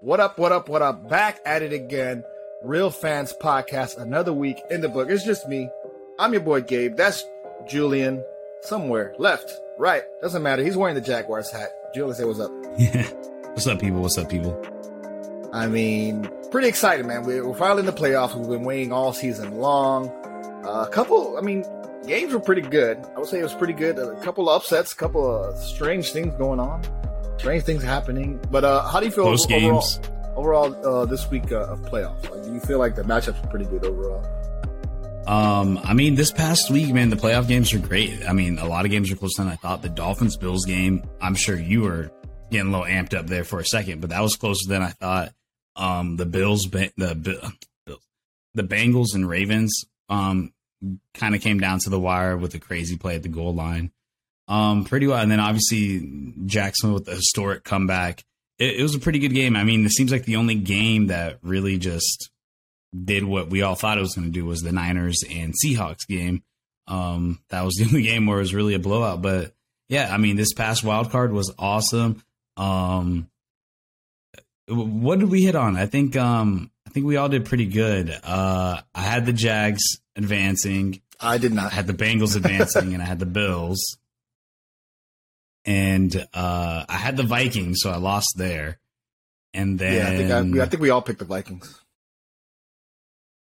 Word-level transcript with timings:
What 0.00 0.20
up, 0.20 0.38
what 0.38 0.52
up, 0.52 0.68
what 0.68 0.80
up? 0.80 1.08
Back 1.08 1.40
at 1.44 1.60
it 1.60 1.72
again. 1.72 2.22
Real 2.62 2.88
Fans 2.88 3.32
Podcast, 3.32 4.00
another 4.00 4.32
week 4.32 4.62
in 4.70 4.80
the 4.80 4.88
book. 4.88 5.10
It's 5.10 5.24
just 5.24 5.48
me. 5.48 5.68
I'm 6.20 6.32
your 6.32 6.40
boy 6.40 6.60
Gabe. 6.60 6.94
That's 6.94 7.24
Julian. 7.66 8.22
Somewhere. 8.60 9.16
Left. 9.18 9.60
Right. 9.76 10.04
Doesn't 10.22 10.40
matter. 10.40 10.62
He's 10.62 10.76
wearing 10.76 10.94
the 10.94 11.00
Jaguars 11.00 11.50
hat. 11.50 11.70
Julian, 11.96 12.14
say 12.14 12.24
what's 12.24 12.38
up. 12.38 12.52
Yeah. 12.78 13.08
What's 13.48 13.66
up, 13.66 13.80
people? 13.80 14.00
What's 14.00 14.16
up, 14.16 14.28
people? 14.28 14.64
I 15.52 15.66
mean, 15.66 16.30
pretty 16.52 16.68
excited, 16.68 17.04
man. 17.04 17.24
We're, 17.24 17.52
finally 17.54 17.80
in 17.80 17.86
the 17.86 17.92
playoffs. 17.92 18.36
We've 18.36 18.48
been 18.48 18.62
waiting 18.62 18.92
all 18.92 19.12
season 19.12 19.58
long. 19.58 20.10
Uh, 20.64 20.86
a 20.86 20.90
couple, 20.92 21.36
I 21.36 21.40
mean, 21.40 21.64
games 22.06 22.32
were 22.32 22.38
pretty 22.38 22.62
good. 22.62 23.04
I 23.16 23.18
would 23.18 23.28
say 23.28 23.40
it 23.40 23.42
was 23.42 23.54
pretty 23.54 23.72
good. 23.72 23.98
A 23.98 24.14
couple 24.20 24.48
of 24.48 24.54
upsets, 24.54 24.92
a 24.92 24.96
couple 24.96 25.26
of 25.26 25.58
strange 25.58 26.12
things 26.12 26.36
going 26.36 26.60
on 26.60 26.84
strange 27.38 27.64
things 27.64 27.82
happening. 27.82 28.40
But 28.50 28.64
uh, 28.64 28.88
how 28.88 29.00
do 29.00 29.06
you 29.06 29.12
feel 29.12 29.24
Post 29.24 29.50
overall, 29.50 29.80
games. 29.80 30.00
overall 30.36 30.86
uh, 30.86 31.04
this 31.06 31.30
week 31.30 31.52
uh, 31.52 31.66
of 31.66 31.80
playoffs? 31.82 32.28
Like, 32.30 32.44
do 32.44 32.52
you 32.52 32.60
feel 32.60 32.78
like 32.78 32.96
the 32.96 33.02
matchups 33.02 33.42
are 33.44 33.48
pretty 33.48 33.66
good 33.66 33.84
overall? 33.84 34.24
Um, 35.26 35.78
I 35.84 35.92
mean, 35.92 36.14
this 36.14 36.32
past 36.32 36.70
week, 36.70 36.92
man, 36.94 37.10
the 37.10 37.16
playoff 37.16 37.46
games 37.48 37.74
are 37.74 37.78
great. 37.78 38.26
I 38.26 38.32
mean, 38.32 38.58
a 38.58 38.66
lot 38.66 38.86
of 38.86 38.90
games 38.90 39.12
are 39.12 39.16
closer 39.16 39.42
than 39.42 39.52
I 39.52 39.56
thought. 39.56 39.82
The 39.82 39.90
Dolphins 39.90 40.36
Bills 40.36 40.64
game, 40.64 41.02
I'm 41.20 41.34
sure 41.34 41.58
you 41.58 41.82
were 41.82 42.10
getting 42.50 42.72
a 42.72 42.78
little 42.78 42.86
amped 42.86 43.14
up 43.14 43.26
there 43.26 43.44
for 43.44 43.60
a 43.60 43.64
second, 43.64 44.00
but 44.00 44.10
that 44.10 44.22
was 44.22 44.36
closer 44.36 44.66
than 44.68 44.82
I 44.82 44.88
thought. 44.88 45.34
Um, 45.76 46.16
the 46.16 46.24
Bills, 46.24 46.62
the 46.62 47.14
Bills, 47.14 47.52
the 48.54 48.62
Bengals 48.64 49.14
and 49.14 49.28
Ravens, 49.28 49.84
um, 50.08 50.52
kind 51.12 51.34
of 51.34 51.42
came 51.42 51.60
down 51.60 51.80
to 51.80 51.90
the 51.90 52.00
wire 52.00 52.36
with 52.36 52.54
a 52.54 52.58
crazy 52.58 52.96
play 52.96 53.16
at 53.16 53.22
the 53.22 53.28
goal 53.28 53.54
line 53.54 53.92
um, 54.48 54.84
pretty 54.84 55.06
well. 55.06 55.18
And 55.18 55.30
then 55.30 55.40
obviously 55.40 56.32
Jackson 56.46 56.92
with 56.92 57.04
the 57.04 57.14
historic 57.14 57.64
comeback. 57.64 58.24
It, 58.58 58.80
it, 58.80 58.82
was 58.82 58.94
a 58.94 58.98
pretty 58.98 59.18
good 59.18 59.34
game. 59.34 59.54
I 59.54 59.62
mean, 59.62 59.84
it 59.84 59.92
seems 59.92 60.10
like 60.10 60.24
the 60.24 60.36
only 60.36 60.56
game 60.56 61.08
that 61.08 61.38
really 61.42 61.78
just 61.78 62.30
did 63.04 63.24
what 63.24 63.50
we 63.50 63.62
all 63.62 63.74
thought 63.74 63.98
it 63.98 64.00
was 64.00 64.14
going 64.14 64.26
to 64.26 64.32
do 64.32 64.46
was 64.46 64.62
the 64.62 64.72
Niners 64.72 65.22
and 65.30 65.54
Seahawks 65.54 66.06
game. 66.08 66.42
Um, 66.86 67.40
that 67.50 67.64
was 67.64 67.74
the 67.74 67.84
only 67.88 68.02
game 68.02 68.26
where 68.26 68.38
it 68.38 68.42
was 68.42 68.54
really 68.54 68.74
a 68.74 68.80
blowout. 68.80 69.22
But 69.22 69.52
yeah, 69.88 70.12
I 70.12 70.16
mean, 70.16 70.36
this 70.36 70.54
past 70.54 70.82
wild 70.82 71.10
card 71.10 71.32
was 71.32 71.52
awesome. 71.58 72.22
Um, 72.56 73.28
what 74.66 75.18
did 75.18 75.30
we 75.30 75.44
hit 75.44 75.54
on? 75.54 75.76
I 75.76 75.86
think 75.86 76.16
um, 76.16 76.70
I 76.86 76.90
think 76.90 77.06
we 77.06 77.16
all 77.16 77.28
did 77.28 77.44
pretty 77.44 77.66
good. 77.66 78.10
Uh, 78.22 78.80
I 78.94 79.00
had 79.00 79.24
the 79.24 79.32
Jags 79.32 79.82
advancing. 80.16 81.00
I 81.20 81.38
did 81.38 81.52
not. 81.52 81.72
I 81.72 81.74
had 81.74 81.86
the 81.86 81.94
Bengals 81.94 82.36
advancing, 82.36 82.92
and 82.94 83.02
I 83.02 83.06
had 83.06 83.18
the 83.18 83.26
Bills 83.26 83.98
and 85.68 86.26
uh, 86.32 86.86
I 86.88 86.96
had 86.96 87.18
the 87.18 87.24
Vikings, 87.24 87.80
so 87.82 87.90
I 87.90 87.96
lost 87.96 88.32
there. 88.36 88.78
And 89.52 89.78
then 89.78 89.94
yeah, 89.94 90.08
I 90.08 90.16
think 90.40 90.58
I, 90.58 90.64
I 90.64 90.66
think 90.66 90.80
we 90.80 90.88
all 90.88 91.02
picked 91.02 91.18
the 91.18 91.26
Vikings. 91.26 91.78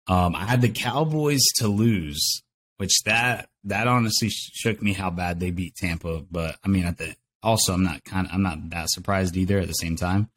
Um, 0.06 0.34
I 0.34 0.46
had 0.46 0.62
the 0.62 0.70
Cowboys 0.70 1.42
to 1.56 1.68
lose, 1.68 2.42
which 2.78 3.02
that 3.04 3.50
that 3.64 3.88
honestly 3.88 4.30
shook 4.30 4.80
me 4.80 4.94
how 4.94 5.10
bad 5.10 5.38
they 5.38 5.50
beat 5.50 5.74
Tampa. 5.76 6.24
But 6.30 6.56
I 6.64 6.68
mean, 6.68 6.86
at 6.86 6.96
the 6.96 7.14
also 7.42 7.74
I'm 7.74 7.84
not 7.84 8.04
kind 8.04 8.26
of 8.26 8.32
I'm 8.32 8.42
not 8.42 8.70
that 8.70 8.88
surprised 8.88 9.36
either. 9.36 9.58
At 9.58 9.68
the 9.68 9.74
same 9.74 9.96
time, 9.96 10.30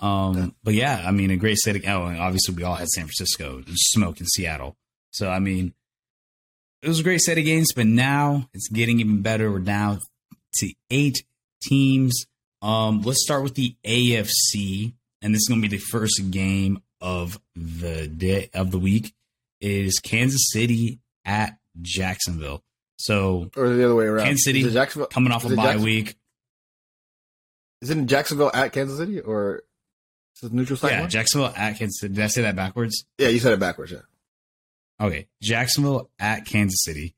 um, 0.00 0.36
yeah. 0.36 0.46
but 0.64 0.74
yeah, 0.74 1.04
I 1.06 1.12
mean, 1.12 1.30
a 1.30 1.36
great 1.36 1.58
state 1.58 1.76
of 1.76 1.84
oh, 1.86 2.16
obviously 2.18 2.56
we 2.56 2.64
all 2.64 2.74
had 2.74 2.88
San 2.88 3.04
Francisco 3.04 3.62
smoke 3.68 4.18
in 4.18 4.26
Seattle. 4.26 4.76
So 5.12 5.30
I 5.30 5.38
mean, 5.38 5.72
it 6.82 6.88
was 6.88 6.98
a 6.98 7.04
great 7.04 7.20
set 7.20 7.38
of 7.38 7.44
games. 7.44 7.68
But 7.76 7.86
now 7.86 8.48
it's 8.52 8.68
getting 8.68 8.98
even 8.98 9.22
better. 9.22 9.52
We're 9.52 9.60
now 9.60 9.98
to 10.54 10.72
eight 10.90 11.24
teams. 11.60 12.26
Um, 12.62 13.02
let's 13.02 13.22
start 13.22 13.42
with 13.42 13.54
the 13.54 13.74
AFC, 13.84 14.92
and 15.22 15.34
this 15.34 15.40
is 15.40 15.48
going 15.48 15.62
to 15.62 15.68
be 15.68 15.76
the 15.76 15.82
first 15.82 16.20
game 16.30 16.82
of 17.00 17.40
the 17.54 18.06
day 18.06 18.50
of 18.54 18.70
the 18.70 18.78
week. 18.78 19.14
It 19.60 19.70
is 19.70 20.00
Kansas 20.00 20.50
City 20.50 20.98
at 21.24 21.58
Jacksonville. 21.80 22.62
So, 22.98 23.50
or 23.56 23.70
the 23.70 23.84
other 23.84 23.94
way 23.94 24.04
around. 24.04 24.26
Kansas 24.26 24.44
City 24.44 24.68
Jacksonville, 24.70 25.08
coming 25.08 25.32
off 25.32 25.44
a 25.44 25.54
bye 25.54 25.76
week. 25.76 26.16
Is 27.80 27.88
it 27.88 27.96
in 27.96 28.06
Jacksonville 28.06 28.50
at 28.52 28.72
Kansas 28.72 28.98
City 28.98 29.20
or 29.20 29.62
is 30.36 30.42
it 30.42 30.52
neutral 30.52 30.76
site? 30.76 30.92
Yeah, 30.92 31.00
one? 31.00 31.10
Jacksonville 31.10 31.52
at 31.56 31.78
Kansas 31.78 32.00
City. 32.00 32.14
Did 32.14 32.24
I 32.24 32.26
say 32.26 32.42
that 32.42 32.56
backwards? 32.56 33.06
Yeah, 33.16 33.28
you 33.28 33.38
said 33.38 33.52
it 33.52 33.60
backwards. 33.60 33.92
Yeah. 33.92 34.00
Okay, 35.00 35.28
Jacksonville 35.40 36.10
at 36.18 36.44
Kansas 36.44 36.82
City. 36.84 37.14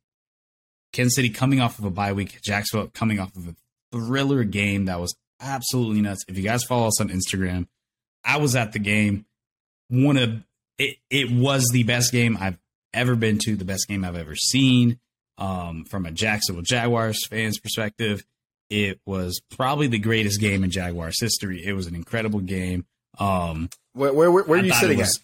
Kansas 0.93 1.15
City 1.15 1.31
coming 1.31 1.61
off 1.61 1.79
of 1.79 1.85
a 1.85 1.91
bye 1.91 2.13
week, 2.13 2.41
Jacksonville 2.43 2.91
coming 2.95 3.19
off 3.19 3.35
of 3.37 3.49
a 3.49 3.57
thriller 3.93 4.45
game 4.45 4.87
that 4.87 5.01
was 5.01 5.15
absolutely 5.41 6.01
nuts. 6.01 6.25
If 6.29 6.37
you 6.37 6.43
guys 6.43 6.65
follow 6.65 6.87
us 6.87 7.01
on 7.01 7.09
Instagram, 7.09 7.67
I 8.25 8.39
was 8.39 8.55
at 8.57 8.73
the 8.73 8.79
game. 8.79 9.27
One 9.89 10.17
of 10.17 10.43
it, 10.79 10.97
it 11.11 11.31
was 11.31 11.69
the 11.73 11.83
best 11.83 12.13
game 12.13 12.39
I've 12.41 12.59
ever 12.95 13.15
been 13.17 13.39
to, 13.45 13.57
the 13.57 13.65
best 13.65 13.89
game 13.89 14.05
I've 14.05 14.17
ever 14.17 14.37
seen. 14.37 14.99
Um, 15.39 15.85
from 15.87 16.07
a 16.07 16.11
Jacksonville 16.11 16.63
Jaguars 16.63 17.27
fans 17.27 17.59
perspective, 17.59 18.25
it 18.71 19.01
was 19.07 19.41
probably 19.51 19.87
the 19.87 19.99
greatest 19.99 20.41
game 20.41 20.63
in 20.63 20.71
Jaguars 20.71 21.21
history. 21.21 21.65
It 21.65 21.73
was 21.73 21.87
an 21.87 21.95
incredible 21.95 22.41
game. 22.41 22.87
Um, 23.19 23.69
where 23.95 24.13
where, 24.13 24.31
where, 24.31 24.45
where 24.45 24.61
are 24.61 24.63
you 24.63 24.73
sitting 24.73 24.99
was, 24.99 25.17
at? 25.17 25.23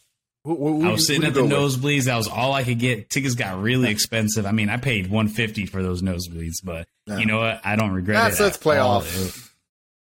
Who, 0.48 0.80
who, 0.80 0.88
I 0.88 0.92
was 0.92 1.06
sitting 1.06 1.24
at 1.24 1.34
the 1.34 1.42
nosebleeds. 1.42 2.04
That 2.04 2.16
was 2.16 2.26
all 2.26 2.54
I 2.54 2.64
could 2.64 2.78
get. 2.78 3.10
Tickets 3.10 3.34
got 3.34 3.60
really 3.60 3.90
expensive. 3.90 4.46
I 4.46 4.52
mean, 4.52 4.70
I 4.70 4.78
paid 4.78 5.10
one 5.10 5.28
fifty 5.28 5.66
for 5.66 5.82
those 5.82 6.00
nosebleeds, 6.00 6.64
but 6.64 6.88
yeah. 7.06 7.18
you 7.18 7.26
know 7.26 7.40
what? 7.40 7.60
I 7.64 7.76
don't 7.76 7.90
regret 7.90 8.16
That's, 8.16 8.40
it. 8.40 8.44
Let's 8.44 8.56
play 8.56 8.78
off. 8.78 9.54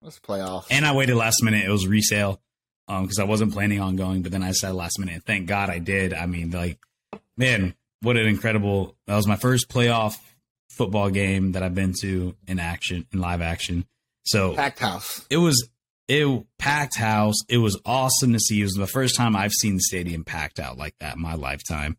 Let's 0.02 0.19
play 0.19 0.40
off. 0.40 0.68
And 0.72 0.86
I 0.86 0.94
waited 0.94 1.16
last 1.16 1.44
minute. 1.44 1.66
It 1.66 1.69
was 1.69 1.86
resale 1.86 2.40
because 2.88 3.19
um, 3.19 3.25
I 3.25 3.30
wasn't 3.30 3.52
planning 3.52 3.81
on 3.81 3.97
going, 3.97 4.22
but 4.22 4.31
then 4.31 4.42
I 4.42 4.53
said 4.53 4.74
last 4.74 5.00
minute. 5.00 5.24
Thank 5.25 5.47
God 5.47 5.69
I 5.69 5.80
did. 5.80 6.14
I 6.14 6.28
mean, 6.28 6.52
like, 6.52 6.80
man, 7.36 7.75
what 8.02 8.16
an 8.16 8.25
incredible! 8.25 8.96
That 9.08 9.18
was 9.18 9.28
my 9.28 9.36
first 9.36 9.68
playoff 9.68 10.18
football 10.69 11.09
game 11.09 11.52
that 11.52 11.62
I've 11.62 11.75
been 11.75 11.94
to 12.03 12.38
in 12.48 12.58
action, 12.58 13.06
in 13.12 13.19
live 13.19 13.42
action. 13.42 13.86
So 14.24 14.56
packed 14.56 14.80
house. 14.80 15.25
It 15.30 15.38
was 15.38 15.68
it 16.11 16.45
packed 16.57 16.97
house. 16.97 17.38
It 17.47 17.59
was 17.59 17.79
awesome 17.85 18.33
to 18.33 18.39
see. 18.39 18.59
It 18.59 18.66
was 18.66 18.73
the 18.73 18.85
first 18.85 19.16
time 19.16 19.33
I've 19.33 19.53
seen 19.53 19.75
the 19.75 19.81
stadium 19.81 20.25
packed 20.25 20.59
out 20.59 20.77
like 20.77 20.94
that 20.99 21.16
in 21.16 21.22
my 21.22 21.35
lifetime. 21.35 21.95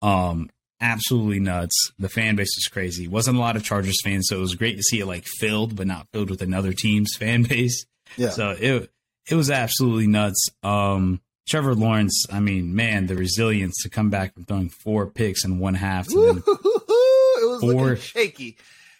Um, 0.00 0.48
absolutely 0.80 1.40
nuts. 1.40 1.92
The 1.98 2.08
fan 2.08 2.36
base 2.36 2.56
is 2.56 2.68
crazy. 2.72 3.06
Wasn't 3.06 3.36
a 3.36 3.40
lot 3.40 3.56
of 3.56 3.62
Chargers 3.62 4.00
fans, 4.02 4.28
so 4.28 4.38
it 4.38 4.40
was 4.40 4.54
great 4.54 4.78
to 4.78 4.82
see 4.82 5.00
it 5.00 5.06
like 5.06 5.26
filled, 5.26 5.76
but 5.76 5.86
not 5.86 6.08
filled 6.10 6.30
with 6.30 6.40
another 6.40 6.72
team's 6.72 7.14
fan 7.18 7.42
base. 7.48 7.84
Yeah. 8.16 8.30
So 8.30 8.56
it 8.58 8.90
it 9.28 9.34
was 9.34 9.50
absolutely 9.50 10.06
nuts. 10.06 10.48
Um, 10.62 11.20
Trevor 11.46 11.74
Lawrence, 11.74 12.24
I 12.32 12.40
mean, 12.40 12.74
man, 12.74 13.08
the 13.08 13.16
resilience 13.16 13.82
to 13.82 13.90
come 13.90 14.08
back 14.08 14.32
from 14.32 14.46
throwing 14.46 14.70
four 14.70 15.06
picks 15.06 15.44
in 15.44 15.58
one 15.58 15.74
half. 15.74 16.08
To 16.08 16.30
it 16.38 16.44
was 16.46 17.60
four, 17.60 17.96
shaky. 17.96 18.56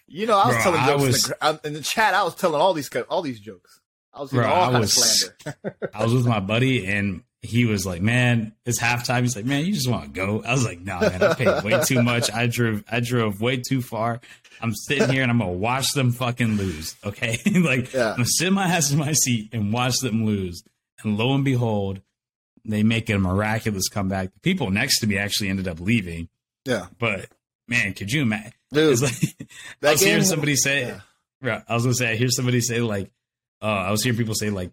You 0.07 0.27
know, 0.27 0.37
I 0.37 0.49
was 0.49 0.57
bro, 0.57 0.63
telling 0.65 0.85
jokes 0.85 1.03
was, 1.03 1.31
in, 1.31 1.35
the, 1.41 1.61
in 1.69 1.73
the 1.75 1.81
chat. 1.81 2.13
I 2.13 2.25
was 2.25 2.35
telling 2.35 2.61
all 2.61 2.75
these 2.75 2.91
all 3.09 3.23
these 3.23 3.41
jokes. 3.41 3.80
I 4.21 4.23
was, 4.23 4.31
Bro, 4.33 4.45
I 4.45 4.79
was, 4.79 5.33
I 5.95 6.05
was 6.05 6.13
with 6.13 6.27
my 6.27 6.41
buddy 6.41 6.87
and 6.87 7.23
he 7.41 7.65
was 7.65 7.87
like, 7.87 8.03
"Man, 8.03 8.53
it's 8.67 8.79
halftime." 8.79 9.23
He's 9.23 9.35
like, 9.35 9.47
"Man, 9.47 9.65
you 9.65 9.73
just 9.73 9.89
want 9.89 10.05
to 10.05 10.11
go?" 10.11 10.43
I 10.45 10.53
was 10.53 10.63
like, 10.63 10.81
"No, 10.81 11.01
man, 11.01 11.23
I 11.23 11.33
paid 11.33 11.65
way 11.65 11.81
too 11.83 12.03
much. 12.03 12.31
I 12.31 12.47
drove, 12.47 12.85
I 12.91 13.01
drove 13.01 13.41
way 13.41 13.57
too 13.57 13.81
far. 13.81 14.21
I'm 14.61 14.75
sitting 14.75 15.09
here 15.09 15.23
and 15.23 15.31
I'm 15.31 15.39
gonna 15.39 15.53
watch 15.53 15.93
them 15.93 16.13
fucking 16.13 16.59
lose. 16.59 16.97
Okay, 17.03 17.39
like 17.65 17.95
yeah. 17.95 18.11
I'm 18.11 18.17
gonna 18.17 18.27
sit 18.27 18.53
my 18.53 18.65
ass 18.67 18.91
in 18.91 18.99
my 18.99 19.13
seat 19.13 19.55
and 19.55 19.73
watch 19.73 20.01
them 20.01 20.27
lose. 20.27 20.63
And 21.03 21.17
lo 21.17 21.35
and 21.35 21.43
behold, 21.43 22.03
they 22.67 22.83
make 22.83 23.09
a 23.09 23.19
miraculous 23.19 23.89
comeback. 23.89 24.35
The 24.35 24.41
people 24.41 24.71
next 24.71 25.01
to 25.01 25.07
me 25.07 25.17
actually 25.17 25.49
ended 25.49 25.67
up 25.67 25.81
leaving. 25.81 26.29
Yeah, 26.67 26.89
but 26.99 27.31
man, 27.69 27.95
could 27.95 28.13
you 28.13 28.21
imagine? 28.21 28.53
Dude, 28.71 29.01
like, 29.01 29.15
I 29.83 29.93
was 29.93 30.03
hearing 30.03 30.25
somebody 30.25 30.57
say. 30.57 30.89
Yeah. 31.43 31.63
I 31.67 31.75
was 31.75 31.85
gonna 31.85 31.95
say, 31.95 32.11
I 32.11 32.17
hear 32.17 32.29
somebody 32.29 32.61
say 32.61 32.81
like 32.81 33.11
uh, 33.63 33.67
I 33.67 33.91
was 33.91 34.03
hearing 34.03 34.19
people 34.19 34.35
say 34.35 34.51
like, 34.51 34.71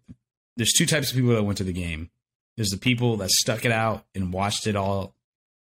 there's 0.55 0.73
two 0.73 0.85
types 0.85 1.09
of 1.11 1.15
people 1.15 1.35
that 1.35 1.43
went 1.43 1.57
to 1.59 1.63
the 1.63 1.73
game. 1.73 2.09
There's 2.55 2.69
the 2.69 2.77
people 2.77 3.17
that 3.17 3.29
stuck 3.29 3.65
it 3.65 3.71
out 3.71 4.05
and 4.15 4.33
watched 4.33 4.65
it 4.65 4.75
all 4.75 5.13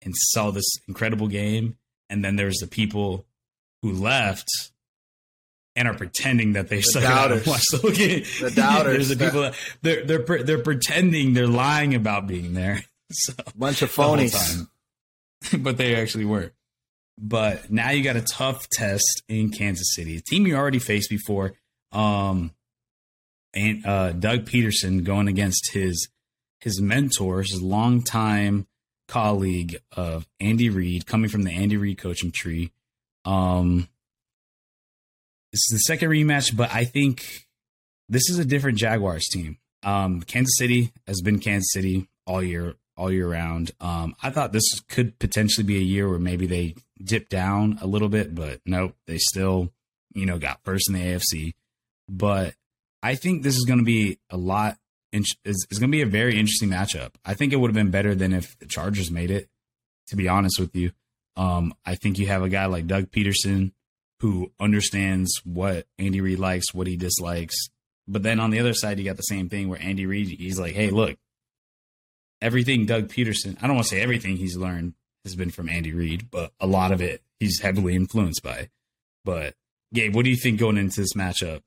and 0.02 0.14
saw 0.16 0.50
this 0.52 0.66
incredible 0.86 1.26
game, 1.26 1.76
and 2.08 2.24
then 2.24 2.36
there's 2.36 2.58
the 2.60 2.68
people 2.68 3.24
who 3.82 3.92
left 3.92 4.48
and 5.74 5.88
are 5.88 5.94
pretending 5.94 6.54
that 6.54 6.68
they 6.68 6.76
the 6.76 6.82
stuck 6.82 7.02
doubters. 7.02 7.38
it 7.38 7.40
out 7.40 7.46
and 7.46 7.46
watched 7.46 7.70
the 7.72 7.78
whole 7.78 7.90
game. 7.90 8.24
The 8.40 8.50
doubters. 8.50 9.08
there's 9.08 9.18
the 9.18 9.24
people 9.24 9.40
that 9.42 9.54
they're 9.82 10.04
they're 10.04 10.42
they're 10.44 10.62
pretending 10.62 11.34
they're 11.34 11.46
lying 11.46 11.94
about 11.94 12.26
being 12.26 12.54
there. 12.54 12.82
So, 13.08 13.34
Bunch 13.56 13.82
of 13.82 13.92
phonies. 13.94 14.66
but 15.60 15.76
they 15.76 15.94
actually 15.94 16.24
weren't. 16.24 16.52
But 17.16 17.70
now 17.70 17.90
you 17.90 18.02
got 18.02 18.16
a 18.16 18.20
tough 18.20 18.68
test 18.68 19.22
in 19.28 19.50
Kansas 19.50 19.94
City, 19.94 20.16
a 20.16 20.20
team 20.20 20.44
you 20.44 20.56
already 20.56 20.80
faced 20.80 21.08
before. 21.08 21.52
Um, 21.92 22.50
uh, 23.84 24.12
Doug 24.12 24.44
Pederson 24.44 25.04
going 25.04 25.28
against 25.28 25.72
his 25.72 26.08
his 26.60 26.80
mentor, 26.80 27.42
his 27.42 27.62
longtime 27.62 28.66
colleague 29.08 29.76
of 29.92 30.26
Andy 30.40 30.68
Reid, 30.68 31.06
coming 31.06 31.30
from 31.30 31.42
the 31.42 31.52
Andy 31.52 31.76
Reid 31.76 31.98
coaching 31.98 32.32
tree. 32.32 32.72
Um, 33.24 33.88
this 35.52 35.60
is 35.70 35.78
the 35.78 35.78
second 35.78 36.10
rematch, 36.10 36.56
but 36.56 36.72
I 36.72 36.84
think 36.84 37.24
this 38.08 38.28
is 38.30 38.38
a 38.38 38.44
different 38.44 38.78
Jaguars 38.78 39.26
team. 39.28 39.58
Um, 39.82 40.22
Kansas 40.22 40.56
City 40.58 40.92
has 41.06 41.20
been 41.20 41.38
Kansas 41.38 41.72
City 41.72 42.08
all 42.26 42.42
year, 42.42 42.74
all 42.96 43.12
year 43.12 43.28
round. 43.28 43.70
Um, 43.80 44.16
I 44.22 44.30
thought 44.30 44.52
this 44.52 44.80
could 44.88 45.18
potentially 45.18 45.64
be 45.64 45.76
a 45.76 45.80
year 45.80 46.08
where 46.08 46.18
maybe 46.18 46.46
they 46.46 46.74
dip 47.02 47.28
down 47.28 47.78
a 47.80 47.86
little 47.86 48.08
bit, 48.08 48.34
but 48.34 48.60
nope, 48.66 48.96
they 49.06 49.18
still, 49.18 49.72
you 50.14 50.26
know, 50.26 50.38
got 50.38 50.64
first 50.64 50.88
in 50.88 50.94
the 50.94 51.00
AFC. 51.00 51.54
But 52.08 52.54
I 53.06 53.14
think 53.14 53.44
this 53.44 53.56
is 53.56 53.64
going 53.64 53.78
to 53.78 53.84
be 53.84 54.18
a 54.30 54.36
lot. 54.36 54.78
It's, 55.12 55.32
it's 55.44 55.78
going 55.78 55.92
to 55.92 55.96
be 55.96 56.02
a 56.02 56.06
very 56.06 56.40
interesting 56.40 56.70
matchup. 56.70 57.12
I 57.24 57.34
think 57.34 57.52
it 57.52 57.56
would 57.56 57.70
have 57.70 57.74
been 57.76 57.92
better 57.92 58.16
than 58.16 58.32
if 58.32 58.58
the 58.58 58.66
Chargers 58.66 59.12
made 59.12 59.30
it. 59.30 59.48
To 60.08 60.16
be 60.16 60.28
honest 60.28 60.58
with 60.58 60.74
you, 60.74 60.90
um, 61.36 61.72
I 61.84 61.94
think 61.94 62.18
you 62.18 62.26
have 62.26 62.42
a 62.42 62.48
guy 62.48 62.66
like 62.66 62.88
Doug 62.88 63.10
Pederson 63.12 63.72
who 64.20 64.50
understands 64.58 65.40
what 65.44 65.86
Andy 65.98 66.20
Reid 66.20 66.40
likes, 66.40 66.74
what 66.74 66.88
he 66.88 66.96
dislikes. 66.96 67.56
But 68.08 68.24
then 68.24 68.40
on 68.40 68.50
the 68.50 68.58
other 68.58 68.74
side, 68.74 68.98
you 68.98 69.04
got 69.04 69.16
the 69.16 69.22
same 69.22 69.48
thing 69.48 69.68
where 69.68 69.80
Andy 69.80 70.06
Reid, 70.06 70.28
he's 70.28 70.58
like, 70.58 70.74
hey, 70.74 70.90
look, 70.90 71.16
everything 72.40 72.86
Doug 72.86 73.08
Pederson, 73.08 73.56
I 73.60 73.68
don't 73.68 73.76
want 73.76 73.86
to 73.86 73.94
say 73.94 74.00
everything 74.00 74.36
he's 74.36 74.56
learned 74.56 74.94
has 75.24 75.36
been 75.36 75.50
from 75.50 75.68
Andy 75.68 75.92
Reid, 75.92 76.28
but 76.30 76.52
a 76.60 76.66
lot 76.66 76.90
of 76.90 77.00
it 77.00 77.22
he's 77.38 77.60
heavily 77.60 77.94
influenced 77.94 78.42
by. 78.42 78.68
But 79.24 79.54
Gabe, 79.94 80.14
what 80.14 80.24
do 80.24 80.30
you 80.30 80.36
think 80.36 80.58
going 80.58 80.76
into 80.76 81.00
this 81.00 81.14
matchup? 81.14 81.62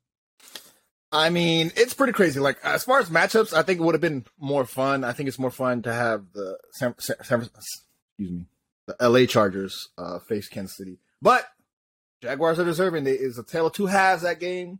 I 1.11 1.29
mean, 1.29 1.71
it's 1.75 1.93
pretty 1.93 2.13
crazy. 2.13 2.39
Like 2.39 2.57
as 2.63 2.83
far 2.83 2.99
as 2.99 3.09
matchups, 3.09 3.53
I 3.53 3.63
think 3.63 3.79
it 3.79 3.83
would 3.83 3.95
have 3.95 4.01
been 4.01 4.25
more 4.39 4.65
fun. 4.65 5.03
I 5.03 5.13
think 5.13 5.27
it's 5.27 5.39
more 5.39 5.51
fun 5.51 5.81
to 5.83 5.93
have 5.93 6.25
the 6.33 6.57
San, 6.71 6.93
San, 6.99 7.15
San 7.23 7.41
excuse 7.41 8.31
me, 8.31 8.45
the 8.85 8.95
LA 9.01 9.25
Chargers 9.25 9.89
uh, 9.97 10.19
face 10.19 10.47
Kansas 10.47 10.77
City. 10.77 10.97
But 11.21 11.45
Jaguars 12.21 12.59
are 12.59 12.65
deserving. 12.65 13.07
It 13.07 13.21
is 13.21 13.37
a 13.37 13.43
tale 13.43 13.67
of 13.67 13.73
two 13.73 13.87
halves 13.87 14.23
that 14.23 14.39
game. 14.39 14.79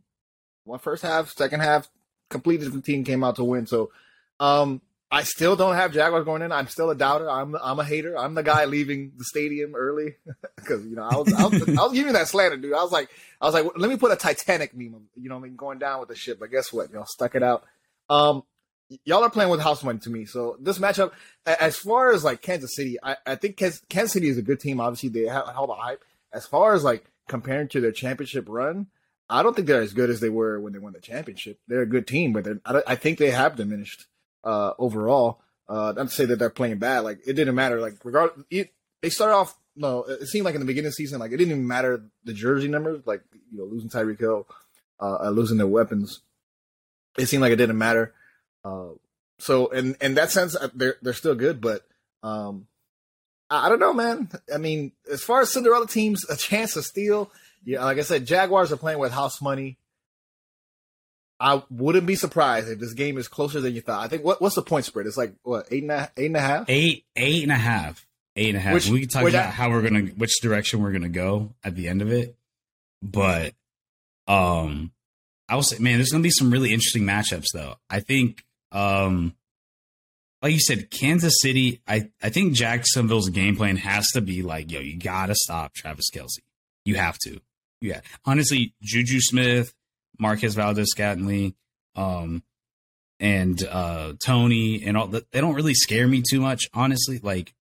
One 0.66 0.80
first 0.80 1.02
half, 1.02 1.30
second 1.30 1.62
half, 1.62 1.90
different 2.30 2.86
team 2.86 3.04
came 3.04 3.24
out 3.24 3.38
to 3.38 3.44
win. 3.44 3.66
So 3.66 3.92
um, 4.40 4.82
I 5.12 5.24
still 5.24 5.56
don't 5.56 5.76
have 5.76 5.92
Jaguars 5.92 6.24
going 6.24 6.44
in. 6.44 6.52
I'm 6.52 6.68
still 6.68 6.92
a 6.92 6.96
doubter. 6.96 7.30
I'm 7.30 7.56
I'm 7.62 7.80
a 7.80 7.84
hater. 7.84 8.18
I'm 8.18 8.36
the 8.36 8.44
guy 8.44 8.66
leaving 8.66 9.14
the 9.18 9.24
stadium 9.24 9.74
early 9.76 10.16
because 10.56 10.86
you 10.86 10.96
know 10.96 11.04
I 11.04 11.16
was 11.16 11.34
I 11.34 11.46
was, 11.48 11.70
I 11.70 11.84
was 11.84 11.94
giving 11.94 12.14
that 12.14 12.28
slander, 12.28 12.58
dude. 12.58 12.74
I 12.74 12.84
was 12.84 12.92
like 12.92 13.10
I 13.42 13.46
was 13.46 13.54
like 13.56 13.66
let 13.76 13.90
me 13.90 13.98
put 13.98 14.12
a 14.12 14.16
Titanic 14.16 14.76
meme, 14.76 15.08
you 15.16 15.30
know, 15.30 15.38
I 15.38 15.40
mean, 15.40 15.56
going 15.56 15.80
down 15.80 16.00
with 16.00 16.10
the 16.10 16.16
ship. 16.16 16.40
But 16.40 16.52
guess 16.52 16.72
what? 16.72 16.92
Y'all 16.92 17.06
stuck 17.08 17.34
it 17.34 17.42
out. 17.42 17.66
Um, 18.10 18.44
y'all 19.04 19.24
are 19.24 19.30
playing 19.30 19.50
with 19.50 19.62
house 19.62 19.84
money 19.84 20.00
to 20.00 20.10
me. 20.10 20.26
So 20.26 20.58
this 20.60 20.78
matchup, 20.78 21.12
as 21.46 21.76
far 21.76 22.12
as 22.12 22.24
like 22.24 22.42
Kansas 22.42 22.76
City, 22.76 22.98
I, 23.02 23.18
I 23.26 23.36
think 23.36 23.58
Kansas 23.58 24.12
City 24.12 24.30
is 24.30 24.38
a 24.38 24.44
good 24.44 24.60
team. 24.60 24.80
Obviously, 24.80 25.10
they 25.10 25.28
have 25.28 25.50
all 25.56 25.68
the 25.68 25.74
hype. 25.74 26.04
As 26.32 26.46
far 26.46 26.74
as 26.76 26.84
like 26.84 27.06
comparing 27.28 27.68
to 27.70 27.82
their 27.82 27.92
championship 27.92 28.46
run, 28.48 28.88
I 29.28 29.42
don't 29.42 29.56
think 29.56 29.68
they're 29.68 29.82
as 29.82 29.94
good 29.94 30.10
as 30.10 30.20
they 30.20 30.30
were 30.30 30.60
when 30.60 30.74
they 30.74 30.80
won 30.80 30.94
the 30.94 31.00
championship. 31.00 31.60
They're 31.68 31.82
a 31.82 31.88
good 31.88 32.08
team, 32.08 32.34
but 32.34 32.48
I, 32.66 32.82
I 32.88 32.96
think 32.96 33.18
they 33.18 33.32
have 33.32 33.56
diminished 33.56 34.06
uh, 34.44 34.74
overall. 34.78 35.42
Uh, 35.68 35.94
not 35.96 36.08
to 36.08 36.14
say 36.14 36.26
that 36.26 36.38
they're 36.40 36.50
playing 36.50 36.80
bad. 36.80 37.00
Like 37.02 37.20
it 37.28 37.34
didn't 37.34 37.56
matter. 37.56 37.80
Like 37.80 38.04
regard, 38.04 38.32
it, 38.50 38.74
they 39.02 39.10
started 39.10 39.36
off. 39.36 39.56
No, 39.76 40.04
it 40.04 40.28
seemed 40.28 40.46
like 40.46 40.56
in 40.56 40.62
the 40.62 40.66
beginning 40.66 40.88
of 40.88 40.94
the 40.94 40.96
season, 40.96 41.20
like 41.20 41.32
it 41.32 41.38
didn't 41.38 41.52
even 41.52 41.68
matter 41.68 42.04
the 42.24 42.34
jersey 42.34 42.68
numbers. 42.68 43.02
Like 43.06 43.22
you 43.52 43.60
know, 43.60 43.66
losing 43.66 43.90
Tyreek 43.90 44.20
Hill, 44.20 44.48
uh, 45.00 45.30
losing 45.30 45.58
their 45.58 45.68
weapons. 45.68 46.22
It 47.18 47.28
seemed 47.28 47.42
like 47.42 47.52
it 47.52 47.58
didn't 47.58 47.78
matter. 47.78 48.14
Uh, 48.64 48.90
so 49.40 49.68
in 49.68 49.96
in 50.02 50.16
that 50.16 50.32
sense, 50.32 50.56
uh, 50.56 50.70
they're 50.74 50.96
they're 51.02 51.14
still 51.14 51.36
good, 51.36 51.62
but 51.62 51.86
um, 52.24 52.68
I, 53.50 53.66
I 53.66 53.70
don't 53.70 53.80
know, 53.80 53.94
man. 53.94 54.30
I 54.54 54.58
mean, 54.58 54.92
as 55.12 55.24
far 55.24 55.42
as 55.42 55.52
Cinderella 55.52 55.88
teams, 55.88 56.30
a 56.30 56.36
chance 56.36 56.74
to 56.74 56.84
steal. 56.84 57.32
Yeah, 57.64 57.84
like 57.84 57.98
I 57.98 58.02
said, 58.02 58.26
Jaguars 58.26 58.72
are 58.72 58.78
playing 58.78 59.00
with 59.00 59.12
house 59.12 59.42
money. 59.42 59.78
I 61.40 61.64
wouldn't 61.70 62.06
be 62.06 62.16
surprised 62.16 62.68
if 62.70 62.80
this 62.80 62.94
game 62.94 63.18
is 63.18 63.28
closer 63.28 63.62
than 63.62 63.74
you 63.74 63.82
thought. 63.82 64.04
I 64.04 64.08
think 64.08 64.26
what 64.26 64.42
what's 64.42 64.56
the 64.56 64.62
point 64.62 64.86
spread? 64.86 65.08
It's 65.08 65.18
like 65.18 65.34
what 65.44 65.68
eight 65.72 65.84
and 65.84 65.92
a, 65.92 66.12
eight 66.18 66.26
and 66.26 66.38
a 66.38 66.42
half, 66.42 66.66
eight 66.68 67.06
eight 67.16 67.44
and 67.44 67.52
a 67.52 67.56
half, 67.56 68.06
eight 68.36 68.50
and 68.50 68.58
a 68.58 68.60
half. 68.60 68.74
Which, 68.74 68.90
we 68.90 69.02
can 69.02 69.10
talk 69.10 69.30
about 69.30 69.54
how 69.54 69.70
we're 69.70 69.82
gonna 69.82 70.08
which 70.18 70.42
direction 70.42 70.82
we're 70.82 70.92
gonna 70.92 71.10
go 71.10 71.54
at 71.64 71.76
the 71.76 71.88
end 71.88 72.02
of 72.02 72.12
it, 72.12 72.36
but 73.02 73.54
um, 74.28 74.92
I 75.48 75.56
will 75.56 75.64
say, 75.64 75.80
man, 75.80 75.98
there's 75.98 76.12
gonna 76.12 76.24
be 76.24 76.30
some 76.30 76.52
really 76.52 76.74
interesting 76.74 77.04
matchups 77.04 77.48
though. 77.54 77.76
I 77.90 78.02
think 78.02 78.44
um, 78.74 79.34
like 80.42 80.54
you 80.54 80.60
said, 80.60 80.92
Kansas 80.92 81.36
City. 81.42 81.82
I 81.88 82.10
I 82.22 82.30
think 82.30 82.54
Jacksonville's 82.54 83.30
game 83.30 83.56
plan 83.56 83.78
has 83.78 84.08
to 84.14 84.22
be 84.22 84.42
like, 84.44 84.72
yo, 84.72 84.82
you 84.82 84.98
gotta 84.98 85.36
stop 85.36 85.74
Travis 85.74 86.10
Kelce. 86.14 86.40
You 86.86 86.96
have 86.96 87.18
to. 87.26 87.40
Yeah, 87.82 88.02
honestly, 88.26 88.74
Juju 88.82 89.20
Smith 89.22 89.74
Marquez 90.20 90.56
Valdes-Scantling, 90.56 91.56
um, 91.96 92.44
and 93.20 93.62
uh, 93.66 94.14
Toney, 94.24 94.84
and 94.86 94.96
all. 94.96 95.08
They 95.08 95.42
don't 95.42 95.56
really 95.56 95.74
scare 95.74 96.08
me 96.08 96.22
too 96.28 96.42
much, 96.42 96.70
honestly. 96.74 97.20
Like, 97.22 97.54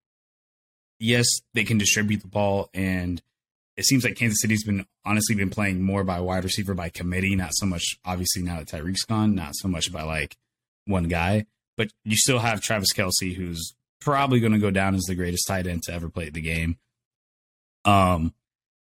yes, 0.99 1.27
they 1.55 1.65
can 1.65 1.79
distribute 1.79 2.23
the 2.23 2.29
ball, 2.29 2.69
and 2.75 3.23
it 3.77 3.85
seems 3.85 4.05
like 4.05 4.17
Kansas 4.17 4.41
City's 4.41 4.65
been 4.65 4.85
honestly 5.05 5.37
been 5.37 5.51
playing 5.51 5.83
more 5.83 6.05
by 6.05 6.21
wide 6.21 6.45
receiver 6.45 6.75
by 6.75 6.89
committee, 6.89 7.37
not 7.37 7.51
so 7.55 7.65
much 7.65 7.99
obviously 8.05 8.43
now 8.43 8.59
that 8.59 8.69
Tyreek's 8.69 9.05
gone, 9.05 9.35
not 9.35 9.55
so 9.55 9.69
much 9.69 9.93
by 9.93 10.03
like 10.03 10.37
one 10.85 11.05
guy. 11.05 11.47
But 11.77 11.93
you 12.05 12.17
still 12.17 12.41
have 12.41 12.61
Travis 12.61 12.93
Kelce, 12.93 13.35
who's 13.35 13.75
probably 14.01 14.41
going 14.41 14.53
to 14.53 14.59
go 14.59 14.73
down 14.73 14.97
as 14.97 15.03
the 15.03 15.15
greatest 15.15 15.47
tight 15.47 15.67
end 15.69 15.85
to 15.85 15.93
ever 15.93 16.09
play 16.09 16.29
the 16.29 16.41
game. 16.41 16.77
Um, 17.85 18.35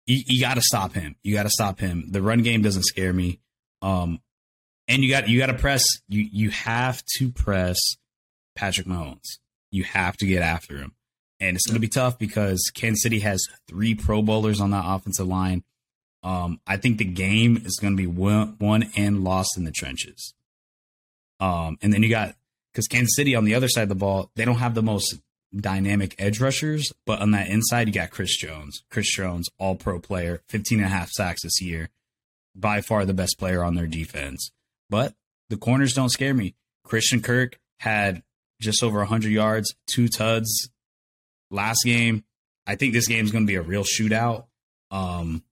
you, 0.06 0.22
you 0.28 0.40
got 0.40 0.56
to 0.56 0.62
stop 0.62 0.94
him. 0.94 1.16
You 1.24 1.34
got 1.34 1.44
to 1.44 1.50
stop 1.50 1.80
him. 1.80 2.12
The 2.12 2.22
run 2.22 2.44
game 2.44 2.62
doesn't 2.62 2.84
scare 2.84 3.14
me. 3.14 3.40
Um, 3.83 4.21
and 4.88 5.03
you 5.03 5.09
got 5.09 5.27
you 5.27 5.38
got 5.38 5.47
to 5.47 5.53
press. 5.53 5.83
You 6.07 6.27
you 6.31 6.50
have 6.50 7.03
to 7.18 7.30
press 7.30 7.77
Patrick 8.56 8.88
Mahomes. 8.88 9.38
You 9.71 9.83
have 9.83 10.18
to 10.18 10.25
get 10.25 10.41
after 10.41 10.77
him, 10.77 10.94
and 11.39 11.56
it's 11.56 11.68
going 11.68 11.75
to 11.75 11.81
be 11.81 11.88
tough 11.88 12.18
because 12.18 12.62
Kansas 12.74 13.03
City 13.03 13.19
has 13.19 13.44
three 13.68 13.94
Pro 13.94 14.21
Bowlers 14.21 14.59
on 14.59 14.71
that 14.71 14.85
offensive 14.85 15.27
line. 15.27 15.63
Um, 16.24 16.59
I 16.65 16.77
think 16.77 16.97
the 16.97 17.06
game 17.06 17.62
is 17.65 17.77
going 17.81 17.94
to 17.94 17.97
be 17.97 18.07
won, 18.07 18.56
won 18.59 18.89
and 18.95 19.25
lost 19.25 19.57
in 19.57 19.65
the 19.65 19.71
trenches. 19.71 20.33
Um, 21.41 21.77
and 21.81 21.91
then 21.91 22.01
you 22.01 22.09
got 22.09 22.36
because 22.71 22.88
Kansas 22.88 23.15
City 23.15 23.36
on 23.36 23.44
the 23.44 23.56
other 23.56 23.68
side 23.68 23.83
of 23.83 23.89
the 23.89 23.95
ball, 23.95 24.31
they 24.36 24.45
don't 24.45 24.56
have 24.56 24.74
the 24.74 24.81
most 24.81 25.19
dynamic 25.56 26.15
edge 26.18 26.39
rushers, 26.39 26.91
but 27.06 27.19
on 27.19 27.31
that 27.31 27.50
inside, 27.50 27.88
you 27.88 27.94
got 27.94 28.09
Chris 28.09 28.38
Jones. 28.38 28.83
Chris 28.89 29.13
Jones, 29.13 29.50
all 29.59 29.75
pro 29.75 30.00
player, 30.00 30.41
15 30.47 30.79
and 30.79 30.88
a 30.88 30.89
half 30.89 31.09
sacks 31.09 31.44
this 31.44 31.62
year 31.62 31.89
by 32.55 32.81
far 32.81 33.05
the 33.05 33.13
best 33.13 33.38
player 33.39 33.63
on 33.63 33.75
their 33.75 33.88
defense. 33.88 34.51
But 34.89 35.13
the 35.50 35.57
corners 35.57 35.94
don't 35.94 36.09
scare 36.09 36.33
me. 36.33 36.55
Christian 36.83 37.21
Kirk 37.21 37.59
had 37.79 38.23
just 38.61 38.83
over 38.83 39.00
100 39.00 39.31
yards, 39.31 39.74
two 39.88 40.07
tuds 40.07 40.69
last 41.50 41.83
game. 41.83 42.24
I 42.65 42.75
think 42.75 42.93
this 42.93 43.07
game 43.07 43.25
is 43.25 43.31
going 43.31 43.45
to 43.45 43.51
be 43.51 43.55
a 43.55 43.62
real 43.62 43.83
shootout. 43.83 44.45
Um, 44.91 45.43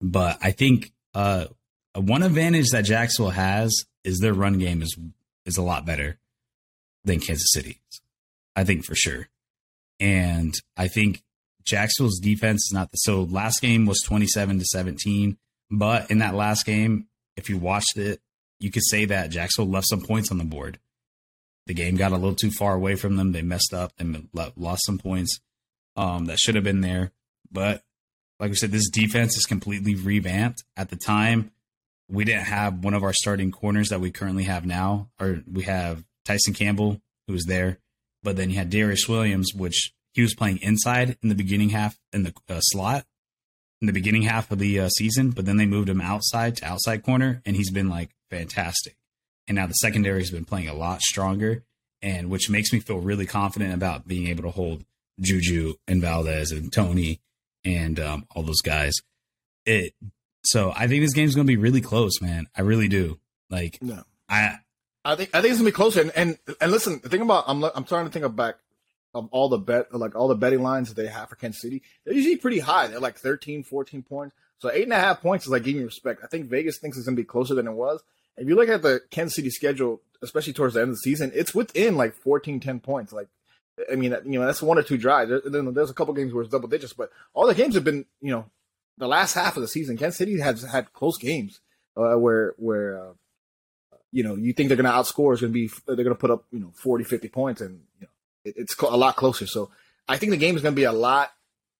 but 0.00 0.38
I 0.42 0.50
think 0.50 0.92
uh, 1.14 1.46
one 1.94 2.22
advantage 2.22 2.70
that 2.70 2.84
Jacksonville 2.84 3.30
has 3.30 3.84
is 4.04 4.18
their 4.18 4.34
run 4.34 4.58
game 4.58 4.82
is 4.82 4.96
is 5.44 5.56
a 5.56 5.62
lot 5.62 5.84
better 5.84 6.18
than 7.04 7.20
Kansas 7.20 7.50
City's. 7.52 7.76
I 8.54 8.64
think 8.64 8.84
for 8.84 8.94
sure. 8.94 9.28
And 9.98 10.54
I 10.76 10.88
think 10.88 11.22
Jacksonville's 11.64 12.20
defense 12.20 12.66
is 12.68 12.72
not 12.72 12.90
the 12.90 12.96
so 12.96 13.22
last 13.22 13.60
game 13.60 13.86
was 13.86 14.00
27 14.02 14.58
to 14.58 14.64
17. 14.64 15.36
But 15.72 16.10
in 16.10 16.18
that 16.18 16.34
last 16.34 16.66
game, 16.66 17.06
if 17.36 17.48
you 17.48 17.56
watched 17.56 17.96
it, 17.96 18.20
you 18.60 18.70
could 18.70 18.84
say 18.84 19.06
that 19.06 19.30
Jacksonville 19.30 19.72
left 19.72 19.88
some 19.88 20.02
points 20.02 20.30
on 20.30 20.36
the 20.36 20.44
board. 20.44 20.78
The 21.66 21.74
game 21.74 21.96
got 21.96 22.12
a 22.12 22.16
little 22.16 22.36
too 22.36 22.50
far 22.50 22.74
away 22.74 22.94
from 22.94 23.16
them. 23.16 23.32
They 23.32 23.40
messed 23.42 23.72
up 23.72 23.92
and 23.98 24.28
lost 24.54 24.82
some 24.84 24.98
points 24.98 25.40
um, 25.96 26.26
that 26.26 26.38
should 26.38 26.56
have 26.56 26.64
been 26.64 26.82
there. 26.82 27.12
But 27.50 27.82
like 28.38 28.50
I 28.50 28.54
said, 28.54 28.70
this 28.70 28.90
defense 28.90 29.36
is 29.36 29.46
completely 29.46 29.94
revamped. 29.94 30.62
At 30.76 30.90
the 30.90 30.96
time, 30.96 31.52
we 32.08 32.24
didn't 32.24 32.44
have 32.44 32.84
one 32.84 32.94
of 32.94 33.02
our 33.02 33.14
starting 33.14 33.50
corners 33.50 33.88
that 33.88 34.00
we 34.00 34.10
currently 34.10 34.44
have 34.44 34.66
now. 34.66 35.08
Or 35.18 35.42
we 35.50 35.62
have 35.62 36.04
Tyson 36.26 36.52
Campbell, 36.52 37.00
who 37.26 37.32
was 37.32 37.44
there, 37.46 37.78
but 38.22 38.36
then 38.36 38.50
you 38.50 38.56
had 38.56 38.70
Darious 38.70 39.08
Williams, 39.08 39.54
which 39.54 39.94
he 40.12 40.20
was 40.20 40.34
playing 40.34 40.58
inside 40.60 41.16
in 41.22 41.30
the 41.30 41.34
beginning 41.34 41.70
half 41.70 41.98
in 42.12 42.24
the 42.24 42.34
uh, 42.48 42.60
slot, 42.60 43.06
in 43.82 43.86
the 43.86 43.92
beginning 43.92 44.22
half 44.22 44.50
of 44.52 44.60
the 44.60 44.78
uh, 44.78 44.88
season, 44.88 45.30
but 45.30 45.44
then 45.44 45.56
they 45.56 45.66
moved 45.66 45.88
him 45.88 46.00
outside 46.00 46.56
to 46.56 46.64
outside 46.64 47.02
corner, 47.02 47.42
and 47.44 47.56
he's 47.56 47.70
been 47.70 47.88
like 47.88 48.10
fantastic. 48.30 48.96
And 49.48 49.56
now 49.56 49.66
the 49.66 49.74
secondary 49.74 50.20
has 50.20 50.30
been 50.30 50.44
playing 50.44 50.68
a 50.68 50.74
lot 50.74 51.02
stronger, 51.02 51.64
and 52.00 52.30
which 52.30 52.48
makes 52.48 52.72
me 52.72 52.78
feel 52.78 52.98
really 52.98 53.26
confident 53.26 53.74
about 53.74 54.06
being 54.06 54.28
able 54.28 54.44
to 54.44 54.50
hold 54.50 54.84
Juju 55.20 55.74
and 55.88 56.00
Valdes 56.00 56.52
and 56.52 56.72
Toney 56.72 57.20
and 57.64 57.98
um, 57.98 58.24
all 58.30 58.44
those 58.44 58.62
guys. 58.62 58.94
It 59.66 59.94
so 60.44 60.72
I 60.74 60.86
think 60.86 61.02
this 61.02 61.12
game's 61.12 61.34
going 61.34 61.46
to 61.46 61.52
be 61.52 61.56
really 61.56 61.80
close, 61.80 62.22
man. 62.22 62.46
I 62.56 62.62
really 62.62 62.88
do. 62.88 63.18
Like, 63.50 63.78
no. 63.82 64.04
I 64.28 64.58
I 65.04 65.16
think 65.16 65.30
I 65.34 65.40
think 65.40 65.50
it's 65.50 65.58
gonna 65.58 65.68
be 65.68 65.72
closer. 65.72 66.00
And 66.00 66.12
and, 66.14 66.38
and 66.60 66.70
listen, 66.70 67.00
think 67.00 67.22
about 67.22 67.44
I'm 67.48 67.64
I'm 67.64 67.84
trying 67.84 68.06
to 68.06 68.12
think 68.12 68.24
of 68.24 68.36
back 68.36 68.56
of 69.14 69.28
all 69.30 69.48
the 69.48 69.58
bet 69.58 69.94
like 69.94 70.14
all 70.14 70.28
the 70.28 70.34
betting 70.34 70.62
lines 70.62 70.88
that 70.88 71.00
they 71.00 71.08
have 71.08 71.28
for 71.28 71.36
Kansas 71.36 71.60
City, 71.60 71.82
they're 72.04 72.14
usually 72.14 72.36
pretty 72.36 72.60
high. 72.60 72.86
They're 72.86 73.00
like 73.00 73.18
13, 73.18 73.62
14 73.62 74.02
points. 74.02 74.34
So 74.58 74.70
eight 74.70 74.84
and 74.84 74.92
a 74.92 75.00
half 75.00 75.20
points 75.20 75.44
is 75.44 75.50
like 75.50 75.64
giving 75.64 75.84
respect. 75.84 76.20
I 76.22 76.28
think 76.28 76.46
Vegas 76.46 76.78
thinks 76.78 76.96
it's 76.96 77.06
gonna 77.06 77.16
be 77.16 77.24
closer 77.24 77.54
than 77.54 77.66
it 77.66 77.72
was. 77.72 78.02
If 78.36 78.48
you 78.48 78.54
look 78.54 78.68
at 78.68 78.82
the 78.82 79.00
Kansas 79.10 79.36
City 79.36 79.50
schedule, 79.50 80.00
especially 80.22 80.52
towards 80.52 80.74
the 80.74 80.80
end 80.80 80.90
of 80.90 80.96
the 80.96 81.00
season, 81.00 81.32
it's 81.34 81.54
within 81.54 81.96
like 81.96 82.14
14, 82.14 82.60
10 82.60 82.80
points. 82.80 83.12
Like, 83.12 83.28
I 83.90 83.96
mean, 83.96 84.16
you 84.24 84.38
know, 84.38 84.46
that's 84.46 84.62
one 84.62 84.78
or 84.78 84.82
two 84.82 84.96
drives. 84.96 85.30
There, 85.30 85.62
there's 85.72 85.90
a 85.90 85.94
couple 85.94 86.14
games 86.14 86.32
where 86.32 86.42
it's 86.42 86.50
double 86.50 86.68
digits, 86.68 86.92
but 86.92 87.10
all 87.34 87.46
the 87.46 87.54
games 87.54 87.74
have 87.74 87.84
been, 87.84 88.06
you 88.20 88.30
know, 88.30 88.46
the 88.98 89.08
last 89.08 89.34
half 89.34 89.56
of 89.56 89.62
the 89.62 89.68
season. 89.68 89.96
Kansas 89.96 90.18
City 90.18 90.38
has 90.40 90.62
had 90.62 90.92
close 90.92 91.18
games 91.18 91.60
uh, 91.96 92.14
where 92.14 92.54
where 92.56 93.00
uh, 93.00 93.12
you 94.12 94.22
know 94.22 94.36
you 94.36 94.52
think 94.52 94.68
they're 94.68 94.76
going 94.76 94.84
to 94.84 94.90
outscore 94.90 95.34
is 95.34 95.40
going 95.40 95.52
to 95.52 95.58
be 95.58 95.70
they're 95.86 95.96
going 95.96 96.08
to 96.08 96.14
put 96.14 96.30
up 96.30 96.44
you 96.50 96.60
know 96.60 96.72
40, 96.74 97.04
50 97.04 97.28
points, 97.28 97.60
and 97.60 97.80
you 98.00 98.06
know 98.06 98.11
it's 98.44 98.76
a 98.80 98.96
lot 98.96 99.16
closer. 99.16 99.46
So 99.46 99.70
I 100.08 100.16
think 100.16 100.30
the 100.30 100.36
game 100.36 100.56
is 100.56 100.62
going 100.62 100.74
to 100.74 100.80
be 100.80 100.84
a 100.84 100.92
lot 100.92 101.32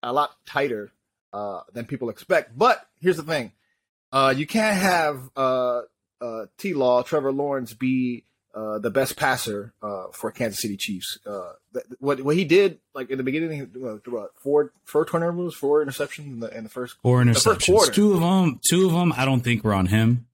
a 0.02 0.12
lot 0.12 0.36
tighter 0.46 0.92
uh, 1.32 1.60
than 1.72 1.86
people 1.86 2.10
expect. 2.10 2.56
But 2.56 2.86
here's 3.00 3.16
the 3.16 3.22
thing: 3.22 3.52
uh, 4.12 4.34
you 4.36 4.46
can't 4.46 4.76
have 4.76 5.30
uh, 5.36 5.82
uh, 6.20 6.46
T. 6.58 6.74
Law, 6.74 7.02
Trevor 7.02 7.32
Lawrence 7.32 7.74
be 7.74 8.24
uh, 8.54 8.78
the 8.78 8.90
best 8.90 9.16
passer 9.16 9.72
uh, 9.82 10.04
for 10.12 10.30
Kansas 10.30 10.60
City 10.60 10.76
Chiefs. 10.76 11.18
Uh, 11.26 11.52
th- 11.72 11.86
what 12.00 12.20
what 12.22 12.36
he 12.36 12.44
did, 12.44 12.78
like 12.94 13.10
in 13.10 13.18
the 13.18 13.24
beginning, 13.24 13.70
what, 13.74 14.30
four 14.36 14.72
four 14.84 15.04
turnovers, 15.04 15.54
four 15.54 15.84
interceptions 15.84 16.26
in 16.26 16.40
the, 16.40 16.56
in 16.56 16.64
the 16.64 16.70
first 16.70 16.96
four 17.02 17.22
interceptions. 17.22 17.92
Two 17.92 18.12
of 18.12 18.20
them, 18.20 18.60
two 18.68 18.86
of 18.86 18.92
them, 18.92 19.12
I 19.16 19.24
don't 19.24 19.40
think 19.40 19.64
were 19.64 19.74
on 19.74 19.86
him. 19.86 20.26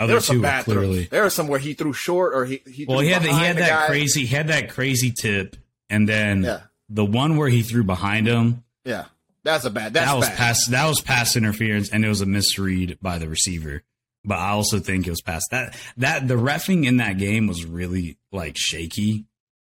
Other 0.00 0.14
there 0.14 0.20
some 0.20 0.40
bad 0.40 0.64
clearly. 0.64 1.04
Throws. 1.04 1.08
There 1.10 1.24
was 1.24 1.34
some 1.34 1.46
where 1.46 1.58
he 1.60 1.74
threw 1.74 1.92
short, 1.92 2.34
or 2.34 2.46
he, 2.46 2.62
he 2.66 2.86
well, 2.86 3.00
he 3.00 3.10
had 3.10 3.22
the, 3.22 3.28
he 3.28 3.38
had 3.38 3.56
that 3.58 3.68
guy. 3.68 3.86
crazy 3.86 4.22
he 4.22 4.34
had 4.34 4.48
that 4.48 4.70
crazy 4.70 5.12
tip, 5.12 5.56
and 5.90 6.08
then 6.08 6.42
yeah. 6.42 6.60
the 6.88 7.04
one 7.04 7.36
where 7.36 7.48
he 7.48 7.62
threw 7.62 7.84
behind 7.84 8.26
him. 8.26 8.64
Yeah, 8.84 9.04
that's 9.44 9.66
a 9.66 9.70
bad. 9.70 9.92
That's 9.92 10.10
that 10.10 10.16
was 10.16 10.28
bad. 10.28 10.38
pass. 10.38 10.66
That 10.68 10.86
was 10.86 11.02
pass 11.02 11.36
interference, 11.36 11.90
and 11.90 12.02
it 12.02 12.08
was 12.08 12.22
a 12.22 12.26
misread 12.26 12.98
by 13.02 13.18
the 13.18 13.28
receiver. 13.28 13.82
But 14.24 14.38
I 14.38 14.50
also 14.50 14.78
think 14.78 15.06
it 15.06 15.10
was 15.10 15.22
past 15.22 15.46
that. 15.50 15.76
That 15.98 16.26
the 16.26 16.34
refing 16.34 16.86
in 16.86 16.96
that 16.96 17.18
game 17.18 17.46
was 17.46 17.66
really 17.66 18.16
like 18.32 18.56
shaky. 18.56 19.26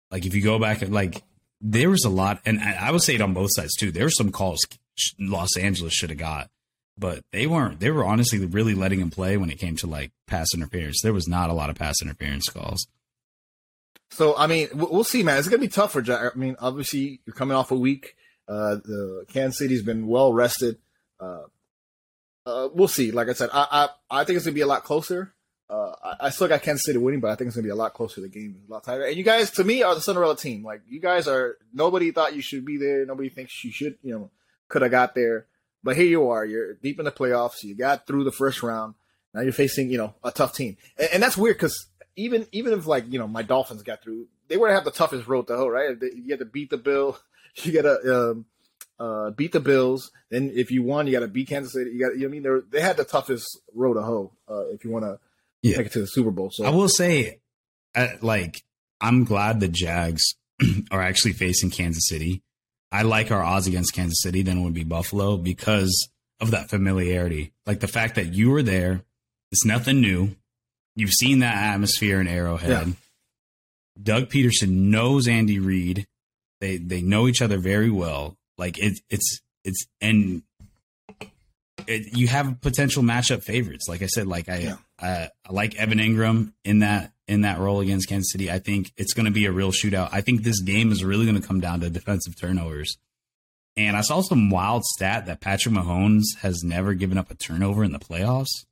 Like 0.09 0.25
if 0.25 0.33
you 0.35 0.41
go 0.41 0.57
back 0.57 0.87
like 0.87 1.21
there 1.59 1.89
was 1.89 2.05
a 2.05 2.09
lot, 2.09 2.39
and 2.45 2.61
I 2.61 2.91
would 2.91 3.01
say 3.01 3.15
it 3.15 3.21
on 3.21 3.33
both 3.33 3.49
sides 3.53 3.75
too. 3.75 3.91
There 3.91 4.05
were 4.05 4.09
some 4.09 4.31
calls 4.31 4.61
Los 5.19 5.57
Angeles 5.57 5.93
should 5.93 6.11
have 6.11 6.19
got, 6.19 6.49
but 6.97 7.23
they 7.31 7.47
weren't. 7.47 7.79
They 7.79 7.91
were 7.91 8.05
honestly 8.05 8.45
really 8.45 8.75
letting 8.75 8.99
him 8.99 9.09
play 9.09 9.37
when 9.37 9.49
it 9.49 9.59
came 9.59 9.75
to 9.77 9.87
like 9.87 10.11
pass 10.27 10.47
interference. 10.53 11.01
There 11.01 11.13
was 11.13 11.27
not 11.27 11.49
a 11.49 11.53
lot 11.53 11.69
of 11.69 11.75
pass 11.75 12.01
interference 12.01 12.47
calls. 12.49 12.87
So 14.11 14.35
I 14.37 14.47
mean, 14.47 14.69
we'll 14.73 15.03
see, 15.03 15.23
man. 15.23 15.39
It's 15.39 15.47
gonna 15.47 15.59
be 15.59 15.67
tough 15.67 15.91
for 15.91 16.01
Jack. 16.01 16.33
I 16.35 16.37
mean, 16.37 16.55
obviously 16.59 17.21
you're 17.25 17.35
coming 17.35 17.57
off 17.57 17.71
a 17.71 17.75
week. 17.75 18.15
Uh, 18.47 18.75
the 18.75 19.25
Kansas 19.31 19.57
City's 19.57 19.81
been 19.81 20.07
well 20.07 20.33
rested. 20.33 20.77
Uh, 21.19 21.43
uh, 22.45 22.69
we'll 22.73 22.87
see. 22.87 23.11
Like 23.11 23.29
I 23.29 23.33
said, 23.33 23.49
I, 23.53 23.89
I, 24.11 24.19
I 24.21 24.23
think 24.23 24.37
it's 24.37 24.45
gonna 24.45 24.53
be 24.53 24.61
a 24.61 24.67
lot 24.67 24.83
closer. 24.83 25.33
Uh, 25.69 25.93
I, 26.03 26.27
I, 26.27 26.29
still 26.29 26.47
got 26.47 26.61
Kansas 26.61 26.83
City 26.85 26.99
winning, 26.99 27.21
but 27.21 27.31
I 27.31 27.35
think 27.35 27.47
it's 27.47 27.55
gonna 27.55 27.63
be 27.63 27.71
a 27.71 27.75
lot 27.75 27.93
closer. 27.93 28.21
The 28.21 28.29
game 28.29 28.55
is 28.61 28.69
a 28.69 28.71
lot 28.71 28.83
tighter. 28.83 29.05
And 29.05 29.15
you 29.15 29.23
guys, 29.23 29.49
to 29.51 29.63
me, 29.63 29.81
are 29.81 29.95
the 29.95 30.01
Cinderella 30.01 30.37
team. 30.37 30.63
Like 30.63 30.81
you 30.87 30.99
guys 30.99 31.27
are. 31.27 31.57
Nobody 31.73 32.11
thought 32.11 32.35
you 32.35 32.41
should 32.41 32.65
be 32.65 32.77
there. 32.77 33.05
Nobody 33.05 33.29
thinks 33.29 33.63
you 33.63 33.71
should. 33.71 33.97
You 34.03 34.13
know, 34.13 34.31
could 34.67 34.83
have 34.83 34.91
got 34.91 35.15
there. 35.15 35.47
But 35.83 35.97
here 35.97 36.05
you 36.05 36.29
are. 36.29 36.45
You're 36.45 36.75
deep 36.75 36.99
in 36.99 37.05
the 37.05 37.11
playoffs. 37.11 37.63
You 37.63 37.75
got 37.75 38.07
through 38.07 38.23
the 38.23 38.31
first 38.31 38.63
round. 38.63 38.95
Now 39.33 39.41
you're 39.41 39.51
facing, 39.51 39.89
you 39.89 39.97
know, 39.97 40.13
a 40.23 40.31
tough 40.31 40.53
team. 40.55 40.77
And, 40.97 41.09
and 41.13 41.23
that's 41.23 41.37
weird 41.37 41.57
because 41.57 41.87
even 42.15 42.47
even 42.51 42.73
if 42.73 42.85
like 42.85 43.11
you 43.11 43.19
know 43.19 43.27
my 43.27 43.41
Dolphins 43.41 43.83
got 43.83 44.03
through, 44.03 44.27
they 44.47 44.57
would 44.57 44.71
have 44.71 44.85
the 44.85 44.91
toughest 44.91 45.27
road 45.27 45.47
to 45.47 45.57
hoe, 45.57 45.67
right? 45.67 45.97
You 46.01 46.27
had 46.29 46.39
to 46.39 46.45
beat 46.45 46.69
the 46.69 46.77
Bill. 46.77 47.17
You 47.57 47.71
got 47.71 47.83
to 47.83 48.31
um, 48.31 48.45
uh, 48.99 49.29
beat 49.29 49.51
the 49.51 49.59
Bills. 49.59 50.09
Then 50.31 50.51
if 50.55 50.71
you 50.71 50.81
won, 50.81 51.05
you 51.05 51.13
got 51.13 51.19
to 51.19 51.27
beat 51.27 51.49
Kansas 51.49 51.73
City. 51.73 51.91
You 51.91 51.99
got, 51.99 52.15
you 52.15 52.21
know 52.21 52.27
I 52.27 52.31
mean, 52.31 52.41
they 52.41 52.79
they 52.79 52.81
had 52.81 52.97
the 52.97 53.03
toughest 53.03 53.59
road 53.75 53.93
to 53.93 54.01
hoe 54.01 54.31
uh, 54.49 54.69
if 54.69 54.83
you 54.83 54.89
want 54.89 55.05
to 55.05 55.19
yeah. 55.61 55.77
take 55.77 55.85
it 55.85 55.91
to 55.91 55.99
the 55.99 56.07
Super 56.07 56.31
Bowl. 56.31 56.49
So 56.51 56.65
I 56.65 56.71
will 56.71 56.89
say, 56.89 57.41
uh, 57.93 58.07
like, 58.21 58.63
I'm 58.99 59.23
glad 59.23 59.59
the 59.59 59.67
Jags 59.67 60.23
are 60.91 61.01
actually 61.01 61.33
facing 61.33 61.69
Kansas 61.69 62.07
City. 62.07 62.41
I 62.93 63.01
like 63.01 63.31
our 63.31 63.41
odds 63.41 63.65
against 63.65 63.93
Kansas 63.93 64.21
City 64.21 64.43
than 64.43 64.59
it 64.59 64.63
would 64.63 64.75
be 64.75 64.83
Buffalo 64.83 65.35
because 65.35 66.09
of 66.39 66.51
that 66.51 66.69
familiarity. 66.69 67.51
Like 67.65 67.79
the 67.79 67.87
fact 67.87 68.15
that 68.15 68.33
you 68.33 68.51
were 68.51 68.61
there, 68.61 69.01
it's 69.51 69.65
nothing 69.65 69.99
new. 69.99 70.35
You've 70.95 71.11
seen 71.11 71.39
that 71.39 71.55
atmosphere 71.55 72.21
in 72.21 72.27
Arrowhead. 72.27 72.87
Yeah. 72.87 72.93
Doug 74.01 74.29
Pederson 74.29 74.69
knows 74.91 75.27
Andy 75.27 75.57
Reid. 75.57 76.05
They 76.61 76.77
they 76.77 77.01
know 77.01 77.27
each 77.27 77.41
other 77.41 77.57
very 77.57 77.89
well. 77.89 78.37
Like 78.59 78.77
it, 78.77 78.99
it's 79.09 79.41
it's 79.63 79.87
and 79.99 80.43
it, 81.87 82.15
you 82.15 82.27
have 82.27 82.61
potential 82.61 83.01
matchup 83.01 83.43
favorites. 83.43 83.87
Like 83.87 84.03
I 84.03 84.07
said, 84.07 84.27
like 84.27 84.49
I, 84.49 84.57
yeah. 84.59 84.75
I, 84.99 85.29
I 85.47 85.51
like 85.51 85.75
Evan 85.75 85.97
Engram 85.97 86.53
in 86.63 86.79
that 86.79 87.11
in 87.27 87.41
that 87.41 87.59
role 87.59 87.79
against 87.79 88.09
Kansas 88.09 88.31
City. 88.31 88.51
I 88.51 88.59
think 88.59 88.91
it's 88.97 89.13
going 89.13 89.25
to 89.25 89.31
be 89.31 89.45
a 89.45 89.51
real 89.51 89.71
shootout. 89.71 90.09
I 90.11 90.21
think 90.21 90.43
this 90.43 90.61
game 90.61 90.91
is 90.91 91.03
really 91.03 91.25
going 91.25 91.39
to 91.41 91.47
come 91.47 91.59
down 91.59 91.79
to 91.81 91.89
defensive 91.89 92.39
turnovers. 92.39 92.97
And 93.75 93.97
I 93.97 94.01
saw 94.01 94.21
some 94.21 94.49
wild 94.49 94.83
stat 94.83 95.25
that 95.25 95.41
Patrick 95.41 95.73
Mahomes 95.73 96.23
has 96.41 96.63
never 96.63 96.93
given 96.93 97.17
up 97.17 97.31
a 97.31 97.35
turnover 97.35 97.83
in 97.83 97.91
the 97.91 97.99
playoffs 97.99 98.65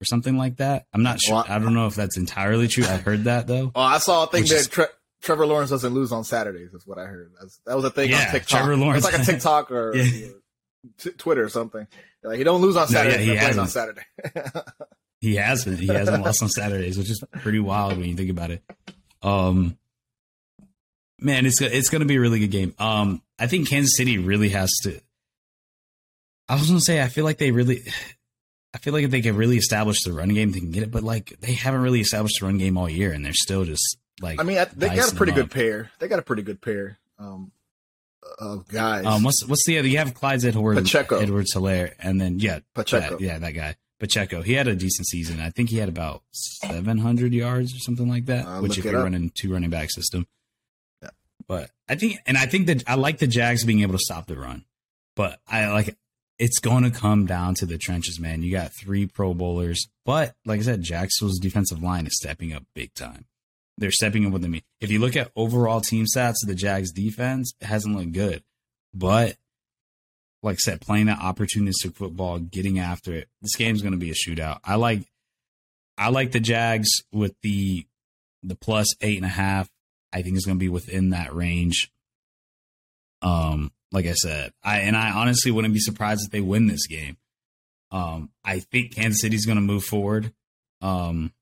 or 0.00 0.04
something 0.04 0.36
like 0.36 0.56
that. 0.56 0.86
I'm 0.92 1.02
not 1.02 1.20
sure. 1.20 1.36
Well, 1.36 1.44
I 1.48 1.58
don't 1.58 1.74
know 1.74 1.86
if 1.86 1.94
that's 1.94 2.16
entirely 2.16 2.68
true. 2.68 2.84
I 2.84 2.96
heard 2.96 3.24
that 3.24 3.46
though. 3.46 3.70
Oh, 3.74 3.80
I 3.80 3.98
saw 3.98 4.24
a 4.24 4.26
thing 4.26 4.42
that 4.42 4.52
is, 4.52 4.68
Tre- 4.68 4.86
Trevor 5.22 5.46
Lawrence 5.46 5.70
doesn't 5.70 5.94
lose 5.94 6.10
on 6.10 6.24
Saturdays. 6.24 6.72
Is 6.72 6.86
what 6.86 6.98
I 6.98 7.04
heard. 7.04 7.32
That's, 7.40 7.60
that 7.66 7.76
was 7.76 7.84
a 7.84 7.90
thing 7.90 8.10
yeah, 8.10 8.26
on 8.26 8.32
TikTok. 8.32 8.48
Trevor 8.48 8.76
Lawrence, 8.76 9.06
it's 9.06 9.12
like 9.12 9.22
a 9.22 9.30
TikTok 9.30 9.70
or, 9.70 9.94
yeah. 9.96 10.28
t- 10.98 11.10
Twitter 11.10 11.44
or 11.44 11.48
something. 11.48 11.86
Like 12.22 12.38
he 12.38 12.44
don't 12.44 12.60
lose 12.60 12.76
on 12.76 12.88
Saturday. 12.88 13.24
No, 13.24 13.32
yeah, 13.32 13.38
he 13.38 13.44
plays 13.46 13.58
on 13.58 13.68
Saturday. 13.68 14.02
he 15.20 15.36
hasn't. 15.36 15.78
He 15.78 15.88
hasn't 15.88 16.24
lost 16.24 16.42
on 16.42 16.48
Saturdays, 16.48 16.96
which 16.96 17.10
is 17.10 17.22
pretty 17.40 17.58
wild 17.58 17.96
when 17.96 18.08
you 18.08 18.16
think 18.16 18.30
about 18.30 18.50
it. 18.50 18.62
Um, 19.22 19.76
man, 21.18 21.46
it's 21.46 21.60
it's 21.60 21.90
going 21.90 22.00
to 22.00 22.06
be 22.06 22.16
a 22.16 22.20
really 22.20 22.38
good 22.38 22.50
game. 22.50 22.74
Um, 22.78 23.22
I 23.38 23.46
think 23.46 23.68
Kansas 23.68 23.96
City 23.96 24.18
really 24.18 24.50
has 24.50 24.70
to. 24.84 25.00
I 26.48 26.54
was 26.54 26.68
going 26.68 26.78
to 26.78 26.84
say, 26.84 27.02
I 27.02 27.08
feel 27.08 27.24
like 27.24 27.38
they 27.38 27.50
really. 27.50 27.82
I 28.74 28.78
feel 28.78 28.92
like 28.92 29.04
if 29.04 29.10
they 29.10 29.22
can 29.22 29.34
really 29.36 29.56
establish 29.56 30.02
the 30.04 30.12
run 30.12 30.28
game, 30.28 30.52
they 30.52 30.60
can 30.60 30.70
get 30.70 30.82
it. 30.82 30.90
But 30.90 31.02
like 31.02 31.34
they 31.40 31.54
haven't 31.54 31.80
really 31.80 32.00
established 32.00 32.40
the 32.40 32.46
run 32.46 32.58
game 32.58 32.76
all 32.76 32.88
year, 32.88 33.12
and 33.12 33.24
they're 33.24 33.32
still 33.32 33.64
just 33.64 33.96
like 34.20 34.38
I 34.40 34.44
mean, 34.44 34.64
they 34.76 34.94
got 34.94 35.12
a 35.12 35.16
pretty 35.16 35.32
good 35.32 35.50
pair. 35.50 35.90
They 35.98 36.06
got 36.06 36.18
a 36.18 36.22
pretty 36.22 36.42
good 36.42 36.60
pair 36.60 36.98
um, 37.18 37.50
of 38.38 38.68
guys. 38.68 39.06
Um, 39.06 39.22
what's 39.22 39.44
what's 39.46 39.64
the 39.66 39.78
other? 39.78 39.88
You 39.88 39.98
have 39.98 40.14
Clyde's 40.14 40.44
Edwards, 40.44 40.80
Pacheco, 40.80 41.18
Edwards 41.18 41.54
Helaire, 41.54 41.94
and 41.98 42.20
then 42.20 42.38
yeah, 42.38 42.60
Pacheco. 42.74 43.16
That, 43.16 43.20
yeah, 43.20 43.38
that 43.38 43.52
guy. 43.52 43.76
Pacheco. 43.98 44.42
He 44.42 44.54
had 44.54 44.68
a 44.68 44.76
decent 44.76 45.06
season. 45.06 45.40
I 45.40 45.50
think 45.50 45.70
he 45.70 45.78
had 45.78 45.88
about 45.88 46.22
700 46.32 47.32
yards 47.32 47.74
or 47.74 47.78
something 47.78 48.08
like 48.08 48.26
that. 48.26 48.62
Which 48.62 48.78
if 48.78 48.84
you're 48.84 48.96
up. 48.96 49.04
running 49.04 49.30
two 49.34 49.52
running 49.52 49.70
back 49.70 49.90
system, 49.90 50.26
yeah. 51.02 51.10
But 51.46 51.70
I 51.88 51.94
think, 51.96 52.18
and 52.26 52.36
I 52.36 52.46
think 52.46 52.66
that 52.66 52.84
I 52.86 52.94
like 52.94 53.18
the 53.18 53.26
Jags 53.26 53.64
being 53.64 53.80
able 53.80 53.94
to 53.94 53.98
stop 53.98 54.26
the 54.26 54.36
run. 54.36 54.64
But 55.16 55.40
I 55.48 55.68
like 55.68 55.96
it's 56.38 56.60
going 56.60 56.84
to 56.84 56.90
come 56.90 57.26
down 57.26 57.54
to 57.56 57.66
the 57.66 57.78
trenches, 57.78 58.20
man. 58.20 58.42
You 58.42 58.52
got 58.52 58.70
three 58.72 59.06
Pro 59.06 59.34
Bowlers, 59.34 59.88
but 60.04 60.34
like 60.44 60.60
I 60.60 60.62
said, 60.62 60.82
Jacksonville's 60.82 61.40
defensive 61.40 61.82
line 61.82 62.06
is 62.06 62.16
stepping 62.16 62.52
up 62.52 62.64
big 62.74 62.94
time 62.94 63.26
they're 63.78 63.90
stepping 63.90 64.26
up 64.26 64.32
with 64.32 64.42
them. 64.42 64.60
If 64.80 64.90
you 64.90 64.98
look 64.98 65.16
at 65.16 65.30
overall 65.34 65.80
team 65.80 66.04
stats 66.04 66.42
of 66.42 66.48
the 66.48 66.54
Jags 66.54 66.92
defense, 66.92 67.54
it 67.60 67.66
hasn't 67.66 67.96
looked 67.96 68.12
good. 68.12 68.42
But 68.92 69.36
like 70.42 70.54
I 70.54 70.58
said, 70.58 70.80
playing 70.80 71.06
that 71.06 71.18
opportunistic 71.18 71.94
football, 71.94 72.38
getting 72.38 72.78
after 72.78 73.12
it, 73.12 73.28
this 73.42 73.56
game's 73.56 73.82
going 73.82 73.92
to 73.92 73.98
be 73.98 74.10
a 74.10 74.14
shootout. 74.14 74.60
I 74.64 74.76
like, 74.76 75.02
I 75.96 76.10
like 76.10 76.32
the 76.32 76.40
Jags 76.40 76.88
with 77.12 77.34
the 77.42 77.86
the 78.44 78.54
plus 78.54 78.86
eight 79.00 79.16
and 79.16 79.26
a 79.26 79.28
half. 79.28 79.68
I 80.12 80.22
think 80.22 80.36
it's 80.36 80.46
going 80.46 80.58
to 80.58 80.64
be 80.64 80.68
within 80.68 81.10
that 81.10 81.34
range. 81.34 81.90
Um, 83.20 83.72
like 83.90 84.06
I 84.06 84.12
said, 84.12 84.52
I 84.62 84.80
and 84.80 84.96
I 84.96 85.10
honestly 85.10 85.50
wouldn't 85.50 85.74
be 85.74 85.80
surprised 85.80 86.24
if 86.24 86.30
they 86.30 86.40
win 86.40 86.66
this 86.66 86.86
game. 86.86 87.16
Um, 87.90 88.30
I 88.44 88.60
think 88.60 88.94
Kansas 88.94 89.20
City's 89.20 89.46
going 89.46 89.56
to 89.56 89.62
move 89.62 89.84
forward. 89.84 90.32
Um, 90.80 91.32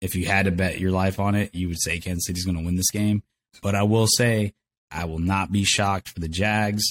if 0.00 0.14
you 0.14 0.26
had 0.26 0.46
to 0.46 0.50
bet 0.50 0.80
your 0.80 0.90
life 0.90 1.20
on 1.20 1.34
it, 1.34 1.54
you 1.54 1.68
would 1.68 1.80
say 1.80 1.98
Kansas 1.98 2.26
City's 2.26 2.44
going 2.44 2.56
to 2.56 2.64
win 2.64 2.76
this 2.76 2.90
game. 2.90 3.22
But 3.62 3.74
I 3.74 3.82
will 3.82 4.06
say, 4.06 4.54
I 4.90 5.04
will 5.04 5.18
not 5.18 5.52
be 5.52 5.64
shocked 5.64 6.08
for 6.08 6.20
the 6.20 6.28
Jags. 6.28 6.82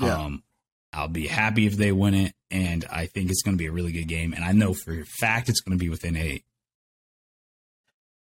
Yeah. 0.00 0.16
Um, 0.16 0.42
I'll 0.92 1.08
be 1.08 1.26
happy 1.26 1.66
if 1.66 1.76
they 1.76 1.92
win 1.92 2.14
it, 2.14 2.34
and 2.50 2.84
I 2.90 3.06
think 3.06 3.30
it's 3.30 3.42
going 3.42 3.56
to 3.56 3.58
be 3.58 3.66
a 3.66 3.72
really 3.72 3.92
good 3.92 4.08
game. 4.08 4.32
And 4.32 4.44
I 4.44 4.52
know 4.52 4.74
for 4.74 4.92
a 4.92 5.04
fact 5.04 5.48
it's 5.48 5.60
going 5.60 5.78
to 5.78 5.82
be 5.82 5.90
within 5.90 6.16
eight. 6.16 6.44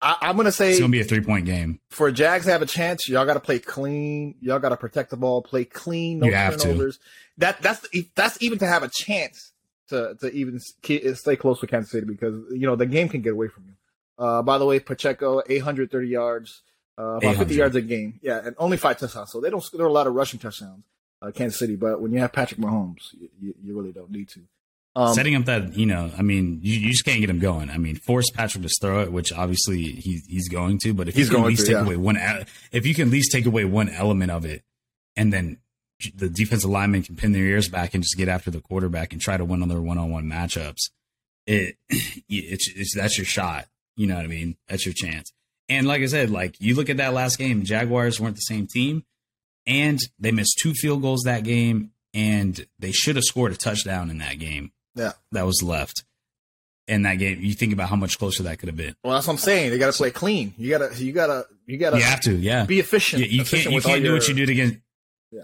I, 0.01 0.29
am 0.29 0.35
going 0.35 0.45
to 0.45 0.51
say 0.51 0.71
it's 0.71 0.79
going 0.79 0.91
to 0.91 0.95
be 0.95 1.01
a 1.01 1.05
three 1.05 1.21
point 1.21 1.45
game. 1.45 1.79
For 1.89 2.11
Jags 2.11 2.45
to 2.45 2.51
have 2.51 2.61
a 2.61 2.67
chance, 2.67 3.09
y'all 3.09 3.25
got 3.25 3.33
to 3.33 3.39
play 3.39 3.59
clean. 3.59 4.35
Y'all 4.41 4.59
got 4.59 4.69
to 4.69 4.77
protect 4.77 5.09
the 5.09 5.17
ball, 5.17 5.41
play 5.41 5.65
clean, 5.65 6.19
no 6.19 6.29
turnovers. 6.29 6.99
That 7.39 7.61
that's 7.61 7.87
that's 8.15 8.41
even 8.41 8.59
to 8.59 8.67
have 8.67 8.83
a 8.83 8.89
chance 8.89 9.53
to 9.89 10.15
to 10.21 10.31
even 10.31 10.59
stay 10.59 11.35
close 11.35 11.61
with 11.61 11.69
Kansas 11.69 11.91
City 11.91 12.05
because 12.05 12.35
you 12.51 12.67
know 12.67 12.75
the 12.75 12.85
game 12.85 13.09
can 13.09 13.21
get 13.21 13.33
away 13.33 13.47
from 13.47 13.65
you. 13.67 13.73
Uh, 14.23 14.41
by 14.41 14.57
the 14.57 14.65
way, 14.65 14.79
Pacheco, 14.79 15.41
830 15.47 16.07
yards, 16.07 16.63
uh, 16.97 17.17
about 17.17 17.37
50 17.37 17.55
yards 17.55 17.75
a 17.75 17.81
game. 17.81 18.19
Yeah, 18.21 18.41
and 18.43 18.55
only 18.57 18.77
five 18.77 18.97
touchdowns. 18.97 19.31
So 19.31 19.39
they 19.39 19.49
don't 19.49 19.63
score 19.63 19.85
a 19.85 19.91
lot 19.91 20.07
of 20.07 20.13
rushing 20.13 20.39
touchdowns, 20.39 20.83
uh, 21.21 21.31
Kansas 21.31 21.59
City. 21.59 21.75
But 21.75 22.01
when 22.01 22.11
you 22.11 22.19
have 22.19 22.33
Patrick 22.33 22.59
Mahomes, 22.59 23.01
you, 23.39 23.53
you 23.61 23.77
really 23.77 23.91
don't 23.91 24.11
need 24.11 24.29
to. 24.29 24.41
Um, 24.95 25.13
Setting 25.13 25.35
up 25.35 25.45
that, 25.45 25.77
you 25.77 25.85
know, 25.85 26.11
I 26.17 26.23
mean, 26.23 26.59
you, 26.63 26.79
you, 26.79 26.89
just 26.89 27.05
can't 27.05 27.19
get 27.19 27.29
him 27.29 27.37
going. 27.37 27.69
I 27.69 27.77
mean, 27.77 27.97
force 27.97 28.31
Patrick 28.31 28.63
to 28.63 28.69
throw 28.81 29.03
it, 29.03 29.11
which 29.11 29.31
obviously 29.31 29.83
he, 29.83 30.21
he's 30.27 30.49
going 30.49 30.79
to, 30.79 30.93
but 30.93 31.07
if 31.07 31.13
he's 31.13 31.29
you 31.29 31.35
can 31.35 31.43
at 31.43 31.47
least 31.47 31.61
to, 31.61 31.67
take 31.67 31.75
yeah. 31.75 31.85
away 31.85 31.97
one, 31.97 32.17
if 32.71 32.83
you 32.83 32.95
can 32.95 33.09
at 33.09 33.11
least 33.11 33.31
take 33.31 33.45
away 33.45 33.63
one 33.63 33.89
element 33.89 34.31
of 34.31 34.43
it, 34.43 34.63
and 35.15 35.31
then 35.31 35.57
the 36.15 36.29
defensive 36.29 36.69
lineman 36.71 37.03
can 37.03 37.15
pin 37.15 37.31
their 37.31 37.43
ears 37.43 37.69
back 37.69 37.93
and 37.93 38.03
just 38.03 38.17
get 38.17 38.27
after 38.27 38.49
the 38.49 38.59
quarterback 38.59 39.13
and 39.13 39.21
try 39.21 39.37
to 39.37 39.45
win 39.45 39.61
on 39.61 39.69
their 39.69 39.81
one-on-one 39.81 40.25
matchups, 40.25 40.89
it, 41.45 41.75
it's, 41.89 42.67
it's 42.75 42.95
that's 42.95 43.19
your 43.19 43.25
shot. 43.25 43.67
You 43.95 44.07
know 44.07 44.15
what 44.15 44.25
I 44.25 44.29
mean? 44.29 44.57
That's 44.67 44.85
your 44.85 44.93
chance. 44.95 45.31
And 45.69 45.87
like 45.87 46.01
I 46.01 46.05
said, 46.05 46.29
like 46.31 46.55
you 46.59 46.75
look 46.75 46.89
at 46.89 46.97
that 46.97 47.13
last 47.13 47.37
game, 47.37 47.63
Jaguars 47.63 48.19
weren't 48.19 48.35
the 48.35 48.41
same 48.41 48.65
team, 48.65 49.03
and 49.67 49.99
they 50.17 50.31
missed 50.31 50.57
two 50.59 50.73
field 50.73 51.03
goals 51.03 51.21
that 51.25 51.43
game, 51.43 51.91
and 52.13 52.65
they 52.79 52.91
should 52.91 53.17
have 53.17 53.25
scored 53.25 53.51
a 53.51 53.55
touchdown 53.55 54.09
in 54.09 54.17
that 54.17 54.39
game 54.39 54.71
yeah. 54.97 55.13
That 55.31 55.45
was 55.45 55.61
left 55.63 56.03
in 56.87 57.03
that 57.03 57.15
game. 57.15 57.39
You 57.41 57.53
think 57.53 57.73
about 57.73 57.89
how 57.89 57.95
much 57.95 58.17
closer 58.17 58.43
that 58.43 58.59
could 58.59 58.67
have 58.67 58.75
been. 58.75 58.95
Well, 59.03 59.13
that's 59.13 59.27
what 59.27 59.33
I'm 59.33 59.39
saying. 59.39 59.69
They 59.69 59.77
got 59.77 59.91
to 59.91 59.97
play 59.97 60.11
clean. 60.11 60.53
You 60.57 60.69
got 60.69 60.91
to, 60.91 61.03
you 61.03 61.13
got 61.13 61.27
to, 61.27 61.45
you 61.65 61.77
got 61.77 61.91
to. 61.91 61.97
You 61.97 62.03
have 62.03 62.21
to, 62.21 62.35
yeah. 62.35 62.65
Be 62.65 62.79
efficient. 62.79 63.21
Yeah, 63.21 63.27
you 63.27 63.41
efficient 63.41 63.73
can't, 63.73 63.83
you 63.83 63.89
can't 63.89 64.01
do 64.01 64.07
your, 64.07 64.15
what 64.15 64.27
you 64.27 64.33
did 64.33 64.49
against. 64.49 64.77
Yeah. 65.31 65.43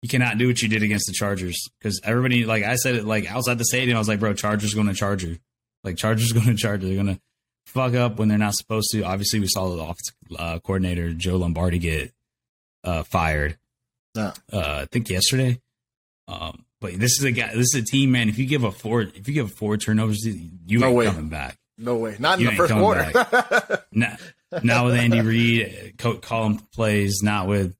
You 0.00 0.08
cannot 0.08 0.38
do 0.38 0.46
what 0.46 0.62
you 0.62 0.68
did 0.68 0.82
against 0.82 1.06
the 1.06 1.12
Chargers 1.12 1.68
because 1.78 2.00
everybody, 2.04 2.44
like 2.44 2.64
I 2.64 2.76
said, 2.76 2.94
it 2.94 3.04
like 3.04 3.30
outside 3.30 3.58
the 3.58 3.64
stadium, 3.64 3.96
I 3.96 4.00
was 4.00 4.08
like, 4.08 4.20
bro, 4.20 4.34
Chargers 4.34 4.74
going 4.74 4.88
to 4.88 4.94
charge 4.94 5.24
you. 5.24 5.38
Like 5.84 5.96
Chargers 5.96 6.32
going 6.32 6.46
to 6.46 6.54
charge 6.54 6.82
you. 6.82 6.88
They're 6.88 7.02
going 7.04 7.16
to 7.16 7.22
fuck 7.66 7.94
up 7.94 8.18
when 8.18 8.28
they're 8.28 8.38
not 8.38 8.54
supposed 8.54 8.90
to. 8.92 9.02
Obviously, 9.02 9.40
we 9.40 9.48
saw 9.48 9.68
the 9.68 9.82
offensive 9.82 10.14
uh, 10.38 10.58
coordinator 10.60 11.12
Joe 11.12 11.36
Lombardi 11.36 11.78
get 11.78 12.12
uh, 12.84 13.02
fired. 13.02 13.58
Yeah. 14.14 14.32
Uh, 14.52 14.82
I 14.82 14.86
think 14.90 15.08
yesterday. 15.08 15.60
Um, 16.28 16.64
but 16.80 16.98
this 16.98 17.18
is 17.18 17.24
a 17.24 17.32
guy. 17.32 17.54
This 17.54 17.74
is 17.74 17.82
a 17.82 17.84
team, 17.84 18.12
man. 18.12 18.28
If 18.28 18.38
you 18.38 18.46
give 18.46 18.64
a 18.64 18.72
four, 18.72 19.02
if 19.02 19.28
you 19.28 19.34
give 19.34 19.52
four 19.52 19.76
turnovers, 19.76 20.24
you 20.24 20.78
no 20.78 20.88
ain't 20.88 20.96
way. 20.96 21.06
coming 21.06 21.28
back. 21.28 21.58
No 21.78 21.96
way. 21.96 22.16
Not 22.18 22.38
in 22.38 22.44
you 22.44 22.50
the 22.50 22.56
first 22.56 22.72
quarter. 22.72 23.84
not, 23.92 24.20
not 24.62 24.84
with 24.84 24.94
Andy 24.94 25.20
Reid 25.20 25.94
calling 26.22 26.58
plays. 26.74 27.20
Not 27.22 27.48
with 27.48 27.74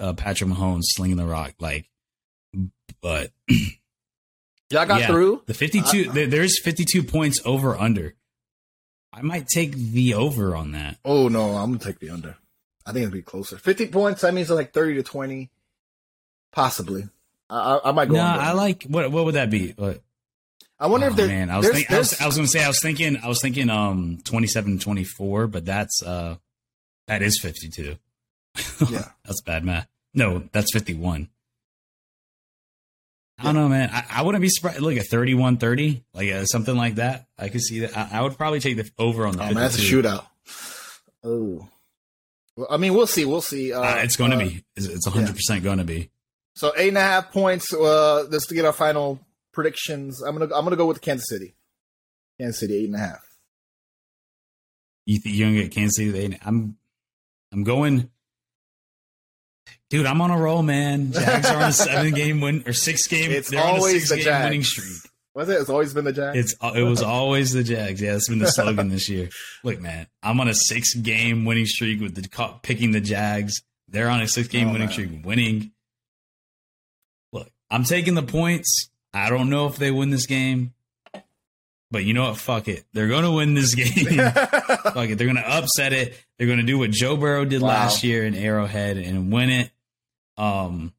uh, 0.00 0.12
Patrick 0.14 0.50
Mahomes 0.50 0.84
slinging 0.84 1.16
the 1.16 1.26
rock. 1.26 1.54
Like, 1.60 1.88
but 3.00 3.30
y'all 4.70 4.86
got 4.86 5.00
yeah, 5.00 5.06
through 5.06 5.42
the 5.46 5.54
fifty-two. 5.54 6.10
Uh, 6.10 6.26
there's 6.28 6.60
fifty-two 6.60 7.04
points 7.04 7.40
over 7.44 7.76
under. 7.76 8.14
I 9.12 9.22
might 9.22 9.46
take 9.46 9.72
the 9.72 10.14
over 10.14 10.54
on 10.54 10.72
that. 10.72 10.98
Oh 11.04 11.28
no, 11.28 11.56
I'm 11.56 11.72
gonna 11.72 11.78
take 11.78 11.98
the 11.98 12.10
under. 12.10 12.36
I 12.86 12.92
think 12.92 13.04
it'll 13.04 13.14
be 13.14 13.22
closer. 13.22 13.58
Fifty 13.58 13.86
points. 13.86 14.22
That 14.22 14.34
means 14.34 14.50
like 14.50 14.72
thirty 14.72 14.94
to 14.94 15.02
twenty, 15.02 15.50
possibly. 16.52 17.08
I, 17.50 17.80
I 17.84 17.92
might 17.92 18.08
go. 18.08 18.16
No, 18.16 18.22
I 18.22 18.52
like 18.52 18.84
what. 18.84 19.10
What 19.10 19.24
would 19.24 19.34
that 19.34 19.50
be? 19.50 19.72
What? 19.76 20.00
I 20.80 20.86
wonder 20.86 21.06
oh, 21.06 21.10
if 21.10 21.16
there's, 21.16 21.28
man. 21.28 21.50
I 21.50 21.58
was, 21.58 21.68
think, 21.70 21.90
I 21.90 21.98
was, 21.98 22.20
I 22.20 22.26
was 22.26 22.36
going 22.36 22.46
to 22.46 22.50
say 22.50 22.62
I 22.62 22.68
was 22.68 22.80
thinking 22.80 23.16
I 23.16 23.26
was 23.26 23.40
thinking 23.40 23.68
um 23.68 24.18
27 24.24 24.78
24, 24.78 25.48
but 25.48 25.64
that's 25.64 26.02
uh 26.02 26.36
that 27.06 27.22
is 27.22 27.38
52. 27.40 27.96
Yeah, 28.90 29.04
that's 29.24 29.40
bad 29.42 29.64
math. 29.64 29.88
No, 30.14 30.42
that's 30.52 30.72
51. 30.72 31.28
I 33.38 33.42
don't 33.44 33.54
know, 33.54 33.68
man. 33.68 33.88
I, 33.92 34.04
I, 34.10 34.22
wouldn't 34.22 34.42
be 34.42 34.48
surprised. 34.48 34.80
Look 34.80 34.96
at 34.96 35.06
31 35.06 35.58
30, 35.58 36.02
like 36.12 36.32
uh, 36.32 36.44
something 36.44 36.76
like 36.76 36.96
that. 36.96 37.26
I 37.38 37.48
could 37.48 37.60
see 37.60 37.80
that. 37.80 37.96
I, 37.96 38.18
I, 38.18 38.22
would 38.22 38.36
probably 38.36 38.58
take 38.58 38.76
the 38.76 38.90
over 38.98 39.28
on 39.28 39.36
the. 39.36 39.42
Oh, 39.42 39.46
man, 39.46 39.54
that's 39.54 39.78
a 39.78 39.80
shootout. 39.80 40.26
Oh, 41.22 41.68
well, 42.56 42.66
I 42.68 42.78
mean, 42.78 42.94
we'll 42.94 43.06
see. 43.06 43.24
We'll 43.24 43.40
see. 43.40 43.72
Uh, 43.72 43.80
uh, 43.80 44.00
it's 44.02 44.16
going 44.16 44.32
to 44.32 44.36
uh, 44.36 44.40
be. 44.40 44.64
It's, 44.74 44.86
it's 44.86 45.06
100 45.06 45.28
yeah. 45.28 45.32
percent 45.32 45.62
going 45.62 45.78
to 45.78 45.84
be. 45.84 46.10
So 46.58 46.72
eight 46.76 46.88
and 46.88 46.98
a 46.98 47.02
half 47.02 47.30
points. 47.30 47.72
Uh, 47.72 48.26
just 48.32 48.48
to 48.48 48.54
get 48.56 48.64
our 48.64 48.72
final 48.72 49.20
predictions. 49.52 50.20
I'm 50.22 50.36
gonna 50.36 50.52
I'm 50.52 50.64
gonna 50.64 50.74
go 50.74 50.86
with 50.86 51.00
Kansas 51.00 51.26
City. 51.28 51.54
Kansas 52.40 52.58
City 52.58 52.78
eight 52.78 52.86
and 52.86 52.96
a 52.96 52.98
half. 52.98 53.20
You 55.06 55.20
think 55.20 55.36
you're 55.36 55.50
gonna 55.50 55.62
get 55.62 55.70
Kansas 55.70 55.96
City? 55.96 56.18
Eight? 56.18 56.36
I'm 56.44 56.76
I'm 57.52 57.62
going. 57.62 58.10
Dude, 59.88 60.04
I'm 60.04 60.20
on 60.20 60.32
a 60.32 60.36
roll, 60.36 60.64
man. 60.64 61.12
Jags 61.14 61.48
are 61.48 61.58
on 61.58 61.68
a 61.68 61.72
seven 61.72 62.12
game 62.12 62.40
win 62.40 62.64
or 62.66 62.72
six 62.72 63.06
game. 63.06 63.30
It's 63.30 63.54
always 63.54 63.82
on 63.82 63.96
a 63.96 64.00
six 64.00 64.08
the 64.10 64.16
Jags. 64.22 64.44
winning 64.44 64.64
streak. 64.64 65.12
Was 65.34 65.48
it? 65.50 65.60
It's 65.60 65.70
always 65.70 65.94
been 65.94 66.06
the 66.06 66.12
Jags. 66.12 66.36
It's 66.36 66.76
it 66.76 66.82
was 66.82 67.02
always 67.02 67.52
the 67.52 67.62
Jags. 67.62 68.02
Yeah, 68.02 68.14
that's 68.14 68.28
been 68.28 68.40
the 68.40 68.48
slogan 68.48 68.88
this 68.88 69.08
year. 69.08 69.28
Look, 69.62 69.80
man, 69.80 70.08
I'm 70.24 70.40
on 70.40 70.48
a 70.48 70.54
six 70.54 70.92
game 70.94 71.44
winning 71.44 71.66
streak 71.66 72.00
with 72.00 72.16
the 72.16 72.58
picking 72.64 72.90
the 72.90 73.00
Jags. 73.00 73.62
They're 73.86 74.08
on 74.08 74.20
a 74.20 74.26
six 74.26 74.48
game 74.48 74.70
oh, 74.70 74.72
winning 74.72 74.88
man. 74.88 74.92
streak, 74.92 75.24
winning. 75.24 75.70
I'm 77.70 77.84
taking 77.84 78.14
the 78.14 78.22
points. 78.22 78.90
I 79.12 79.30
don't 79.30 79.50
know 79.50 79.66
if 79.66 79.76
they 79.76 79.90
win 79.90 80.10
this 80.10 80.26
game, 80.26 80.74
but 81.90 82.04
you 82.04 82.14
know 82.14 82.28
what? 82.28 82.38
Fuck 82.38 82.68
it. 82.68 82.84
They're 82.92 83.08
going 83.08 83.24
to 83.24 83.32
win 83.32 83.54
this 83.54 83.74
game. 83.74 84.06
Fuck 84.18 85.08
it. 85.08 85.18
They're 85.18 85.26
going 85.26 85.36
to 85.36 85.56
upset 85.56 85.92
it. 85.92 86.18
They're 86.36 86.46
going 86.46 86.60
to 86.60 86.66
do 86.66 86.78
what 86.78 86.90
Joe 86.90 87.16
Burrow 87.16 87.44
did 87.44 87.62
wow. 87.62 87.68
last 87.68 88.04
year 88.04 88.24
in 88.26 88.34
Arrowhead 88.34 88.96
and 88.96 89.32
win 89.32 89.50
it. 89.50 89.70
Um, 90.36 90.92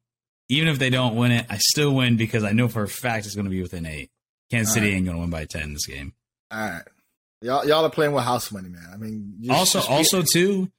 even 0.48 0.68
if 0.68 0.78
they 0.78 0.90
don't 0.90 1.16
win 1.16 1.30
it, 1.32 1.46
I 1.48 1.58
still 1.58 1.94
win 1.94 2.16
because 2.16 2.44
I 2.44 2.52
know 2.52 2.68
for 2.68 2.82
a 2.82 2.88
fact 2.88 3.26
it's 3.26 3.34
going 3.34 3.44
to 3.44 3.50
be 3.50 3.62
within 3.62 3.86
eight. 3.86 4.10
Kansas 4.50 4.72
All 4.72 4.74
City 4.74 4.88
right. 4.88 4.96
ain't 4.96 5.04
going 5.06 5.16
to 5.16 5.20
win 5.20 5.30
by 5.30 5.44
ten 5.44 5.72
this 5.72 5.86
game. 5.86 6.12
All 6.50 6.58
right, 6.58 6.82
y'all 7.40 7.64
y'all 7.64 7.84
are 7.84 7.90
playing 7.90 8.12
with 8.12 8.24
house 8.24 8.50
money, 8.50 8.68
man. 8.68 8.86
I 8.92 8.96
mean, 8.96 9.46
also 9.48 9.80
also 9.80 10.22
too, 10.22 10.70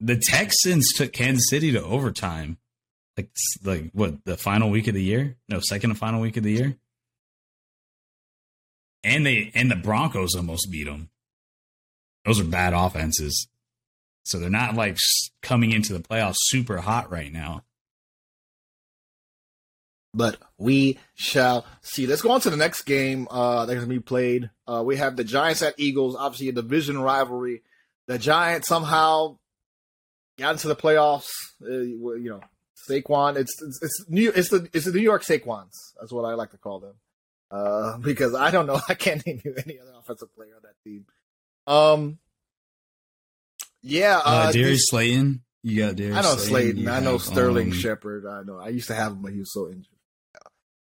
the 0.00 0.16
Texans 0.16 0.92
took 0.92 1.12
Kansas 1.12 1.50
City 1.50 1.72
to 1.72 1.82
overtime 1.82 2.58
like 3.16 3.30
like 3.62 3.90
what 3.92 4.24
the 4.24 4.36
final 4.36 4.70
week 4.70 4.88
of 4.88 4.94
the 4.94 5.02
year? 5.02 5.36
No, 5.48 5.60
second 5.60 5.90
and 5.90 5.98
final 5.98 6.20
week 6.20 6.36
of 6.36 6.42
the 6.42 6.52
year. 6.52 6.76
And 9.02 9.24
they 9.24 9.50
and 9.54 9.70
the 9.70 9.76
Broncos 9.76 10.34
almost 10.34 10.70
beat 10.70 10.84
them. 10.84 11.10
Those 12.24 12.40
are 12.40 12.44
bad 12.44 12.72
offenses, 12.72 13.48
so 14.24 14.38
they're 14.38 14.48
not 14.48 14.74
like 14.74 14.96
coming 15.42 15.72
into 15.72 15.92
the 15.92 16.00
playoffs 16.00 16.36
super 16.38 16.78
hot 16.78 17.10
right 17.10 17.32
now. 17.32 17.64
But 20.14 20.38
we 20.58 20.98
shall 21.14 21.66
see. 21.82 22.06
Let's 22.06 22.22
go 22.22 22.30
on 22.30 22.40
to 22.42 22.50
the 22.50 22.56
next 22.56 22.82
game 22.82 23.26
uh, 23.30 23.66
that's 23.66 23.78
going 23.78 23.88
to 23.88 23.94
be 23.94 24.00
played. 24.00 24.48
Uh, 24.66 24.82
we 24.86 24.96
have 24.96 25.16
the 25.16 25.24
Giants 25.24 25.60
at 25.60 25.74
Eagles, 25.76 26.16
obviously 26.16 26.48
a 26.48 26.52
division 26.52 26.98
rivalry. 26.98 27.62
The 28.06 28.18
Giants 28.18 28.68
somehow 28.68 29.38
got 30.38 30.52
into 30.52 30.68
the 30.68 30.76
playoffs. 30.76 31.30
Uh, 31.60 31.80
you 31.80 32.28
know, 32.30 32.40
Saquon. 32.88 33.36
It's 33.36 33.60
it's 33.62 33.82
it's 33.82 34.04
New 34.08 34.32
it's 34.34 34.48
the 34.48 34.68
it's 34.72 34.86
the 34.86 34.92
New 34.92 35.00
York 35.00 35.22
Saquons. 35.22 35.72
That's 35.98 36.12
what 36.12 36.24
I 36.24 36.34
like 36.34 36.50
to 36.50 36.58
call 36.58 36.80
them. 36.80 36.94
Uh, 37.50 37.98
because 38.02 38.34
I 38.34 38.50
don't 38.50 38.66
know, 38.66 38.80
I 38.88 38.94
can't 38.94 39.24
name 39.26 39.40
you 39.44 39.54
any 39.64 39.78
other 39.80 39.92
offensive 39.98 40.34
player 40.34 40.54
on 40.56 40.62
that 40.62 40.82
team. 40.82 41.06
Um, 41.66 42.18
yeah, 43.82 44.18
uh, 44.18 44.48
uh 44.48 44.52
Darius 44.52 44.86
Slayton. 44.88 45.42
You 45.62 45.86
got 45.86 45.96
Darius. 45.96 46.18
I 46.18 46.22
know 46.22 46.36
Slayton. 46.36 46.76
Slayton. 46.76 46.88
I 46.88 47.00
know 47.00 47.18
Sterling 47.18 47.68
um, 47.68 47.72
Shepard. 47.72 48.26
I 48.26 48.42
know. 48.42 48.58
I 48.58 48.68
used 48.68 48.88
to 48.88 48.94
have 48.94 49.12
him, 49.12 49.22
but 49.22 49.32
he 49.32 49.38
was 49.38 49.52
so 49.52 49.68
injured. 49.68 49.86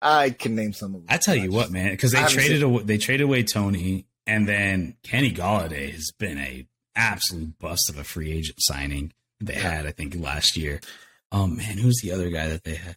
I 0.05 0.31
can 0.31 0.57
name 0.57 0.73
some 0.73 0.97
of 0.97 1.03
them. 1.03 1.07
I 1.09 1.17
tell 1.19 1.37
you 1.37 1.53
what, 1.53 1.71
man, 1.71 1.93
because 1.93 2.11
they 2.11 2.25
traded 2.25 2.65
away, 2.65 2.83
they 2.83 2.99
traded 2.99 3.25
away 3.25 3.45
Toney, 3.45 4.07
and 4.27 4.49
then 4.49 4.97
Kenny 5.05 5.33
Golladay 5.33 5.93
has 5.93 6.11
been 6.19 6.39
a 6.39 6.67
absolute 6.97 7.57
bust 7.61 7.89
of 7.89 7.99
a 7.99 8.05
free 8.05 8.33
agent 8.33 8.57
signing 8.59 9.13
they 9.41 9.55
yeah. 9.55 9.61
had, 9.61 9.87
I 9.87 9.93
think, 9.93 10.15
last 10.17 10.57
year. 10.57 10.81
Oh 11.33 11.47
man, 11.47 11.79
who's 11.79 12.01
the 12.03 12.13
other 12.13 12.29
guy 12.29 12.49
that 12.49 12.63
they 12.63 12.75
had? 12.75 12.97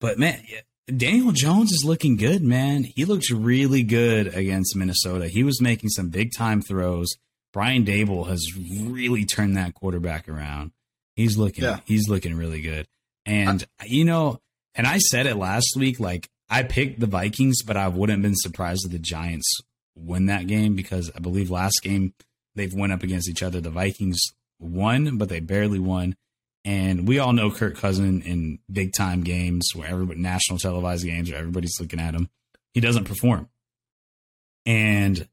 But 0.00 0.18
man, 0.18 0.42
Daniel 0.86 1.32
Jones 1.32 1.70
is 1.70 1.84
looking 1.84 2.16
good, 2.16 2.42
man. 2.42 2.84
He 2.84 3.04
looks 3.04 3.30
really 3.30 3.82
good 3.82 4.34
against 4.34 4.74
Minnesota. 4.74 5.28
He 5.28 5.44
was 5.44 5.60
making 5.60 5.90
some 5.90 6.08
big 6.08 6.30
time 6.36 6.62
throws. 6.62 7.08
Brian 7.52 7.84
Daboll 7.84 8.26
has 8.26 8.56
really 8.56 9.24
turned 9.24 9.56
that 9.56 9.74
quarterback 9.74 10.28
around. 10.28 10.72
He's 11.14 11.36
looking 11.36 11.64
yeah. 11.64 11.80
he's 11.84 12.08
looking 12.08 12.36
really 12.36 12.62
good. 12.62 12.88
And 13.26 13.64
I, 13.80 13.84
you 13.84 14.04
know, 14.04 14.40
and 14.74 14.86
I 14.86 14.98
said 14.98 15.26
it 15.26 15.36
last 15.36 15.74
week 15.76 16.00
like 16.00 16.28
I 16.50 16.62
picked 16.62 17.00
the 17.00 17.06
Vikings, 17.06 17.62
but 17.62 17.76
I 17.76 17.88
wouldn't 17.88 18.18
have 18.18 18.22
been 18.22 18.34
surprised 18.36 18.84
if 18.86 18.92
the 18.92 18.98
Giants 18.98 19.50
win 19.94 20.26
that 20.26 20.46
game 20.46 20.74
because 20.74 21.10
I 21.14 21.20
believe 21.20 21.50
last 21.50 21.80
game 21.82 22.14
they've 22.54 22.74
went 22.74 22.92
up 22.92 23.02
against 23.02 23.28
each 23.28 23.42
other. 23.42 23.60
The 23.60 23.70
Vikings 23.70 24.20
won, 24.58 25.16
but 25.16 25.28
they 25.28 25.40
barely 25.40 25.78
won. 25.78 26.16
And 26.64 27.06
we 27.06 27.18
all 27.18 27.32
know 27.32 27.50
Kirk 27.50 27.76
Cousin 27.76 28.22
in 28.22 28.58
big 28.72 28.94
time 28.94 29.22
games 29.22 29.70
where 29.74 29.88
everybody 29.88 30.20
national 30.20 30.58
televised 30.58 31.04
games 31.04 31.30
where 31.30 31.38
everybody's 31.38 31.78
looking 31.78 32.00
at 32.00 32.14
him. 32.14 32.28
He 32.72 32.80
doesn't 32.80 33.04
perform. 33.04 33.48
And 34.64 35.28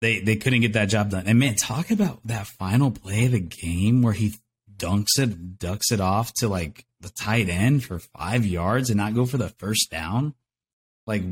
they 0.00 0.20
they 0.20 0.36
couldn't 0.36 0.62
get 0.62 0.74
that 0.74 0.86
job 0.86 1.10
done. 1.10 1.26
And 1.26 1.38
man, 1.38 1.56
talk 1.56 1.90
about 1.90 2.20
that 2.26 2.46
final 2.46 2.90
play 2.90 3.26
of 3.26 3.32
the 3.32 3.40
game 3.40 4.02
where 4.02 4.12
he 4.14 4.34
dunks 4.76 5.18
it, 5.18 5.58
ducks 5.58 5.92
it 5.92 6.00
off 6.00 6.32
to 6.34 6.48
like 6.48 6.86
the 7.00 7.10
tight 7.10 7.48
end 7.48 7.84
for 7.84 7.98
five 7.98 8.46
yards 8.46 8.90
and 8.90 8.96
not 8.96 9.14
go 9.14 9.26
for 9.26 9.36
the 9.36 9.50
first 9.50 9.90
down. 9.90 10.34
Like, 11.06 11.22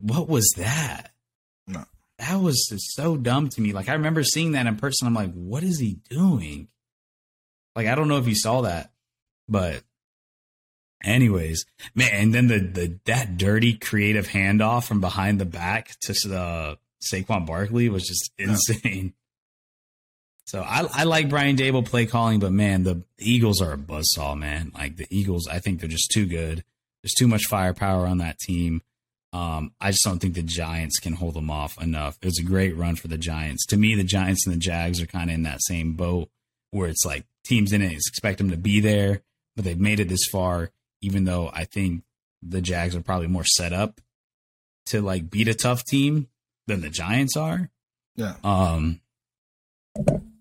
what 0.00 0.28
was 0.28 0.48
that? 0.56 1.10
No. 1.66 1.84
That 2.18 2.40
was 2.40 2.72
so 2.94 3.16
dumb 3.16 3.48
to 3.50 3.60
me. 3.60 3.72
Like 3.72 3.88
I 3.88 3.94
remember 3.94 4.22
seeing 4.22 4.52
that 4.52 4.66
in 4.66 4.76
person. 4.76 5.08
I'm 5.08 5.14
like, 5.14 5.32
what 5.32 5.64
is 5.64 5.78
he 5.78 5.98
doing? 6.08 6.68
Like 7.74 7.86
I 7.86 7.94
don't 7.94 8.08
know 8.08 8.18
if 8.18 8.28
you 8.28 8.34
saw 8.34 8.62
that, 8.62 8.92
but 9.48 9.82
Anyways, 11.04 11.64
man, 11.94 12.10
and 12.12 12.34
then 12.34 12.46
the 12.46 12.58
the 12.58 12.98
that 13.06 13.36
dirty 13.36 13.74
creative 13.74 14.28
handoff 14.28 14.86
from 14.86 15.00
behind 15.00 15.40
the 15.40 15.44
back 15.44 15.96
to 16.02 16.12
uh, 16.32 16.76
Saquon 17.02 17.44
Barkley 17.44 17.88
was 17.88 18.06
just 18.06 18.30
insane. 18.38 19.14
So 20.44 20.60
I, 20.60 20.86
I 20.92 21.04
like 21.04 21.28
Brian 21.28 21.56
Daboll 21.56 21.86
play 21.86 22.06
calling, 22.06 22.38
but 22.38 22.52
man, 22.52 22.84
the 22.84 23.02
Eagles 23.18 23.60
are 23.62 23.72
a 23.72 23.78
buzzsaw, 23.78 24.36
man. 24.36 24.70
Like 24.74 24.96
the 24.96 25.06
Eagles, 25.10 25.48
I 25.48 25.60
think 25.60 25.80
they're 25.80 25.88
just 25.88 26.10
too 26.12 26.26
good. 26.26 26.62
There's 27.02 27.14
too 27.14 27.28
much 27.28 27.46
firepower 27.46 28.06
on 28.06 28.18
that 28.18 28.38
team. 28.38 28.82
Um, 29.32 29.72
I 29.80 29.92
just 29.92 30.04
don't 30.04 30.18
think 30.18 30.34
the 30.34 30.42
Giants 30.42 30.98
can 30.98 31.14
hold 31.14 31.34
them 31.34 31.50
off 31.50 31.80
enough. 31.80 32.18
It 32.20 32.26
was 32.26 32.38
a 32.38 32.44
great 32.44 32.76
run 32.76 32.96
for 32.96 33.08
the 33.08 33.16
Giants. 33.16 33.64
To 33.66 33.76
me, 33.76 33.94
the 33.94 34.04
Giants 34.04 34.46
and 34.46 34.54
the 34.54 34.60
Jags 34.60 35.00
are 35.00 35.06
kind 35.06 35.30
of 35.30 35.34
in 35.34 35.44
that 35.44 35.62
same 35.62 35.94
boat 35.94 36.28
where 36.70 36.88
it's 36.88 37.04
like 37.06 37.24
teams 37.44 37.70
didn't 37.70 37.92
expect 37.92 38.38
them 38.38 38.50
to 38.50 38.56
be 38.56 38.80
there, 38.80 39.22
but 39.56 39.64
they've 39.64 39.78
made 39.78 40.00
it 40.00 40.08
this 40.08 40.24
far, 40.24 40.70
even 41.00 41.24
though 41.24 41.50
I 41.52 41.64
think 41.64 42.04
the 42.42 42.60
Jags 42.60 42.96
are 42.96 43.02
probably 43.02 43.28
more 43.28 43.44
set 43.44 43.72
up 43.72 44.00
to 44.86 45.00
like 45.00 45.30
beat 45.30 45.48
a 45.48 45.54
tough 45.54 45.84
team 45.84 46.28
than 46.66 46.80
the 46.80 46.90
Giants 46.90 47.36
are. 47.36 47.70
Yeah. 48.16 48.34
Um, 48.44 49.00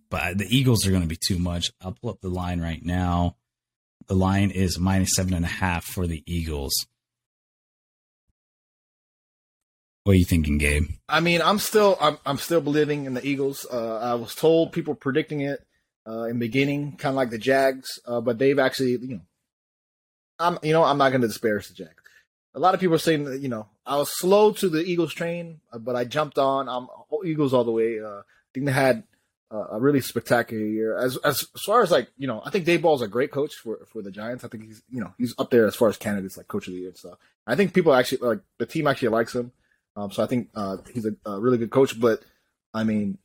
but 0.10 0.38
the 0.38 0.48
Eagles 0.50 0.86
are 0.86 0.92
going 0.92 1.04
to 1.04 1.08
be 1.08 1.18
too 1.18 1.40
much. 1.40 1.72
I'll 1.82 1.94
pull 1.94 2.10
up 2.10 2.22
the 2.22 2.30
line 2.30 2.60
right 2.60 2.84
now. 2.84 3.38
The 4.08 4.16
line 4.16 4.52
is 4.52 4.80
minus 4.80 5.12
seven 5.16 5.34
and 5.34 5.46
a 5.46 5.50
half 5.50 5.86
for 5.86 6.08
the 6.08 6.24
Eagles. 6.26 6.74
What 10.04 10.14
are 10.14 10.18
you 10.18 10.26
thinking, 10.26 10.58
Gabe? 10.58 10.88
I 11.08 11.20
mean, 11.20 11.42
I'm 11.42 11.60
still 11.60 11.98
I'm 12.02 12.18
I'm 12.26 12.40
still 12.40 12.62
believing 12.62 13.06
in 13.06 13.14
the 13.14 13.26
Eagles. 13.26 13.68
Uh, 13.72 14.00
I 14.00 14.16
was 14.16 14.34
told 14.34 14.72
people 14.72 14.96
predicting 14.96 15.42
it 15.42 15.64
uh, 16.08 16.24
in 16.24 16.40
the 16.40 16.48
beginning, 16.48 16.98
kind 16.98 17.14
of 17.14 17.18
like 17.18 17.30
the 17.30 17.38
Jags, 17.38 18.00
uh, 18.06 18.22
but 18.22 18.40
they've 18.40 18.60
actually, 18.60 18.92
you 18.92 19.16
know, 19.16 19.22
I'm 20.40 20.58
you 20.64 20.74
know 20.74 20.84
I'm 20.84 20.98
not 20.98 21.10
going 21.10 21.22
to 21.22 21.28
disparage 21.28 21.68
the 21.68 21.76
Jags. 21.76 21.96
A 22.54 22.60
lot 22.60 22.74
of 22.74 22.80
people 22.80 22.96
are 22.96 23.00
saying 23.00 23.26
that 23.26 23.40
you 23.42 23.50
know 23.50 23.68
I 23.86 23.98
was 23.98 24.18
slow 24.18 24.52
to 24.54 24.70
the 24.70 24.84
Eagles 24.84 25.14
train, 25.14 25.62
uh, 25.72 25.78
but 25.78 25.96
I 25.96 26.04
jumped 26.04 26.38
on. 26.38 26.68
I'm 26.68 26.88
Eagles 27.26 27.54
all 27.54 27.64
the 27.64 27.72
way. 27.72 28.00
Uh, 28.00 28.20
I 28.20 28.50
think 28.54 28.66
they 28.66 28.72
had 28.72 29.04
a 29.52 29.80
really 29.80 30.00
spectacular 30.00 30.64
year. 30.64 30.98
As, 30.98 31.18
as 31.18 31.46
as 31.54 31.62
far 31.66 31.82
as 31.82 31.92
like 31.92 32.10
you 32.18 32.28
know, 32.28 32.42
I 32.46 32.50
think 32.50 32.66
Daboll 32.66 32.96
is 32.96 33.02
a 33.02 33.08
great 33.08 33.32
coach 33.32 33.54
for 33.56 33.80
for 33.92 34.02
the 34.02 34.12
Giants. 34.12 34.44
I 34.44 34.48
think 34.48 34.64
he's 34.64 34.82
you 34.90 35.02
know 35.02 35.14
he's 35.18 35.36
up 35.38 35.50
there 35.50 35.68
as 35.68 35.76
far 35.76 35.90
as 35.90 35.98
candidates 35.98 36.38
like 36.38 36.48
coach 36.48 36.68
of 36.68 36.74
the 36.74 36.80
year 36.80 36.90
and 36.90 36.98
stuff. 36.98 37.18
I 37.46 37.56
think 37.56 37.74
people 37.74 37.94
actually 37.94 38.20
like 38.20 38.40
the 38.60 38.66
team 38.66 38.88
actually 38.88 39.10
likes 39.10 39.36
him. 39.36 39.52
Um, 39.96 40.12
so 40.12 40.24
I 40.24 40.28
think 40.28 40.50
uh, 40.56 40.78
he's 40.94 41.06
a, 41.06 41.16
a, 41.30 41.40
really 41.40 41.58
good 41.58 41.70
coach. 41.70 42.00
But 42.00 42.22
I 42.74 42.86
mean, 42.86 43.18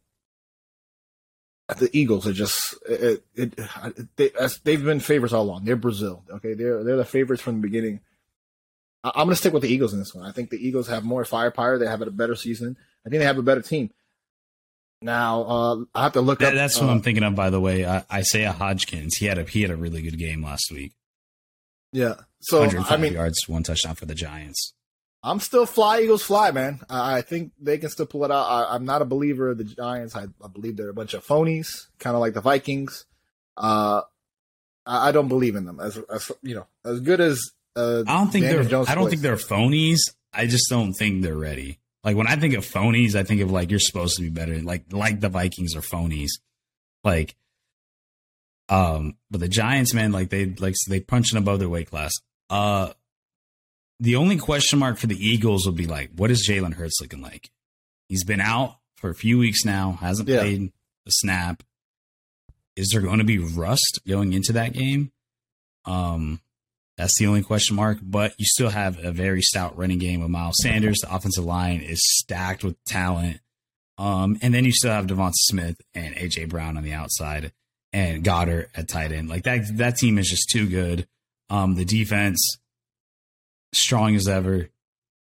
the 1.68 1.90
Eagles 1.92 2.26
are 2.26 2.32
just 2.32 2.74
it, 2.88 3.24
it, 3.34 3.58
it 3.58 4.16
they, 4.16 4.30
they've 4.64 4.84
been 4.84 5.00
favorites 5.00 5.34
all 5.34 5.42
along. 5.42 5.64
They're 5.64 5.76
Brazil. 5.76 6.22
Okay, 6.30 6.54
they're 6.54 6.84
they're 6.84 6.96
the 6.96 7.04
favorites 7.04 7.42
from 7.42 7.56
the 7.56 7.62
beginning. 7.62 8.00
I, 9.02 9.10
I'm 9.14 9.26
going 9.26 9.30
to 9.30 9.36
stick 9.36 9.52
with 9.52 9.62
the 9.62 9.72
Eagles 9.72 9.92
in 9.92 9.98
this 9.98 10.14
one. 10.14 10.24
I 10.24 10.32
think 10.32 10.50
the 10.50 10.64
Eagles 10.64 10.88
have 10.88 11.04
more 11.04 11.24
firepower. 11.24 11.78
They 11.78 11.86
have 11.86 12.02
a 12.02 12.10
better 12.10 12.36
season. 12.36 12.76
I 13.04 13.08
think 13.08 13.20
they 13.20 13.26
have 13.26 13.38
a 13.38 13.42
better 13.42 13.62
team. 13.62 13.90
Now 15.02 15.42
uh, 15.42 15.76
I 15.94 16.04
have 16.04 16.12
to 16.14 16.20
look 16.20 16.38
that, 16.38 16.48
up. 16.48 16.54
That's 16.54 16.80
what 16.80 16.88
I'm 16.88 17.02
thinking 17.02 17.24
of. 17.24 17.34
By 17.34 17.50
the 17.50 17.60
way, 17.60 17.84
I, 17.84 18.04
Isaiah 18.12 18.54
Hodgins. 18.58 19.18
He 19.18 19.26
had 19.26 19.38
a 19.38 19.44
he 19.44 19.62
had 19.62 19.70
a 19.70 19.76
really 19.76 20.02
good 20.02 20.18
game 20.18 20.44
last 20.44 20.70
week. 20.70 20.92
Yeah. 21.92 22.14
So 22.40 22.62
I 22.62 22.96
mean, 22.96 23.14
yards, 23.14 23.48
one 23.48 23.62
touchdown 23.62 23.96
for 23.96 24.06
the 24.06 24.14
Giants. 24.14 24.72
I'm 25.26 25.40
still 25.40 25.66
fly 25.66 26.02
Eagles 26.02 26.22
fly, 26.22 26.52
man. 26.52 26.80
I 26.88 27.20
think 27.20 27.50
they 27.60 27.78
can 27.78 27.90
still 27.90 28.06
pull 28.06 28.24
it 28.24 28.30
out. 28.30 28.44
I, 28.44 28.76
am 28.76 28.84
not 28.84 29.02
a 29.02 29.04
believer 29.04 29.50
of 29.50 29.58
the 29.58 29.64
Giants. 29.64 30.14
I, 30.14 30.26
I, 30.42 30.46
believe 30.46 30.76
they're 30.76 30.88
a 30.88 30.94
bunch 30.94 31.14
of 31.14 31.26
phonies, 31.26 31.88
kind 31.98 32.14
of 32.14 32.20
like 32.20 32.32
the 32.32 32.40
Vikings. 32.40 33.06
Uh, 33.56 34.02
I, 34.86 35.08
I, 35.08 35.12
don't 35.12 35.26
believe 35.26 35.56
in 35.56 35.64
them 35.64 35.80
as, 35.80 35.98
as 36.08 36.30
you 36.42 36.54
know 36.54 36.68
as 36.84 37.00
good 37.00 37.20
as. 37.20 37.50
Uh, 37.74 38.04
I 38.06 38.18
don't 38.18 38.30
think 38.30 38.44
Daniel 38.44 38.62
they're. 38.62 38.70
Jones 38.70 38.88
I 38.88 38.94
don't 38.94 39.04
plays. 39.04 39.14
think 39.14 39.22
they're 39.22 39.36
phonies. 39.36 39.98
I 40.32 40.46
just 40.46 40.70
don't 40.70 40.92
think 40.92 41.22
they're 41.22 41.36
ready. 41.36 41.80
Like 42.04 42.16
when 42.16 42.28
I 42.28 42.36
think 42.36 42.54
of 42.54 42.64
phonies, 42.64 43.16
I 43.16 43.24
think 43.24 43.40
of 43.40 43.50
like 43.50 43.70
you're 43.70 43.80
supposed 43.80 44.16
to 44.18 44.22
be 44.22 44.30
better. 44.30 44.60
Like 44.60 44.92
like 44.92 45.18
the 45.18 45.28
Vikings 45.28 45.74
are 45.74 45.80
phonies. 45.80 46.30
Like, 47.02 47.34
um, 48.68 49.16
but 49.28 49.40
the 49.40 49.48
Giants, 49.48 49.92
man, 49.92 50.12
like 50.12 50.30
they 50.30 50.46
like 50.46 50.74
they 50.88 51.00
punching 51.00 51.36
above 51.36 51.58
their 51.58 51.68
weight 51.68 51.90
class. 51.90 52.12
Uh, 52.48 52.92
the 54.00 54.16
only 54.16 54.36
question 54.36 54.78
mark 54.78 54.98
for 54.98 55.06
the 55.06 55.16
Eagles 55.16 55.64
will 55.64 55.72
be 55.72 55.86
like, 55.86 56.10
what 56.16 56.30
is 56.30 56.46
Jalen 56.48 56.74
Hurts 56.74 57.00
looking 57.00 57.22
like? 57.22 57.50
He's 58.08 58.24
been 58.24 58.40
out 58.40 58.76
for 58.96 59.10
a 59.10 59.14
few 59.14 59.38
weeks 59.38 59.64
now, 59.64 59.92
hasn't 60.00 60.28
yeah. 60.28 60.40
played 60.40 60.72
a 61.06 61.10
snap. 61.10 61.62
Is 62.76 62.90
there 62.90 63.00
going 63.00 63.18
to 63.18 63.24
be 63.24 63.38
rust 63.38 64.00
going 64.06 64.32
into 64.32 64.52
that 64.52 64.74
game? 64.74 65.12
Um, 65.86 66.40
that's 66.98 67.16
the 67.18 67.26
only 67.26 67.42
question 67.42 67.76
mark. 67.76 67.98
But 68.02 68.34
you 68.38 68.44
still 68.46 68.68
have 68.68 69.02
a 69.02 69.12
very 69.12 69.42
stout 69.42 69.78
running 69.78 69.98
game 69.98 70.20
with 70.20 70.30
Miles 70.30 70.56
Sanders. 70.62 70.98
The 71.02 71.14
offensive 71.14 71.44
line 71.44 71.80
is 71.80 72.00
stacked 72.02 72.64
with 72.64 72.82
talent. 72.84 73.40
Um, 73.98 74.38
and 74.42 74.52
then 74.52 74.64
you 74.66 74.72
still 74.72 74.92
have 74.92 75.06
Devonta 75.06 75.32
Smith 75.34 75.80
and 75.94 76.14
AJ 76.16 76.50
Brown 76.50 76.76
on 76.76 76.82
the 76.82 76.92
outside 76.92 77.52
and 77.94 78.22
Goedert 78.22 78.68
at 78.74 78.88
tight 78.88 79.12
end. 79.12 79.30
Like 79.30 79.44
that, 79.44 79.60
that 79.78 79.96
team 79.96 80.18
is 80.18 80.28
just 80.28 80.50
too 80.50 80.68
good. 80.68 81.08
Um, 81.48 81.76
the 81.76 81.84
defense 81.84 82.58
strong 83.76 84.14
as 84.16 84.28
ever, 84.28 84.70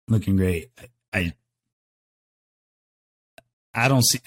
looking 0.09 0.37
great. 0.37 0.71
I 1.13 1.35
I 3.75 3.89
don't 3.89 4.05
see 4.05 4.21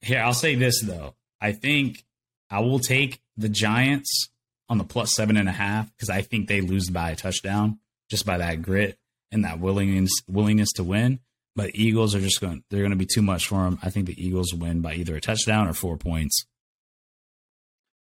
here. 0.00 0.20
I'll 0.20 0.34
say 0.34 0.54
this 0.54 0.82
though. 0.82 1.14
I 1.40 1.52
think 1.52 2.04
I 2.50 2.60
will 2.60 2.78
take 2.78 3.20
the 3.36 3.48
Giants 3.48 4.28
on 4.68 4.78
the 4.78 4.84
plus 4.84 5.14
seven 5.14 5.36
and 5.36 5.48
a 5.48 5.52
half 5.52 5.90
because 5.92 6.08
I 6.10 6.22
think 6.22 6.48
they 6.48 6.60
lose 6.60 6.88
by 6.88 7.10
a 7.10 7.16
touchdown 7.16 7.78
just 8.10 8.24
by 8.24 8.38
that 8.38 8.62
grit 8.62 8.98
and 9.30 9.44
that 9.44 9.58
willingness 9.58 10.12
willingness 10.28 10.72
to 10.74 10.84
win. 10.84 11.20
But 11.54 11.74
Eagles 11.74 12.14
are 12.14 12.20
just 12.20 12.40
going 12.40 12.62
they're 12.70 12.80
going 12.80 12.90
to 12.90 12.96
be 12.96 13.06
too 13.06 13.22
much 13.22 13.48
for 13.48 13.64
them. 13.64 13.78
I 13.82 13.90
think 13.90 14.06
the 14.06 14.24
Eagles 14.24 14.54
win 14.54 14.80
by 14.80 14.94
either 14.94 15.16
a 15.16 15.20
touchdown 15.20 15.68
or 15.68 15.74
four 15.74 15.96
points. 15.96 16.46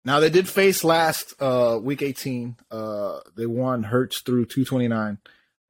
Now 0.04 0.20
they 0.20 0.30
did 0.30 0.48
face 0.48 0.82
last 0.82 1.34
uh, 1.40 1.78
week 1.82 2.02
18. 2.02 2.56
Uh, 2.70 3.20
they 3.36 3.46
won 3.46 3.82
Hurts 3.82 4.22
threw 4.22 4.44
229. 4.46 5.18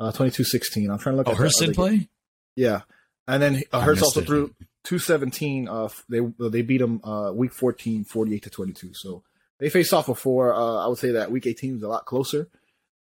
Uh, 0.00 0.10
22-16. 0.12 0.90
I'm 0.90 0.98
trying 0.98 1.12
to 1.12 1.16
look. 1.18 1.28
Oh, 1.28 1.32
at 1.32 1.36
Hurts 1.36 1.58
did 1.58 1.74
play. 1.74 2.08
Yeah, 2.56 2.80
and 3.28 3.42
then 3.42 3.62
uh, 3.70 3.80
Hurts 3.82 4.02
also 4.02 4.20
it. 4.20 4.26
threw 4.26 4.54
217. 4.84 5.68
Uh, 5.68 5.88
they 6.08 6.20
they 6.38 6.62
beat 6.62 6.78
them 6.78 7.00
uh, 7.04 7.32
week 7.34 7.52
14, 7.52 8.04
48 8.04 8.42
to 8.44 8.50
22. 8.50 8.90
So 8.94 9.22
they 9.58 9.68
faced 9.68 9.92
off 9.92 10.06
before. 10.06 10.54
Uh, 10.54 10.84
I 10.84 10.88
would 10.88 10.96
say 10.96 11.12
that 11.12 11.30
week 11.30 11.46
18 11.46 11.74
was 11.74 11.82
a 11.82 11.88
lot 11.88 12.06
closer. 12.06 12.48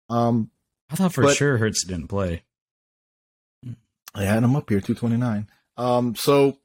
Um, 0.09 0.51
I 0.89 0.95
thought 0.95 1.13
for 1.13 1.23
but, 1.23 1.37
sure 1.37 1.57
Hurts 1.57 1.85
didn't 1.85 2.09
play. 2.09 2.43
I 4.13 4.23
had 4.23 4.43
him 4.43 4.55
up 4.55 4.69
here 4.69 4.81
229. 4.81 5.47
Um, 5.77 6.15
so 6.15 6.57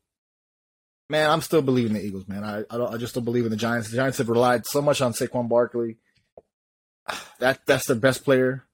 man, 1.08 1.30
I'm 1.30 1.42
still 1.42 1.62
believing 1.62 1.92
the 1.92 2.04
Eagles, 2.04 2.26
man. 2.26 2.42
I 2.42 2.64
I, 2.70 2.76
don't, 2.76 2.92
I 2.92 2.96
just 2.96 3.14
don't 3.14 3.24
believe 3.24 3.44
in 3.44 3.50
the 3.50 3.56
Giants. 3.56 3.90
The 3.90 3.96
Giants 3.96 4.18
have 4.18 4.28
relied 4.28 4.66
so 4.66 4.82
much 4.82 5.00
on 5.00 5.12
Saquon 5.12 5.48
Barkley. 5.48 5.98
That 7.40 7.66
that's 7.66 7.86
their 7.86 7.96
best 7.96 8.24
player 8.24 8.64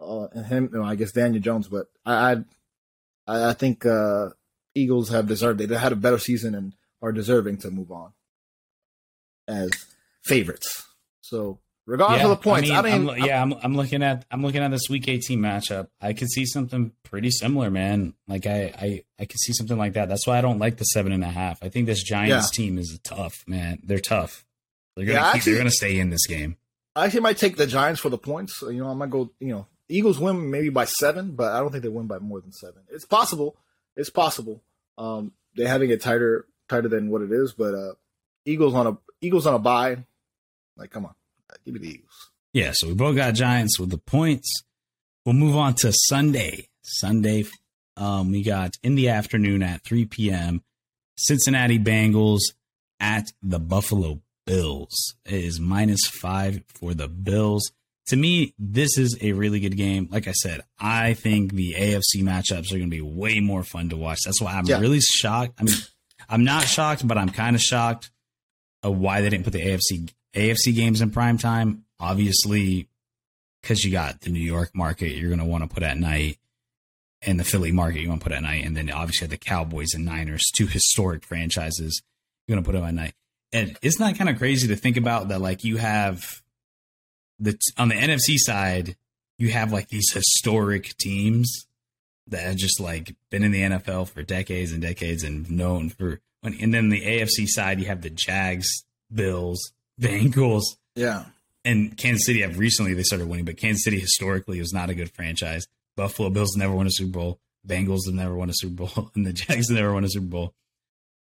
uh, 0.00 0.26
and 0.32 0.46
him, 0.46 0.82
I 0.82 0.94
guess 0.96 1.12
Daniel 1.12 1.42
Jones, 1.42 1.68
but 1.68 1.86
I, 2.04 2.38
I, 3.26 3.50
I 3.50 3.52
think 3.52 3.84
uh, 3.86 4.30
Eagles 4.74 5.10
have 5.10 5.26
deserved 5.26 5.60
it. 5.60 5.68
They 5.68 5.76
had 5.76 5.92
a 5.92 5.96
better 5.96 6.18
season 6.18 6.54
and 6.54 6.74
are 7.02 7.12
deserving 7.12 7.58
to 7.58 7.70
move 7.70 7.90
on 7.90 8.12
as 9.48 9.70
favorites. 10.24 10.86
So 11.20 11.58
regardless 11.86 12.20
yeah, 12.20 12.24
of 12.24 12.30
the 12.30 12.42
points, 12.42 12.70
I, 12.70 12.82
mean, 12.82 13.08
I 13.08 13.12
I'm, 13.14 13.24
yeah, 13.24 13.42
I'm, 13.42 13.52
I'm 13.62 13.76
looking 13.76 14.02
at 14.02 14.24
I'm 14.30 14.42
looking 14.42 14.62
at 14.62 14.70
this 14.70 14.88
Week 14.88 15.08
18 15.08 15.38
matchup. 15.38 15.88
I 16.00 16.12
could 16.12 16.30
see 16.30 16.46
something 16.46 16.92
pretty 17.02 17.30
similar, 17.30 17.70
man. 17.70 18.14
Like 18.28 18.46
I 18.46 18.72
I 18.76 19.04
I 19.18 19.24
could 19.24 19.40
see 19.40 19.52
something 19.52 19.78
like 19.78 19.94
that. 19.94 20.08
That's 20.08 20.26
why 20.26 20.38
I 20.38 20.40
don't 20.40 20.58
like 20.58 20.76
the 20.76 20.84
seven 20.84 21.12
and 21.12 21.24
a 21.24 21.28
half. 21.28 21.62
I 21.62 21.68
think 21.68 21.86
this 21.86 22.02
Giants 22.02 22.50
yeah. 22.52 22.64
team 22.64 22.78
is 22.78 22.98
tough, 23.02 23.44
man. 23.46 23.80
They're 23.82 23.98
tough. 23.98 24.44
They're 24.96 25.06
gonna 25.06 25.18
yeah, 25.18 25.26
keep, 25.26 25.36
actually, 25.36 25.52
they're 25.52 25.60
gonna 25.60 25.70
stay 25.70 25.98
in 25.98 26.10
this 26.10 26.26
game. 26.26 26.56
I 26.96 27.06
actually 27.06 27.20
might 27.20 27.38
take 27.38 27.56
the 27.56 27.66
Giants 27.66 28.00
for 28.00 28.08
the 28.08 28.18
points. 28.18 28.62
You 28.62 28.78
know, 28.78 28.90
I 28.90 28.94
might 28.94 29.10
go. 29.10 29.30
You 29.38 29.54
know, 29.54 29.66
Eagles 29.90 30.18
win 30.18 30.50
maybe 30.50 30.68
by 30.68 30.84
seven, 30.84 31.32
but 31.32 31.52
I 31.52 31.60
don't 31.60 31.70
think 31.70 31.82
they 31.82 31.88
win 31.88 32.06
by 32.06 32.18
more 32.18 32.40
than 32.40 32.52
seven. 32.52 32.82
It's 32.88 33.04
possible. 33.04 33.56
It's 33.96 34.10
possible. 34.10 34.62
Um, 34.96 35.32
they're 35.54 35.68
having 35.68 35.90
it 35.90 36.00
tighter, 36.00 36.46
tighter 36.68 36.88
than 36.88 37.10
what 37.10 37.22
it 37.22 37.32
is. 37.32 37.52
But 37.52 37.74
uh, 37.74 37.92
Eagles 38.44 38.74
on 38.74 38.86
a 38.86 38.98
Eagles 39.20 39.46
on 39.46 39.54
a 39.54 39.58
bye. 39.58 40.04
Like, 40.76 40.90
come 40.90 41.04
on, 41.04 41.14
give 41.64 41.74
me 41.74 41.80
the 41.80 41.88
Eagles. 41.88 42.30
Yeah. 42.52 42.70
So 42.74 42.88
we 42.88 42.94
both 42.94 43.16
got 43.16 43.34
Giants 43.34 43.78
with 43.78 43.90
the 43.90 43.98
points. 43.98 44.62
We'll 45.24 45.34
move 45.34 45.56
on 45.56 45.74
to 45.74 45.92
Sunday. 45.92 46.68
Sunday, 46.82 47.44
um, 47.96 48.32
we 48.32 48.42
got 48.42 48.76
in 48.82 48.94
the 48.94 49.10
afternoon 49.10 49.62
at 49.62 49.82
3 49.82 50.06
p.m. 50.06 50.62
Cincinnati 51.16 51.78
Bengals 51.78 52.40
at 52.98 53.26
the 53.42 53.58
Buffalo 53.58 54.22
Bills. 54.46 55.14
It 55.26 55.44
is 55.44 55.60
minus 55.60 56.06
five 56.06 56.62
for 56.68 56.94
the 56.94 57.08
Bills 57.08 57.70
to 58.06 58.16
me, 58.16 58.54
this 58.58 58.98
is 58.98 59.16
a 59.20 59.32
really 59.32 59.60
good 59.60 59.76
game. 59.76 60.08
Like 60.10 60.26
I 60.26 60.32
said, 60.32 60.62
I 60.78 61.14
think 61.14 61.52
the 61.52 61.74
AFC 61.74 62.22
matchups 62.22 62.72
are 62.72 62.78
going 62.78 62.90
to 62.90 62.96
be 62.96 63.00
way 63.00 63.40
more 63.40 63.62
fun 63.62 63.88
to 63.90 63.96
watch. 63.96 64.20
That's 64.24 64.40
why 64.40 64.52
I'm 64.52 64.66
yeah. 64.66 64.80
really 64.80 65.00
shocked. 65.00 65.54
I 65.60 65.64
mean, 65.64 65.74
I'm 66.28 66.44
not 66.44 66.64
shocked, 66.64 67.06
but 67.06 67.18
I'm 67.18 67.30
kind 67.30 67.54
of 67.54 67.62
shocked 67.62 68.10
of 68.82 68.96
why 68.96 69.20
they 69.20 69.28
didn't 69.28 69.44
put 69.44 69.52
the 69.52 69.64
AFC 69.64 70.12
AFC 70.34 70.74
games 70.74 71.00
in 71.00 71.10
prime 71.10 71.38
time. 71.38 71.84
Obviously, 71.98 72.88
because 73.62 73.84
you 73.84 73.92
got 73.92 74.22
the 74.22 74.30
New 74.30 74.40
York 74.40 74.70
market 74.74 75.10
you're 75.16 75.28
going 75.28 75.40
to 75.40 75.44
want 75.44 75.62
to 75.62 75.72
put 75.72 75.82
at 75.82 75.98
night, 75.98 76.38
and 77.22 77.38
the 77.38 77.44
Philly 77.44 77.72
market 77.72 78.00
you 78.00 78.08
want 78.08 78.20
to 78.22 78.24
put 78.24 78.32
at 78.32 78.42
night, 78.42 78.64
and 78.64 78.76
then 78.76 78.90
obviously 78.90 79.26
the 79.26 79.36
Cowboys 79.36 79.94
and 79.94 80.04
Niners, 80.04 80.42
two 80.56 80.66
historic 80.66 81.24
franchises, 81.24 82.02
you're 82.46 82.56
going 82.56 82.64
to 82.64 82.68
put 82.68 82.76
them 82.76 82.86
at 82.86 82.94
night. 82.94 83.14
And 83.52 83.76
it's 83.82 83.98
not 83.98 84.12
that 84.12 84.18
kind 84.18 84.30
of 84.30 84.38
crazy 84.38 84.68
to 84.68 84.76
think 84.76 84.96
about 84.96 85.28
that, 85.28 85.40
like 85.40 85.64
you 85.64 85.76
have 85.76 86.42
the 87.40 87.58
on 87.78 87.88
the 87.88 87.94
NFC 87.96 88.36
side, 88.36 88.96
you 89.38 89.48
have 89.50 89.72
like 89.72 89.88
these 89.88 90.12
historic 90.12 90.96
teams 90.98 91.66
that 92.28 92.42
have 92.42 92.56
just 92.56 92.78
like 92.80 93.16
been 93.30 93.42
in 93.42 93.50
the 93.52 93.62
NFL 93.62 94.08
for 94.08 94.22
decades 94.22 94.70
and 94.72 94.80
decades 94.82 95.24
and 95.24 95.50
known 95.50 95.88
for. 95.90 96.20
And 96.42 96.72
then 96.72 96.88
the 96.90 97.00
AFC 97.04 97.46
side, 97.46 97.80
you 97.80 97.86
have 97.86 98.02
the 98.02 98.10
Jags, 98.10 98.68
Bills, 99.12 99.72
Bengals, 100.00 100.62
Yeah. 100.94 101.24
and 101.64 101.96
Kansas 101.98 102.24
City 102.24 102.40
have 102.42 102.58
recently 102.58 102.94
they 102.94 103.02
started 103.02 103.28
winning, 103.28 103.44
but 103.44 103.56
Kansas 103.58 103.84
City 103.84 103.98
historically 103.98 104.58
was 104.60 104.72
not 104.72 104.88
a 104.90 104.94
good 104.94 105.10
franchise. 105.10 105.66
Buffalo 105.96 106.30
Bills 106.30 106.56
never 106.56 106.72
won 106.74 106.86
a 106.86 106.90
Super 106.90 107.10
Bowl. 107.18 107.40
Bengals 107.66 108.06
have 108.06 108.14
never 108.14 108.34
won 108.34 108.48
a 108.48 108.54
Super 108.54 108.86
Bowl, 108.86 109.10
and 109.14 109.26
the 109.26 109.32
Jags 109.34 109.68
have 109.68 109.76
never 109.76 109.92
won 109.92 110.04
a 110.04 110.08
Super 110.08 110.26
Bowl. 110.26 110.54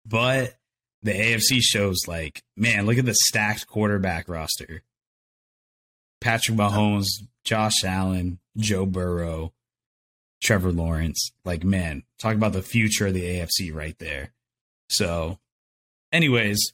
But 0.06 0.56
the 1.04 1.14
AFC 1.14 1.62
shows 1.62 1.98
like, 2.08 2.44
man, 2.56 2.86
look 2.86 2.98
at 2.98 3.06
the 3.06 3.16
stacked 3.16 3.66
quarterback 3.68 4.30
roster. 4.30 4.82
Patrick 6.22 6.58
Mahomes, 6.58 7.08
Josh 7.44 7.84
Allen, 7.84 8.40
Joe 8.58 8.86
Burrow, 8.86 9.54
Trevor 10.42 10.72
Lawrence. 10.72 11.32
Like, 11.46 11.64
man, 11.64 12.04
talk 12.20 12.36
about 12.36 12.54
the 12.54 12.62
future 12.62 13.08
of 13.08 13.14
the 13.14 13.24
AFC 13.24 13.74
right 13.74 13.98
there. 14.00 14.34
So, 14.90 15.38
anyways, 16.12 16.74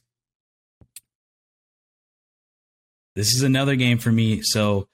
this 3.14 3.34
is 3.34 3.42
another 3.42 3.76
game 3.76 3.98
for 3.98 4.12
me. 4.12 4.40
So, 4.42 4.88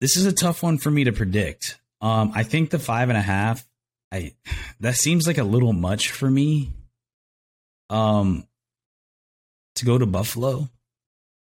this 0.00 0.16
is 0.16 0.26
a 0.26 0.32
tough 0.32 0.62
one 0.62 0.78
for 0.78 0.90
me 0.90 1.04
to 1.04 1.12
predict. 1.12 1.78
Um, 2.00 2.32
I 2.34 2.42
think 2.42 2.70
the 2.70 2.80
five 2.80 3.08
and 3.08 3.16
a 3.16 3.22
half, 3.22 3.64
I 4.10 4.32
that 4.80 4.96
seems 4.96 5.26
like 5.26 5.38
a 5.38 5.44
little 5.44 5.72
much 5.72 6.10
for 6.10 6.28
me. 6.28 6.72
Um, 7.88 8.46
to 9.76 9.84
go 9.84 9.98
to 9.98 10.06
Buffalo, 10.06 10.68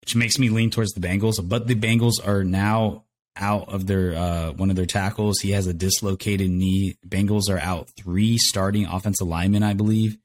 which 0.06 0.15
makes 0.15 0.38
me 0.38 0.50
lean 0.50 0.70
towards 0.70 0.94
the 0.94 1.00
Bengals. 1.00 1.38
But 1.44 1.65
the 1.65 1.74
Bengals 1.74 2.26
are 2.26 2.44
now 2.44 3.06
out 3.36 3.70
of 3.70 3.88
their 3.88 4.13
uh, 4.13 4.52
one 4.52 4.70
of 4.70 4.76
their 4.76 4.86
tackles. 4.86 5.39
He 5.39 5.52
has 5.52 5.65
a 5.65 5.74
dislocated 5.74 6.48
knee. 6.48 6.96
Bengals 7.06 7.50
are 7.50 7.58
out 7.58 7.89
three 7.98 8.38
starting 8.38 8.86
offensive 8.86 9.28
linemen, 9.28 9.63
I 9.63 9.74
believe, 9.74 10.20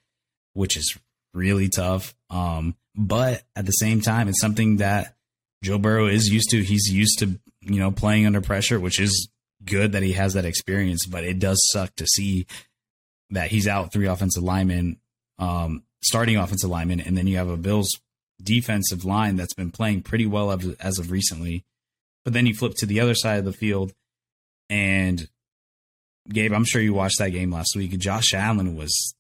which 0.53 0.77
is 0.77 0.99
really 1.33 1.71
tough. 1.71 2.15
Um, 2.29 2.77
but 2.95 3.43
at 3.57 3.65
the 3.65 3.73
same 3.73 4.03
time, 4.03 4.29
it's 4.29 4.41
something 4.41 4.77
that 4.77 5.15
Joe 5.65 5.79
Burrow 5.79 6.09
is 6.09 6.29
used 6.29 6.51
to. 6.51 6.63
He's 6.63 6.93
used 6.93 7.21
to 7.21 7.41
you 7.63 7.81
know 7.81 7.91
playing 7.91 8.27
under 8.27 8.43
pressure, 8.43 8.79
which 8.79 9.01
is 9.01 9.31
good 9.65 9.93
that 9.93 10.03
he 10.03 10.13
has 10.13 10.35
that 10.35 10.45
experience. 10.45 11.07
But 11.07 11.25
it 11.25 11.39
does 11.39 11.59
suck 11.73 11.97
to 11.97 12.07
see 12.07 12.47
that 13.31 13.51
he's 13.51 13.67
out 13.67 13.95
three 13.95 14.09
offensive 14.09 14.43
linemen, 14.43 15.01
um, 15.39 15.85
starting 16.03 16.37
offensive 16.37 16.69
linemen, 16.69 17.01
and 17.01 17.17
then 17.17 17.27
you 17.27 17.39
have 17.39 17.49
a 17.49 17.57
Bills 17.57 17.89
defensive 18.43 19.05
line 19.05 19.37
that's 19.37 19.55
been 19.55 19.71
playing 19.71 20.03
pretty 20.03 20.27
well 20.27 20.51
as, 20.81 20.99
of 20.99 21.11
recently. 21.11 21.65
But 22.25 22.33
then 22.35 22.47
you 22.47 22.55
flip 22.55 22.75
to 22.77 22.87
the 22.87 23.01
other 23.01 23.15
side 23.15 23.39
of 23.39 23.45
the 23.45 23.53
field, 23.53 23.93
and 24.69 25.29
Gabe, 26.29 26.53
I'm 26.53 26.65
sure 26.65 26.83
you 26.83 26.93
watched 26.95 27.19
that 27.19 27.31
game 27.31 27.51
last 27.51 27.75
week. 27.77 27.97
Josh 27.99 28.35
Allen 28.35 28.77
was 28.77 29.15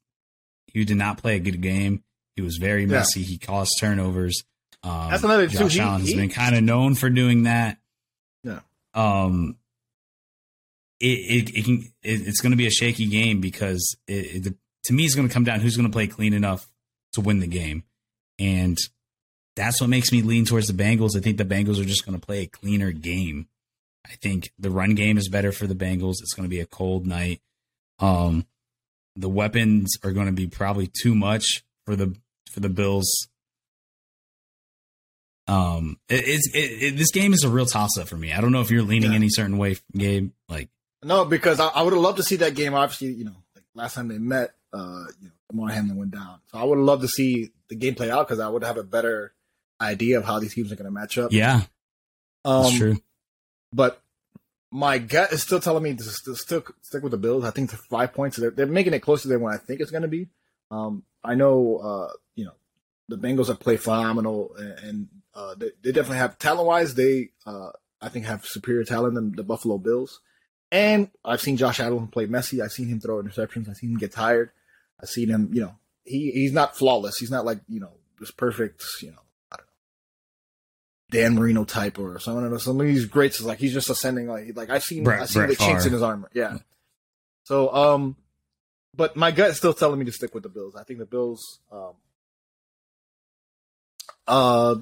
he 0.67 0.85
did 0.85 0.97
not 0.99 1.19
play 1.19 1.37
a 1.37 1.41
good 1.41 1.61
game. 1.63 2.03
He 2.37 2.43
was 2.43 2.59
very 2.61 2.83
Yeah. 2.83 2.89
messy. 2.89 3.23
He 3.23 3.39
caused 3.39 3.73
turnovers. 3.81 4.43
Um, 4.83 5.11
That's 5.11 5.25
another 5.25 5.49
too. 5.49 5.59
Josh 5.59 5.75
He- 5.75 5.81
Allen 5.81 6.01
has 6.03 6.15
been 6.15 6.29
kind 6.31 6.55
of 6.57 6.63
known 6.63 6.95
for 6.95 7.09
doing 7.11 7.45
that. 7.45 7.79
Yeah. 8.45 8.61
Um. 8.95 9.57
It 11.01 11.49
it, 11.49 11.57
it 11.59 11.65
can 11.65 11.79
it, 12.03 12.27
it's 12.29 12.41
going 12.43 12.51
to 12.53 12.57
be 12.59 12.67
a 12.67 12.71
shaky 12.71 13.07
game 13.07 13.41
because 13.41 13.97
it, 14.07 14.47
it 14.47 14.55
to 14.85 14.93
me 14.93 15.07
it's 15.07 15.15
going 15.15 15.27
to 15.27 15.33
come 15.33 15.45
down 15.45 15.61
who's 15.61 15.77
going 15.77 15.89
to 15.89 15.93
play 15.93 16.07
clean 16.07 16.35
enough 16.35 16.69
to 17.15 17.23
win 17.23 17.41
the 17.41 17.47
game, 17.47 17.85
and 18.39 18.77
that's 19.61 19.81
what 19.81 19.91
makes 19.91 20.11
me 20.13 20.23
lean 20.23 20.45
towards 20.45 20.67
the 20.67 20.73
Bengals. 20.73 21.17
I 21.17 21.21
think 21.21 21.37
the 21.39 21.45
Bengals 21.45 21.81
are 21.81 21.85
just 21.85 22.05
going 22.07 22.19
to 22.19 22.25
play 22.27 22.43
a 22.43 22.47
cleaner 22.47 22.91
game. 22.93 23.47
I 24.07 24.15
think 24.17 24.53
the 24.59 24.71
run 24.71 24.95
game 24.95 25.19
is 25.19 25.29
better 25.29 25.53
for 25.53 25.67
the 25.67 25.75
Bengals. 25.75 26.15
It's 26.21 26.33
going 26.35 26.45
to 26.49 26.51
be 26.51 26.61
a 26.61 26.67
cold 26.67 27.07
night. 27.07 27.41
Um, 27.99 28.47
the 29.17 29.29
weapons 29.29 29.97
are 30.03 30.13
going 30.13 30.27
to 30.27 30.33
be 30.33 30.47
probably 30.47 30.89
too 31.03 31.15
much 31.15 31.63
for 31.85 31.95
the 31.97 32.17
for 32.53 32.61
the 32.61 32.69
Bills. 32.71 33.29
Um, 35.47 35.99
it, 36.09 36.23
it's 36.27 36.49
it, 36.55 36.59
it, 36.93 36.97
this 36.97 37.11
game 37.11 37.33
is 37.33 37.43
a 37.45 37.49
real 37.49 37.67
toss 37.67 37.99
up 37.99 38.09
for 38.09 38.17
me. 38.17 38.33
I 38.33 38.41
don't 38.41 38.53
know 38.53 38.61
if 38.61 38.71
you're 38.71 38.83
leaning 38.83 39.11
Yeah. 39.11 39.17
any 39.17 39.29
certain 39.29 39.59
way, 39.59 39.77
Gabe. 39.97 40.31
Like, 40.49 40.69
No, 41.03 41.25
because 41.25 41.59
I, 41.61 41.69
I 41.69 41.83
would 41.83 41.93
have 41.93 42.03
loved 42.03 42.19
to 42.19 42.23
see 42.23 42.37
that 42.37 42.55
game. 42.55 42.75
Obviously, 42.75 43.09
you 43.13 43.25
know, 43.25 43.37
like 43.55 43.65
last 43.75 43.95
time 43.95 44.09
they 44.09 44.19
met, 44.19 44.55
uh, 44.73 45.05
you 45.21 45.27
know, 45.29 45.33
Damar 45.51 45.71
Hamlin 45.71 45.97
went 45.97 46.13
down. 46.13 46.39
So 46.53 46.59
I 46.59 46.65
would 46.65 46.79
have 46.79 46.85
loved 46.87 47.03
to 47.03 47.09
see 47.09 47.51
the 47.69 47.75
game 47.75 47.95
play 47.97 48.11
out 48.11 48.27
because 48.29 48.39
I 48.41 48.49
would 48.49 48.63
have 48.65 48.77
a 48.77 48.85
better 48.85 49.33
idea 49.81 50.19
of 50.19 50.25
how 50.25 50.39
these 50.39 50.55
teams 50.55 50.73
are 50.73 50.77
going 50.77 50.87
to 50.87 50.91
match 50.91 51.19
up. 51.19 51.33
yeah, 51.33 51.63
um, 52.45 52.65
that's 52.65 52.77
true. 52.77 52.97
But 53.73 54.03
my 54.71 54.99
gut 54.99 55.33
is 55.33 55.43
still 55.43 55.61
telling 55.61 55.83
me 55.83 55.95
to, 55.95 56.05
to 56.25 56.37
stick 56.37 56.69
stick 56.83 57.03
with 57.03 57.13
the 57.13 57.19
Bills. 57.19 57.45
I 57.45 57.51
think 57.51 57.71
the 57.71 57.77
five 57.77 58.13
points 58.13 58.37
they're, 58.37 58.51
they're 58.51 58.67
making 58.67 58.95
it 58.95 59.01
closer 59.01 59.29
than 59.29 59.41
what 59.41 59.55
I 59.55 59.59
think 59.59 59.81
it's 59.81 59.91
going 59.91 60.03
to 60.03 60.09
be. 60.09 60.29
Um, 60.71 61.05
I 61.25 61.35
know, 61.35 61.77
uh, 61.79 62.13
you 62.35 62.45
know, 62.45 62.55
the 63.09 63.17
Bengals 63.17 63.49
have 63.49 63.61
played 63.61 63.81
phenomenal, 63.81 64.55
and, 64.57 64.79
and 64.79 65.09
uh, 65.35 65.55
they, 65.57 65.71
they 65.83 65.93
definitely 65.93 66.19
have 66.19 66.39
talent 66.39 66.67
wise. 66.67 66.95
They, 66.95 67.31
uh, 67.45 67.71
I 68.01 68.09
think, 68.09 68.27
have 68.27 68.47
superior 68.47 68.85
talent 68.85 69.15
than 69.15 69.33
the 69.33 69.43
Buffalo 69.43 69.79
Bills. 69.79 70.21
And 70.73 71.11
I've 71.25 71.41
seen 71.41 71.57
Josh 71.57 71.81
Allen 71.81 72.07
play 72.07 72.27
messy. 72.27 72.63
I've 72.63 72.71
seen 72.71 72.87
him 72.87 73.01
throw 73.01 73.21
interceptions. 73.21 73.69
I've 73.69 73.77
seen 73.77 73.91
him 73.91 73.99
get 73.99 74.13
tired. 74.13 74.51
I've 75.03 75.09
seen 75.09 75.29
him, 75.29 75.51
you 75.53 75.63
know, 75.63 75.75
he 76.05 76.31
he's 76.31 76.53
not 76.53 76.77
flawless. 76.77 77.19
He's 77.19 77.31
not 77.31 77.45
like 77.45 77.61
you 77.69 77.81
know 77.81 77.93
this 78.21 78.31
perfect, 78.31 78.85
you 79.03 79.09
know, 79.09 79.15
know, 79.15 79.23
Dan 81.11 81.35
Marino 81.35 81.65
type 81.65 81.99
or 81.99 82.19
someone. 82.19 82.59
Some 82.59 82.81
of 82.81 82.87
these 82.87 83.05
greats 83.05 83.41
is 83.41 83.47
like 83.47 83.59
he's 83.59 83.73
just 83.73 83.91
ascending. 83.91 84.29
Like 84.29 84.57
like 84.57 84.71
I've 84.71 84.85
seen 84.85 85.05
Brett- 85.05 85.23
I've 85.23 85.29
seen 85.29 85.47
Brett 85.47 85.59
the 85.59 85.65
chinks 85.65 85.87
in 85.87 85.93
his 85.93 86.03
armor. 86.03 86.31
Yeah. 86.33 86.59
So 87.45 87.73
um, 87.75 88.17
but 88.97 89.17
my 89.17 89.31
gut 89.31 89.51
is 89.51 89.57
still 89.57 89.75
telling 89.75 89.99
me 89.99 90.05
to 90.07 90.13
stick 90.13 90.35
with 90.35 90.43
the 90.45 90.49
Bills. 90.49 90.75
I 90.77 90.85
think 90.85 90.99
the 90.99 91.07
Bills 91.07 91.59
um, 91.73 91.95
uh, 94.27 94.77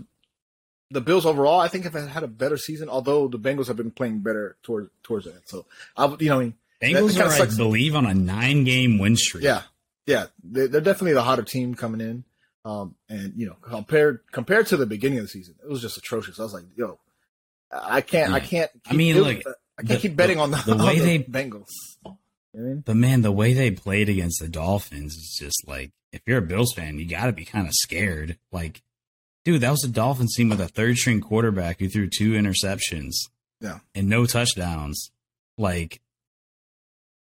the 0.91 1.01
Bills 1.01 1.27
overall, 1.27 1.61
I 1.61 1.69
think 1.69 1.85
have 1.85 1.95
had 1.95 2.23
a 2.23 2.29
better 2.29 2.57
season. 2.57 2.89
Although 2.89 3.29
the 3.29 3.39
Bengals 3.39 3.67
have 3.67 3.77
been 3.77 3.91
playing 3.91 4.21
better 4.21 4.57
towards 4.63 4.91
towards 5.03 5.27
that. 5.27 5.49
So 5.49 5.67
I 5.97 6.07
would, 6.07 6.21
you 6.21 6.29
know, 6.29 6.41
I 6.41 6.45
mean, 6.45 6.55
Bengals 6.83 7.19
are, 7.19 7.43
I 7.43 7.47
believe, 7.57 7.95
on 7.95 8.07
a 8.07 8.15
nine 8.15 8.65
game 8.65 8.99
win 8.99 9.17
streak. 9.17 9.45
yeah, 9.45 9.63
yeah, 10.07 10.27
they, 10.43 10.67
they're 10.67 10.81
definitely 10.81 11.15
the 11.15 11.23
hotter 11.23 11.43
team 11.43 11.75
coming 11.75 12.01
in. 12.01 12.25
Um, 12.69 12.95
and 13.09 13.33
you 13.37 13.47
know, 13.47 13.57
compared 13.63 14.21
compared 14.31 14.67
to 14.69 14.77
the 14.77 14.85
beginning 14.87 15.19
of 15.19 15.25
the 15.25 15.29
season, 15.29 15.55
it 15.63 15.69
was 15.69 15.81
just 15.81 15.97
atrocious. 15.97 16.39
I 16.39 16.43
was 16.43 16.53
like, 16.53 16.65
yo, 16.77 16.99
I 17.73 18.01
can't, 18.03 18.33
I 18.33 18.41
can't. 18.41 18.71
I 18.87 18.93
mean, 18.95 19.17
look, 19.21 19.39
I 19.79 19.83
can't 19.83 19.89
the- 19.89 19.97
keep 20.09 20.17
betting 20.17 20.39
on 20.39 20.51
the, 20.51 20.57
the 20.67 20.73
on 20.79 20.87
way 20.87 20.99
the 20.99 21.05
they- 21.19 21.25
Bengals. 21.25 21.67
You 22.05 22.11
know 22.11 22.19
I 22.55 22.59
mean? 22.59 22.83
But 22.85 22.97
man, 22.97 23.23
the 23.23 23.33
way 23.33 23.53
they 23.55 23.71
played 23.71 24.09
against 24.09 24.41
the 24.41 24.49
Dolphins 24.49 25.15
is 25.15 25.37
just 25.41 25.67
like 25.67 25.93
if 26.13 26.21
you're 26.27 26.39
a 26.39 26.43
Bills 26.43 26.73
fan, 26.75 26.99
you 26.99 27.07
got 27.07 27.27
to 27.27 27.33
be 27.33 27.45
kind 27.45 27.67
of 27.67 27.73
scared. 27.75 28.39
Like, 28.53 28.83
dude, 29.45 29.61
that 29.63 29.71
was 29.71 29.85
a 29.85 29.89
Dolphins 29.89 30.35
team 30.37 30.49
with 30.51 30.61
a 30.61 30.69
third 30.69 30.97
string 30.97 31.21
quarterback 31.21 31.79
who 31.81 31.89
threw 31.89 32.09
two 32.09 32.33
interceptions, 32.33 33.13
Yeah. 33.61 33.79
and 33.95 34.09
no 34.09 34.27
touchdowns. 34.27 35.11
Like, 35.57 36.01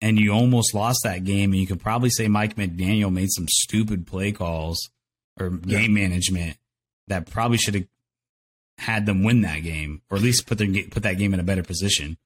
and 0.02 0.20
you 0.20 0.32
almost 0.32 0.74
lost 0.74 1.00
that 1.04 1.24
game. 1.24 1.52
And 1.52 1.60
you 1.62 1.68
could 1.68 1.80
probably 1.80 2.10
say 2.10 2.28
Mike 2.28 2.56
McDaniel 2.56 3.12
made 3.14 3.30
some 3.32 3.48
stupid 3.50 4.06
play 4.08 4.32
calls 4.32 4.90
or 5.40 5.50
game 5.50 5.94
management 5.94 6.58
that 7.08 7.30
probably 7.30 7.58
should 7.58 7.76
have 7.76 7.88
had 8.78 9.06
them 9.06 9.24
win 9.24 9.42
that 9.42 9.64
game, 9.64 10.02
or 10.10 10.18
at 10.18 10.24
least 10.24 10.48
put 10.48 10.58
their 10.58 10.68
put 10.90 11.04
that 11.04 11.18
game 11.18 11.34
in 11.34 11.40
a 11.40 11.44
better 11.44 11.64
position. 11.64 12.18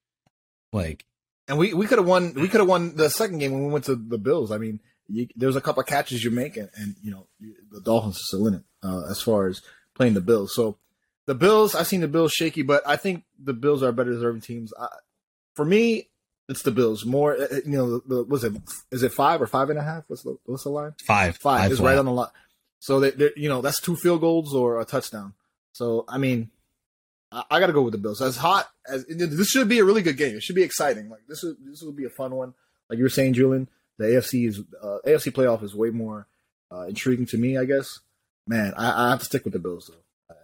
Like, 0.74 1.06
And 1.48 1.58
we, 1.58 1.74
we 1.74 1.86
could 1.86 1.98
have 1.98 2.08
won. 2.08 2.34
We 2.34 2.48
could 2.48 2.62
have 2.62 2.70
won 2.70 2.96
the 2.96 3.10
second 3.10 3.40
game 3.40 3.54
when 3.54 3.66
we 3.66 3.72
went 3.72 3.86
to 3.86 3.96
the 3.96 4.18
Bills. 4.18 4.52
I 4.52 4.58
mean, 4.58 4.80
you, 5.08 5.28
there 5.36 5.48
was 5.48 5.56
a 5.56 5.62
couple 5.62 5.82
of 5.82 5.88
catches 5.88 6.24
you 6.24 6.32
make, 6.32 6.58
and, 6.58 6.70
and 6.76 6.96
you 7.02 7.12
know 7.12 7.28
the 7.72 7.82
Dolphins 7.82 8.18
are 8.18 8.24
still 8.24 8.48
in 8.48 8.56
it 8.56 8.64
uh, 8.84 9.04
as 9.10 9.22
far 9.22 9.48
as 9.48 9.62
playing 9.96 10.14
the 10.14 10.22
Bills. 10.22 10.54
So 10.54 10.78
the 11.28 11.36
Bills, 11.36 11.76
I've 11.76 11.88
seen 11.88 12.02
the 12.02 12.08
Bills 12.08 12.32
shaky, 12.32 12.62
but 12.62 12.88
I 12.88 12.96
think 12.96 13.24
the 13.42 13.54
Bills 13.54 13.84
are 13.84 13.92
better 13.92 14.12
deserving 14.12 14.42
teams. 14.42 14.74
I, 14.80 14.88
for 15.56 15.66
me, 15.66 16.10
it's 16.50 16.64
the 16.64 16.72
Bills. 16.72 17.06
More, 17.06 17.36
uh, 17.36 17.48
you 17.66 17.78
know, 17.78 18.00
the, 18.00 18.16
the, 18.16 18.24
was 18.24 18.44
it 18.44 18.54
is 18.92 19.04
it 19.04 19.14
five 19.14 19.42
or 19.42 19.48
five 19.48 19.70
and 19.70 19.80
a 19.80 19.84
half? 19.84 20.04
What's 20.08 20.24
the 20.24 20.38
what's 20.46 20.64
the 20.64 20.70
line? 20.70 20.94
five, 21.38 21.38
Five 21.38 21.72
is 21.72 21.80
right 21.82 21.98
on 21.98 22.06
the 22.06 22.12
line. 22.12 22.30
So 22.82 23.00
they, 23.00 23.30
you 23.38 23.48
know, 23.48 23.62
that's 23.62 23.80
two 23.80 23.96
field 23.96 24.22
goals 24.22 24.56
or 24.56 24.82
a 24.82 24.86
touchdown. 24.86 25.34
So 25.72 26.04
I 26.08 26.18
mean, 26.18 26.50
I, 27.32 27.44
I 27.52 27.60
got 27.60 27.68
to 27.68 27.74
go 27.74 27.84
with 27.84 27.92
the 27.92 28.00
Bills. 28.00 28.22
As 28.22 28.38
hot 28.38 28.70
as 28.88 29.06
this 29.06 29.48
should 29.48 29.70
be 29.70 29.80
a 29.80 29.86
really 29.86 30.02
good 30.02 30.18
game. 30.18 30.36
It 30.36 30.42
should 30.42 30.56
be 30.56 30.64
exciting. 30.64 31.08
Like 31.08 31.22
this 31.30 31.44
is 31.44 31.56
this 31.64 31.82
will 31.84 31.92
be 31.94 32.06
a 32.06 32.10
fun 32.10 32.36
one. 32.36 32.56
Like 32.90 32.98
you 32.98 33.04
were 33.04 33.10
saying, 33.10 33.36
Julian, 33.36 33.70
the 34.00 34.06
AFC 34.06 34.48
is 34.48 34.62
uh, 34.82 34.98
AFC 35.06 35.32
playoff 35.32 35.64
is 35.64 35.76
way 35.76 35.92
more 35.92 36.28
uh, 36.72 36.88
intriguing 36.88 37.28
to 37.28 37.38
me. 37.38 37.58
I 37.58 37.66
guess. 37.66 37.88
Man, 38.48 38.74
I, 38.76 39.06
I 39.06 39.10
have 39.12 39.20
to 39.20 39.26
stick 39.26 39.44
with 39.44 39.54
the 39.54 39.60
Bills 39.60 39.92
though. 39.94 40.34
I, 40.34 40.38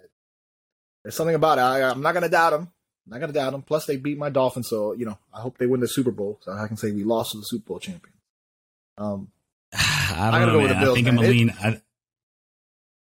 there's 1.03 1.15
something 1.15 1.35
about 1.35 1.57
it. 1.57 1.61
I, 1.61 1.89
I'm 1.89 2.03
not 2.03 2.13
gonna 2.13 2.29
doubt 2.29 2.51
them, 2.51 2.71
I'm 3.07 3.11
Not 3.11 3.19
gonna 3.21 3.33
doubt 3.33 3.51
them. 3.53 3.63
Plus, 3.63 3.85
they 3.87 3.97
beat 3.97 4.19
my 4.19 4.29
Dolphins, 4.29 4.69
so 4.69 4.93
you 4.93 5.07
know 5.07 5.17
I 5.33 5.41
hope 5.41 5.57
they 5.57 5.65
win 5.65 5.79
the 5.79 5.87
Super 5.87 6.11
Bowl, 6.11 6.39
so 6.43 6.51
I 6.51 6.67
can 6.67 6.77
say 6.77 6.91
we 6.91 7.03
lost 7.03 7.31
to 7.31 7.37
the 7.39 7.43
Super 7.43 7.65
Bowl 7.65 7.79
champion. 7.79 8.13
Um, 8.97 9.31
I 9.73 10.29
don't 10.31 10.53
know, 10.53 10.61
man. 10.61 10.75
I 10.75 10.93
think 10.93 11.07
I'm 11.07 11.17
a 11.17 11.21
lean. 11.21 11.53
I, 11.59 11.81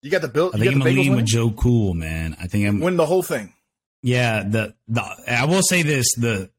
you 0.01 0.11
got 0.11 0.21
the 0.21 0.27
bill. 0.27 0.51
I 0.53 0.57
think 0.57 0.73
I'm 0.73 0.81
a 0.81 0.85
lean 0.85 1.15
with 1.15 1.25
Joe 1.25 1.51
Cool, 1.51 1.93
man. 1.93 2.35
I 2.39 2.47
think 2.47 2.67
I'm 2.67 2.79
win 2.79 2.97
the 2.97 3.05
whole 3.05 3.23
thing. 3.23 3.53
Yeah, 4.01 4.43
the 4.43 4.75
the 4.87 5.03
I 5.27 5.45
will 5.45 5.63
say 5.63 5.81
this 5.81 6.07
the 6.15 6.49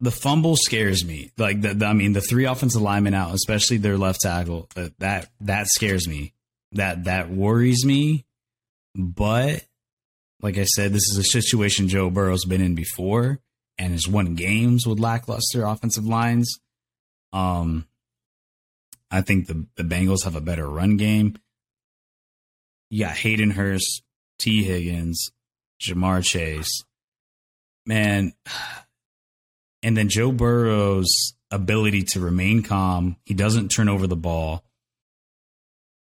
the 0.00 0.10
fumble 0.10 0.56
scares 0.56 1.04
me. 1.04 1.30
Like 1.38 1.60
the, 1.60 1.74
the 1.74 1.86
I 1.86 1.92
mean 1.92 2.12
the 2.12 2.20
three 2.20 2.44
offensive 2.44 2.82
linemen 2.82 3.14
out, 3.14 3.34
especially 3.34 3.78
their 3.78 3.96
left 3.96 4.20
tackle. 4.20 4.68
Uh, 4.76 4.88
that 4.98 5.30
that 5.40 5.66
scares 5.68 6.08
me. 6.08 6.34
That 6.72 7.04
that 7.04 7.30
worries 7.30 7.84
me. 7.84 8.26
But 8.94 9.64
like 10.40 10.58
I 10.58 10.64
said, 10.64 10.92
this 10.92 11.08
is 11.10 11.16
a 11.16 11.24
situation 11.24 11.88
Joe 11.88 12.10
Burrow's 12.10 12.44
been 12.44 12.60
in 12.60 12.74
before 12.74 13.40
and 13.78 13.92
has 13.92 14.06
won 14.06 14.34
games 14.34 14.86
with 14.86 15.00
lackluster 15.00 15.64
offensive 15.64 16.06
lines. 16.06 16.58
Um, 17.32 17.86
I 19.10 19.22
think 19.22 19.46
the 19.46 19.66
the 19.76 19.84
Bengals 19.84 20.24
have 20.24 20.36
a 20.36 20.40
better 20.40 20.68
run 20.68 20.96
game. 20.96 21.38
You 22.90 23.04
got 23.04 23.16
Hayden 23.16 23.50
Hurst, 23.50 24.02
Tee 24.38 24.62
Higgins, 24.62 25.30
Ja'Marr 25.82 26.24
Chase, 26.24 26.84
man, 27.86 28.32
and 29.82 29.96
then 29.96 30.08
Joe 30.08 30.32
Burrow's 30.32 31.34
ability 31.50 32.02
to 32.02 32.20
remain 32.20 32.62
calm. 32.62 33.16
He 33.24 33.34
doesn't 33.34 33.68
turn 33.68 33.88
over 33.88 34.06
the 34.06 34.16
ball. 34.16 34.64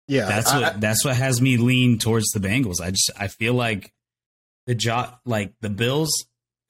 Yeah, 0.06 0.26
that's 0.26 0.52
what 0.52 0.64
I, 0.64 0.70
that's 0.70 1.04
what 1.04 1.16
has 1.16 1.40
me 1.40 1.58
lean 1.58 1.98
towards 1.98 2.28
the 2.28 2.40
Bengals. 2.40 2.80
I 2.82 2.90
just 2.90 3.10
I 3.18 3.28
feel 3.28 3.52
like 3.52 3.92
the 4.66 4.74
job 4.74 5.18
like 5.26 5.52
the 5.60 5.68
Bills 5.68 6.10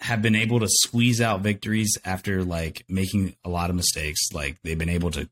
have 0.01 0.23
been 0.23 0.35
able 0.35 0.61
to 0.61 0.69
squeeze 0.69 1.21
out 1.21 1.41
victories 1.41 1.97
after 2.05 2.45
like 2.45 2.85
making 2.89 3.37
a 3.45 3.49
lot 3.49 3.71
of 3.71 3.77
mistakes. 3.77 4.33
Like 4.33 4.59
they've 4.63 4.79
been 4.79 4.89
able 4.89 5.13
to 5.13 5.29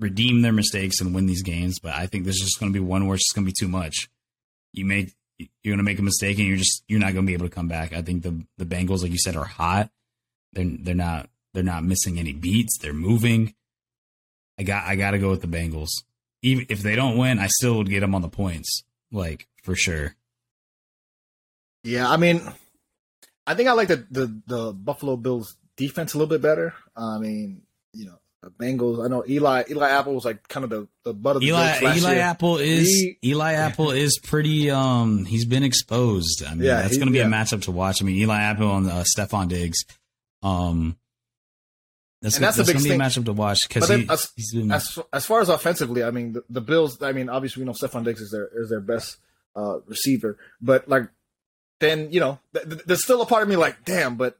redeem 0.00 0.42
their 0.42 0.52
mistakes 0.52 1.00
and 1.00 1.14
win 1.14 1.26
these 1.26 1.42
games. 1.42 1.78
But 1.78 1.94
I 1.94 2.06
think 2.06 2.24
there's 2.24 2.38
just 2.38 2.58
going 2.58 2.72
to 2.72 2.78
be 2.78 2.84
one 2.84 3.06
where 3.06 3.14
it's 3.14 3.24
just 3.24 3.34
going 3.34 3.46
to 3.46 3.50
be 3.50 3.56
too 3.58 3.68
much. 3.68 4.08
You 4.72 4.84
make 4.84 5.14
you're 5.38 5.72
going 5.72 5.78
to 5.78 5.84
make 5.84 5.98
a 5.98 6.02
mistake 6.02 6.38
and 6.38 6.46
you're 6.46 6.56
just 6.56 6.82
you're 6.88 7.00
not 7.00 7.12
going 7.12 7.24
to 7.24 7.30
be 7.30 7.34
able 7.34 7.48
to 7.48 7.54
come 7.54 7.68
back. 7.68 7.92
I 7.92 8.02
think 8.02 8.22
the 8.22 8.44
the 8.58 8.66
Bengals, 8.66 9.02
like 9.02 9.12
you 9.12 9.18
said, 9.18 9.36
are 9.36 9.44
hot. 9.44 9.90
They're 10.52 10.64
they're 10.64 10.94
not 10.94 11.28
they're 11.54 11.62
not 11.62 11.84
missing 11.84 12.18
any 12.18 12.32
beats. 12.32 12.78
They're 12.78 12.92
moving. 12.92 13.54
I 14.58 14.62
got 14.62 14.84
I 14.84 14.96
got 14.96 15.12
to 15.12 15.18
go 15.18 15.30
with 15.30 15.42
the 15.42 15.48
Bengals. 15.48 15.90
Even 16.42 16.66
if 16.68 16.82
they 16.82 16.96
don't 16.96 17.18
win, 17.18 17.38
I 17.38 17.48
still 17.48 17.76
would 17.76 17.90
get 17.90 18.00
them 18.00 18.14
on 18.14 18.22
the 18.22 18.28
points, 18.28 18.82
like 19.12 19.46
for 19.62 19.74
sure. 19.74 20.14
Yeah, 21.82 22.08
I 22.10 22.16
mean, 22.16 22.42
I 23.46 23.54
think 23.54 23.68
I 23.68 23.72
like 23.72 23.88
the 23.88 24.06
the, 24.10 24.40
the 24.46 24.72
Buffalo 24.72 25.16
Bills 25.16 25.56
defense 25.76 26.14
a 26.14 26.18
little 26.18 26.28
bit 26.28 26.42
better. 26.42 26.74
I 26.96 27.18
mean, 27.18 27.62
you 27.92 28.06
know, 28.06 28.19
the 28.42 28.50
Bengals. 28.50 29.04
I 29.04 29.08
know 29.08 29.24
Eli 29.28 29.64
Eli 29.70 29.90
Apple 29.90 30.14
was 30.14 30.24
like 30.24 30.46
kind 30.48 30.64
of 30.64 30.70
the, 30.70 30.88
the 31.04 31.14
butt 31.14 31.36
of 31.36 31.42
the 31.42 31.48
Eli 31.48 31.78
Eli 31.80 32.12
year. 32.12 32.22
Apple 32.22 32.56
is 32.58 32.86
he, 32.86 33.18
Eli 33.24 33.52
Apple 33.52 33.90
is 33.90 34.18
pretty 34.18 34.70
um 34.70 35.24
he's 35.24 35.44
been 35.44 35.62
exposed. 35.62 36.42
I 36.46 36.54
mean 36.54 36.64
yeah, 36.64 36.82
that's 36.82 36.96
going 36.96 37.08
to 37.08 37.12
be 37.12 37.18
yeah. 37.18 37.26
a 37.26 37.30
matchup 37.30 37.62
to 37.62 37.70
watch. 37.70 38.02
I 38.02 38.06
mean 38.06 38.16
Eli 38.16 38.40
Apple 38.40 38.76
and 38.76 38.90
uh, 38.90 39.04
Stefon 39.04 39.48
Diggs. 39.48 39.84
Um 40.42 40.96
that's, 42.22 42.36
and 42.36 42.44
that's, 42.44 42.58
that's 42.58 42.68
a 42.68 42.74
big 42.74 42.82
thing. 42.82 43.00
matchup 43.00 43.24
to 43.24 43.32
watch 43.32 43.60
because 43.66 43.88
he, 43.88 44.06
as, 44.10 44.30
as, 44.70 44.98
as 45.10 45.24
far 45.24 45.40
as 45.40 45.48
offensively, 45.48 46.04
I 46.04 46.10
mean 46.10 46.34
the, 46.34 46.44
the, 46.50 46.60
Bills. 46.60 47.02
I 47.02 47.12
mean 47.12 47.30
obviously 47.30 47.62
we 47.62 47.66
know 47.66 47.72
Stefon 47.72 48.04
Diggs 48.04 48.20
is 48.20 48.30
their 48.30 48.50
is 48.54 48.68
their 48.68 48.80
best 48.80 49.16
uh, 49.56 49.80
receiver, 49.86 50.38
but 50.60 50.86
like 50.88 51.08
then 51.80 52.12
you 52.12 52.20
know 52.20 52.38
th- 52.54 52.68
th- 52.68 52.82
there's 52.84 53.02
still 53.02 53.22
a 53.22 53.26
part 53.26 53.42
of 53.42 53.48
me 53.48 53.56
like 53.56 53.84
damn, 53.86 54.16
but 54.16 54.38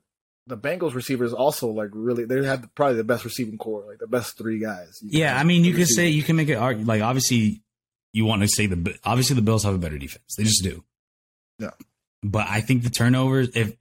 the 0.51 0.57
Bengals 0.57 0.95
receivers 0.95 1.33
also 1.33 1.69
like 1.69 1.91
really 1.93 2.25
they 2.25 2.45
had 2.45 2.73
probably 2.75 2.97
the 2.97 3.05
best 3.05 3.25
receiving 3.25 3.57
corps, 3.57 3.85
like 3.89 3.99
the 3.99 4.07
best 4.07 4.37
three 4.37 4.59
guys. 4.59 5.01
Yeah, 5.03 5.37
I 5.37 5.45
mean 5.45 5.65
you 5.65 5.75
could 5.75 5.89
say 5.89 6.09
you 6.09 6.23
can 6.23 6.37
make 6.37 6.49
it 6.49 6.61
like 6.61 7.03
obviously 7.03 7.63
you 8.13 8.25
want 8.25 8.43
to 8.43 8.49
say 8.49 8.67
the 8.67 8.99
obviously 9.05 9.37
the 9.37 9.43
Bills 9.43 9.65
have 9.65 9.75
a 9.75 9.79
better 9.79 9.99
defense. 9.99 10.35
They 10.37 10.45
just 10.45 10.63
do. 10.63 10.85
Yeah. 11.59 11.71
But 12.23 12.47
I 12.49 12.61
think 12.61 12.83
the 12.83 12.91
turnovers 12.91 13.49
if 13.55 13.75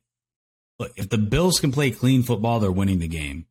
look, 0.78 0.92
if 0.96 1.10
the 1.10 1.18
Bills 1.18 1.60
can 1.60 1.72
play 1.72 1.92
clean 1.92 2.24
football, 2.24 2.60
they're 2.60 2.72
winning 2.72 3.00
the 3.00 3.08
game. 3.08 3.46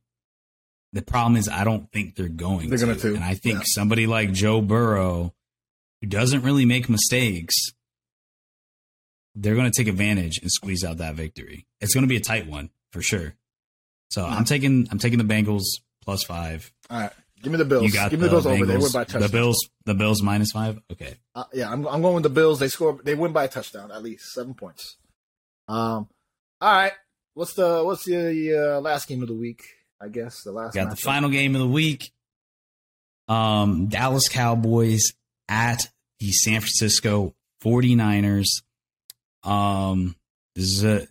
The 0.94 1.02
problem 1.02 1.36
is 1.36 1.48
I 1.48 1.64
don't 1.64 1.92
think 1.92 2.16
they're 2.16 2.28
going 2.28 2.70
they're 2.70 2.78
to. 2.78 2.96
Gonna 2.96 3.14
And 3.14 3.24
I 3.24 3.34
think 3.34 3.58
yeah. 3.58 3.64
somebody 3.66 4.06
like 4.06 4.32
Joe 4.32 4.62
Burrow 4.62 5.34
who 6.00 6.06
doesn't 6.06 6.42
really 6.42 6.64
make 6.64 6.88
mistakes 6.88 7.54
they're 9.40 9.54
going 9.54 9.70
to 9.70 9.76
take 9.76 9.88
advantage 9.88 10.38
and 10.38 10.50
squeeze 10.50 10.84
out 10.84 10.98
that 10.98 11.14
victory. 11.14 11.66
It's 11.80 11.94
going 11.94 12.02
to 12.02 12.08
be 12.08 12.16
a 12.16 12.20
tight 12.20 12.48
one 12.48 12.70
for 12.92 13.02
sure. 13.02 13.34
So 14.10 14.22
mm-hmm. 14.22 14.34
I'm 14.34 14.44
taking 14.44 14.88
I'm 14.90 14.98
taking 14.98 15.18
the 15.18 15.24
Bengals 15.24 15.64
plus 16.02 16.22
five. 16.22 16.72
All 16.90 17.00
right, 17.00 17.12
give 17.42 17.52
me 17.52 17.58
the 17.58 17.64
Bills. 17.64 17.84
You 17.84 17.92
got 17.92 18.10
give 18.10 18.20
me 18.20 18.26
the, 18.26 18.30
Bills 18.30 18.46
Bengals, 18.46 18.56
over. 18.56 18.66
They 18.66 18.76
win 18.76 18.92
by 18.92 19.04
touchdown. 19.04 19.22
The 19.22 19.28
Bills, 19.28 19.68
the 19.84 19.94
Bills 19.94 20.22
minus 20.22 20.52
five. 20.52 20.78
Okay. 20.92 21.14
Uh, 21.34 21.44
yeah, 21.52 21.70
I'm 21.70 21.86
I'm 21.86 22.02
going 22.02 22.14
with 22.14 22.22
the 22.22 22.30
Bills. 22.30 22.58
They 22.58 22.68
score. 22.68 22.98
They 23.02 23.14
win 23.14 23.32
by 23.32 23.44
a 23.44 23.48
touchdown 23.48 23.90
at 23.90 24.02
least 24.02 24.32
seven 24.32 24.54
points. 24.54 24.96
Um. 25.68 26.08
All 26.60 26.72
right. 26.72 26.92
What's 27.34 27.54
the 27.54 27.84
what's 27.84 28.04
the 28.04 28.76
uh, 28.76 28.80
last 28.80 29.06
game 29.06 29.22
of 29.22 29.28
the 29.28 29.34
week? 29.34 29.62
I 30.00 30.08
guess 30.08 30.42
the 30.42 30.52
last. 30.52 30.74
Got 30.74 30.90
the 30.90 30.96
final 30.96 31.30
game 31.30 31.54
of 31.54 31.60
the 31.60 31.68
week. 31.68 32.10
Um, 33.28 33.86
Dallas 33.86 34.28
Cowboys 34.28 35.12
at 35.48 35.88
the 36.18 36.32
San 36.32 36.60
Francisco 36.60 37.34
49ers. 37.62 38.62
Um, 39.44 40.16
this 40.54 40.64
is 40.64 40.84
a 40.84 41.06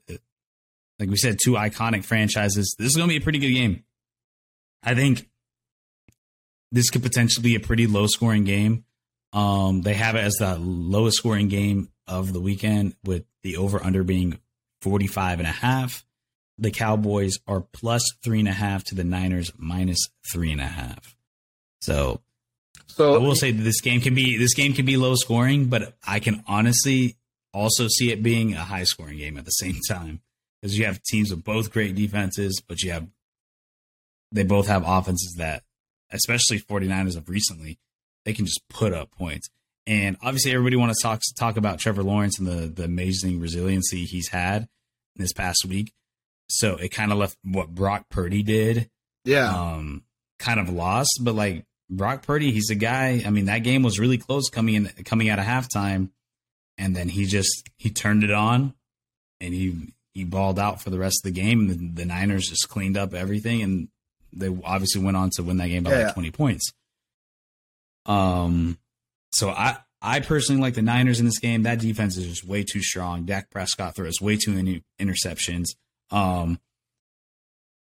like 0.99 1.09
we 1.09 1.17
said, 1.17 1.37
two 1.43 1.51
iconic 1.51 2.03
franchises. 2.03 2.75
This 2.77 2.87
is 2.87 2.95
going 2.95 3.07
to 3.07 3.13
be 3.13 3.21
a 3.21 3.23
pretty 3.23 3.39
good 3.39 3.53
game. 3.53 3.83
I 4.83 4.95
think 4.95 5.29
this 6.71 6.89
could 6.89 7.03
potentially 7.03 7.43
be 7.43 7.55
a 7.55 7.59
pretty 7.59 7.87
low 7.87 8.07
scoring 8.07 8.43
game. 8.43 8.85
Um, 9.33 9.81
they 9.81 9.93
have 9.93 10.15
it 10.15 10.23
as 10.23 10.35
the 10.35 10.57
lowest 10.57 11.17
scoring 11.17 11.47
game 11.47 11.89
of 12.07 12.33
the 12.33 12.39
weekend 12.39 12.95
with 13.03 13.25
the 13.43 13.57
over 13.57 13.83
under 13.83 14.03
being 14.03 14.39
45 14.81 15.39
and 15.39 15.47
a 15.47 15.51
half. 15.51 16.05
The 16.57 16.71
Cowboys 16.71 17.37
are 17.47 17.61
plus 17.61 18.03
three 18.23 18.39
and 18.39 18.47
a 18.47 18.53
half 18.53 18.83
to 18.85 18.95
the 18.95 19.03
Niners 19.03 19.51
minus 19.57 20.09
three 20.31 20.51
and 20.51 20.61
a 20.61 20.65
half. 20.65 21.15
So, 21.81 22.21
so 22.87 23.13
I 23.13 23.17
will 23.19 23.35
say 23.35 23.51
that 23.51 23.61
this 23.61 23.81
game 23.81 24.01
can 24.01 24.15
be 24.15 24.37
this 24.37 24.55
game 24.55 24.73
can 24.73 24.85
be 24.85 24.97
low 24.97 25.13
scoring, 25.13 25.65
but 25.65 25.95
I 26.05 26.19
can 26.19 26.43
honestly 26.47 27.17
also 27.53 27.87
see 27.87 28.11
it 28.11 28.23
being 28.23 28.55
a 28.55 28.63
high 28.63 28.85
scoring 28.85 29.19
game 29.19 29.37
at 29.37 29.45
the 29.45 29.51
same 29.51 29.79
time 29.89 30.21
because 30.61 30.77
you 30.77 30.85
have 30.85 31.01
teams 31.03 31.31
with 31.31 31.43
both 31.43 31.71
great 31.71 31.95
defenses, 31.95 32.61
but 32.65 32.81
you 32.81 32.91
have 32.91 33.07
they 34.31 34.43
both 34.43 34.67
have 34.67 34.83
offenses 34.85 35.35
that, 35.37 35.63
especially 36.11 36.59
49ers 36.59 37.15
of 37.15 37.29
recently, 37.29 37.79
they 38.25 38.33
can 38.33 38.45
just 38.45 38.61
put 38.69 38.93
up 38.93 39.11
points. 39.11 39.49
And 39.85 40.17
obviously, 40.21 40.51
everybody 40.51 40.75
wants 40.75 41.01
to 41.01 41.03
talk 41.03 41.21
talk 41.37 41.57
about 41.57 41.79
Trevor 41.79 42.03
Lawrence 42.03 42.39
and 42.39 42.47
the 42.47 42.67
the 42.67 42.83
amazing 42.83 43.39
resiliency 43.39 44.03
he's 44.03 44.27
had 44.27 44.67
this 45.15 45.31
past 45.31 45.65
week. 45.67 45.93
So 46.49 46.75
it 46.75 46.89
kind 46.89 47.11
of 47.11 47.17
left 47.17 47.37
what 47.43 47.73
Brock 47.73 48.05
Purdy 48.09 48.43
did, 48.43 48.89
yeah, 49.23 49.49
um, 49.49 50.03
kind 50.39 50.59
of 50.59 50.69
lost. 50.69 51.19
But 51.21 51.35
like 51.35 51.65
Brock 51.89 52.23
Purdy, 52.23 52.51
he's 52.51 52.69
a 52.69 52.75
guy. 52.75 53.23
I 53.25 53.29
mean, 53.29 53.45
that 53.45 53.59
game 53.59 53.81
was 53.81 53.97
really 53.97 54.17
close 54.17 54.49
coming 54.49 54.75
in 54.75 54.87
coming 55.05 55.29
out 55.29 55.39
of 55.39 55.45
halftime, 55.45 56.09
and 56.77 56.93
then 56.93 57.07
he 57.07 57.25
just 57.25 57.69
he 57.77 57.89
turned 57.89 58.25
it 58.25 58.31
on, 58.31 58.73
and 59.39 59.53
he 59.53 59.93
he 60.17 60.23
balled 60.23 60.57
out 60.57 60.81
for 60.81 60.89
the 60.89 60.97
rest 60.97 61.23
of 61.23 61.31
the 61.31 61.39
game. 61.39 61.67
The, 61.67 62.01
the 62.01 62.05
Niners 62.05 62.47
just 62.47 62.67
cleaned 62.69 62.97
up 62.97 63.13
everything, 63.13 63.61
and 63.61 63.87
they 64.33 64.49
obviously 64.63 65.03
went 65.03 65.15
on 65.15 65.29
to 65.35 65.43
win 65.43 65.57
that 65.57 65.67
game 65.67 65.83
by 65.83 65.91
yeah, 65.91 65.97
like 65.97 66.07
yeah. 66.07 66.13
twenty 66.13 66.31
points. 66.31 66.71
Um, 68.07 68.79
so 69.31 69.49
I 69.51 69.77
I 70.01 70.21
personally 70.21 70.59
like 70.59 70.73
the 70.73 70.81
Niners 70.81 71.19
in 71.19 71.27
this 71.27 71.37
game. 71.37 71.63
That 71.63 71.79
defense 71.79 72.17
is 72.17 72.25
just 72.25 72.43
way 72.43 72.63
too 72.63 72.81
strong. 72.81 73.25
Dak 73.25 73.51
Prescott 73.51 73.95
throws 73.95 74.19
way 74.19 74.37
too 74.37 74.53
many 74.53 74.83
interceptions. 74.99 75.65
Um, 76.09 76.59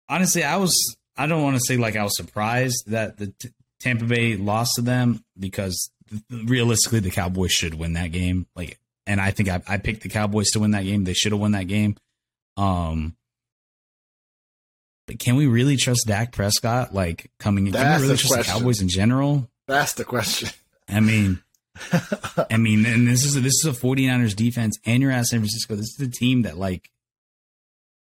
honestly, 0.09 0.43
I 0.43 0.57
was 0.57 0.75
I 1.15 1.25
don't 1.25 1.41
want 1.41 1.55
to 1.55 1.63
say 1.65 1.77
like 1.77 1.95
I 1.95 2.03
was 2.03 2.17
surprised 2.17 2.83
that 2.87 3.15
the 3.15 3.27
t- 3.27 3.51
Tampa 3.79 4.03
Bay 4.03 4.35
lost 4.35 4.73
to 4.75 4.81
them 4.81 5.23
because 5.39 5.89
realistically 6.29 6.99
the 6.99 7.11
Cowboys 7.11 7.53
should 7.53 7.75
win 7.75 7.93
that 7.93 8.11
game. 8.11 8.45
Like, 8.57 8.77
and 9.07 9.21
I 9.21 9.31
think 9.31 9.47
I, 9.47 9.61
I 9.69 9.77
picked 9.77 10.01
the 10.01 10.09
Cowboys 10.09 10.49
to 10.51 10.59
win 10.59 10.71
that 10.71 10.83
game. 10.83 11.05
They 11.05 11.13
should 11.13 11.31
have 11.31 11.39
won 11.39 11.53
that 11.53 11.69
game. 11.69 11.95
Um, 12.57 13.15
but 15.07 15.19
can 15.19 15.35
we 15.35 15.47
really 15.47 15.75
trust 15.75 16.05
Dak 16.07 16.31
Prescott? 16.31 16.93
Like 16.93 17.31
coming 17.39 17.67
in, 17.67 17.73
can 17.73 17.99
we 17.99 18.07
really 18.07 18.17
trust 18.17 18.33
question. 18.33 18.53
the 18.53 18.59
Cowboys 18.59 18.81
in 18.81 18.89
general? 18.89 19.49
That's 19.67 19.93
the 19.93 20.05
question. 20.05 20.49
I 20.87 20.99
mean, 20.99 21.41
I 22.49 22.57
mean, 22.57 22.85
and 22.85 23.07
this 23.07 23.25
is 23.25 23.35
a, 23.35 23.39
this 23.39 23.53
is 23.63 23.65
a 23.65 23.79
49ers 23.79 24.35
defense, 24.35 24.77
and 24.85 25.01
you're 25.01 25.11
at 25.11 25.25
San 25.25 25.39
Francisco. 25.39 25.75
This 25.75 25.99
is 25.99 26.07
a 26.07 26.11
team 26.11 26.43
that 26.43 26.57
like 26.57 26.89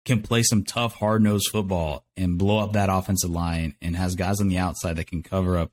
can 0.05 0.21
play 0.21 0.43
some 0.43 0.63
tough, 0.63 0.95
hard 0.95 1.21
nosed 1.21 1.49
football 1.51 2.05
and 2.17 2.37
blow 2.37 2.59
up 2.59 2.73
that 2.73 2.89
offensive 2.89 3.29
line, 3.29 3.75
and 3.81 3.95
has 3.95 4.15
guys 4.15 4.39
on 4.41 4.47
the 4.47 4.57
outside 4.57 4.95
that 4.97 5.07
can 5.07 5.23
cover 5.23 5.57
up 5.57 5.71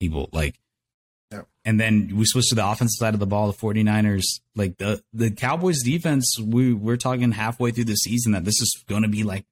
people. 0.00 0.28
Like 0.32 0.58
And 1.64 1.78
then 1.78 2.16
we 2.16 2.24
switch 2.26 2.48
to 2.48 2.54
the 2.54 2.66
offensive 2.66 2.96
side 2.98 3.14
of 3.14 3.20
the 3.20 3.26
ball. 3.26 3.50
The 3.50 3.58
49ers, 3.58 4.24
like 4.56 4.78
the 4.78 5.02
the 5.12 5.30
Cowboys 5.30 5.82
defense, 5.82 6.36
we 6.40 6.72
we're 6.72 6.96
talking 6.96 7.32
halfway 7.32 7.70
through 7.70 7.84
the 7.84 7.94
season 7.96 8.32
that 8.32 8.44
this 8.44 8.60
is 8.60 8.84
going 8.88 9.02
to 9.02 9.08
be 9.08 9.22
like 9.22 9.44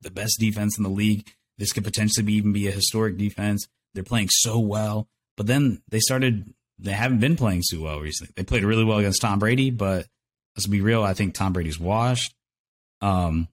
the 0.00 0.10
best 0.10 0.38
defense 0.38 0.76
in 0.76 0.84
the 0.84 0.90
league. 0.90 1.26
This 1.58 1.72
could 1.72 1.84
potentially 1.84 2.24
be, 2.24 2.34
even 2.34 2.52
be 2.52 2.68
a 2.68 2.72
historic 2.72 3.16
defense. 3.16 3.66
They're 3.94 4.02
playing 4.02 4.28
so 4.30 4.58
well, 4.58 5.08
but 5.36 5.46
then 5.46 5.82
they 5.88 6.00
started. 6.00 6.52
They 6.78 6.92
haven't 6.92 7.20
been 7.20 7.36
playing 7.36 7.62
so 7.62 7.80
well 7.80 8.00
recently. 8.00 8.32
They 8.34 8.42
played 8.42 8.64
really 8.64 8.84
well 8.84 8.98
against 8.98 9.20
Tom 9.20 9.38
Brady, 9.38 9.70
but 9.70 10.06
let's 10.56 10.66
be 10.66 10.80
real. 10.80 11.02
I 11.02 11.14
think 11.14 11.34
Tom 11.34 11.52
Brady's 11.52 11.78
washed. 11.78 12.34
Um, 13.00 13.48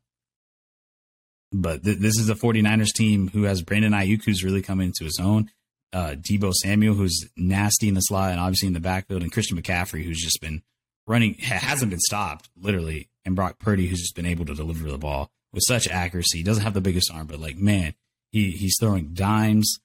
but 1.51 1.83
th- 1.83 1.99
this 1.99 2.17
is 2.17 2.29
a 2.29 2.35
49ers 2.35 2.93
team 2.93 3.27
who 3.27 3.43
has 3.43 3.61
Brandon 3.61 3.93
Aiyuk, 3.93 4.23
who's 4.23 4.43
really 4.43 4.61
come 4.61 4.81
into 4.81 5.03
his 5.03 5.19
own. 5.21 5.51
Uh, 5.91 6.15
Deebo 6.15 6.53
Samuel, 6.53 6.93
who's 6.93 7.27
nasty 7.35 7.87
in 7.87 7.95
the 7.95 8.01
slot 8.01 8.31
and 8.31 8.39
obviously 8.39 8.67
in 8.67 8.73
the 8.73 8.79
backfield, 8.79 9.23
and 9.23 9.31
Christian 9.31 9.59
McCaffrey, 9.59 10.03
who's 10.03 10.21
just 10.21 10.39
been 10.41 10.61
running, 11.07 11.33
hasn't 11.35 11.89
been 11.89 11.99
stopped, 11.99 12.49
literally, 12.55 13.09
and 13.25 13.35
Brock 13.35 13.59
Purdy, 13.59 13.87
who's 13.87 14.01
just 14.01 14.15
been 14.15 14.25
able 14.25 14.45
to 14.45 14.53
deliver 14.53 14.89
the 14.89 14.97
ball 14.97 15.31
with 15.51 15.63
such 15.67 15.87
accuracy. 15.87 16.39
He 16.39 16.43
doesn't 16.43 16.63
have 16.63 16.73
the 16.73 16.81
biggest 16.81 17.11
arm, 17.11 17.27
but 17.27 17.39
like, 17.39 17.57
man, 17.57 17.95
he 18.31 18.51
he's 18.51 18.75
throwing 18.79 19.13
dimes. 19.13 19.79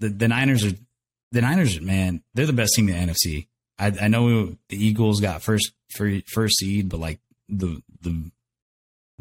The 0.00 0.08
the 0.10 0.28
Niners 0.28 0.64
are 0.64 0.76
the 1.32 1.40
Niners, 1.40 1.80
man, 1.80 2.22
they're 2.34 2.46
the 2.46 2.52
best 2.52 2.74
team 2.74 2.88
in 2.88 3.06
the 3.06 3.12
NFC. 3.12 3.48
I, 3.78 3.92
I 4.02 4.08
know 4.08 4.56
the 4.68 4.86
Eagles 4.86 5.20
got 5.20 5.42
first 5.42 5.72
first 5.90 6.58
seed, 6.58 6.88
but 6.88 7.00
like 7.00 7.20
the 7.48 7.82
the 8.00 8.30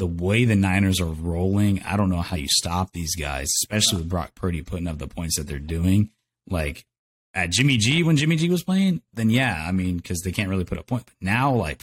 the 0.03 0.07
way 0.07 0.43
the 0.43 0.57
Niners 0.57 0.99
are 0.99 1.05
rolling, 1.05 1.81
I 1.83 1.95
don't 1.95 2.09
know 2.09 2.19
how 2.19 2.35
you 2.35 2.49
stop 2.49 2.91
these 2.91 3.15
guys, 3.15 3.47
especially 3.61 3.99
with 3.99 4.09
Brock 4.09 4.35
Purdy 4.35 4.61
putting 4.61 4.85
up 4.85 4.97
the 4.97 5.07
points 5.07 5.37
that 5.37 5.47
they're 5.47 5.59
doing. 5.59 6.09
Like 6.45 6.85
at 7.33 7.51
Jimmy 7.51 7.77
G 7.77 8.03
when 8.03 8.17
Jimmy 8.17 8.35
G 8.35 8.49
was 8.49 8.65
playing, 8.65 9.01
then 9.13 9.29
yeah, 9.29 9.63
I 9.65 9.71
mean, 9.71 9.95
because 9.95 10.19
they 10.19 10.33
can't 10.33 10.49
really 10.49 10.65
put 10.65 10.77
a 10.77 10.83
point. 10.83 11.05
But 11.05 11.13
now, 11.21 11.53
like, 11.53 11.81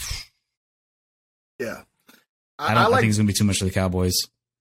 yeah, 1.58 1.84
I, 2.58 2.72
I 2.72 2.74
don't 2.74 2.76
I 2.76 2.86
like, 2.88 2.92
I 2.92 3.00
think 3.00 3.08
it's 3.08 3.16
gonna 3.16 3.26
be 3.26 3.32
too 3.32 3.44
much 3.44 3.58
for 3.60 3.64
the 3.64 3.70
Cowboys. 3.70 4.12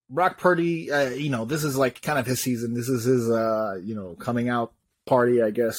Brock 0.10 0.38
Purdy, 0.38 0.90
uh, 0.90 1.10
you 1.10 1.30
know, 1.30 1.44
this 1.44 1.66
is 1.66 1.76
like 1.76 2.02
kind 2.02 2.18
of 2.18 2.26
his 2.26 2.42
season. 2.42 2.74
This 2.74 2.88
is 2.88 3.04
his, 3.04 3.30
uh, 3.30 3.76
you 3.84 3.94
know, 3.94 4.16
coming 4.16 4.48
out 4.48 4.72
party, 5.06 5.44
I 5.44 5.50
guess. 5.50 5.78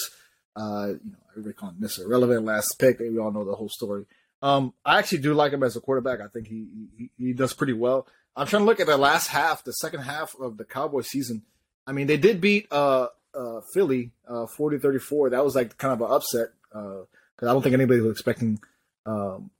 Uh, 0.54 0.88
you 1.02 1.12
know, 1.12 1.18
everybody 1.30 1.54
calling 1.54 1.76
Mr. 1.76 2.04
Irrelevant 2.04 2.44
last 2.44 2.74
pick. 2.78 2.98
We 2.98 3.18
all 3.18 3.32
know 3.32 3.46
the 3.46 3.54
whole 3.54 3.70
story. 3.70 4.04
Um, 4.42 4.72
I 4.84 4.98
actually 4.98 5.18
do 5.18 5.34
like 5.34 5.52
him 5.52 5.62
as 5.62 5.76
a 5.76 5.80
quarterback. 5.80 6.20
I 6.20 6.28
think 6.28 6.46
he, 6.46 6.88
he, 6.96 7.10
he 7.18 7.32
does 7.32 7.52
pretty 7.52 7.74
well. 7.74 8.06
I'm 8.36 8.46
trying 8.46 8.62
to 8.62 8.66
look 8.66 8.80
at 8.80 8.86
the 8.86 8.96
last 8.96 9.28
half, 9.28 9.64
the 9.64 9.72
second 9.72 10.00
half 10.00 10.34
of 10.40 10.56
the 10.56 10.64
Cowboy 10.64 11.02
season. 11.02 11.42
I 11.86 11.92
mean, 11.92 12.06
they 12.06 12.16
did 12.16 12.40
beat 12.40 12.68
uh, 12.70 13.08
uh, 13.34 13.60
Philly 13.74 14.12
uh, 14.28 14.46
40-34. 14.56 15.32
That 15.32 15.44
was 15.44 15.54
like 15.54 15.76
kind 15.76 15.92
of 15.92 16.00
an 16.00 16.14
upset 16.14 16.48
because 16.70 17.06
uh, 17.42 17.50
I 17.50 17.52
don't 17.52 17.62
think 17.62 17.74
anybody 17.74 18.00
was 18.00 18.12
expecting 18.12 18.60
um, 19.06 19.50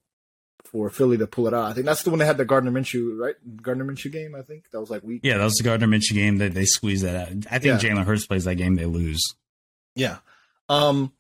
for 0.65 0.89
Philly 0.91 1.19
to 1.19 1.27
pull 1.27 1.47
it 1.49 1.55
out. 1.55 1.65
I 1.65 1.73
think 1.73 1.87
that's 1.87 2.03
the 2.03 2.11
one 2.11 2.21
that 2.21 2.27
had 2.27 2.37
the 2.37 2.45
Gardner 2.45 2.71
Minshew, 2.71 3.19
right? 3.19 3.35
Gardner 3.61 3.85
Minshew 3.85 4.13
game, 4.13 4.35
I 4.35 4.43
think. 4.43 4.71
That 4.71 4.81
was 4.81 4.91
like 4.91 5.03
week. 5.03 5.21
Yeah, 5.25 5.39
that 5.39 5.45
was 5.45 5.57
the 5.57 5.65
Gardner 5.65 5.89
Minshew 5.89 6.15
game 6.15 6.39
that 6.39 6.55
they 6.55 6.65
squeezed 6.65 7.05
that 7.05 7.17
out. 7.17 7.29
I 7.51 7.59
think 7.59 7.83
yeah. 7.83 7.91
Jalen 7.91 8.05
Hurts 8.05 8.27
plays 8.27 8.45
that 8.45 8.55
game, 8.55 8.77
they 8.77 8.87
lose. 8.87 9.23
Yeah. 9.97 10.19
Um, 10.69 11.13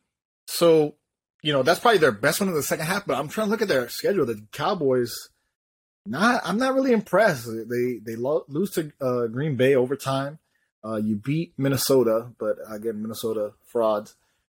so, 0.47 0.95
you 1.43 1.53
know, 1.53 1.63
that's 1.63 1.81
probably 1.81 1.99
their 1.99 2.13
best 2.13 2.41
one 2.41 2.49
in 2.49 2.55
the 2.55 2.63
second 2.63 2.87
half, 2.87 3.07
but 3.07 3.19
I'm 3.19 3.29
trying 3.29 3.47
to 3.47 3.51
look 3.51 3.63
at 3.63 3.69
their 3.69 3.89
schedule. 3.89 4.27
The 4.27 4.43
Cowboys, 4.53 5.13
not, 6.07 6.43
I'm 6.45 6.59
not 6.59 6.75
really 6.75 6.93
impressed. 6.93 7.47
They, 7.47 7.99
they 8.05 8.17
lo- 8.17 8.45
lose 8.49 8.71
to 8.73 8.93
uh, 9.01 9.27
Green 9.27 9.57
Bay 9.57 9.75
overtime. 9.75 10.39
Uh, 10.85 10.97
you 10.97 11.17
beat 11.17 11.53
Minnesota, 11.59 12.29
but 12.39 12.57
again, 12.69 13.03
Minnesota 13.03 13.53
frauds. 13.67 14.15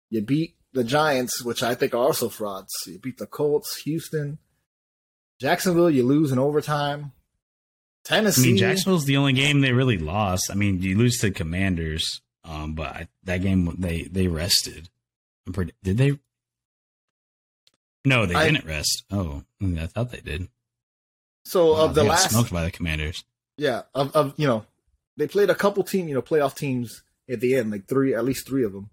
You 0.09 0.21
beat 0.21 0.55
the 0.73 0.84
Giants, 0.84 1.43
which 1.43 1.61
I 1.63 1.75
think 1.75 1.93
are 1.93 1.97
also 1.97 2.29
frauds. 2.29 2.71
You 2.88 2.99
beat 2.99 3.17
the 3.17 3.27
Colts, 3.27 3.81
Houston, 3.84 4.38
Jacksonville, 5.39 5.89
you 5.89 6.03
lose 6.03 6.31
in 6.31 6.39
overtime. 6.39 7.11
Tennessee. 8.05 8.43
I 8.43 8.45
mean, 8.47 8.57
Jacksonville's 8.57 9.05
the 9.05 9.17
only 9.17 9.34
game 9.34 9.61
they 9.61 9.71
really 9.71 9.97
lost. 9.97 10.49
I 10.51 10.55
mean, 10.55 10.81
you 10.81 10.97
lose 10.97 11.19
to 11.19 11.31
Commanders, 11.31 12.21
um, 12.43 12.75
but 12.75 12.88
I, 12.88 13.07
that 13.23 13.41
game 13.41 13.75
they 13.77 14.03
they 14.03 14.27
rested. 14.27 14.89
Pretty, 15.51 15.73
did 15.84 15.97
they? 15.97 16.19
No, 18.05 18.25
they 18.25 18.35
I, 18.35 18.49
didn't 18.49 18.65
rest. 18.65 19.03
Oh, 19.11 19.43
I 19.61 19.87
thought 19.87 20.11
they 20.11 20.19
did. 20.19 20.47
So 21.45 21.75
of 21.75 21.95
the 21.95 22.03
last 22.03 22.31
smoked 22.31 22.51
by 22.51 22.63
the 22.63 22.71
Commanders. 22.71 23.23
Yeah, 23.57 23.83
of, 23.93 24.15
of 24.15 24.33
you 24.37 24.47
know, 24.47 24.65
they 25.17 25.27
played 25.27 25.49
a 25.49 25.55
couple 25.55 25.83
team, 25.83 26.07
you 26.07 26.15
know, 26.15 26.21
playoff 26.21 26.55
teams 26.55 27.03
at 27.29 27.39
the 27.39 27.55
end, 27.55 27.71
like 27.71 27.87
three, 27.87 28.13
at 28.13 28.25
least 28.25 28.47
three 28.47 28.63
of 28.63 28.73
them. 28.73 28.89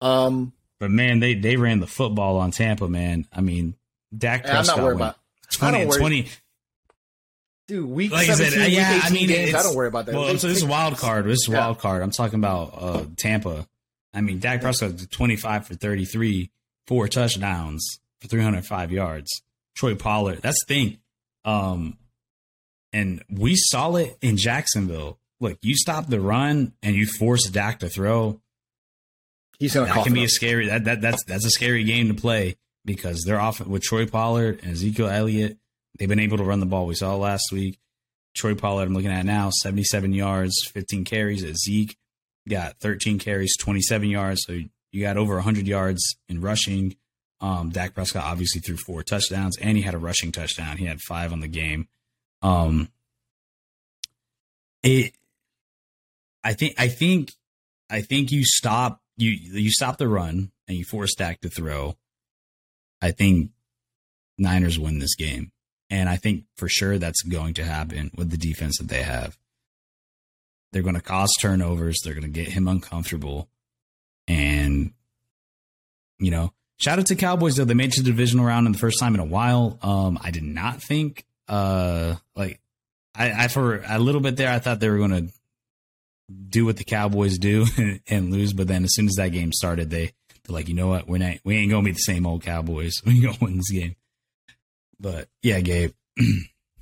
Um, 0.00 0.52
but 0.78 0.90
man, 0.90 1.20
they 1.20 1.34
they 1.34 1.56
ran 1.56 1.80
the 1.80 1.86
football 1.86 2.38
on 2.38 2.50
Tampa. 2.50 2.88
Man, 2.88 3.26
I 3.32 3.40
mean, 3.40 3.74
Dak 4.16 4.44
Prescott. 4.44 4.76
I'm 4.76 4.76
not 4.76 4.84
worried 4.84 4.96
about 4.96 5.16
20 5.52 5.82
and 5.82 5.92
20. 5.92 6.28
Dude, 7.66 7.88
week 7.88 8.12
like 8.12 8.26
17, 8.28 8.50
said, 8.50 8.72
yeah, 8.72 8.94
week 8.94 9.04
I 9.04 9.10
mean, 9.10 9.28
games, 9.28 9.54
I 9.54 9.62
don't 9.62 9.76
worry 9.76 9.88
about 9.88 10.06
that. 10.06 10.14
Well, 10.14 10.38
so 10.38 10.48
this 10.48 10.56
is 10.56 10.64
wild 10.64 10.96
card. 10.96 11.26
This 11.26 11.40
is 11.40 11.48
yeah. 11.50 11.58
wild 11.58 11.78
card. 11.78 12.02
I'm 12.02 12.10
talking 12.10 12.38
about 12.38 12.74
uh, 12.74 13.04
Tampa. 13.16 13.66
I 14.14 14.22
mean, 14.22 14.38
Dak 14.38 14.62
Prescott 14.62 14.92
25 15.10 15.66
for 15.66 15.74
33, 15.74 16.50
four 16.86 17.08
touchdowns 17.08 17.98
for 18.20 18.28
305 18.28 18.92
yards. 18.92 19.42
Tony 19.78 19.94
Pollard. 19.94 20.40
That's 20.42 20.58
the 20.66 20.74
thing. 20.74 20.98
Um, 21.44 21.98
and 22.92 23.22
we 23.30 23.54
saw 23.56 23.94
it 23.96 24.16
in 24.20 24.36
Jacksonville. 24.36 25.18
Look, 25.40 25.58
you 25.62 25.76
stop 25.76 26.08
the 26.08 26.20
run 26.20 26.72
and 26.82 26.96
you 26.96 27.06
force 27.06 27.48
Dak 27.48 27.80
to 27.80 27.88
throw. 27.88 28.40
He's 29.58 29.74
gonna. 29.74 29.86
That 29.86 30.04
can 30.04 30.14
be 30.14 30.20
up. 30.20 30.26
a 30.26 30.30
scary. 30.30 30.68
That, 30.68 30.84
that 30.84 31.00
that's 31.00 31.24
that's 31.24 31.44
a 31.44 31.50
scary 31.50 31.84
game 31.84 32.08
to 32.08 32.14
play 32.14 32.56
because 32.84 33.22
they're 33.26 33.40
off 33.40 33.60
with 33.60 33.88
Tony 33.88 34.06
Pollard 34.06 34.60
and 34.62 34.72
Ezekiel 34.72 35.08
Elliott. 35.08 35.58
They've 35.98 36.08
been 36.08 36.20
able 36.20 36.38
to 36.38 36.44
run 36.44 36.60
the 36.60 36.66
ball. 36.66 36.86
We 36.86 36.94
saw 36.94 37.16
last 37.16 37.52
week. 37.52 37.78
Tony 38.36 38.54
Pollard, 38.54 38.86
I'm 38.86 38.94
looking 38.94 39.10
at 39.10 39.24
now, 39.24 39.50
77 39.50 40.12
yards, 40.12 40.54
15 40.72 41.04
carries. 41.04 41.42
At 41.42 41.56
Zeke 41.56 41.96
got 42.48 42.78
13 42.80 43.18
carries, 43.18 43.56
27 43.56 44.08
yards. 44.08 44.42
So 44.46 44.60
you 44.92 45.02
got 45.02 45.16
over 45.16 45.34
100 45.34 45.66
yards 45.66 46.16
in 46.28 46.40
rushing. 46.40 46.96
Um, 47.40 47.70
Dak 47.70 47.94
Prescott 47.94 48.24
obviously 48.24 48.60
threw 48.60 48.76
four 48.76 49.02
touchdowns, 49.02 49.56
and 49.58 49.76
he 49.76 49.82
had 49.82 49.94
a 49.94 49.98
rushing 49.98 50.32
touchdown. 50.32 50.76
He 50.76 50.86
had 50.86 51.00
five 51.00 51.32
on 51.32 51.40
the 51.40 51.48
game. 51.48 51.88
Um, 52.42 52.88
it, 54.82 55.12
I 56.42 56.54
think, 56.54 56.74
I 56.78 56.88
think, 56.88 57.32
I 57.90 58.00
think 58.00 58.30
you 58.30 58.44
stop 58.44 59.00
you 59.18 59.30
you 59.30 59.70
stop 59.70 59.98
the 59.98 60.08
run 60.08 60.52
and 60.66 60.78
you 60.78 60.84
force 60.84 61.14
Dak 61.14 61.40
to 61.40 61.50
throw. 61.50 61.96
I 63.02 63.10
think 63.10 63.50
Niners 64.38 64.78
win 64.78 65.00
this 65.00 65.16
game. 65.16 65.52
And 65.90 66.08
I 66.08 66.16
think 66.16 66.44
for 66.56 66.68
sure 66.68 66.98
that's 66.98 67.22
going 67.22 67.54
to 67.54 67.64
happen 67.64 68.10
with 68.16 68.30
the 68.30 68.36
defense 68.36 68.78
that 68.78 68.88
they 68.88 69.02
have. 69.02 69.36
They're 70.72 70.82
going 70.82 70.94
to 70.94 71.00
cause 71.00 71.30
turnovers. 71.40 71.98
They're 72.02 72.14
going 72.14 72.22
to 72.22 72.28
get 72.28 72.52
him 72.52 72.68
uncomfortable. 72.68 73.48
And, 74.28 74.92
you 76.18 76.30
know, 76.30 76.52
shout 76.78 76.98
out 76.98 77.06
to 77.06 77.16
Cowboys, 77.16 77.56
though. 77.56 77.64
They 77.64 77.74
made 77.74 77.90
it 77.90 77.94
to 77.94 78.02
the 78.02 78.10
divisional 78.10 78.44
round 78.44 78.66
in 78.66 78.72
the 78.72 78.78
first 78.78 78.98
time 78.98 79.14
in 79.14 79.20
a 79.20 79.24
while. 79.24 79.78
Um, 79.82 80.18
I 80.22 80.30
did 80.30 80.42
not 80.42 80.82
think, 80.82 81.24
uh, 81.48 82.16
like, 82.34 82.60
I, 83.14 83.44
I, 83.44 83.48
for 83.48 83.82
a 83.86 83.98
little 83.98 84.20
bit 84.20 84.36
there, 84.36 84.50
I 84.50 84.58
thought 84.58 84.80
they 84.80 84.88
were 84.88 84.98
going 84.98 85.28
to 85.28 85.32
do 86.48 86.64
what 86.64 86.76
the 86.76 86.84
Cowboys 86.84 87.38
do 87.38 87.66
and 88.08 88.32
lose. 88.32 88.52
But 88.52 88.68
then 88.68 88.84
as 88.84 88.94
soon 88.94 89.06
as 89.06 89.14
that 89.14 89.32
game 89.32 89.52
started, 89.52 89.90
they, 89.90 90.12
they're 90.48 90.54
like, 90.54 90.68
you 90.68 90.74
know 90.74 90.88
what? 90.88 91.08
We're 91.08 91.18
not, 91.18 91.36
we 91.44 91.56
ain't 91.56 91.70
gonna 91.70 91.82
be 91.82 91.92
the 91.92 91.98
same 91.98 92.26
old 92.26 92.42
Cowboys. 92.42 92.94
We 93.04 93.20
gonna 93.20 93.38
win 93.40 93.56
this 93.56 93.70
game. 93.70 93.96
But 95.00 95.28
yeah, 95.42 95.60
Gabe. 95.60 95.92
I, 96.18 96.24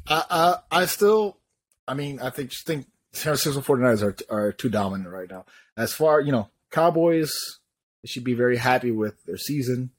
I, 0.31 0.57
I 0.71 0.87
still, 0.87 1.39
I 1.87 1.95
mean, 1.95 2.21
I 2.21 2.31
think 2.31 2.51
just 2.51 2.67
think 2.67 2.87
San 3.13 3.37
Francisco 3.37 3.61
49ers 3.61 4.03
are 4.03 4.35
are 4.35 4.53
too 4.53 4.69
dominant 4.69 5.11
right 5.11 5.31
now. 5.31 5.45
As 5.77 5.93
far 5.93 6.21
you 6.21 6.33
know, 6.33 6.49
Cowboys 6.71 7.33
they 8.07 8.11
should 8.11 8.25
be 8.25 8.35
very 8.35 8.57
happy 8.57 8.91
with 8.91 9.23
their 9.25 9.37
season. 9.37 9.91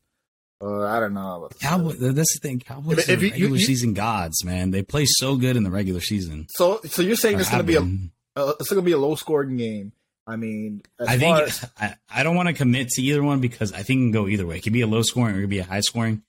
Uh, 0.62 0.86
I 0.86 0.99
don't 0.99 1.14
know. 1.14 1.49
Cowboys. 1.60 1.99
That's 1.99 2.34
the 2.34 2.39
thing. 2.41 2.60
Cowboys 2.60 2.99
if, 2.99 3.10
if 3.10 3.22
you, 3.22 3.32
regular 3.32 3.58
you, 3.58 3.66
season 3.66 3.93
gods, 3.93 4.43
man. 4.45 4.72
They 4.72 4.82
play 4.82 5.05
so 5.05 5.36
good 5.36 5.55
in 5.58 5.64
the 5.64 5.70
regular 5.70 6.01
season. 6.01 6.47
So, 6.49 6.80
so 6.86 7.01
you're 7.01 7.16
saying 7.16 7.39
it's 7.39 7.51
going 7.51 7.66
to 7.66 7.68
be 7.68 7.76
a, 7.76 8.41
uh, 8.41 8.53
it's 8.60 8.70
going 8.70 8.82
to 8.82 8.86
be 8.86 8.93
a 8.93 8.97
low 8.97 9.16
scoring 9.16 9.58
game, 9.58 9.91
I 10.28 10.36
mean, 10.36 10.82
I 10.99 11.18
think 11.18 11.38
as, 11.38 11.70
I, 11.80 11.95
I 12.10 12.24
don't 12.24 12.36
want 12.36 12.49
to 12.49 12.53
commit 12.53 12.89
to 12.89 13.01
either 13.01 13.24
one 13.24 13.39
because 13.39 13.72
I 13.72 13.82
think 13.84 13.99
it 13.99 14.03
can 14.03 14.12
go 14.12 14.28
either 14.28 14.45
way. 14.45 14.58
It 14.58 14.62
could 14.62 14.74
be 14.74 14.82
a 14.82 14.88
low 14.88 15.01
scoring 15.01 15.36
or 15.36 15.39
it 15.39 15.41
could 15.41 15.49
be 15.49 15.60
a 15.60 15.64
high 15.64 15.80
scoring. 15.80 16.24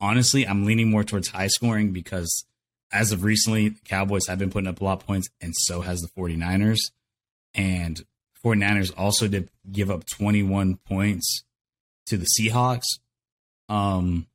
Honestly, 0.00 0.46
I'm 0.46 0.66
leaning 0.66 0.90
more 0.90 1.02
towards 1.02 1.28
high 1.28 1.46
scoring 1.46 1.92
because 1.92 2.44
as 2.92 3.10
of 3.10 3.24
recently, 3.24 3.70
the 3.70 3.80
Cowboys 3.86 4.26
have 4.28 4.38
been 4.38 4.50
putting 4.50 4.68
up 4.68 4.80
a 4.80 4.84
lot 4.84 5.00
of 5.00 5.06
points, 5.06 5.28
and 5.40 5.54
so 5.56 5.80
has 5.80 6.00
the 6.00 6.08
49ers. 6.08 6.78
And 7.54 8.04
49ers 8.44 8.92
also 8.96 9.28
did 9.28 9.48
give 9.70 9.90
up 9.90 10.04
21 10.06 10.76
points 10.88 11.44
to 12.06 12.16
the 12.16 12.26
Seahawks. 12.38 12.86
Um, 13.68 14.26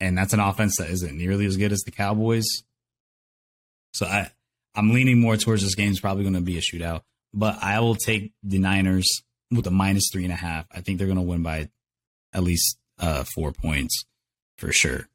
and 0.00 0.16
that's 0.16 0.32
an 0.32 0.40
offense 0.40 0.76
that 0.78 0.90
isn't 0.90 1.16
nearly 1.16 1.46
as 1.46 1.56
good 1.56 1.72
as 1.72 1.80
the 1.80 1.90
Cowboys. 1.90 2.46
So 3.92 4.06
I, 4.06 4.30
I'm 4.74 4.92
leaning 4.92 5.20
more 5.20 5.36
towards 5.36 5.62
this 5.62 5.74
game 5.74 5.90
is 5.90 6.00
probably 6.00 6.24
going 6.24 6.34
to 6.34 6.40
be 6.40 6.58
a 6.58 6.60
shootout 6.60 7.02
but 7.34 7.62
I 7.62 7.80
will 7.80 7.94
take 7.94 8.32
the 8.42 8.58
Niners 8.58 9.22
with 9.50 9.66
a 9.66 9.70
minus 9.70 10.08
three 10.12 10.24
and 10.24 10.32
a 10.32 10.36
half. 10.36 10.66
I 10.72 10.80
think 10.80 10.98
they're 10.98 11.06
going 11.06 11.16
to 11.16 11.22
win 11.22 11.42
by 11.42 11.68
at 12.32 12.42
least 12.42 12.78
uh, 12.98 13.24
four 13.34 13.52
points 13.52 14.04
for 14.56 14.72
sure. 14.72 15.08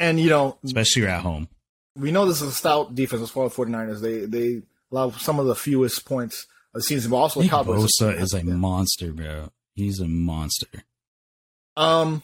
And 0.00 0.18
you 0.18 0.30
know, 0.30 0.58
especially 0.64 1.02
you're 1.02 1.10
at 1.10 1.22
home. 1.22 1.48
We 1.96 2.10
know 2.10 2.26
this 2.26 2.42
is 2.42 2.48
a 2.48 2.52
stout 2.52 2.94
defense 2.94 3.22
as 3.22 3.30
far 3.30 3.46
as 3.46 3.52
49ers. 3.52 4.00
They 4.00 4.24
they 4.24 4.62
allow 4.94 5.10
some 5.10 5.40
of 5.40 5.46
the 5.46 5.54
fewest 5.54 6.04
points 6.04 6.46
of 6.72 6.80
the 6.80 6.82
season, 6.82 7.10
but 7.10 7.16
also 7.16 7.40
Nick 7.40 7.50
the 7.50 7.56
Cowboys. 7.56 7.84
Bosa 8.00 8.16
is 8.18 8.32
a 8.32 8.44
monster, 8.44 9.12
bro. 9.12 9.50
He's 9.74 10.00
a 10.00 10.06
monster. 10.06 10.84
Um, 11.76 12.22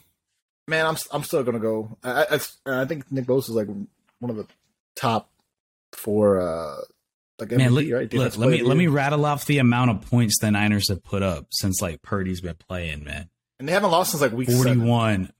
man, 0.68 0.86
I'm 0.86 0.96
I'm 1.12 1.24
still 1.24 1.42
gonna 1.42 1.58
go. 1.58 1.98
I 2.04 2.40
I, 2.66 2.82
I 2.82 2.84
think 2.84 3.10
Nick 3.10 3.26
Bosa 3.26 3.50
is 3.50 3.50
like 3.50 3.66
one 3.66 4.30
of 4.30 4.36
the 4.36 4.46
top 4.94 5.30
four. 5.92 6.40
Uh, 6.40 6.76
like 7.40 7.48
MVP, 7.48 7.58
man, 7.58 7.90
right? 7.90 8.12
Look, 8.12 8.36
let 8.36 8.50
me 8.50 8.62
let 8.62 8.76
me 8.76 8.86
rattle 8.86 9.24
off 9.24 9.46
the 9.46 9.58
amount 9.58 9.90
of 9.90 10.02
points 10.02 10.38
the 10.40 10.50
Niners 10.50 10.88
have 10.90 11.02
put 11.02 11.22
up 11.22 11.46
since 11.50 11.80
like 11.80 12.02
Purdy's 12.02 12.40
been 12.40 12.56
playing, 12.56 13.02
man. 13.04 13.30
And 13.58 13.68
they 13.68 13.72
haven't 13.72 13.90
lost 13.90 14.12
since 14.12 14.20
like 14.20 14.32
week 14.32 14.50
41, 14.50 15.32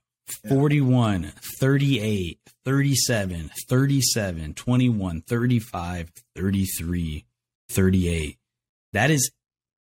41, 0.49 1.31
38, 1.59 2.39
37, 2.65 3.51
37, 3.67 4.53
21, 4.53 5.21
35, 5.21 6.11
33, 6.35 7.25
38. 7.69 8.37
That 8.93 9.11
is 9.11 9.31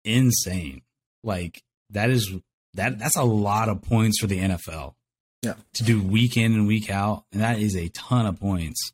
insane. 0.04 0.82
Like 1.24 1.64
that 1.92 2.10
is 2.10 2.34
that 2.74 3.00
that's 3.00 3.18
a 3.18 3.24
lot 3.24 3.70
of 3.70 3.82
points 3.82 4.20
for 4.20 4.28
the 4.28 4.40
NFL. 4.40 4.94
Yeah. 5.44 5.54
To 5.76 5.84
do 5.84 6.02
week 6.02 6.36
in 6.36 6.54
and 6.54 6.68
week 6.68 6.90
out, 6.90 7.24
and 7.32 7.42
that 7.42 7.60
is 7.60 7.76
a 7.76 7.90
ton 7.90 8.26
of 8.26 8.40
points. 8.40 8.94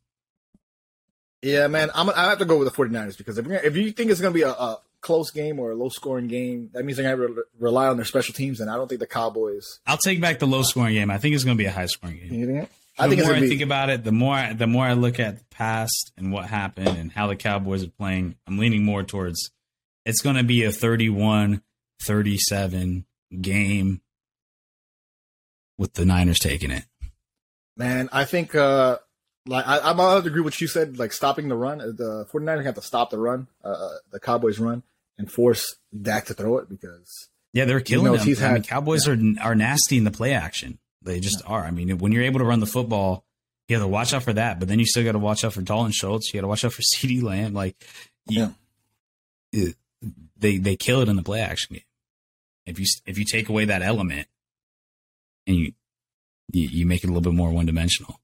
Yeah, 1.42 1.68
man, 1.68 1.90
I'm 1.94 2.10
I 2.10 2.30
have 2.30 2.40
to 2.40 2.46
go 2.46 2.58
with 2.58 2.74
the 2.74 2.84
49ers 2.84 3.18
because 3.18 3.38
if, 3.38 3.48
if 3.48 3.76
you 3.76 3.92
think 3.92 4.12
it's 4.12 4.22
going 4.22 4.34
to 4.34 4.38
be 4.38 4.44
a, 4.44 4.52
a, 4.52 4.80
close 5.04 5.30
game 5.30 5.60
or 5.60 5.72
a 5.72 5.76
low 5.76 5.90
scoring 5.90 6.28
game, 6.28 6.72
that 6.74 6.84
means 6.84 6.98
they're 6.98 7.16
going 7.16 7.28
to 7.28 7.42
re- 7.42 7.44
rely 7.60 7.88
on 7.88 7.98
their 7.98 8.06
special 8.06 8.34
teams, 8.34 8.60
and 8.60 8.72
I 8.72 8.76
don't 8.76 8.88
think 8.88 9.00
the 9.00 9.08
Cowboys. 9.08 9.80
I'll 9.86 9.98
take 9.98 10.20
back 10.20 10.40
the 10.40 10.48
low 10.48 10.64
scoring 10.64 10.96
game. 10.96 11.12
I 11.12 11.20
think 11.20 11.36
it's 11.36 11.44
going 11.44 11.58
to 11.58 11.62
be 11.62 11.68
a 11.68 11.72
high 11.72 11.86
scoring 11.86 12.18
game. 12.18 12.34
You 12.34 12.48
think? 12.48 12.70
I 12.98 13.08
the 13.08 13.16
think 13.16 13.28
more 13.28 13.36
I 13.36 13.40
be... 13.40 13.50
think 13.50 13.62
about 13.62 13.90
it, 13.90 14.04
the 14.04 14.12
more 14.12 14.34
I, 14.34 14.54
the 14.54 14.68
more 14.68 14.86
I 14.86 14.94
look 14.94 15.20
at 15.20 15.38
the 15.38 15.46
past 15.52 16.12
and 16.18 16.32
what 16.32 16.46
happened 16.46 16.98
and 16.98 17.12
how 17.12 17.28
the 17.28 17.36
Cowboys 17.36 17.84
are 17.84 17.90
playing, 17.90 18.36
I'm 18.48 18.58
leaning 18.58 18.84
more 18.84 19.04
towards 19.04 19.52
it's 20.06 20.22
going 20.22 20.36
to 20.36 20.44
be 20.44 20.64
a 20.64 20.72
31 20.72 21.62
37 22.02 23.06
game 23.42 24.02
with 25.78 25.94
the 25.94 26.06
Niners 26.06 26.40
taking 26.40 26.72
it. 26.72 26.86
Man, 27.78 28.10
I 28.12 28.26
think 28.26 28.54
uh 28.54 28.98
like 29.46 29.68
I, 29.68 29.80
I'm 29.80 29.98
to 29.98 30.28
agree 30.28 30.42
with 30.42 30.54
what 30.54 30.62
you 30.62 30.68
said. 30.68 31.00
Like 31.00 31.14
stopping 31.14 31.50
the 31.50 31.56
run, 31.56 31.80
the 31.80 32.28
49ers 32.32 32.66
have 32.66 32.76
to 32.76 32.82
stop 32.82 33.10
the 33.10 33.18
run, 33.18 33.48
uh, 33.64 33.70
uh, 33.70 33.90
the 34.12 34.20
Cowboys' 34.20 34.60
run, 34.60 34.84
and 35.18 35.32
force 35.32 35.76
Dak 36.00 36.26
to 36.26 36.34
throw 36.34 36.58
it 36.58 36.70
because 36.70 37.30
yeah, 37.54 37.66
they're 37.66 37.82
killing 37.82 38.12
them. 38.12 38.26
He's 38.26 38.40
had, 38.40 38.52
I 38.52 38.54
mean, 38.56 38.64
Cowboys 38.64 39.08
yeah. 39.08 39.14
are 39.14 39.50
are 39.50 39.56
nasty 39.56 39.98
in 39.98 40.04
the 40.04 40.12
play 40.12 40.34
action. 40.34 40.80
They 41.02 41.20
just 41.20 41.42
yeah. 41.42 41.52
are. 41.52 41.66
I 41.66 41.72
mean, 41.72 41.98
when 42.00 42.12
you're 42.12 42.24
able 42.24 42.40
to 42.40 42.46
run 42.46 42.60
the 42.60 42.66
football, 42.66 43.26
you 43.68 43.76
have 43.76 43.84
to 43.84 43.88
watch 43.88 44.14
out 44.14 44.24
for 44.24 44.34
that. 44.34 44.60
But 44.60 44.68
then 44.68 44.80
you 44.80 44.86
still 44.86 45.04
got 45.04 45.12
to 45.14 45.20
watch 45.20 45.44
out 45.44 45.54
for 45.54 45.62
Dalton 45.62 45.92
Schultz. 45.92 46.34
You 46.34 46.40
got 46.40 46.46
to 46.46 46.48
watch 46.48 46.66
out 46.66 46.74
for 46.74 46.82
CeeDee 46.96 47.22
Lamb. 47.22 47.54
Like, 47.54 47.76
you, 48.28 48.54
yeah, 49.52 49.70
they 50.38 50.58
they 50.58 50.76
kill 50.76 51.02
it 51.02 51.10
in 51.10 51.16
the 51.16 51.24
play 51.24 51.42
action 51.42 51.76
game. 51.76 51.84
If 52.66 52.80
you 52.80 52.86
if 53.06 53.18
you 53.18 53.26
take 53.26 53.50
away 53.50 53.66
that 53.66 53.82
element, 53.82 54.28
and 55.46 55.58
you 55.58 55.74
you, 56.52 56.68
you 56.68 56.86
make 56.86 57.04
it 57.04 57.08
a 57.08 57.14
little 57.14 57.22
bit 57.22 57.34
more 57.34 57.52
one 57.52 57.66
dimensional. 57.66 58.20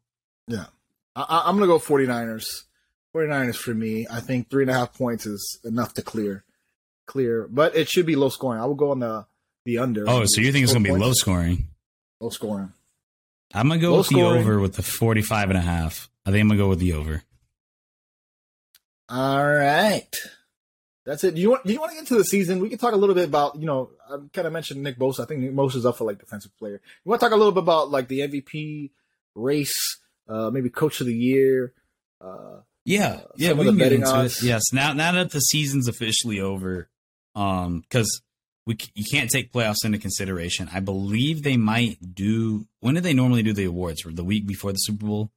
Yeah. 0.47 0.65
I, 1.15 1.43
going 1.51 1.61
to 1.61 1.67
go 1.67 1.79
49ers. 1.79 2.63
49ers 3.13 3.55
for 3.55 3.73
me. 3.73 4.07
I 4.09 4.19
think 4.19 4.49
three 4.49 4.63
and 4.63 4.71
a 4.71 4.73
half 4.73 4.93
points 4.93 5.25
is 5.25 5.59
enough 5.63 5.93
to 5.95 6.01
clear. 6.01 6.43
Clear. 7.09 7.47
But 7.49 7.75
it 7.75 7.89
should 7.89 8.05
be 8.05 8.15
low 8.15 8.29
scoring. 8.29 8.61
I 8.61 8.65
will 8.65 8.75
go 8.75 8.91
on 8.91 8.99
the, 8.99 9.25
the 9.65 9.79
under. 9.79 10.07
Oh, 10.07 10.25
so 10.25 10.41
you 10.41 10.51
think 10.51 10.63
it's 10.63 10.73
going 10.73 10.85
to 10.85 10.93
be 10.93 10.95
low 10.95 11.13
scoring? 11.13 11.69
Low 12.19 12.29
scoring. 12.29 12.71
I'm 13.53 13.67
going 13.67 13.79
to 13.79 13.85
go 13.85 13.93
low 13.93 13.97
with 13.97 14.07
scoring. 14.07 14.33
the 14.33 14.39
over 14.39 14.59
with 14.59 14.75
the 14.75 14.83
45 14.83 15.49
and 15.49 15.57
a 15.57 15.61
half. 15.61 16.07
I 16.23 16.29
think 16.29 16.41
I'm 16.41 16.49
going 16.49 16.59
to 16.59 16.63
go 16.63 16.69
with 16.69 16.79
the 16.79 16.93
over. 16.93 17.23
All 19.09 19.43
right. 19.43 20.15
That's 21.03 21.23
it. 21.23 21.33
Do 21.33 21.41
you 21.41 21.49
want 21.49 21.65
do 21.65 21.73
you 21.73 21.79
want 21.79 21.89
to 21.91 21.95
get 21.95 22.01
into 22.01 22.15
the 22.15 22.23
season? 22.23 22.59
We 22.59 22.69
can 22.69 22.77
talk 22.77 22.93
a 22.93 22.97
little 22.97 23.15
bit 23.15 23.27
about, 23.27 23.55
you 23.55 23.65
know, 23.65 23.89
I 24.07 24.17
kind 24.31 24.45
of 24.45 24.53
mentioned 24.53 24.83
Nick 24.83 24.99
Bosa. 24.99 25.21
I 25.21 25.25
think 25.25 25.39
Nick 25.39 25.75
is 25.75 25.85
up 25.85 25.97
for 25.97 26.03
like 26.03 26.19
defensive 26.19 26.55
player. 26.59 26.73
You 26.73 27.09
want 27.09 27.19
to 27.19 27.25
talk 27.25 27.33
a 27.33 27.37
little 27.37 27.51
bit 27.51 27.63
about 27.63 27.89
like 27.89 28.07
the 28.07 28.19
MVP 28.19 28.91
race 29.33 29.97
uh, 30.27 30.51
maybe 30.51 30.69
coach 30.69 31.01
of 31.01 31.07
the 31.07 31.15
year. 31.15 31.73
Uh, 32.21 32.59
yeah, 32.85 33.21
uh, 33.23 33.27
yeah, 33.35 33.53
we 33.53 33.65
can 33.65 33.77
get 33.77 33.91
into 33.91 34.07
odds. 34.07 34.43
it. 34.43 34.47
Yes, 34.47 34.71
now 34.71 34.93
now 34.93 35.11
that 35.13 35.31
the 35.31 35.39
season's 35.39 35.87
officially 35.87 36.39
over, 36.39 36.89
um, 37.35 37.81
because 37.81 38.21
we 38.65 38.77
you 38.93 39.05
can't 39.09 39.29
take 39.29 39.51
playoffs 39.51 39.83
into 39.83 39.97
consideration. 39.97 40.69
I 40.73 40.79
believe 40.79 41.43
they 41.43 41.57
might 41.57 41.97
do. 42.13 42.67
When 42.79 42.95
do 42.95 43.01
they 43.01 43.13
normally 43.13 43.43
do 43.43 43.53
the 43.53 43.65
awards? 43.65 44.03
The 44.05 44.23
week 44.23 44.45
before 44.45 44.71
the 44.71 44.77
Super 44.77 45.05
Bowl. 45.05 45.31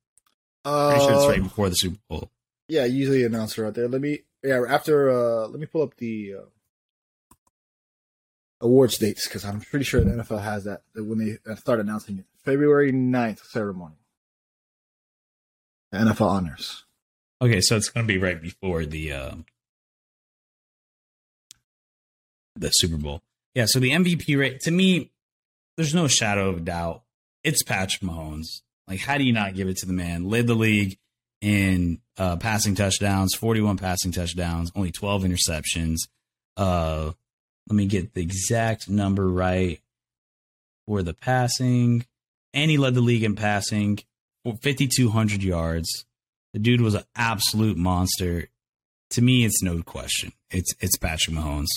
Uh, 0.64 0.90
Pretty 0.90 1.04
sure 1.06 1.14
it's 1.14 1.26
right 1.26 1.42
before 1.42 1.68
the 1.68 1.74
Super 1.74 1.98
Bowl. 2.08 2.30
Yeah, 2.68 2.84
usually 2.84 3.24
announcer 3.24 3.66
out 3.66 3.74
there. 3.74 3.88
Let 3.88 4.00
me 4.00 4.20
yeah 4.42 4.62
after 4.68 5.10
uh 5.10 5.46
let 5.46 5.60
me 5.60 5.66
pull 5.66 5.82
up 5.82 5.96
the 5.96 6.34
uh, 6.38 7.36
awards 8.60 8.98
dates 8.98 9.26
because 9.26 9.44
I'm 9.44 9.60
pretty 9.60 9.84
sure 9.84 10.00
the 10.00 10.10
NFL 10.10 10.42
has 10.42 10.64
that 10.64 10.82
when 10.94 11.18
they 11.18 11.54
start 11.56 11.80
announcing 11.80 12.18
it. 12.18 12.24
February 12.44 12.92
9th 12.92 13.44
ceremony. 13.50 13.96
NFL 15.92 16.26
honors. 16.26 16.84
Okay, 17.40 17.60
so 17.60 17.76
it's 17.76 17.88
going 17.88 18.06
to 18.06 18.12
be 18.12 18.18
right 18.18 18.40
before 18.40 18.86
the 18.86 19.12
uh, 19.12 19.34
the 22.56 22.70
Super 22.70 22.96
Bowl. 22.96 23.22
Yeah, 23.54 23.66
so 23.66 23.80
the 23.80 23.90
MVP 23.90 24.38
rate 24.38 24.60
to 24.60 24.70
me, 24.70 25.10
there's 25.76 25.94
no 25.94 26.08
shadow 26.08 26.48
of 26.50 26.64
doubt. 26.64 27.02
It's 27.44 27.62
Patrick 27.62 28.02
Mahomes. 28.02 28.62
Like, 28.88 29.00
how 29.00 29.18
do 29.18 29.24
you 29.24 29.32
not 29.32 29.54
give 29.54 29.68
it 29.68 29.76
to 29.78 29.86
the 29.86 29.92
man? 29.92 30.28
Led 30.28 30.46
the 30.46 30.54
league 30.54 30.98
in 31.40 32.00
uh, 32.16 32.36
passing 32.36 32.74
touchdowns, 32.74 33.34
41 33.34 33.76
passing 33.76 34.12
touchdowns, 34.12 34.70
only 34.74 34.92
12 34.92 35.24
interceptions. 35.24 35.96
Uh, 36.56 37.12
let 37.68 37.76
me 37.76 37.86
get 37.86 38.14
the 38.14 38.22
exact 38.22 38.88
number 38.88 39.28
right 39.28 39.80
for 40.86 41.02
the 41.02 41.14
passing. 41.14 42.06
And 42.54 42.70
he 42.70 42.76
led 42.76 42.94
the 42.94 43.00
league 43.00 43.24
in 43.24 43.34
passing, 43.34 43.98
5,200 44.44 45.42
yards. 45.42 46.04
The 46.52 46.58
dude 46.58 46.80
was 46.80 46.94
an 46.94 47.04
absolute 47.16 47.76
monster. 47.76 48.48
To 49.10 49.22
me, 49.22 49.44
it's 49.44 49.62
no 49.62 49.82
question. 49.82 50.32
It's 50.50 50.74
it's 50.80 50.96
Patrick 50.96 51.36
Mahomes. 51.36 51.68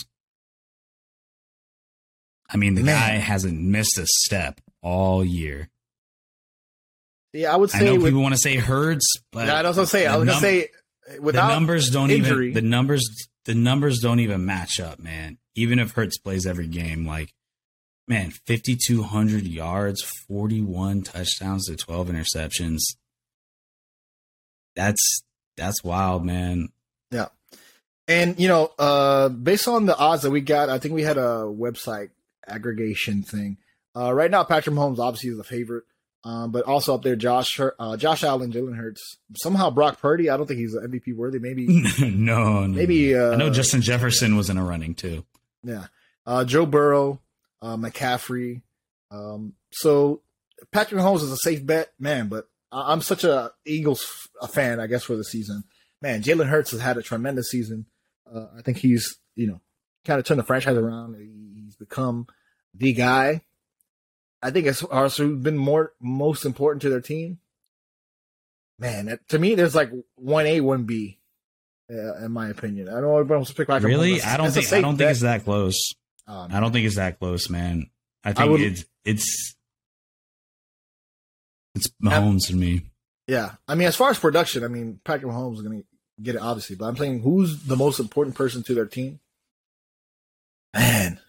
I 2.49 2.57
mean, 2.57 2.75
the 2.75 2.83
Man. 2.83 2.95
guy 2.95 3.15
hasn't 3.15 3.59
missed 3.59 3.97
a 3.97 4.05
step 4.05 4.61
all 4.81 5.23
year. 5.23 5.69
Yeah, 7.33 7.53
I 7.53 7.57
would 7.57 7.69
say. 7.69 7.79
I 7.79 7.83
know 7.83 7.95
with, 7.95 8.05
people 8.05 8.21
want 8.21 8.33
to 8.33 8.39
say 8.39 8.55
Hurts, 8.55 9.05
but 9.31 9.47
yeah, 9.47 9.55
I 9.59 9.63
was 9.63 9.75
gonna 9.75 9.87
say. 9.87 10.05
I 10.05 10.15
was 10.15 10.25
num- 10.25 10.35
gonna 10.35 10.41
say 10.41 10.69
without 11.19 11.47
the 11.47 11.53
numbers 11.53 11.89
don't 11.89 12.11
injury, 12.11 12.51
even 12.51 12.63
the 12.63 12.69
numbers 12.69 13.03
the 13.45 13.55
numbers 13.55 13.99
don't 13.99 14.19
even 14.19 14.45
match 14.45 14.79
up, 14.79 14.99
man. 14.99 15.37
Even 15.55 15.79
if 15.79 15.91
Hurts 15.91 16.17
plays 16.17 16.45
every 16.45 16.67
game, 16.67 17.05
like 17.05 17.33
man, 18.07 18.31
5,200 18.45 19.43
yards, 19.47 20.03
41 20.27 21.01
touchdowns 21.01 21.65
to 21.67 21.75
12 21.75 22.09
interceptions. 22.09 22.81
That's 24.75 25.21
that's 25.57 25.83
wild, 25.83 26.25
man. 26.25 26.69
Yeah. 27.11 27.27
And 28.07 28.39
you 28.39 28.47
know, 28.47 28.71
uh 28.77 29.29
based 29.29 29.67
on 29.67 29.85
the 29.85 29.97
odds 29.97 30.23
that 30.23 30.31
we 30.31 30.41
got, 30.41 30.69
I 30.69 30.79
think 30.79 30.93
we 30.93 31.03
had 31.03 31.17
a 31.17 31.45
website 31.45 32.09
aggregation 32.47 33.23
thing. 33.23 33.57
Uh 33.95 34.13
right 34.13 34.31
now 34.31 34.43
Patrick 34.43 34.75
Mahomes 34.75 34.99
obviously 34.99 35.29
is 35.29 35.37
the 35.37 35.43
favorite. 35.43 35.83
Um, 36.25 36.49
but 36.49 36.65
also 36.65 36.95
up 36.95 37.03
there, 37.03 37.15
Josh, 37.15 37.59
uh, 37.59 37.97
Josh 37.97 38.23
Allen, 38.23 38.51
Jalen 38.51 38.75
Hurts, 38.75 39.17
somehow 39.35 39.69
Brock 39.69 40.01
Purdy. 40.01 40.31
I 40.31 40.37
don't 40.37 40.47
think 40.47 40.59
he's 40.59 40.75
MVP 40.75 41.15
worthy. 41.15 41.37
Maybe 41.37 41.67
no, 41.99 42.65
no, 42.65 42.67
maybe 42.67 43.15
uh, 43.15 43.33
I 43.33 43.35
know 43.35 43.51
Justin 43.51 43.83
Jefferson 43.83 44.35
was 44.35 44.49
in 44.49 44.57
a 44.57 44.63
running 44.63 44.95
too. 44.95 45.23
Yeah, 45.63 45.85
uh, 46.25 46.43
Joe 46.43 46.65
Burrow, 46.65 47.21
uh, 47.61 47.77
McCaffrey. 47.77 48.63
Um, 49.11 49.53
so 49.69 50.21
Patrick 50.71 50.99
Mahomes 50.99 51.21
is 51.21 51.31
a 51.31 51.37
safe 51.37 51.63
bet, 51.63 51.93
man. 51.99 52.27
But 52.27 52.47
I'm 52.71 53.01
such 53.01 53.23
a 53.23 53.51
Eagles 53.63 54.27
a 54.41 54.47
fan, 54.47 54.79
I 54.79 54.87
guess, 54.87 55.03
for 55.03 55.15
the 55.15 55.23
season. 55.23 55.63
Man, 56.01 56.23
Jalen 56.23 56.47
Hurts 56.47 56.71
has 56.71 56.81
had 56.81 56.97
a 56.97 57.03
tremendous 57.03 57.51
season. 57.51 57.85
Uh, 58.25 58.47
I 58.57 58.63
think 58.63 58.77
he's 58.77 59.15
you 59.35 59.45
know 59.45 59.61
kind 60.05 60.19
of 60.19 60.25
turned 60.25 60.39
the 60.39 60.43
franchise 60.43 60.77
around. 60.77 61.15
He's 61.55 61.75
become 61.75 62.27
the 62.73 62.93
guy. 62.93 63.41
I 64.41 64.51
think 64.51 64.67
it's 64.67 64.83
also 64.83 65.35
been 65.35 65.57
more 65.57 65.93
most 65.99 66.45
important 66.45 66.81
to 66.83 66.89
their 66.89 67.01
team. 67.01 67.39
Man, 68.77 69.17
to 69.29 69.39
me, 69.39 69.55
there's 69.55 69.75
like 69.75 69.89
one 70.15 70.45
A, 70.45 70.61
one 70.61 70.83
B, 70.83 71.17
uh, 71.91 72.17
in 72.17 72.31
my 72.31 72.49
opinion. 72.49 72.89
I 72.89 72.99
don't 73.01 73.27
know 73.27 73.43
to 73.43 73.53
pick 73.53 73.67
Patrick. 73.67 73.89
Really, 73.89 74.21
I 74.21 74.37
don't 74.37 74.51
think 74.51 74.71
I 74.71 74.81
don't 74.81 74.97
bet. 74.97 75.07
think 75.07 75.11
it's 75.11 75.21
that 75.21 75.45
close. 75.45 75.93
Um, 76.27 76.49
I 76.51 76.59
don't 76.59 76.71
think 76.71 76.85
it's 76.85 76.97
that 76.97 77.19
close, 77.19 77.49
man. 77.49 77.89
I 78.23 78.33
think 78.33 78.39
I 78.39 78.45
would, 78.45 78.61
it's 78.61 78.85
it's 79.05 79.55
it's 81.73 81.89
Mahomes 82.03 82.47
to 82.47 82.55
me. 82.55 82.83
Yeah, 83.27 83.53
I 83.67 83.75
mean, 83.75 83.87
as 83.87 83.95
far 83.95 84.09
as 84.09 84.19
production, 84.19 84.63
I 84.63 84.67
mean, 84.67 84.99
Patrick 85.03 85.31
Mahomes 85.31 85.55
is 85.55 85.61
going 85.61 85.81
to 85.81 85.85
get 86.21 86.35
it 86.35 86.41
obviously, 86.41 86.75
but 86.75 86.85
I'm 86.85 86.97
saying 86.97 87.21
who's 87.21 87.63
the 87.63 87.75
most 87.75 87.99
important 87.99 88.35
person 88.35 88.63
to 88.63 88.73
their 88.73 88.85
team. 88.85 89.19
Man. 90.75 91.19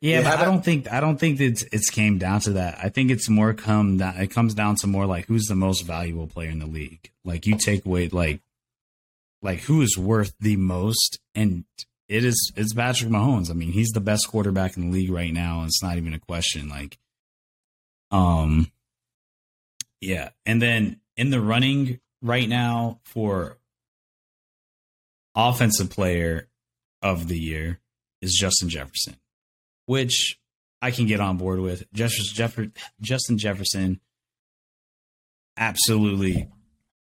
Yeah, 0.00 0.22
but 0.22 0.38
I 0.38 0.44
don't 0.44 0.64
think 0.64 0.90
I 0.90 1.00
don't 1.00 1.18
think 1.18 1.40
it's 1.40 1.62
it's 1.72 1.90
came 1.90 2.18
down 2.18 2.40
to 2.40 2.52
that. 2.52 2.78
I 2.82 2.88
think 2.88 3.10
it's 3.10 3.28
more 3.28 3.52
come 3.52 3.98
that 3.98 4.16
it 4.16 4.28
comes 4.28 4.54
down 4.54 4.76
to 4.76 4.86
more 4.86 5.06
like 5.06 5.26
who's 5.26 5.46
the 5.46 5.54
most 5.54 5.82
valuable 5.82 6.26
player 6.26 6.50
in 6.50 6.60
the 6.60 6.66
league. 6.66 7.10
Like 7.24 7.46
you 7.46 7.56
take 7.56 7.84
away 7.84 8.08
like 8.08 8.40
like 9.42 9.60
who 9.60 9.82
is 9.82 9.98
worth 9.98 10.34
the 10.40 10.56
most, 10.56 11.18
and 11.34 11.64
it 12.08 12.24
is 12.24 12.52
it's 12.56 12.74
Patrick 12.74 13.10
Mahomes. 13.10 13.50
I 13.50 13.54
mean, 13.54 13.72
he's 13.72 13.90
the 13.90 14.00
best 14.00 14.28
quarterback 14.28 14.76
in 14.76 14.90
the 14.90 14.96
league 14.96 15.10
right 15.10 15.32
now, 15.32 15.58
and 15.58 15.66
it's 15.66 15.82
not 15.82 15.96
even 15.96 16.14
a 16.14 16.18
question. 16.20 16.68
Like, 16.68 16.98
um, 18.10 18.70
yeah, 20.00 20.30
and 20.46 20.62
then 20.62 21.00
in 21.16 21.30
the 21.30 21.40
running 21.40 22.00
right 22.22 22.48
now 22.48 23.00
for 23.04 23.58
offensive 25.34 25.90
player 25.90 26.48
of 27.02 27.26
the 27.26 27.38
year 27.38 27.80
is 28.22 28.32
Justin 28.32 28.70
Jefferson, 28.70 29.16
which 29.86 30.38
I 30.80 30.90
can 30.90 31.06
get 31.06 31.20
on 31.20 31.36
board 31.36 31.60
with. 31.60 31.84
Justin 31.92 33.38
Jefferson 33.38 34.00
absolutely 35.56 36.48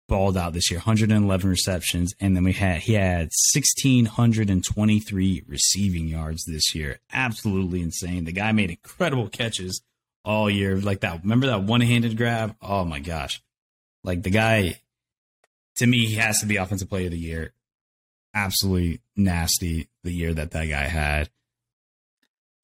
balled 0.09 0.37
out 0.39 0.55
this 0.55 0.71
year 0.71 0.79
111 0.79 1.51
receptions. 1.51 2.14
And 2.19 2.35
then 2.35 2.45
we 2.45 2.53
had 2.53 2.81
he 2.81 2.95
had 2.95 3.31
1623 3.55 5.45
receiving 5.47 6.09
yards 6.09 6.45
this 6.45 6.75
year. 6.75 6.99
Absolutely 7.12 7.83
insane. 7.83 8.25
The 8.25 8.33
guy 8.33 8.53
made 8.53 8.71
incredible 8.71 9.29
catches 9.29 9.83
all 10.25 10.49
year. 10.49 10.81
Like 10.81 11.01
that 11.01 11.23
remember 11.23 11.49
that 11.49 11.62
one-handed 11.62 12.16
grab? 12.16 12.57
Oh 12.62 12.85
my 12.85 13.01
gosh. 13.01 13.43
Like 14.03 14.23
the 14.23 14.31
guy 14.31 14.81
to 15.77 15.87
me 15.87 16.07
he 16.07 16.14
has 16.14 16.41
to 16.41 16.47
be 16.47 16.57
offensive 16.57 16.89
player 16.89 17.07
of 17.07 17.12
the 17.12 17.19
year 17.19 17.53
absolutely 18.35 19.01
nasty 19.16 19.89
the 20.05 20.12
year 20.12 20.35
that 20.35 20.51
that 20.53 20.66
guy 20.66 20.85
had 20.85 21.31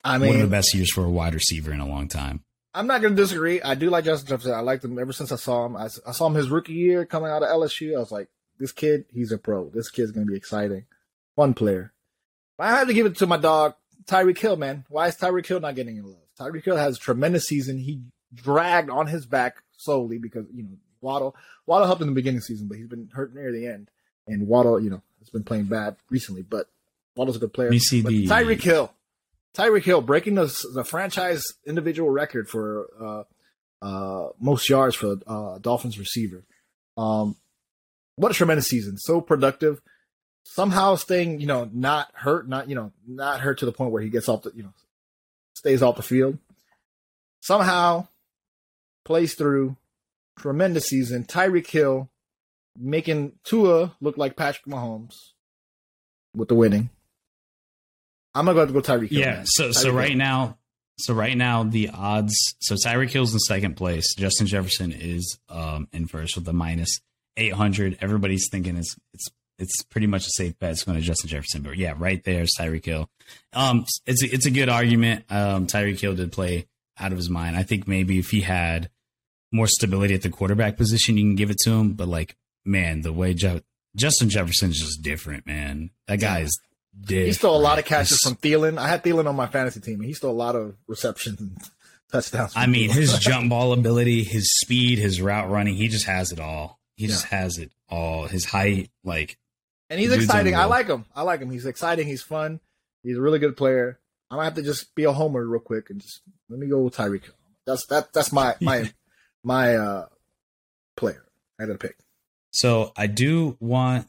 I 0.05 0.19
mean, 0.19 0.29
one 0.29 0.37
of 0.37 0.43
the 0.43 0.49
best 0.49 0.75
years 0.75 0.93
for 0.93 1.05
a 1.05 1.11
wide 1.11 1.35
receiver 1.35 1.73
in 1.73 1.81
a 1.81 1.89
long 1.89 2.09
time 2.09 2.45
I'm 2.75 2.89
not 2.89 3.01
going 3.01 3.15
to 3.15 3.23
disagree. 3.23 3.62
I 3.62 3.77
do 3.77 3.89
like 3.89 4.05
Justin 4.05 4.29
Jefferson. 4.29 4.53
I 4.53 4.61
liked 4.61 4.85
him 4.85 4.99
ever 4.99 5.12
since 5.12 5.31
I 5.31 5.37
saw 5.37 5.65
him. 5.65 5.77
I, 5.77 5.89
I, 6.07 6.11
saw 6.11 6.27
him 6.27 6.35
his 6.35 6.51
rookie 6.51 6.73
year 6.73 7.07
coming 7.07 7.31
out 7.31 7.45
of 7.45 7.49
LSU. 7.49 7.95
I 7.95 8.01
was 8.01 8.11
like, 8.11 8.29
this 8.59 8.73
kid, 8.73 9.05
he's 9.12 9.31
a 9.31 9.39
pro. 9.39 9.71
This 9.71 9.91
kid's 9.91 10.11
going 10.11 10.27
to 10.27 10.31
be 10.31 10.37
exciting. 10.37 10.85
Fun 11.37 11.55
player. 11.55 11.93
But 12.59 12.65
I 12.65 12.71
had 12.79 12.89
to 12.89 12.95
give 12.95 13.07
it 13.07 13.17
to 13.19 13.27
my 13.29 13.37
dog, 13.37 13.75
Tyreek 14.07 14.39
Hill, 14.39 14.57
man. 14.57 14.85
Why 14.89 15.07
is 15.07 15.17
Tyreek 15.17 15.47
Hill 15.47 15.61
not 15.61 15.77
getting 15.77 15.97
in 15.97 16.05
love? 16.05 16.17
Tyreek 16.39 16.65
Hill 16.65 16.77
has 16.77 16.97
a 16.97 17.01
tremendous 17.01 17.45
season. 17.45 17.79
He 17.79 18.01
dragged 18.33 18.91
on 18.91 19.07
his 19.07 19.25
back 19.25 19.62
solely 19.77 20.19
because, 20.19 20.47
you 20.53 20.65
know, 20.65 20.77
Waddle, 21.01 21.37
Waddle 21.67 21.87
helped 21.87 22.03
in 22.03 22.09
the 22.09 22.15
beginning 22.15 22.39
of 22.39 22.43
the 22.43 22.47
season, 22.47 22.67
but 22.67 22.77
he's 22.77 22.89
been 22.89 23.09
hurt 23.12 23.35
near 23.35 23.53
the 23.53 23.69
end. 23.69 23.89
And 24.27 24.49
Waddle, 24.49 24.81
you 24.81 24.91
know, 24.91 25.03
has 25.25 25.31
been 25.31 25.45
playing 25.45 25.64
bad 25.64 25.97
recently, 26.11 26.43
but 26.43 26.68
Waddle's 27.16 27.37
a 27.37 27.41
good 27.41 27.53
player. 27.53 27.70
Tyreek 28.29 28.62
Hill, 28.62 28.93
Tyreek 29.57 29.83
Hill 29.85 30.01
breaking 30.01 30.35
the, 30.35 30.55
the 30.75 30.85
franchise 30.85 31.45
individual 31.66 32.11
record 32.11 32.49
for 32.49 32.87
uh, 33.01 33.85
uh, 33.85 34.31
most 34.41 34.68
yards 34.68 34.95
for 34.97 35.16
uh, 35.27 35.59
Dolphins 35.59 35.99
receiver. 35.99 36.45
Um, 36.97 37.37
what 38.16 38.31
a 38.31 38.35
tremendous 38.35 38.68
season! 38.68 38.97
So 38.99 39.20
productive. 39.20 39.81
Somehow 40.47 40.97
staying, 40.97 41.41
you 41.41 41.47
know, 41.47 41.70
not 41.72 42.09
hurt, 42.12 42.47
not 42.47 42.68
you 42.68 42.75
know, 42.75 42.93
not 43.07 43.41
hurt 43.41 43.59
to 43.61 43.66
the 43.66 43.72
point 43.72 43.93
where 43.93 44.03
he 44.03 44.11
gets 44.11 44.29
off 44.29 44.43
the, 44.43 44.53
you 44.55 44.62
know, 44.62 44.75
stays 45.55 45.83
off 45.83 45.97
the 45.97 46.03
field. 46.03 46.39
Somehow 47.41 48.09
plays 49.05 49.35
through. 49.35 49.77
Tremendous 50.37 50.87
season. 50.87 51.25
Tyreek 51.25 51.68
Hill 51.68 52.11
making 52.79 53.33
Tua 53.45 53.95
look 54.01 54.16
like 54.18 54.37
Patrick 54.37 54.66
Mahomes 54.66 55.14
with 56.35 56.49
the 56.49 56.55
winning. 56.55 56.91
I'm 58.35 58.47
gonna 58.47 58.55
go 58.55 58.66
to 58.66 58.72
go 58.72 58.81
Tyreek. 58.81 59.09
Yeah. 59.11 59.37
Man. 59.37 59.47
So 59.47 59.68
Tyreek 59.68 59.75
so 59.75 59.93
right 59.93 60.09
Hill. 60.09 60.18
now, 60.18 60.59
so 60.99 61.14
right 61.14 61.37
now 61.37 61.62
the 61.62 61.91
odds. 61.91 62.35
So 62.61 62.75
Tyreek 62.75 63.11
Hill's 63.11 63.33
in 63.33 63.39
second 63.39 63.77
place. 63.77 64.14
Justin 64.14 64.47
Jefferson 64.47 64.93
is 64.93 65.39
um, 65.49 65.89
in 65.93 66.07
first 66.07 66.35
with 66.37 66.45
the 66.45 66.53
minus 66.53 67.01
eight 67.37 67.53
hundred. 67.53 67.99
Everybody's 68.01 68.49
thinking 68.51 68.77
it's 68.77 68.97
it's 69.12 69.29
it's 69.59 69.83
pretty 69.85 70.09
much 70.09 70.27
a 70.27 70.31
safe 70.31 70.59
bet. 70.59 70.72
It's 70.72 70.83
going 70.83 70.99
to 70.99 71.05
Justin 71.05 71.29
Jefferson, 71.31 71.62
but 71.62 71.77
yeah, 71.77 71.95
right 71.97 72.22
there 72.25 72.43
is 72.43 72.51
Tyreek 72.59 72.85
Hill. 72.85 73.09
Um, 73.53 73.85
it's 74.05 74.22
a, 74.25 74.27
it's 74.27 74.47
a 74.47 74.51
good 74.51 74.68
argument. 74.68 75.25
Um, 75.31 75.68
Tyreek 75.68 76.01
Hill 76.01 76.16
did 76.16 76.33
play 76.33 76.66
out 76.99 77.12
of 77.12 77.18
his 77.18 77.31
mind. 77.31 77.57
I 77.57 77.62
think 77.62 77.87
maybe 77.87 78.18
if 78.18 78.31
he 78.31 78.41
had 78.41 78.91
more 79.53 79.68
stability 79.68 80.14
at 80.14 80.22
the 80.22 80.29
quarterback 80.29 80.77
position, 80.77 81.16
you 81.16 81.22
can 81.22 81.37
give 81.37 81.51
it 81.51 81.59
to 81.59 81.70
him. 81.70 81.93
But 81.93 82.09
like, 82.09 82.37
man, 82.65 83.03
the 83.03 83.12
way 83.12 83.35
Je- 83.35 83.62
Justin 83.97 84.29
Jefferson 84.29 84.71
is 84.71 84.79
just 84.79 85.03
different, 85.03 85.47
man. 85.47 85.91
That 86.07 86.21
guy 86.21 86.41
is 86.41 86.59
he 87.09 87.33
stole 87.33 87.57
a 87.57 87.61
lot 87.61 87.79
of 87.79 87.85
catches 87.85 88.21
from 88.21 88.37
Thielen. 88.37 88.79
I 88.79 88.89
had 88.89 89.03
Thielen 89.03 89.27
on 89.27 89.37
my 89.37 89.47
fantasy 89.47 89.81
team, 89.81 90.01
and 90.01 90.05
he 90.05 90.12
stole 90.12 90.31
a 90.31 90.33
lot 90.33 90.55
of 90.57 90.77
receptions 90.87 91.41
and 91.41 91.57
touchdowns. 92.12 92.53
I 92.55 92.67
mean, 92.67 92.91
his 92.91 93.19
jump 93.19 93.51
ball 93.51 93.73
ability, 93.79 94.25
his 94.25 94.49
speed, 94.61 94.99
his 94.99 95.21
route 95.21 95.51
running, 95.51 95.75
he 95.75 95.89
just 95.89 96.07
has 96.07 96.33
it 96.33 96.41
all. 96.41 96.79
He 96.97 97.09
just 97.09 97.27
has 97.27 97.59
it 97.59 97.73
all. 97.89 98.27
His 98.29 98.45
height, 98.45 98.91
like, 99.03 99.39
and 99.91 99.99
he's 99.99 100.12
exciting. 100.12 100.55
I 100.55 100.67
like 100.67 100.87
him. 100.87 101.05
I 101.15 101.23
like 101.23 101.41
him. 101.41 101.51
He's 101.51 101.67
exciting. 101.67 102.07
He's 102.07 102.23
fun. 102.23 102.61
He's 103.03 103.19
a 103.19 103.21
really 103.21 103.41
good 103.41 103.57
player. 103.57 103.99
I'm 104.31 104.37
gonna 104.37 104.45
have 104.45 104.55
to 104.55 104.62
just 104.62 104.95
be 104.95 105.05
a 105.05 105.12
homer 105.12 105.45
real 105.45 105.61
quick 105.61 105.91
and 105.91 106.01
just 106.01 106.23
let 106.49 106.59
me 106.59 106.69
go 106.69 106.81
with 106.83 106.97
Tyreek. 106.97 107.25
That's 107.67 107.87
that. 107.87 108.12
That's 108.12 108.33
my 108.33 108.55
my 108.61 108.93
my 109.43 109.77
uh 109.77 110.07
player. 110.97 111.25
I 111.59 111.65
had 111.65 111.73
to 111.73 111.79
pick. 111.79 111.97
So 112.55 112.93
I 112.97 113.09
do 113.09 113.57
want 113.59 114.07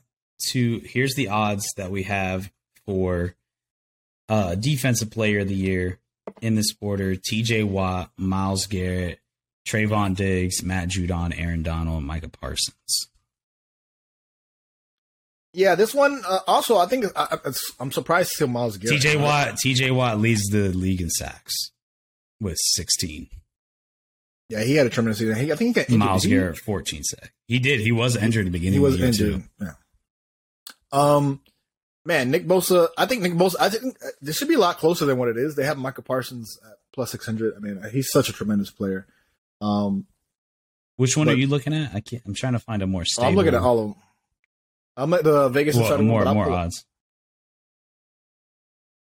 to. 0.49 0.79
Here's 0.85 1.15
the 1.15 1.29
odds 1.29 1.65
that 1.77 1.89
we 1.89 2.03
have 2.03 2.51
for 2.85 3.35
uh, 4.29 4.53
defensive 4.53 5.09
player 5.09 5.39
of 5.39 5.47
the 5.47 5.55
year 5.55 5.99
in 6.41 6.53
this 6.53 6.75
order 6.79 7.15
TJ 7.15 7.63
Watt, 7.63 8.11
Myles 8.17 8.67
Garrett, 8.67 9.19
Trevon 9.67 10.15
Diggs, 10.15 10.63
Matt 10.63 10.89
Judon, 10.89 11.33
Aaron 11.37 11.63
Donald, 11.63 11.97
and 11.97 12.07
Micah 12.07 12.29
Parsons. 12.29 13.09
Yeah, 15.51 15.73
this 15.73 15.95
one 15.95 16.21
uh, 16.27 16.39
also 16.47 16.77
I 16.77 16.85
think 16.85 17.05
I, 17.15 17.39
am 17.79 17.91
surprised 17.91 18.31
to 18.31 18.37
see 18.37 18.45
Myles 18.45 18.77
Garrett. 18.77 19.01
TJ 19.01 19.21
Watt, 19.21 19.55
TJ 19.65 19.95
Watt 19.95 20.19
leads 20.19 20.43
the 20.49 20.69
league 20.69 21.01
in 21.01 21.09
sacks 21.09 21.71
with 22.39 22.57
16. 22.59 23.27
Yeah, 24.49 24.63
he 24.63 24.75
had 24.75 24.85
a 24.85 24.89
tremendous 24.89 25.19
season. 25.19 25.35
He, 25.35 25.51
I 25.51 25.55
think 25.55 25.69
he 25.69 25.73
got 25.73 25.89
injured. 25.89 25.99
Myles 25.99 26.25
Garrett 26.25 26.57
14 26.57 27.03
sacks. 27.03 27.29
He 27.47 27.59
did. 27.59 27.79
He 27.79 27.91
was 27.91 28.15
injured 28.15 28.45
at 28.45 28.51
the 28.51 28.57
beginning. 28.57 28.73
He 28.73 28.79
was 28.79 29.01
injured. 29.01 29.43
Too. 29.59 29.65
Yeah. 29.65 29.71
Um, 30.91 31.41
Man, 32.05 32.29
Nick 32.29 32.45
Bosa. 32.45 32.89
I 32.97 33.07
think 33.07 33.23
Nick 33.23 33.33
Bosa. 33.33 33.55
I 33.59 33.69
think 33.69 33.97
uh, 34.05 34.09
this 34.21 34.37
should 34.37 34.47
be 34.47 34.53
a 34.53 34.59
lot 34.59 34.77
closer 34.77 35.05
than 35.05 35.17
what 35.17 35.27
it 35.27 35.37
is. 35.37 35.55
They 35.55 35.65
have 35.65 35.77
Michael 35.77 36.03
Parsons 36.03 36.59
at 36.63 36.77
plus 36.93 37.11
six 37.11 37.25
hundred. 37.25 37.55
I 37.55 37.59
mean, 37.59 37.81
he's 37.91 38.11
such 38.11 38.29
a 38.29 38.33
tremendous 38.33 38.69
player. 38.69 39.07
Um, 39.59 40.05
Which 40.97 41.17
one 41.17 41.25
but, 41.25 41.33
are 41.33 41.37
you 41.37 41.47
looking 41.47 41.73
at? 41.73 41.95
I 41.95 42.01
can't. 42.01 42.21
I'm 42.25 42.35
trying 42.35 42.53
to 42.53 42.59
find 42.59 42.83
a 42.83 42.87
more 42.87 43.05
stable. 43.05 43.29
I'm 43.29 43.35
looking 43.35 43.55
at 43.55 43.61
all 43.61 43.79
of 43.79 43.85
them. 43.87 43.95
I'm 44.97 45.13
at 45.15 45.23
the 45.23 45.49
Vegas 45.49 45.75
well, 45.75 45.85
Insider 45.85 46.03
more 46.03 46.23
one, 46.23 46.35
more 46.35 46.51
odds. 46.51 46.85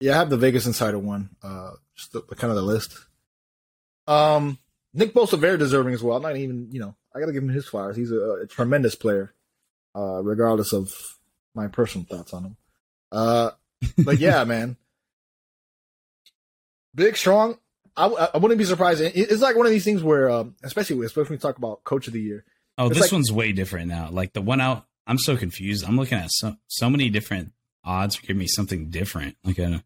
Yeah, 0.01 0.15
I 0.15 0.17
have 0.17 0.31
the 0.31 0.39
Vegas 0.39 0.67
Insider 0.67 0.99
one. 0.99 1.29
Uh, 1.43 1.73
just 1.95 2.13
the, 2.13 2.23
the 2.27 2.37
kind 2.37 2.51
of 2.51 2.57
the 2.57 2.63
list. 2.63 2.97
Um, 4.07 4.59
Nick 4.99 5.15
Bosa 5.15 5.39
very 5.39 5.57
deserving 5.57 5.95
as 5.95 6.03
well. 6.03 6.17
I'm 6.17 6.23
not 6.23 6.37
even, 6.37 6.69
you 6.73 6.81
know, 6.81 6.97
I 7.15 7.21
got 7.21 7.27
to 7.27 7.33
give 7.33 7.45
him 7.45 7.51
his 7.51 7.69
flowers. 7.69 7.97
He's 7.97 8.11
a, 8.11 8.41
a 8.43 8.47
tremendous 8.49 8.97
player, 8.97 9.33
uh, 9.95 10.21
regardless 10.25 10.73
of 10.73 10.93
my 11.55 11.69
personal 11.69 12.05
thoughts 12.05 12.35
on 12.35 12.45
him. 12.45 12.57
Uh, 13.13 13.51
but 13.99 14.19
yeah, 14.19 14.43
man, 14.43 14.77
big, 16.95 17.17
strong. 17.17 17.59
I, 17.97 18.07
I 18.07 18.39
wouldn't 18.39 18.59
be 18.59 18.65
surprised. 18.65 19.01
It's 19.01 19.41
like 19.41 19.57
one 19.57 19.67
of 19.67 19.73
these 19.73 19.85
things 19.85 20.03
where, 20.03 20.31
um, 20.31 20.57
especially 20.65 21.05
especially 21.07 21.31
when 21.31 21.39
we 21.39 21.41
talk 21.41 21.59
about 21.59 21.85
coach 21.85 22.09
of 22.09 22.13
the 22.13 22.21
year. 22.21 22.45
Oh, 22.77 22.89
this 22.89 23.01
like, 23.01 23.13
one's 23.13 23.33
way 23.33 23.53
different 23.53 23.89
now. 23.89 24.09
Like 24.11 24.33
the 24.33 24.41
one 24.41 24.61
out, 24.61 24.87
I'm 25.07 25.19
so 25.19 25.37
confused. 25.37 25.85
I'm 25.85 25.97
looking 25.97 26.19
at 26.19 26.31
so 26.31 26.57
so 26.67 26.91
many 26.91 27.09
different 27.09 27.53
odds 27.85 28.19
giving 28.19 28.39
me 28.39 28.47
something 28.47 28.91
different. 28.91 29.37
Like 29.43 29.59
a, 29.59 29.83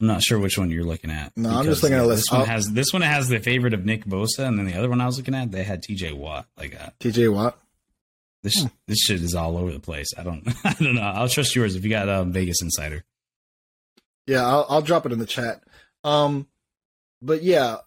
I'm 0.00 0.06
not 0.06 0.22
sure 0.22 0.38
which 0.38 0.56
one 0.56 0.70
you're 0.70 0.84
looking 0.84 1.10
at. 1.10 1.36
No, 1.36 1.50
I'm 1.50 1.66
just 1.66 1.82
looking 1.82 1.98
at. 1.98 2.06
This 2.06 2.30
one 2.30 2.46
has 2.46 2.70
this 2.72 2.92
one 2.92 3.02
has 3.02 3.28
the 3.28 3.38
favorite 3.38 3.74
of 3.74 3.84
Nick 3.84 4.06
Bosa, 4.06 4.46
and 4.46 4.58
then 4.58 4.64
the 4.64 4.74
other 4.74 4.88
one 4.88 5.00
I 5.00 5.06
was 5.06 5.18
looking 5.18 5.34
at, 5.34 5.50
they 5.50 5.62
had 5.62 5.82
T.J. 5.82 6.12
Watt. 6.12 6.46
Like 6.56 6.72
a, 6.72 6.86
uh, 6.86 6.90
T.J. 7.00 7.28
Watt. 7.28 7.58
This 8.42 8.62
hmm. 8.62 8.68
this 8.88 8.98
shit 8.98 9.22
is 9.22 9.34
all 9.34 9.58
over 9.58 9.70
the 9.70 9.80
place. 9.80 10.08
I 10.16 10.22
don't 10.22 10.48
I 10.64 10.72
don't 10.74 10.94
know. 10.94 11.02
I'll 11.02 11.28
trust 11.28 11.54
yours 11.54 11.76
if 11.76 11.84
you 11.84 11.90
got 11.90 12.08
um, 12.08 12.32
Vegas 12.32 12.62
Insider. 12.62 13.04
Yeah, 14.26 14.46
I'll, 14.46 14.66
I'll 14.68 14.82
drop 14.82 15.04
it 15.04 15.12
in 15.12 15.18
the 15.18 15.26
chat. 15.26 15.62
Um, 16.02 16.46
but 17.20 17.42
yeah, 17.42 17.78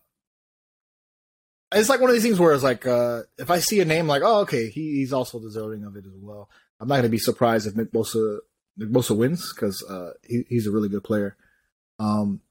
it's 1.73 1.89
like 1.89 1.99
one 1.99 2.09
of 2.09 2.13
these 2.13 2.23
things 2.23 2.39
where 2.39 2.53
it's 2.53 2.63
like 2.63 2.85
uh, 2.85 3.21
if 3.39 3.49
I 3.49 3.59
see 3.59 3.79
a 3.79 3.85
name 3.85 4.07
like 4.07 4.21
oh 4.23 4.41
okay 4.41 4.69
he, 4.69 4.97
he's 4.97 5.13
also 5.13 5.39
deserving 5.39 5.83
of 5.83 5.95
it 5.95 6.05
as 6.05 6.21
well. 6.21 6.49
I'm 6.79 6.87
not 6.87 6.97
gonna 6.97 7.09
be 7.09 7.17
surprised 7.17 7.65
if 7.65 7.75
Nick 7.75 7.91
Bosa 7.91 8.39
Nick 8.77 8.89
Bosa 8.89 9.17
wins 9.17 9.51
because 9.51 9.83
uh, 9.89 10.11
he, 10.21 10.45
he's 10.47 10.67
a 10.67 10.71
really 10.71 10.89
good 10.89 11.03
player. 11.03 11.35
Um, 12.03 12.41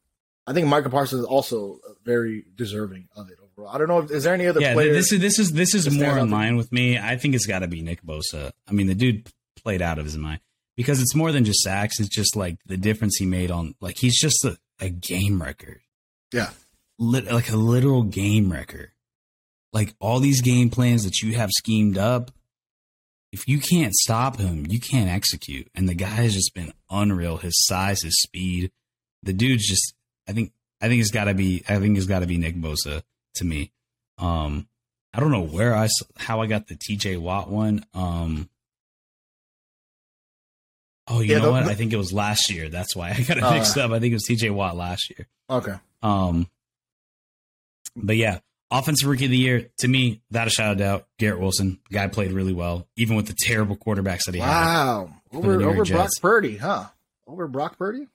I 0.46 0.53
think 0.53 0.66
Micah 0.66 0.90
Parsons 0.90 1.20
is 1.20 1.26
also 1.26 1.78
very 2.05 2.44
deserving 2.57 3.09
of 3.14 3.30
it 3.30 3.38
overall. 3.42 3.74
I 3.74 3.78
don't 3.78 3.88
know. 3.88 4.00
If, 4.00 4.11
is 4.11 4.24
there 4.24 4.34
any 4.34 4.46
other? 4.46 4.61
Yeah, 4.61 4.74
this 4.74 5.12
is 5.12 5.20
this 5.20 5.38
is 5.38 5.53
this 5.53 5.74
is 5.74 5.90
more 5.90 6.18
in 6.18 6.30
line 6.30 6.57
with 6.57 6.72
me. 6.72 6.98
I 6.98 7.16
think 7.16 7.34
it's 7.34 7.46
got 7.46 7.61
to 7.61 7.68
be 7.68 7.82
Nick 7.82 8.03
Bosa. 8.03 8.53
I 8.68 8.72
mean, 8.72 8.86
the 8.86 8.94
dude 8.94 9.28
played 9.62 9.82
out 9.82 9.98
of 9.98 10.05
his 10.05 10.16
mind 10.16 10.40
because 10.76 11.00
it's 11.00 11.14
more 11.14 11.30
than 11.32 11.44
just 11.44 11.61
sacks. 11.61 12.00
It's 12.00 12.09
just 12.09 12.34
like 12.34 12.57
the 12.66 12.76
difference 12.76 13.16
he 13.18 13.26
made 13.26 13.50
on 13.50 13.74
like 13.80 13.98
he's 13.98 14.18
just 14.18 14.44
a, 14.44 14.57
a 14.80 14.88
game 14.88 15.40
record. 15.40 15.80
Yeah, 16.32 16.50
Lit, 16.98 17.30
like 17.30 17.50
a 17.50 17.57
literal 17.57 18.03
game 18.03 18.50
record. 18.50 18.90
Like 19.72 19.94
all 20.00 20.18
these 20.18 20.40
game 20.40 20.70
plans 20.70 21.05
that 21.05 21.20
you 21.20 21.34
have 21.34 21.50
schemed 21.53 21.96
up, 21.96 22.30
if 23.32 23.46
you 23.46 23.59
can't 23.59 23.94
stop 23.94 24.38
him, 24.38 24.66
you 24.68 24.80
can't 24.80 25.09
execute. 25.09 25.68
And 25.74 25.88
the 25.88 25.94
guy 25.94 26.07
has 26.09 26.34
just 26.34 26.53
been 26.53 26.72
unreal. 26.90 27.36
His 27.38 27.55
size, 27.66 28.03
his 28.03 28.20
speed. 28.20 28.72
The 29.23 29.33
dude's 29.33 29.66
just. 29.66 29.95
I 30.29 30.33
think. 30.33 30.53
I 30.81 30.89
think 30.89 31.01
it's 31.01 31.11
got 31.11 31.25
to 31.25 31.35
be. 31.35 31.62
I 31.68 31.79
think 31.79 31.97
it's 31.97 32.07
got 32.07 32.20
to 32.20 32.27
be 32.27 32.39
Nick 32.39 32.57
Bosa 32.57 33.03
to 33.37 33.45
me. 33.45 33.73
Um, 34.18 34.68
I 35.14 35.20
don't 35.20 35.31
know 35.31 35.43
where 35.47 35.75
I 35.75 35.89
how 36.16 36.41
I 36.41 36.47
got 36.47 36.66
the 36.68 36.77
T.J. 36.77 37.16
Watt 37.18 37.49
one. 37.51 37.85
Um. 37.95 38.49
Oh, 41.09 41.20
you 41.20 41.33
Yeah, 41.33 41.39
know 41.39 41.47
the- 41.47 41.51
what? 41.53 41.62
I 41.64 41.75
think 41.75 41.93
it 41.93 41.97
was 41.97 42.12
last 42.12 42.51
year. 42.51 42.68
That's 42.68 42.95
why 42.95 43.11
I 43.11 43.20
got 43.23 43.37
it 43.37 43.43
Uh. 43.43 43.53
mixed 43.55 43.77
up. 43.77 43.91
I 43.91 43.99
think 43.99 44.12
it 44.12 44.16
was 44.16 44.25
T.J. 44.25 44.51
Watt 44.51 44.77
last 44.77 45.11
year. 45.11 45.27
okay. 45.51 45.75
Um, 46.03 46.49
but 47.95 48.16
yeah, 48.16 48.41
offensive 48.70 49.09
rookie 49.09 49.27
of 49.27 49.31
the 49.31 49.37
year 49.37 49.70
to 49.79 49.89
me, 49.89 50.20
without 50.31 50.47
a 50.49 50.51
shout 50.51 50.79
doubt, 50.79 51.07
Garrett 51.18 51.39
Wilson. 51.41 51.79
Guy 51.93 52.09
played 52.09 52.33
really 52.33 52.53
well, 52.55 52.89
even 52.97 53.14
with 53.16 53.27
the 53.27 53.35
terrible 53.39 53.77
quarterbacks 53.77 54.25
that 54.27 54.35
he 54.35 54.41
had. 54.41 54.49
Wow, 54.49 55.12
over 55.33 55.55
over 55.62 55.75
Brock 55.75 55.87
Jets. 55.87 56.18
Purdy, 56.18 56.57
huh? 56.57 56.87
Over 57.27 57.47
Brock 57.47 57.79
Purdy, 57.79 58.09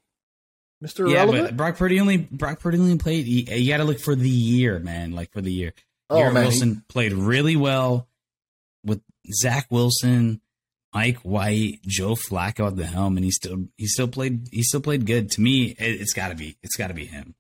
Mister 0.81 1.07
Yeah, 1.07 1.23
Irrelevant. 1.23 1.45
but 1.49 1.57
Brock 1.57 1.77
Purdy 1.77 1.99
only 1.99 2.17
Brock 2.17 2.59
Purdy 2.59 2.77
only 2.77 2.97
played. 2.97 3.25
You, 3.25 3.55
you 3.55 3.67
got 3.71 3.77
to 3.77 3.83
look 3.83 3.99
for 3.99 4.15
the 4.15 4.29
year, 4.29 4.79
man. 4.79 5.11
Like 5.11 5.31
for 5.31 5.41
the 5.41 5.51
year. 5.51 5.73
oh 6.09 6.17
Garrett 6.17 6.33
man, 6.35 6.43
Wilson 6.43 6.83
played 6.89 7.13
really 7.13 7.55
well 7.55 8.07
with 8.83 9.01
Zach 9.33 9.67
Wilson, 9.71 10.39
Mike 10.93 11.17
White, 11.19 11.79
Joe 11.85 12.13
Flacco 12.15 12.67
at 12.67 12.75
the 12.75 12.85
helm, 12.85 13.17
and 13.17 13.23
he 13.23 13.31
still 13.31 13.65
he 13.77 13.87
still 13.87 14.07
played 14.07 14.47
he 14.51 14.61
still 14.63 14.81
played 14.81 15.05
good. 15.05 15.31
To 15.31 15.41
me, 15.41 15.67
it, 15.79 16.01
it's 16.01 16.13
got 16.13 16.29
to 16.29 16.35
be 16.35 16.57
it's 16.61 16.75
got 16.75 16.87
to 16.87 16.93
be 16.93 17.05
him. 17.05 17.33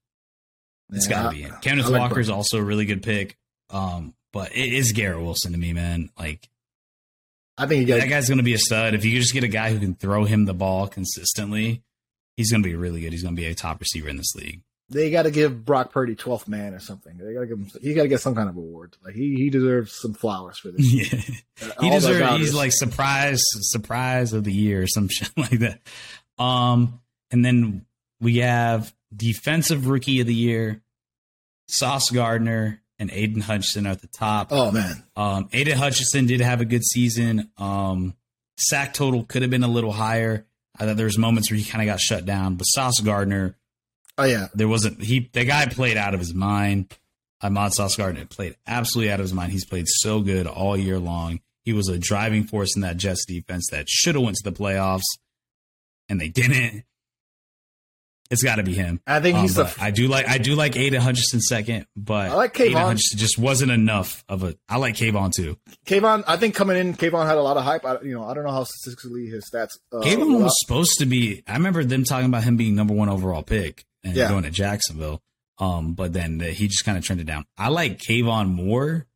It's 0.91 1.07
Yeah, 1.07 1.23
got 1.23 1.29
to 1.31 1.35
be 1.35 1.43
him. 1.43 1.55
Kenneth 1.61 1.87
like 1.89 1.99
Walker's 1.99 2.27
Purdy. 2.27 2.35
also 2.35 2.57
a 2.57 2.63
really 2.63 2.85
good 2.85 3.03
pick. 3.03 3.37
Um, 3.69 4.13
but 4.33 4.55
it 4.55 4.73
is 4.73 4.93
Garrett 4.93 5.19
Wilson 5.21 5.51
to 5.51 5.57
me, 5.57 5.73
man. 5.73 6.09
Like 6.17 6.49
I 7.57 7.67
think 7.67 7.87
got 7.87 7.99
that 7.99 8.09
guy's 8.09 8.27
going 8.29 8.37
to 8.37 8.43
be 8.43 8.53
a 8.53 8.57
stud. 8.59 8.93
If 8.95 9.03
you 9.05 9.19
just 9.19 9.33
get 9.33 9.43
a 9.43 9.47
guy 9.47 9.71
who 9.73 9.79
can 9.79 9.95
throw 9.95 10.23
him 10.25 10.45
the 10.45 10.53
ball 10.53 10.87
consistently, 10.87 11.83
he's 12.37 12.49
going 12.51 12.63
to 12.63 12.69
be 12.69 12.75
really 12.75 13.01
good. 13.01 13.11
He's 13.11 13.23
going 13.23 13.35
to 13.35 13.41
be 13.41 13.47
a 13.47 13.53
top 13.53 13.81
receiver 13.81 14.07
in 14.07 14.15
this 14.17 14.33
league. 14.35 14.61
they 14.89 15.11
got 15.11 15.23
to 15.23 15.31
give 15.31 15.65
Brock 15.65 15.91
Purdy 15.91 16.15
12th 16.15 16.47
man 16.47 16.73
or 16.73 16.79
something. 16.79 17.17
They 17.17 17.33
got 17.33 17.41
to 17.41 17.47
give 17.47 17.57
him. 17.57 17.69
He 17.81 17.93
got 17.93 18.03
to 18.03 18.07
get 18.07 18.21
some 18.21 18.35
kind 18.35 18.47
of 18.47 18.55
award. 18.55 18.95
Like 19.03 19.15
he 19.15 19.35
he 19.35 19.49
deserves 19.49 19.93
some 19.99 20.13
flowers 20.13 20.57
for 20.59 20.71
this. 20.71 20.93
yeah, 21.61 21.69
Uh, 21.77 21.81
he 21.81 21.89
deserves. 21.89 22.37
He's 22.37 22.53
like 22.53 22.71
surprise, 22.71 23.41
surprise 23.61 24.31
of 24.31 24.45
the 24.45 24.53
year 24.53 24.83
or 24.83 24.87
some 24.87 25.07
shit 25.11 25.29
like 25.35 25.59
that. 25.59 25.81
Um, 26.41 27.01
and 27.31 27.43
then 27.43 27.85
we 28.21 28.37
have 28.37 28.93
defensive 29.15 29.87
rookie 29.87 30.21
of 30.21 30.27
the 30.27 30.33
year, 30.33 30.81
Sauce 31.67 32.09
Gardner 32.09 32.81
and 32.99 33.11
Aidan 33.11 33.41
Hutchinson 33.41 33.85
are 33.85 33.91
at 33.91 34.01
the 34.01 34.07
top. 34.07 34.47
oh 34.51 34.71
man, 34.71 35.03
Um, 35.15 35.49
Aidan 35.53 35.77
Hutchinson 35.77 36.25
did 36.25 36.41
have 36.41 36.61
a 36.61 36.65
good 36.65 36.83
season. 36.83 37.51
Um, 37.57 38.15
sack 38.57 38.93
total 38.93 39.23
could 39.23 39.41
have 39.43 39.51
been 39.51 39.63
a 39.63 39.67
little 39.67 39.91
higher. 39.91 40.45
I 40.79 40.85
thought 40.85 40.97
there 40.97 41.05
was 41.05 41.17
moments 41.17 41.49
where 41.49 41.57
he 41.57 41.65
kind 41.65 41.81
of 41.81 41.91
got 41.91 41.99
shut 41.99 42.25
down, 42.25 42.55
but 42.55 42.65
Sauce 42.65 42.99
Gardner, 42.99 43.55
oh 44.17 44.23
yeah, 44.25 44.47
there 44.53 44.67
wasn't 44.67 45.01
he. 45.01 45.29
The 45.31 45.45
guy 45.45 45.65
played 45.65 45.97
out 45.97 46.13
of 46.13 46.19
his 46.19 46.33
mind. 46.33 46.95
Ahmad 47.41 47.73
Sauce 47.73 47.95
Gardner 47.95 48.25
played 48.25 48.55
absolutely 48.65 49.11
out 49.11 49.19
of 49.19 49.23
his 49.25 49.33
mind. 49.33 49.51
He's 49.51 49.65
played 49.65 49.85
so 49.87 50.21
good 50.21 50.47
all 50.47 50.75
year 50.75 50.99
long. 50.99 51.39
He 51.63 51.73
was 51.73 51.87
a 51.87 51.97
driving 51.99 52.45
force 52.45 52.75
in 52.75 52.81
that 52.81 52.97
Jets 52.97 53.25
defense 53.25 53.67
that 53.71 53.89
should 53.89 54.15
have 54.15 54.23
went 54.23 54.37
to 54.37 54.49
the 54.49 54.57
playoffs, 54.57 55.03
and 56.09 56.19
they 56.19 56.29
didn't. 56.29 56.83
It's 58.29 58.43
got 58.43 58.55
to 58.55 58.63
be 58.63 58.73
him. 58.73 58.99
I 59.07 59.19
think 59.19 59.35
Um, 59.37 59.41
he's 59.43 59.55
the. 59.55 59.63
but 59.63 59.81
I 59.81 59.91
do 59.91 60.07
like 60.07 60.27
I 60.27 60.37
do 60.37 60.55
like 60.55 60.75
Aidan 60.75 61.01
Hutchinson 61.01 61.39
second, 61.41 61.85
but 61.95 62.31
I 62.31 62.33
like 62.35 62.59
Aidan 62.59 62.73
Kayvon. 62.75 62.85
Hutchinson 62.87 63.17
just 63.19 63.37
wasn't 63.37 63.71
enough 63.71 64.23
of 64.27 64.43
a. 64.43 64.55
I 64.67 64.77
like 64.77 64.95
Kayvon 64.95 65.31
too. 65.33 65.57
Kayvon, 65.85 66.23
I 66.27 66.37
think 66.37 66.55
coming 66.55 66.77
in, 66.77 66.93
Kayvon 66.95 67.25
had 67.25 67.37
a 67.37 67.41
lot 67.43 67.57
of 67.57 67.63
hype. 67.63 67.85
I, 67.85 68.01
you 68.01 68.13
know, 68.13 68.25
I 68.25 68.33
don't 68.33 68.43
know 68.43 68.51
how 68.51 68.63
statistically 68.65 69.27
his 69.27 69.49
stats. 69.49 69.77
Uh, 69.91 69.99
Kayvon 70.01 70.41
was 70.43 70.53
supposed 70.65 70.99
to 70.99 71.05
be. 71.05 71.43
I 71.47 71.53
remember 71.53 71.83
them 71.83 72.03
talking 72.03 72.27
about 72.27 72.43
him 72.43 72.57
being 72.57 72.75
number 72.75 72.93
one 72.93 73.09
overall 73.09 73.43
pick 73.43 73.85
and 74.03 74.15
Yeah. 74.15 74.29
going 74.29 74.43
to 74.43 74.51
Jacksonville. 74.51 75.21
Um, 75.59 75.93
but 75.93 76.13
then 76.13 76.37
the, 76.37 76.51
he 76.51 76.67
just 76.67 76.85
kind 76.85 76.97
of 76.97 77.05
turned 77.05 77.19
it 77.19 77.25
down. 77.25 77.45
I 77.57 77.69
like 77.69 77.97
Kayvon 77.97 78.53
more 78.53 79.07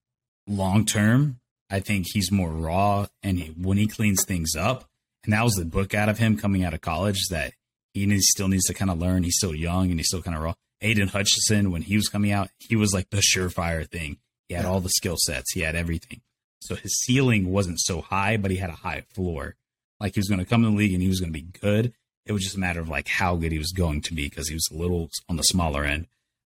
long 0.48 0.86
term. 0.86 1.40
I 1.70 1.80
think 1.80 2.08
he's 2.12 2.32
more 2.32 2.50
raw, 2.52 3.08
and 3.24 3.38
he, 3.40 3.48
when 3.52 3.78
he 3.78 3.88
cleans 3.88 4.26
things 4.26 4.56
up, 4.58 4.90
and 5.24 5.32
that 5.34 5.44
was 5.44 5.54
the 5.54 5.64
book 5.66 5.94
out 5.94 6.10
of 6.10 6.18
him 6.18 6.36
coming 6.38 6.64
out 6.66 6.74
of 6.74 6.82
college 6.82 7.28
that 7.30 7.54
he 7.94 8.06
needs, 8.06 8.28
still 8.30 8.48
needs 8.48 8.66
to 8.66 8.74
kind 8.74 8.92
of 8.92 9.00
learn. 9.00 9.24
He's 9.24 9.38
still 9.38 9.56
young 9.56 9.90
and 9.90 10.00
he's 10.00 10.08
still 10.08 10.22
kind 10.22 10.36
of 10.36 10.44
raw. 10.44 10.54
Aidan 10.82 11.10
Hutchinson, 11.10 11.72
when 11.72 11.84
he 11.84 11.96
was 11.96 12.08
coming 12.08 12.32
out, 12.32 12.50
he 12.58 12.76
was 12.76 12.94
like 12.94 13.10
the 13.10 13.18
surefire 13.18 13.88
thing. 13.88 14.18
He 14.48 14.56
had 14.56 14.66
all 14.66 14.82
the 14.82 14.90
skill 14.90 15.16
sets. 15.18 15.54
He 15.54 15.62
had 15.62 15.76
everything. 15.76 16.22
So 16.62 16.76
his 16.76 17.00
ceiling 17.00 17.52
wasn't 17.52 17.80
so 17.80 18.02
high, 18.02 18.38
but 18.38 18.52
he 18.52 18.58
had 18.58 18.70
a 18.70 18.74
high 18.74 19.04
floor. 19.14 19.56
Like 20.00 20.16
he 20.16 20.20
was 20.20 20.28
going 20.28 20.40
to 20.40 20.46
come 20.46 20.66
in 20.66 20.72
the 20.72 20.78
league 20.78 20.94
and 20.94 21.02
he 21.02 21.08
was 21.08 21.20
going 21.20 21.32
to 21.32 21.40
be 21.40 21.48
good. 21.60 21.94
It 22.26 22.34
was 22.34 22.44
just 22.44 22.56
a 22.56 22.60
matter 22.60 22.80
of 22.80 22.90
like 22.90 23.08
how 23.08 23.36
good 23.36 23.52
he 23.52 23.58
was 23.58 23.72
going 23.72 24.02
to 24.02 24.14
be 24.14 24.28
because 24.28 24.48
he 24.48 24.56
was 24.56 24.68
a 24.72 24.76
little 24.76 25.10
on 25.30 25.38
the 25.38 25.44
smaller 25.44 25.84
end. 25.84 26.08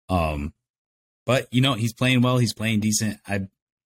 Um, 0.09 0.53
but 1.25 1.47
you 1.51 1.61
know 1.61 1.73
he's 1.73 1.93
playing 1.93 2.21
well. 2.21 2.37
He's 2.37 2.53
playing 2.53 2.79
decent. 2.79 3.19
I 3.27 3.47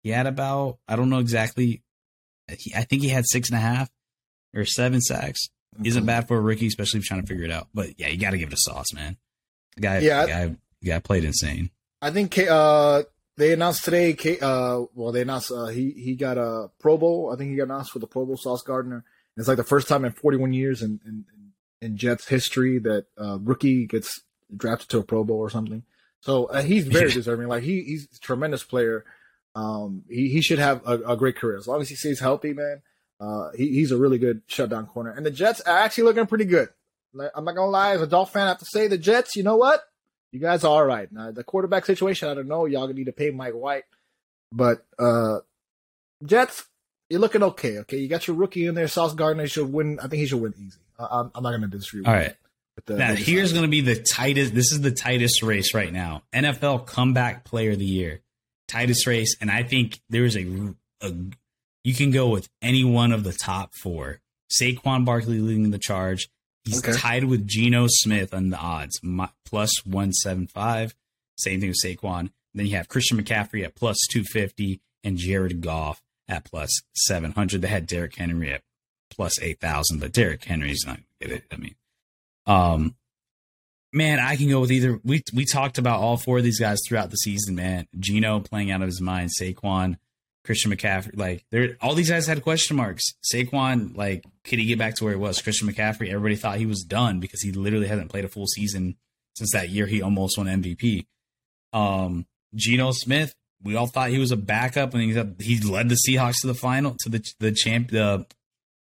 he 0.01 0.09
had 0.09 0.27
about 0.27 0.79
I 0.87 0.95
don't 0.95 1.09
know 1.09 1.19
exactly. 1.19 1.83
He, 2.57 2.73
I 2.75 2.83
think 2.83 3.03
he 3.03 3.09
had 3.09 3.25
six 3.27 3.49
and 3.49 3.57
a 3.57 3.61
half 3.61 3.89
or 4.55 4.65
seven 4.65 5.01
sacks. 5.01 5.49
Isn't 5.83 6.05
bad 6.05 6.27
for 6.27 6.37
a 6.37 6.41
rookie, 6.41 6.67
especially 6.67 6.99
if 6.99 7.05
you're 7.09 7.15
trying 7.17 7.21
to 7.21 7.27
figure 7.27 7.45
it 7.45 7.51
out. 7.51 7.67
But 7.73 7.99
yeah, 7.99 8.07
you 8.07 8.17
got 8.19 8.31
to 8.31 8.37
give 8.37 8.49
it 8.49 8.53
a 8.53 8.57
sauce, 8.59 8.91
man. 8.93 9.17
The 9.75 9.81
guy, 9.81 9.99
Yeah, 9.99 10.21
the 10.25 10.27
guy, 10.27 10.45
the 10.81 10.87
guy 10.89 10.99
played 10.99 11.23
insane. 11.23 11.69
I 12.01 12.11
think 12.11 12.37
uh, 12.37 13.03
they 13.37 13.53
announced 13.53 13.85
today. 13.85 14.15
Uh, 14.41 14.83
well, 14.93 15.11
they 15.11 15.21
announced 15.21 15.51
uh, 15.51 15.67
he 15.67 15.91
he 15.91 16.15
got 16.15 16.37
a 16.37 16.69
Pro 16.79 16.97
Bowl. 16.97 17.31
I 17.33 17.37
think 17.37 17.51
he 17.51 17.55
got 17.57 17.63
announced 17.63 17.91
for 17.91 17.99
the 17.99 18.07
Pro 18.07 18.25
Bowl. 18.25 18.35
Sauce 18.37 18.61
Gardner. 18.63 19.03
It's 19.37 19.47
like 19.47 19.57
the 19.57 19.63
first 19.63 19.87
time 19.87 20.03
in 20.03 20.11
41 20.11 20.51
years 20.53 20.81
in 20.81 20.99
in, 21.05 21.23
in 21.81 21.95
Jets 21.97 22.27
history 22.27 22.79
that 22.79 23.05
rookie 23.17 23.85
gets 23.85 24.21
drafted 24.55 24.89
to 24.89 24.97
a 24.99 25.03
Pro 25.03 25.23
Bowl 25.23 25.37
or 25.37 25.49
something. 25.49 25.83
So 26.21 26.45
uh, 26.45 26.61
he's 26.61 26.87
very 26.87 27.07
Yeah. 27.09 27.13
deserving. 27.15 27.47
Like 27.47 27.63
he 27.63 27.83
he's 27.83 28.07
a 28.13 28.19
tremendous 28.19 28.63
player. 28.63 29.05
Um, 29.55 30.03
he 30.09 30.29
he 30.29 30.41
should 30.41 30.59
have 30.59 30.81
a, 30.85 30.97
a 31.13 31.17
great 31.17 31.37
career 31.37 31.57
as 31.57 31.67
long 31.67 31.81
as 31.81 31.89
he 31.89 31.95
stays 31.95 32.19
healthy, 32.19 32.53
man. 32.53 32.81
Uh, 33.19 33.49
he, 33.55 33.67
he's 33.73 33.91
a 33.91 33.97
really 33.97 34.17
good 34.17 34.41
shutdown 34.47 34.85
corner, 34.87 35.11
and 35.11 35.25
the 35.25 35.31
Jets 35.31 35.59
are 35.61 35.77
actually 35.77 36.05
looking 36.05 36.25
pretty 36.25 36.45
good. 36.45 36.69
I'm 37.35 37.43
not 37.43 37.55
gonna 37.55 37.69
lie, 37.71 37.91
as 37.95 38.01
a 38.01 38.07
Dolphin 38.07 38.33
fan, 38.33 38.45
I 38.45 38.49
have 38.49 38.59
to 38.59 38.65
say 38.71 38.87
the 38.87 38.97
Jets. 38.97 39.35
You 39.35 39.43
know 39.43 39.57
what? 39.57 39.81
You 40.31 40.39
guys 40.39 40.63
are 40.63 40.67
all 40.71 40.85
right. 40.85 41.11
Now 41.11 41.31
the 41.31 41.43
quarterback 41.43 41.85
situation, 41.85 42.29
I 42.29 42.33
don't 42.35 42.47
know. 42.47 42.65
Y'all 42.65 42.83
gonna 42.83 42.93
need 42.93 43.05
to 43.05 43.11
pay 43.11 43.31
Mike 43.31 43.53
White, 43.53 43.83
but 44.51 44.85
uh, 44.99 45.39
Jets, 46.23 46.65
you're 47.09 47.19
looking 47.19 47.43
okay. 47.43 47.79
Okay, 47.79 47.97
you 47.97 48.07
got 48.07 48.27
your 48.27 48.37
rookie 48.37 48.65
in 48.65 48.75
there, 48.75 48.87
Sauce 48.87 49.13
Gardner. 49.13 49.43
He 49.43 49.49
should 49.49 49.71
win. 49.73 49.99
I 49.99 50.03
think 50.03 50.21
he 50.21 50.27
should 50.27 50.41
win 50.41 50.53
easy. 50.57 50.79
I, 50.99 51.07
I'm, 51.19 51.31
I'm 51.33 51.43
not 51.43 51.51
gonna 51.51 51.67
disagree. 51.67 52.03
All 52.05 52.13
right. 52.13 52.35
the- 52.85 52.95
Now 52.97 53.15
here's 53.15 53.51
going 53.53 53.63
to 53.65 53.69
be 53.69 53.81
the 53.81 53.95
tightest. 53.95 54.53
This 54.53 54.71
is 54.71 54.81
the 54.81 54.91
tightest 54.91 55.41
race 55.43 55.73
right 55.73 55.91
now. 55.91 56.21
NFL 56.33 56.85
comeback 56.85 57.43
player 57.43 57.71
of 57.71 57.79
the 57.79 57.85
year, 57.85 58.21
tightest 58.67 59.07
race, 59.07 59.35
and 59.41 59.49
I 59.49 59.63
think 59.63 59.99
there 60.09 60.25
is 60.25 60.37
a, 60.37 60.75
a 61.01 61.13
you 61.83 61.93
can 61.93 62.11
go 62.11 62.29
with 62.29 62.49
any 62.61 62.83
one 62.83 63.11
of 63.11 63.23
the 63.23 63.33
top 63.33 63.73
four. 63.81 64.19
Saquon 64.51 65.05
Barkley 65.05 65.39
leading 65.39 65.71
the 65.71 65.77
charge. 65.77 66.29
He's 66.65 66.79
Okay. 66.79 66.97
tied 66.97 67.23
with 67.25 67.47
Geno 67.47 67.87
Smith 67.89 68.33
on 68.33 68.49
the 68.49 68.57
odds, 68.57 68.99
mi- 69.03 69.27
plus 69.45 69.85
one 69.85 70.11
seven 70.13 70.47
five. 70.47 70.93
Same 71.37 71.59
thing 71.61 71.69
with 71.69 71.77
Saquon. 71.83 72.31
Then 72.53 72.65
you 72.65 72.75
have 72.75 72.87
Christian 72.89 73.21
McCaffrey 73.21 73.63
at 73.63 73.75
plus 73.75 73.97
two 74.11 74.23
fifty 74.23 74.81
and 75.03 75.17
Jared 75.17 75.61
Goff 75.61 76.01
at 76.27 76.43
plus 76.45 76.81
seven 76.95 77.31
hundred. 77.31 77.61
They 77.61 77.67
had 77.69 77.87
Derrick 77.87 78.15
Henry 78.15 78.51
at 78.51 78.61
plus 79.11 79.39
eight 79.41 79.59
thousand, 79.59 79.99
but 79.99 80.11
Derrick 80.11 80.43
Henry's 80.43 80.83
not 80.85 80.97
gonna 80.97 81.05
get 81.21 81.31
it. 81.31 81.43
I 81.51 81.55
mean. 81.57 81.75
Um, 82.45 82.95
man, 83.93 84.19
I 84.19 84.35
can 84.35 84.49
go 84.49 84.59
with 84.61 84.71
either. 84.71 84.99
We 85.03 85.21
we 85.33 85.45
talked 85.45 85.77
about 85.77 86.01
all 86.01 86.17
four 86.17 86.39
of 86.39 86.43
these 86.43 86.59
guys 86.59 86.79
throughout 86.87 87.09
the 87.11 87.17
season. 87.17 87.55
Man, 87.55 87.87
Geno 87.99 88.39
playing 88.39 88.71
out 88.71 88.81
of 88.81 88.87
his 88.87 89.01
mind, 89.01 89.29
Saquon, 89.39 89.97
Christian 90.45 90.71
McCaffrey. 90.71 91.17
Like, 91.17 91.45
there, 91.51 91.77
all 91.81 91.95
these 91.95 92.09
guys 92.09 92.27
had 92.27 92.41
question 92.43 92.77
marks. 92.77 93.03
Saquon, 93.33 93.95
like, 93.95 94.23
could 94.43 94.59
he 94.59 94.65
get 94.65 94.79
back 94.79 94.95
to 94.95 95.03
where 95.03 95.13
he 95.13 95.19
was? 95.19 95.41
Christian 95.41 95.67
McCaffrey, 95.69 96.09
everybody 96.09 96.35
thought 96.35 96.57
he 96.57 96.65
was 96.65 96.83
done 96.83 97.19
because 97.19 97.41
he 97.41 97.51
literally 97.51 97.87
hasn't 97.87 98.09
played 98.09 98.25
a 98.25 98.29
full 98.29 98.47
season 98.47 98.95
since 99.35 99.51
that 99.53 99.69
year 99.69 99.85
he 99.85 100.01
almost 100.01 100.37
won 100.37 100.47
MVP. 100.47 101.05
Um, 101.73 102.25
Geno 102.55 102.91
Smith, 102.91 103.33
we 103.63 103.75
all 103.75 103.87
thought 103.87 104.09
he 104.09 104.19
was 104.19 104.31
a 104.31 104.37
backup, 104.37 104.93
and 104.93 105.03
he 105.03 105.55
he 105.55 105.59
led 105.61 105.89
the 105.89 105.97
Seahawks 106.07 106.41
to 106.41 106.47
the 106.47 106.53
final 106.55 106.95
to 107.01 107.09
the 107.09 107.23
the 107.39 107.51
champ 107.51 107.89
the 107.91 108.25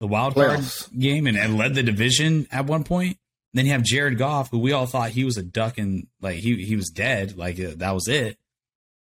the 0.02 0.08
wild 0.08 0.36
card 0.36 0.60
Playoffs. 0.60 1.00
game 1.00 1.26
and, 1.28 1.38
and 1.38 1.58
led 1.58 1.74
the 1.76 1.84
division 1.84 2.48
at 2.52 2.66
one 2.66 2.84
point. 2.84 3.18
Then 3.54 3.66
you 3.66 3.72
have 3.72 3.84
Jared 3.84 4.18
Goff, 4.18 4.52
who 4.52 4.60
we 4.60 4.74
all 4.74 4.86
thought 4.86 5.12
he 5.12 5.24
was 5.24 5.38
a 5.38 5.44
duck 5.44 5.78
and 5.78 6.08
like 6.22 6.38
he 6.38 6.66
he 6.66 6.76
was 6.76 6.90
dead, 6.90 7.38
like 7.38 7.60
uh, 7.60 7.72
that 7.78 7.92
was 7.94 8.08
it. 8.10 8.38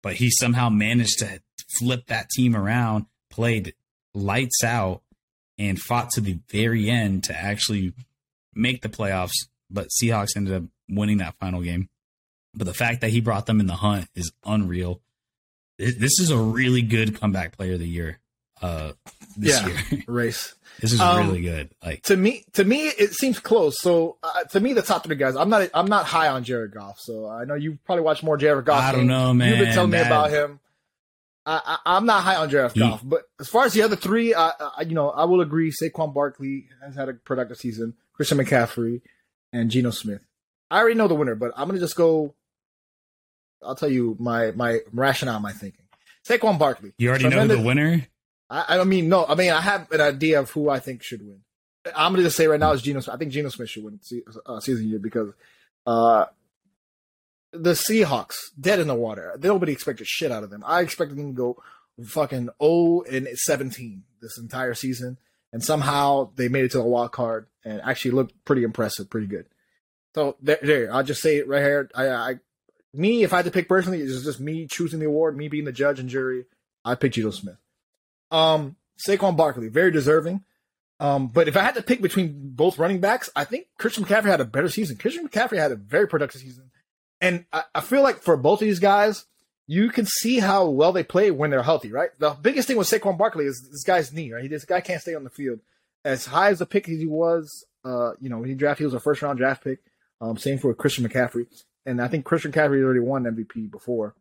But 0.06 0.14
he 0.14 0.30
somehow 0.30 0.68
managed 0.68 1.18
to 1.18 1.40
flip 1.68 2.06
that 2.06 2.30
team 2.30 2.54
around, 2.54 3.06
played 3.28 3.74
lights 4.14 4.62
out, 4.62 5.02
and 5.58 5.80
fought 5.80 6.10
to 6.10 6.20
the 6.20 6.38
very 6.48 6.88
end 6.88 7.24
to 7.24 7.36
actually 7.36 7.92
make 8.54 8.82
the 8.82 8.88
playoffs. 8.88 9.34
But 9.68 9.88
Seahawks 9.88 10.36
ended 10.36 10.54
up 10.54 10.62
winning 10.88 11.18
that 11.18 11.34
final 11.40 11.60
game. 11.60 11.88
But 12.54 12.66
the 12.66 12.72
fact 12.72 13.00
that 13.00 13.10
he 13.10 13.20
brought 13.20 13.46
them 13.46 13.58
in 13.58 13.66
the 13.66 13.74
hunt 13.74 14.06
is 14.14 14.30
unreal. 14.44 15.00
This 15.76 16.20
is 16.20 16.30
a 16.30 16.38
really 16.38 16.82
good 16.82 17.18
comeback 17.18 17.56
player 17.56 17.72
of 17.72 17.80
the 17.80 17.88
year. 17.88 18.20
Uh, 18.62 18.92
this 19.36 19.60
yeah, 19.60 19.82
year, 19.90 20.04
race. 20.06 20.54
This 20.80 20.92
is 20.92 21.00
um, 21.00 21.26
really 21.26 21.42
good. 21.42 21.70
Like 21.84 22.02
to 22.04 22.16
me, 22.16 22.44
to 22.52 22.64
me, 22.64 22.86
it 22.86 23.14
seems 23.14 23.38
close. 23.38 23.80
So 23.80 24.18
uh, 24.22 24.44
to 24.44 24.60
me, 24.60 24.72
the 24.72 24.82
top 24.82 25.04
three 25.04 25.16
guys, 25.16 25.36
I'm 25.36 25.48
not, 25.48 25.68
I'm 25.72 25.86
not 25.86 26.06
high 26.06 26.28
on 26.28 26.44
Jared 26.44 26.72
Goff. 26.72 26.98
So 27.00 27.28
I 27.28 27.44
know 27.44 27.54
you 27.54 27.78
probably 27.84 28.04
watch 28.04 28.22
more 28.22 28.36
Jared 28.36 28.64
Goff. 28.64 28.82
I 28.82 28.92
don't 28.92 29.06
know, 29.06 29.32
man. 29.32 29.50
You've 29.50 29.58
been 29.58 29.74
telling 29.74 29.90
that... 29.90 30.02
me 30.02 30.06
about 30.06 30.30
him. 30.30 30.60
I, 31.48 31.78
am 31.86 32.06
not 32.06 32.24
high 32.24 32.34
on 32.34 32.50
Jared 32.50 32.72
he, 32.72 32.80
Goff, 32.80 33.02
but 33.04 33.22
as 33.38 33.48
far 33.48 33.64
as 33.64 33.72
the 33.72 33.82
other 33.82 33.94
three, 33.94 34.34
I, 34.34 34.50
I, 34.58 34.82
you 34.82 34.94
know, 34.94 35.10
I 35.10 35.26
will 35.26 35.40
agree. 35.40 35.70
Saquon 35.70 36.12
Barkley 36.12 36.66
has 36.84 36.96
had 36.96 37.08
a 37.08 37.14
productive 37.14 37.56
season. 37.56 37.94
Christian 38.14 38.38
McCaffrey 38.38 39.00
and 39.52 39.70
Geno 39.70 39.90
Smith. 39.90 40.22
I 40.70 40.80
already 40.80 40.96
know 40.96 41.06
the 41.06 41.14
winner, 41.14 41.36
but 41.36 41.52
I'm 41.56 41.68
gonna 41.68 41.78
just 41.78 41.96
go. 41.96 42.34
I'll 43.62 43.76
tell 43.76 43.90
you 43.90 44.16
my 44.18 44.50
my 44.52 44.80
rationale, 44.92 45.38
my 45.38 45.52
thinking. 45.52 45.84
Saquon 46.28 46.58
Barkley. 46.58 46.92
You 46.98 47.10
already 47.10 47.28
know 47.28 47.46
the 47.46 47.60
winner. 47.60 48.06
I, 48.48 48.78
I 48.78 48.84
mean 48.84 49.08
no. 49.08 49.26
I 49.26 49.34
mean 49.34 49.50
I 49.50 49.60
have 49.60 49.90
an 49.90 50.00
idea 50.00 50.40
of 50.40 50.50
who 50.50 50.68
I 50.68 50.78
think 50.78 51.02
should 51.02 51.22
win. 51.22 51.40
I'm 51.94 52.12
gonna 52.12 52.24
just 52.24 52.36
say 52.36 52.46
right 52.46 52.60
now 52.60 52.72
is 52.72 52.82
Geno. 52.82 53.00
Smith. 53.00 53.14
I 53.14 53.18
think 53.18 53.32
Geno 53.32 53.48
Smith 53.48 53.70
should 53.70 53.84
win 53.84 54.00
uh, 54.46 54.60
season 54.60 54.88
year 54.88 54.98
because 54.98 55.32
uh, 55.86 56.26
the 57.52 57.72
Seahawks 57.72 58.34
dead 58.58 58.80
in 58.80 58.88
the 58.88 58.94
water. 58.94 59.38
Nobody 59.42 59.72
expected 59.72 60.06
shit 60.06 60.32
out 60.32 60.42
of 60.42 60.50
them. 60.50 60.64
I 60.66 60.80
expected 60.80 61.16
them 61.16 61.28
to 61.28 61.36
go 61.36 61.62
fucking 62.04 62.50
0 62.62 63.02
and 63.10 63.28
17 63.28 64.02
this 64.20 64.38
entire 64.38 64.74
season, 64.74 65.18
and 65.52 65.62
somehow 65.62 66.30
they 66.36 66.48
made 66.48 66.64
it 66.64 66.72
to 66.72 66.78
the 66.78 66.84
wild 66.84 67.12
card 67.12 67.46
and 67.64 67.80
actually 67.82 68.12
looked 68.12 68.44
pretty 68.44 68.62
impressive, 68.62 69.10
pretty 69.10 69.26
good. 69.26 69.46
So 70.14 70.36
there, 70.40 70.58
there 70.62 70.92
I'll 70.92 71.04
just 71.04 71.22
say 71.22 71.36
it 71.36 71.48
right 71.48 71.62
here. 71.62 71.90
I, 71.94 72.08
I, 72.08 72.34
me, 72.92 73.22
if 73.22 73.32
I 73.32 73.36
had 73.36 73.44
to 73.44 73.50
pick 73.50 73.68
personally, 73.68 74.00
it's 74.00 74.24
just 74.24 74.40
me 74.40 74.66
choosing 74.66 75.00
the 75.00 75.06
award, 75.06 75.36
me 75.36 75.48
being 75.48 75.64
the 75.64 75.72
judge 75.72 76.00
and 76.00 76.08
jury. 76.08 76.46
I 76.84 76.94
picked 76.94 77.16
Geno 77.16 77.30
Smith. 77.30 77.56
Um, 78.30 78.76
Saquon 78.98 79.36
Barkley, 79.36 79.68
very 79.68 79.90
deserving. 79.90 80.44
Um, 80.98 81.28
but 81.28 81.48
if 81.48 81.56
I 81.56 81.62
had 81.62 81.74
to 81.74 81.82
pick 81.82 82.00
between 82.00 82.50
both 82.54 82.78
running 82.78 83.00
backs, 83.00 83.28
I 83.36 83.44
think 83.44 83.66
Christian 83.78 84.04
McCaffrey 84.04 84.26
had 84.26 84.40
a 84.40 84.46
better 84.46 84.68
season. 84.68 84.96
Christian 84.96 85.28
McCaffrey 85.28 85.58
had 85.58 85.72
a 85.72 85.76
very 85.76 86.08
productive 86.08 86.40
season. 86.40 86.70
And 87.20 87.44
I, 87.52 87.64
I 87.74 87.80
feel 87.80 88.02
like 88.02 88.18
for 88.18 88.36
both 88.36 88.62
of 88.62 88.66
these 88.66 88.80
guys, 88.80 89.26
you 89.66 89.90
can 89.90 90.06
see 90.06 90.38
how 90.38 90.68
well 90.68 90.92
they 90.92 91.02
play 91.02 91.30
when 91.30 91.50
they're 91.50 91.62
healthy, 91.62 91.92
right? 91.92 92.10
The 92.18 92.30
biggest 92.30 92.68
thing 92.68 92.76
with 92.76 92.88
Saquon 92.88 93.18
Barkley 93.18 93.46
is 93.46 93.68
this 93.70 93.84
guy's 93.84 94.12
knee, 94.12 94.32
right? 94.32 94.48
This 94.48 94.64
guy 94.64 94.80
can't 94.80 95.02
stay 95.02 95.14
on 95.14 95.24
the 95.24 95.30
field. 95.30 95.60
As 96.04 96.26
high 96.26 96.50
as 96.50 96.60
the 96.60 96.66
pick 96.66 96.88
as 96.88 96.98
he 96.98 97.06
was, 97.06 97.64
uh, 97.84 98.12
you 98.20 98.30
know, 98.30 98.38
when 98.38 98.48
he 98.48 98.54
drafted, 98.54 98.82
he 98.82 98.84
was 98.84 98.94
a 98.94 99.00
first 99.00 99.22
round 99.22 99.38
draft 99.38 99.64
pick. 99.64 99.80
Um, 100.20 100.38
same 100.38 100.58
for 100.58 100.72
Christian 100.72 101.06
McCaffrey. 101.06 101.46
And 101.84 102.00
I 102.00 102.08
think 102.08 102.24
Christian 102.24 102.52
McCaffrey 102.52 102.82
already 102.82 103.00
won 103.00 103.24
MVP 103.24 103.70
before. 103.70 104.14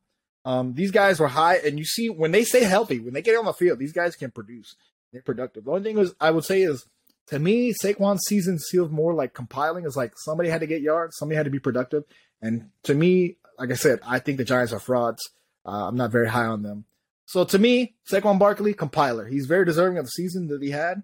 Um, 0.46 0.74
these 0.76 0.92
guys 0.92 1.20
were 1.20 1.28
high, 1.28 1.56
and 1.58 1.78
you 1.80 1.86
see 1.86 2.10
when 2.10 2.32
they 2.32 2.44
stay 2.44 2.64
healthy, 2.64 3.00
when 3.00 3.14
they 3.14 3.22
get 3.24 3.36
on 3.36 3.46
the 3.46 3.54
field, 3.54 3.80
these 3.80 3.92
guys 3.94 4.16
can 4.16 4.32
produce. 4.32 4.76
They're 5.12 5.24
productive. 5.24 5.66
The 5.66 5.72
only 5.72 5.84
thing 5.84 5.98
is, 5.98 6.14
I 6.22 6.32
would 6.32 6.46
say 6.46 6.62
is, 6.62 6.86
to 7.28 7.40
me, 7.40 7.74
Saquon's 7.74 8.22
season 8.28 8.60
feels 8.60 8.92
more 8.92 9.14
like 9.14 9.34
compiling. 9.34 9.86
Is 9.86 9.98
like 9.98 10.14
somebody 10.18 10.50
had 10.50 10.62
to 10.62 10.68
get 10.68 10.82
yards, 10.82 11.18
somebody 11.18 11.38
had 11.38 11.46
to 11.46 11.52
be 11.52 11.60
productive, 11.60 12.04
and 12.42 12.70
to 12.84 12.94
me, 12.94 13.38
like 13.58 13.72
I 13.72 13.76
said, 13.76 14.00
I 14.06 14.20
think 14.20 14.38
the 14.38 14.46
Giants 14.46 14.72
are 14.72 14.80
frauds. 14.80 15.22
Uh, 15.66 15.88
I'm 15.88 15.98
not 15.98 16.12
very 16.12 16.30
high 16.30 16.46
on 16.46 16.62
them. 16.62 16.86
So 17.26 17.44
to 17.44 17.58
me, 17.58 17.96
Saquon 18.12 18.38
Barkley, 18.38 18.74
compiler. 18.74 19.26
He's 19.26 19.48
very 19.48 19.66
deserving 19.66 19.98
of 19.98 20.06
the 20.06 20.12
season 20.12 20.48
that 20.50 20.62
he 20.62 20.70
had. 20.70 21.02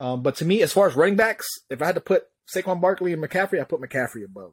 Um, 0.00 0.22
but 0.22 0.34
to 0.36 0.44
me, 0.44 0.62
as 0.62 0.72
far 0.72 0.88
as 0.88 0.96
running 0.96 1.16
backs, 1.16 1.46
if 1.68 1.80
I 1.80 1.86
had 1.86 1.94
to 1.94 2.00
put 2.00 2.24
Saquon 2.52 2.80
Barkley 2.80 3.12
and 3.12 3.22
McCaffrey, 3.22 3.60
I 3.60 3.64
put 3.64 3.80
McCaffrey 3.80 4.24
above. 4.24 4.52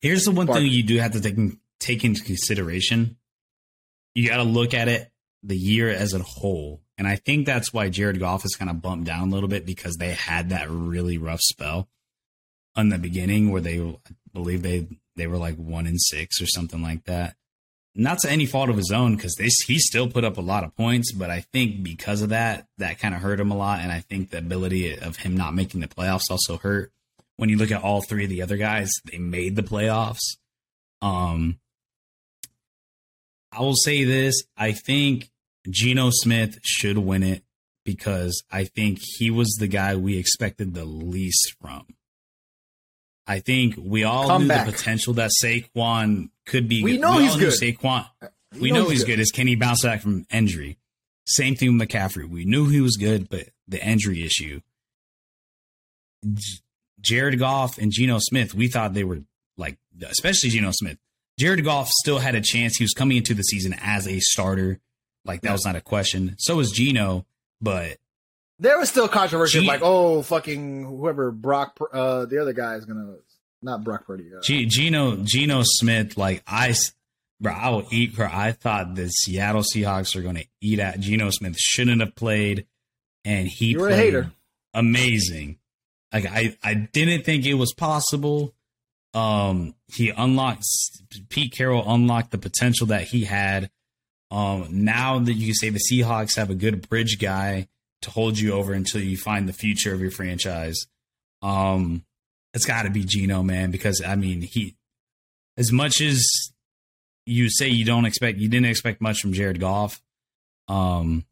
Here's 0.00 0.24
the 0.24 0.30
one 0.30 0.46
Barkley. 0.46 0.64
thing 0.64 0.72
you 0.72 0.82
do 0.84 0.98
have 0.98 1.12
to 1.12 1.20
take, 1.20 1.36
take 1.80 2.04
into 2.04 2.22
consideration. 2.22 3.16
You 4.16 4.26
got 4.26 4.38
to 4.38 4.44
look 4.44 4.72
at 4.72 4.88
it 4.88 5.10
the 5.42 5.56
year 5.56 5.90
as 5.90 6.14
a 6.14 6.20
whole. 6.20 6.80
And 6.96 7.06
I 7.06 7.16
think 7.16 7.44
that's 7.44 7.70
why 7.70 7.90
Jared 7.90 8.18
Goff 8.18 8.46
is 8.46 8.56
kind 8.56 8.70
of 8.70 8.80
bumped 8.80 9.04
down 9.04 9.28
a 9.28 9.30
little 9.30 9.48
bit 9.50 9.66
because 9.66 9.96
they 9.96 10.12
had 10.12 10.48
that 10.48 10.70
really 10.70 11.18
rough 11.18 11.42
spell 11.42 11.86
in 12.74 12.88
the 12.88 12.96
beginning 12.96 13.50
where 13.50 13.60
they 13.60 13.78
I 13.78 13.94
believe 14.32 14.62
they 14.62 14.88
they 15.16 15.26
were 15.26 15.36
like 15.36 15.56
one 15.56 15.86
in 15.86 15.98
six 15.98 16.40
or 16.40 16.46
something 16.46 16.82
like 16.82 17.04
that. 17.04 17.36
Not 17.94 18.18
to 18.20 18.30
any 18.30 18.46
fault 18.46 18.70
of 18.70 18.78
his 18.78 18.90
own 18.90 19.16
because 19.16 19.36
he 19.66 19.78
still 19.78 20.08
put 20.08 20.24
up 20.24 20.38
a 20.38 20.42
lot 20.42 20.64
of 20.64 20.74
points, 20.74 21.12
but 21.12 21.28
I 21.28 21.40
think 21.40 21.82
because 21.82 22.22
of 22.22 22.30
that, 22.30 22.68
that 22.78 22.98
kind 22.98 23.14
of 23.14 23.20
hurt 23.20 23.38
him 23.38 23.50
a 23.50 23.56
lot. 23.56 23.80
And 23.80 23.92
I 23.92 24.00
think 24.00 24.30
the 24.30 24.38
ability 24.38 24.98
of 24.98 25.16
him 25.16 25.36
not 25.36 25.54
making 25.54 25.80
the 25.82 25.88
playoffs 25.88 26.30
also 26.30 26.56
hurt. 26.56 26.90
When 27.36 27.50
you 27.50 27.58
look 27.58 27.70
at 27.70 27.82
all 27.82 28.00
three 28.00 28.24
of 28.24 28.30
the 28.30 28.40
other 28.40 28.56
guys, 28.56 28.90
they 29.10 29.18
made 29.18 29.56
the 29.56 29.62
playoffs. 29.62 30.36
Um, 31.02 31.58
I 33.56 33.62
will 33.62 33.74
say 33.74 34.04
this: 34.04 34.34
I 34.56 34.72
think 34.72 35.30
Geno 35.68 36.10
Smith 36.12 36.58
should 36.62 36.98
win 36.98 37.22
it 37.22 37.42
because 37.84 38.42
I 38.50 38.64
think 38.64 38.98
he 39.00 39.30
was 39.30 39.56
the 39.58 39.66
guy 39.68 39.96
we 39.96 40.18
expected 40.18 40.74
the 40.74 40.84
least 40.84 41.54
from. 41.60 41.86
I 43.26 43.40
think 43.40 43.74
we 43.78 44.04
all 44.04 44.28
Come 44.28 44.42
knew 44.42 44.48
back. 44.48 44.66
the 44.66 44.72
potential 44.72 45.14
that 45.14 45.30
Saquon 45.42 46.30
could 46.44 46.68
be. 46.68 46.84
We 46.84 46.98
know 46.98 47.16
we 47.16 47.24
he's 47.24 47.36
good. 47.36 47.52
Saquon. 47.54 48.06
We, 48.52 48.60
we 48.60 48.70
know, 48.70 48.84
know, 48.84 48.90
he's 48.90 49.04
good. 49.04 49.16
good. 49.16 49.20
Is 49.20 49.30
can 49.32 49.46
he 49.46 49.56
bounce 49.56 49.82
back 49.82 50.00
from 50.00 50.26
injury? 50.30 50.78
Same 51.26 51.56
thing 51.56 51.76
with 51.76 51.88
McCaffrey. 51.88 52.28
We 52.28 52.44
knew 52.44 52.68
he 52.68 52.80
was 52.80 52.96
good, 52.96 53.28
but 53.28 53.48
the 53.66 53.84
injury 53.84 54.24
issue. 54.24 54.60
Jared 57.00 57.38
Goff 57.38 57.78
and 57.78 57.90
Geno 57.92 58.18
Smith, 58.20 58.54
we 58.54 58.68
thought 58.68 58.94
they 58.94 59.04
were 59.04 59.20
like, 59.56 59.76
especially 60.02 60.50
Geno 60.50 60.70
Smith. 60.72 60.98
Jared 61.38 61.64
Goff 61.64 61.90
still 61.90 62.18
had 62.18 62.34
a 62.34 62.40
chance. 62.40 62.76
He 62.76 62.84
was 62.84 62.92
coming 62.92 63.16
into 63.16 63.34
the 63.34 63.42
season 63.42 63.74
as 63.80 64.08
a 64.08 64.20
starter. 64.20 64.80
Like 65.24 65.42
that 65.42 65.48
yeah. 65.48 65.52
was 65.52 65.64
not 65.64 65.76
a 65.76 65.80
question. 65.80 66.36
So 66.38 66.56
was 66.56 66.70
Geno, 66.70 67.26
but 67.60 67.98
there 68.58 68.78
was 68.78 68.88
still 68.88 69.08
controversy, 69.08 69.60
G- 69.60 69.66
like, 69.66 69.80
oh, 69.82 70.22
fucking 70.22 70.84
whoever 70.84 71.30
Brock, 71.30 71.78
uh, 71.92 72.26
the 72.26 72.40
other 72.40 72.52
guy 72.52 72.76
is 72.76 72.84
gonna 72.84 73.16
not 73.62 73.84
Brock 73.84 74.06
Purdy. 74.06 74.30
Uh, 74.34 74.40
G- 74.40 74.66
Geno, 74.66 75.16
Geno 75.16 75.62
Smith, 75.64 76.16
like 76.16 76.42
I, 76.46 76.74
bro, 77.40 77.52
I 77.52 77.68
will 77.70 77.86
eat 77.90 78.14
her. 78.14 78.26
I 78.26 78.52
thought 78.52 78.94
the 78.94 79.08
Seattle 79.08 79.62
Seahawks 79.62 80.16
are 80.16 80.22
going 80.22 80.36
to 80.36 80.46
eat 80.60 80.78
at 80.78 81.00
Geno 81.00 81.30
Smith. 81.30 81.56
Shouldn't 81.58 82.00
have 82.00 82.14
played, 82.14 82.66
and 83.24 83.48
he 83.48 83.70
you 83.70 83.78
played 83.78 83.92
a 83.92 83.96
hater. 83.96 84.32
amazing. 84.72 85.58
Like 86.12 86.26
I, 86.26 86.56
I 86.62 86.74
didn't 86.74 87.24
think 87.24 87.44
it 87.44 87.54
was 87.54 87.74
possible. 87.74 88.54
Um, 89.16 89.74
he 89.88 90.10
unlocks 90.10 90.90
Pete 91.30 91.52
Carroll 91.52 91.90
unlocked 91.90 92.32
the 92.32 92.38
potential 92.38 92.88
that 92.88 93.04
he 93.04 93.24
had. 93.24 93.70
Um, 94.30 94.66
now 94.70 95.18
that 95.18 95.32
you 95.32 95.46
can 95.46 95.54
say 95.54 95.70
the 95.70 95.80
Seahawks 95.90 96.36
have 96.36 96.50
a 96.50 96.54
good 96.54 96.88
bridge 96.88 97.18
guy 97.18 97.68
to 98.02 98.10
hold 98.10 98.38
you 98.38 98.52
over 98.52 98.74
until 98.74 99.00
you 99.00 99.16
find 99.16 99.48
the 99.48 99.54
future 99.54 99.94
of 99.94 100.00
your 100.00 100.10
franchise. 100.10 100.86
Um, 101.40 102.04
it's 102.52 102.66
got 102.66 102.82
to 102.82 102.90
be 102.90 103.04
Geno, 103.04 103.42
man, 103.42 103.70
because 103.70 104.02
I 104.06 104.16
mean, 104.16 104.42
he, 104.42 104.74
as 105.56 105.72
much 105.72 106.02
as 106.02 106.22
you 107.24 107.48
say 107.48 107.68
you 107.68 107.86
don't 107.86 108.04
expect, 108.04 108.38
you 108.38 108.48
didn't 108.48 108.66
expect 108.66 109.00
much 109.00 109.20
from 109.20 109.32
Jared 109.32 109.60
Goff. 109.60 110.02
Um, 110.68 111.24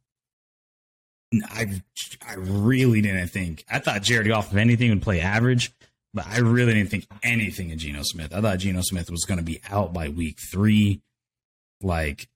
I, 1.51 1.83
I 2.27 2.35
really 2.37 3.03
didn't 3.03 3.29
think. 3.29 3.65
I 3.71 3.79
thought 3.79 4.03
Jared 4.03 4.29
Goff, 4.29 4.53
if 4.53 4.59
anything, 4.59 4.91
would 4.91 5.03
play 5.03 5.21
average, 5.21 5.73
but 6.15 6.27
I 6.29 6.39
really 6.39 6.75
didn't 6.75 6.91
think 6.91 7.07
anything 7.23 7.73
of 7.73 7.79
Geno 7.79 8.03
Smith. 8.03 8.33
I 8.33 8.41
thought 8.41 8.61
Geno 8.61 8.81
Smith 8.83 9.11
was 9.11 9.25
going 9.25 9.39
to 9.39 9.45
be 9.45 9.61
out 9.69 9.93
by 9.93 10.09
week 10.09 10.39
three. 10.53 11.03
Like 11.83 12.29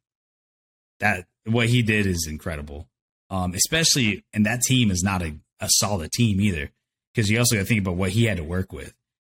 that, 0.98 1.26
what 1.46 1.68
he 1.68 1.82
did 1.82 2.04
is 2.04 2.26
incredible. 2.28 2.88
Um, 3.30 3.54
especially, 3.54 4.24
and 4.34 4.44
that 4.46 4.62
team 4.62 4.90
is 4.90 5.02
not 5.02 5.22
a, 5.22 5.36
a 5.60 5.68
solid 5.68 6.10
team 6.12 6.40
either, 6.40 6.70
because 7.14 7.30
you 7.30 7.38
also 7.38 7.56
got 7.56 7.62
to 7.62 7.66
think 7.66 7.80
about 7.80 7.96
what 7.96 8.10
he 8.10 8.24
had 8.24 8.38
to 8.38 8.44
work 8.44 8.72
with. 8.72 8.94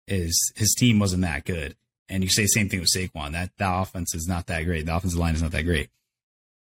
Is 0.07 0.53
his 0.55 0.73
team 0.77 0.99
wasn't 0.99 1.21
that 1.23 1.45
good, 1.45 1.75
and 2.07 2.23
you 2.23 2.29
say 2.29 2.43
the 2.43 2.47
same 2.47 2.69
thing 2.69 2.79
with 2.79 2.89
Saquon. 2.95 3.33
That 3.33 3.51
that 3.57 3.81
offense 3.81 4.15
is 4.15 4.27
not 4.27 4.47
that 4.47 4.63
great. 4.63 4.85
The 4.85 4.95
offensive 4.95 5.19
line 5.19 5.35
is 5.35 5.41
not 5.41 5.51
that 5.51 5.65
great. 5.65 5.89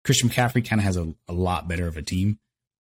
Christian 0.05 0.31
McCaffrey 0.31 0.67
kind 0.67 0.81
of 0.81 0.85
has 0.85 0.97
a, 0.97 1.15
a 1.29 1.33
lot 1.33 1.69
better 1.69 1.87
of 1.87 1.97
a 1.97 2.03
team. 2.03 2.39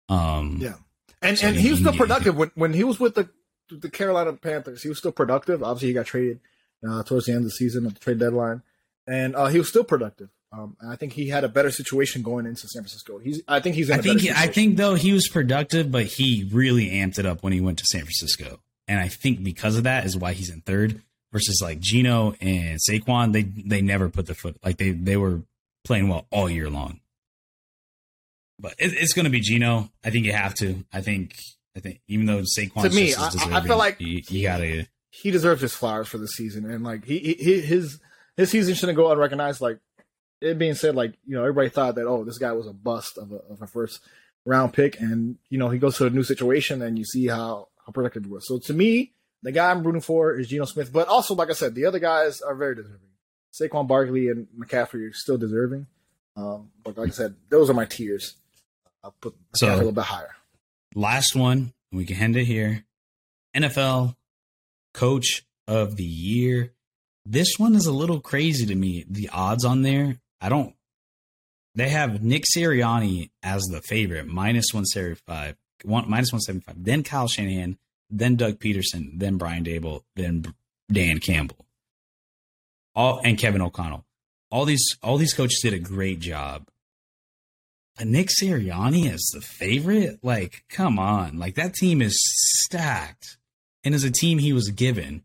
Um, 0.07 0.59
yeah, 0.61 0.75
and 1.21 1.37
so 1.37 1.47
and 1.47 1.57
he 1.57 1.71
was 1.71 1.79
still 1.79 1.93
productive 1.93 2.37
when 2.37 2.51
when 2.55 2.73
he 2.73 2.83
was 2.83 2.99
with 2.99 3.15
the 3.15 3.29
the 3.69 3.89
Carolina 3.89 4.33
Panthers. 4.33 4.83
He 4.83 4.89
was 4.89 4.97
still 4.97 5.11
productive. 5.11 5.63
Obviously, 5.63 5.89
he 5.89 5.93
got 5.93 6.05
traded 6.05 6.39
uh, 6.87 7.03
towards 7.03 7.25
the 7.25 7.33
end 7.33 7.39
of 7.39 7.45
the 7.45 7.51
season 7.51 7.85
at 7.85 7.93
the 7.93 7.99
trade 7.99 8.19
deadline, 8.19 8.61
and 9.05 9.35
uh, 9.35 9.47
he 9.47 9.57
was 9.57 9.67
still 9.67 9.83
productive. 9.83 10.29
Um, 10.51 10.77
I 10.87 10.95
think 10.95 11.13
he 11.13 11.27
had 11.27 11.43
a 11.43 11.49
better 11.49 11.71
situation 11.71 12.21
going 12.21 12.45
into 12.45 12.67
San 12.67 12.83
Francisco. 12.83 13.17
He's, 13.17 13.41
I 13.47 13.59
think 13.59 13.75
he's. 13.75 13.91
I 13.91 13.97
think. 13.97 14.21
He, 14.21 14.31
I 14.31 14.47
think 14.47 14.77
though 14.77 14.95
he 14.95 15.11
was 15.11 15.27
productive, 15.27 15.91
but 15.91 16.05
he 16.05 16.49
really 16.51 16.89
amped 16.91 17.19
it 17.19 17.25
up 17.25 17.43
when 17.43 17.53
he 17.53 17.59
went 17.59 17.79
to 17.79 17.85
San 17.85 18.01
Francisco, 18.01 18.59
and 18.87 18.99
I 18.99 19.09
think 19.09 19.43
because 19.43 19.77
of 19.77 19.83
that 19.83 20.05
is 20.05 20.15
why 20.15 20.33
he's 20.33 20.49
in 20.49 20.61
third 20.61 21.01
versus 21.31 21.59
like 21.61 21.79
Geno 21.79 22.35
and 22.39 22.79
Saquon. 22.79 23.33
They 23.33 23.43
they 23.43 23.81
never 23.81 24.09
put 24.09 24.27
the 24.27 24.35
foot 24.35 24.57
like 24.63 24.77
they 24.77 24.91
they 24.91 25.17
were 25.17 25.41
playing 25.83 26.07
well 26.07 26.27
all 26.31 26.49
year 26.49 26.69
long. 26.69 27.01
But 28.59 28.73
it, 28.79 28.93
it's 28.93 29.13
going 29.13 29.25
to 29.25 29.31
be 29.31 29.41
Geno. 29.41 29.89
I 30.03 30.09
think 30.09 30.25
you 30.25 30.33
have 30.33 30.55
to. 30.55 30.85
I 30.93 31.01
think 31.01 31.35
I 31.77 31.79
think 31.79 32.01
even 32.07 32.25
though 32.25 32.41
Saquon 32.41 32.81
to 32.81 32.89
me, 32.89 33.13
I, 33.13 33.59
I, 33.59 33.61
feel 33.61 33.77
like 33.77 34.01
you, 34.01 34.23
you, 34.29 34.41
gotta 34.41 34.87
he 35.11 35.29
deserves 35.29 35.61
his 35.61 35.75
flowers 35.75 36.07
for 36.07 36.17
the 36.17 36.27
season, 36.27 36.69
and 36.69 36.83
like 36.83 37.05
he, 37.05 37.19
he 37.19 37.61
his 37.61 37.99
his 38.35 38.49
season 38.49 38.73
shouldn't 38.73 38.95
go 38.95 39.11
unrecognized. 39.11 39.61
Like 39.61 39.77
it 40.41 40.57
being 40.57 40.73
said, 40.73 40.95
like 40.95 41.13
you 41.27 41.35
know 41.35 41.41
everybody 41.41 41.69
thought 41.69 41.95
that 41.95 42.07
oh 42.07 42.23
this 42.23 42.39
guy 42.39 42.51
was 42.53 42.65
a 42.65 42.73
bust 42.73 43.19
of 43.19 43.31
a, 43.31 43.35
of 43.35 43.61
a 43.61 43.67
first 43.67 43.99
round 44.43 44.73
pick, 44.73 44.99
and 44.99 45.37
you 45.49 45.59
know 45.59 45.69
he 45.69 45.77
goes 45.77 45.97
to 45.97 46.07
a 46.07 46.09
new 46.09 46.23
situation, 46.23 46.81
and 46.81 46.97
you 46.97 47.05
see 47.05 47.27
how 47.27 47.67
how 47.85 47.91
productive 47.91 48.25
he 48.25 48.31
was. 48.31 48.47
So 48.47 48.57
to 48.57 48.73
me, 48.73 49.13
the 49.43 49.51
guy 49.51 49.69
I'm 49.69 49.83
rooting 49.83 50.01
for 50.01 50.35
is 50.35 50.47
Geno 50.47 50.65
Smith, 50.65 50.91
but 50.91 51.07
also 51.07 51.35
like 51.35 51.51
I 51.51 51.53
said, 51.53 51.75
the 51.75 51.85
other 51.85 51.99
guys 51.99 52.41
are 52.41 52.55
very 52.55 52.75
deserving. 52.75 53.01
Saquon 53.53 53.87
Barkley 53.87 54.29
and 54.29 54.47
McCaffrey 54.57 55.07
are 55.07 55.13
still 55.13 55.37
deserving, 55.37 55.85
um, 56.35 56.71
but 56.83 56.97
like 56.97 57.09
I 57.09 57.11
said, 57.11 57.35
those 57.49 57.69
are 57.69 57.75
my 57.75 57.85
tiers. 57.85 58.33
I'll 59.03 59.15
put 59.21 59.35
so, 59.53 59.71
a 59.71 59.77
little 59.77 59.91
bit 59.91 60.05
higher. 60.05 60.35
Last 60.97 61.35
one, 61.35 61.73
we 61.91 62.05
can 62.05 62.17
end 62.17 62.35
it 62.37 62.45
here. 62.45 62.83
NFL 63.55 64.15
Coach 64.95 65.45
of 65.67 65.95
the 65.95 66.03
Year. 66.03 66.73
This 67.23 67.59
one 67.59 67.75
is 67.75 67.85
a 67.85 67.91
little 67.91 68.19
crazy 68.19 68.65
to 68.65 68.73
me. 68.73 69.05
The 69.07 69.29
odds 69.29 69.63
on 69.63 69.83
there, 69.83 70.17
I 70.41 70.49
don't. 70.49 70.73
They 71.75 71.89
have 71.89 72.23
Nick 72.23 72.45
Sirianni 72.45 73.29
as 73.43 73.61
the 73.65 73.83
favorite, 73.83 74.25
minus 74.25 74.73
175, 74.73 75.55
one, 75.83 76.09
minus 76.09 76.33
175. 76.33 76.83
Then 76.83 77.03
Kyle 77.03 77.27
Shanahan, 77.27 77.77
then 78.09 78.35
Doug 78.35 78.57
Pederson, 78.57 79.19
then 79.19 79.37
Brian 79.37 79.63
Daboll, 79.63 80.01
then 80.15 80.51
Dan 80.91 81.19
Campbell, 81.19 81.67
all 82.95 83.21
and 83.23 83.37
Kevin 83.37 83.61
O'Connell. 83.61 84.03
All 84.49 84.65
these 84.65 84.97
all 85.03 85.19
these 85.19 85.35
coaches 85.35 85.59
did 85.61 85.73
a 85.73 85.79
great 85.79 86.21
job. 86.21 86.67
But 87.97 88.07
Nick 88.07 88.29
Sirianni 88.29 89.11
is 89.11 89.31
the 89.33 89.41
favorite? 89.41 90.19
Like, 90.21 90.63
come 90.69 90.99
on. 90.99 91.39
Like 91.39 91.55
that 91.55 91.73
team 91.73 92.01
is 92.01 92.15
stacked. 92.21 93.37
And 93.83 93.95
as 93.95 94.03
a 94.03 94.11
team 94.11 94.37
he 94.37 94.53
was 94.53 94.69
given. 94.69 95.23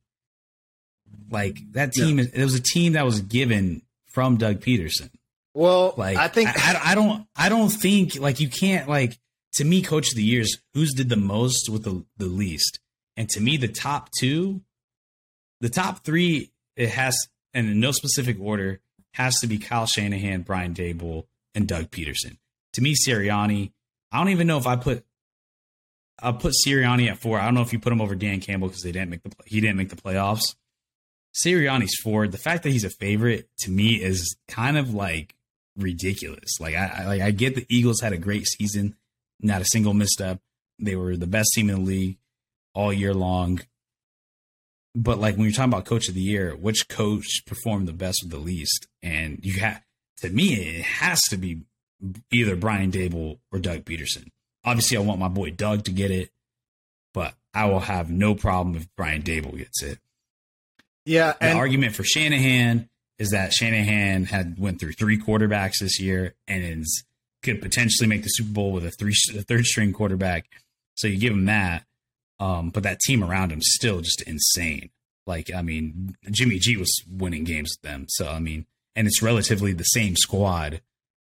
Like 1.30 1.60
that 1.72 1.92
team 1.92 2.18
yeah. 2.18 2.26
it 2.32 2.42
was 2.42 2.54
a 2.54 2.62
team 2.62 2.94
that 2.94 3.04
was 3.04 3.20
given 3.20 3.82
from 4.12 4.36
Doug 4.36 4.60
Pederson. 4.60 5.10
Well, 5.54 5.94
like 5.96 6.16
I 6.16 6.28
think 6.28 6.48
I, 6.48 6.72
I, 6.72 6.92
I 6.92 6.94
don't 6.94 7.26
I 7.36 7.48
don't 7.48 7.68
think 7.68 8.18
like 8.18 8.40
you 8.40 8.48
can't 8.48 8.88
like 8.88 9.18
to 9.54 9.64
me 9.64 9.82
coach 9.82 10.10
of 10.10 10.16
the 10.16 10.24
years 10.24 10.58
who's 10.72 10.94
did 10.94 11.08
the 11.08 11.16
most 11.16 11.68
with 11.68 11.84
the 11.84 12.04
the 12.16 12.26
least. 12.26 12.80
And 13.16 13.28
to 13.30 13.40
me 13.40 13.58
the 13.58 13.68
top 13.68 14.08
2 14.18 14.62
the 15.60 15.68
top 15.68 16.04
3 16.04 16.50
it 16.76 16.88
has 16.88 17.16
and 17.52 17.68
in 17.68 17.80
no 17.80 17.92
specific 17.92 18.38
order 18.40 18.80
has 19.14 19.38
to 19.40 19.46
be 19.46 19.58
Kyle 19.58 19.84
Shanahan, 19.84 20.40
Brian 20.40 20.72
Daboll, 20.72 21.26
and 21.54 21.68
Doug 21.68 21.90
Pederson 21.90 22.38
to 22.74 22.80
me, 22.80 22.94
Sirianni, 22.94 23.72
I 24.10 24.18
don't 24.18 24.30
even 24.30 24.46
know 24.46 24.58
if 24.58 24.66
I 24.66 24.76
put 24.76 25.04
I'll 26.22 26.34
put 26.34 26.54
Sirianni 26.66 27.10
at 27.10 27.18
four. 27.18 27.38
I 27.38 27.44
don't 27.44 27.54
know 27.54 27.62
if 27.62 27.72
you 27.72 27.80
put 27.80 27.92
him 27.92 28.00
over 28.00 28.14
Dan 28.14 28.40
Campbell 28.40 28.68
because 28.68 28.82
they 28.82 28.92
didn't 28.92 29.10
make 29.10 29.22
the 29.22 29.32
he 29.44 29.60
didn't 29.60 29.76
make 29.76 29.90
the 29.90 29.96
playoffs. 29.96 30.54
Sirianni's 31.34 31.96
four. 32.02 32.28
The 32.28 32.38
fact 32.38 32.62
that 32.62 32.70
he's 32.70 32.84
a 32.84 32.90
favorite 32.90 33.48
to 33.60 33.70
me 33.70 34.00
is 34.00 34.36
kind 34.48 34.78
of 34.78 34.94
like 34.94 35.34
ridiculous. 35.76 36.60
Like 36.60 36.74
I, 36.74 36.86
I 36.98 37.06
like 37.06 37.22
I 37.22 37.30
get 37.32 37.54
the 37.54 37.66
Eagles 37.68 38.00
had 38.00 38.12
a 38.12 38.18
great 38.18 38.46
season, 38.46 38.94
not 39.40 39.62
a 39.62 39.66
single 39.66 39.94
misstep. 39.94 40.40
They 40.78 40.96
were 40.96 41.16
the 41.16 41.26
best 41.26 41.50
team 41.54 41.70
in 41.70 41.76
the 41.76 41.82
league 41.82 42.18
all 42.74 42.92
year 42.92 43.14
long. 43.14 43.60
But 44.94 45.18
like 45.18 45.36
when 45.36 45.44
you're 45.44 45.52
talking 45.52 45.72
about 45.72 45.86
coach 45.86 46.08
of 46.08 46.14
the 46.14 46.20
year, 46.20 46.54
which 46.54 46.88
coach 46.88 47.44
performed 47.46 47.88
the 47.88 47.94
best 47.94 48.22
or 48.24 48.28
the 48.28 48.38
least? 48.38 48.86
And 49.02 49.40
you 49.42 49.58
have 49.60 49.82
to 50.18 50.28
me, 50.28 50.54
it 50.54 50.82
has 50.82 51.20
to 51.30 51.36
be 51.36 51.62
either 52.30 52.56
Brian 52.56 52.90
Daboll 52.90 53.38
or 53.52 53.58
Doug 53.58 53.84
Pederson. 53.84 54.28
Obviously, 54.64 54.96
I 54.96 55.00
want 55.00 55.20
my 55.20 55.28
boy 55.28 55.50
Doug 55.50 55.84
to 55.84 55.92
get 55.92 56.10
it, 56.10 56.30
but 57.14 57.34
I 57.54 57.66
will 57.66 57.80
have 57.80 58.10
no 58.10 58.34
problem 58.34 58.76
if 58.76 58.86
Brian 58.96 59.22
Daboll 59.22 59.58
gets 59.58 59.82
it. 59.82 59.98
Yeah, 61.04 61.34
the 61.40 61.52
argument 61.52 61.94
for 61.94 62.04
Shanahan 62.04 62.88
is 63.18 63.30
that 63.30 63.52
Shanahan 63.52 64.24
had 64.24 64.58
went 64.58 64.80
through 64.80 64.92
three 64.92 65.18
quarterbacks 65.18 65.78
this 65.80 66.00
year 66.00 66.34
and 66.46 66.62
is, 66.62 67.04
could 67.42 67.60
potentially 67.60 68.08
make 68.08 68.22
the 68.22 68.28
Super 68.28 68.52
Bowl 68.52 68.72
with 68.72 68.86
a 68.86 68.90
three 68.90 69.14
a 69.36 69.42
third 69.42 69.64
string 69.64 69.92
quarterback. 69.92 70.46
So 70.94 71.08
you 71.08 71.18
give 71.18 71.32
him 71.32 71.46
that, 71.46 71.84
um, 72.38 72.70
but 72.70 72.84
that 72.84 73.00
team 73.00 73.24
around 73.24 73.50
him 73.50 73.60
still 73.60 74.00
just 74.00 74.22
insane. 74.22 74.90
Like 75.26 75.52
I 75.54 75.62
mean, 75.62 76.16
Jimmy 76.30 76.58
G 76.58 76.76
was 76.76 76.92
winning 77.10 77.44
games 77.44 77.76
with 77.76 77.88
them, 77.88 78.06
so 78.08 78.28
I 78.28 78.38
mean, 78.38 78.66
and 78.94 79.06
it's 79.06 79.22
relatively 79.22 79.72
the 79.72 79.84
same 79.84 80.16
squad 80.16 80.82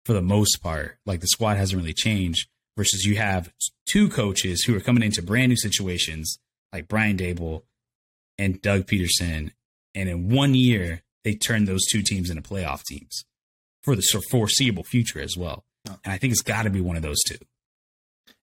for 0.04 0.12
the 0.12 0.22
most 0.22 0.62
part. 0.62 0.98
Like 1.06 1.20
the 1.20 1.26
squad 1.28 1.56
hasn't 1.56 1.80
really 1.80 1.94
changed. 1.94 2.48
Versus 2.76 3.04
you 3.04 3.16
have 3.16 3.52
two 3.86 4.08
coaches 4.08 4.62
who 4.62 4.74
are 4.74 4.80
coming 4.80 5.02
into 5.02 5.20
brand 5.20 5.50
new 5.50 5.56
situations, 5.56 6.38
like 6.72 6.88
Brian 6.88 7.16
Daboll 7.16 7.64
and 8.38 8.62
Doug 8.62 8.86
Pederson, 8.86 9.50
and 9.94 10.08
in 10.08 10.30
one 10.30 10.54
year 10.54 11.02
they 11.24 11.34
turned 11.34 11.68
those 11.68 11.84
two 11.90 12.02
teams 12.02 12.30
into 12.30 12.42
playoff 12.42 12.82
teams 12.84 13.24
for 13.82 13.96
the 13.96 14.02
foreseeable 14.30 14.84
future 14.84 15.20
as 15.20 15.36
well. 15.36 15.64
And 15.86 16.12
I 16.12 16.18
think 16.18 16.32
it's 16.32 16.42
got 16.42 16.62
to 16.62 16.70
be 16.70 16.80
one 16.80 16.96
of 16.96 17.02
those 17.02 17.22
two. 17.26 17.38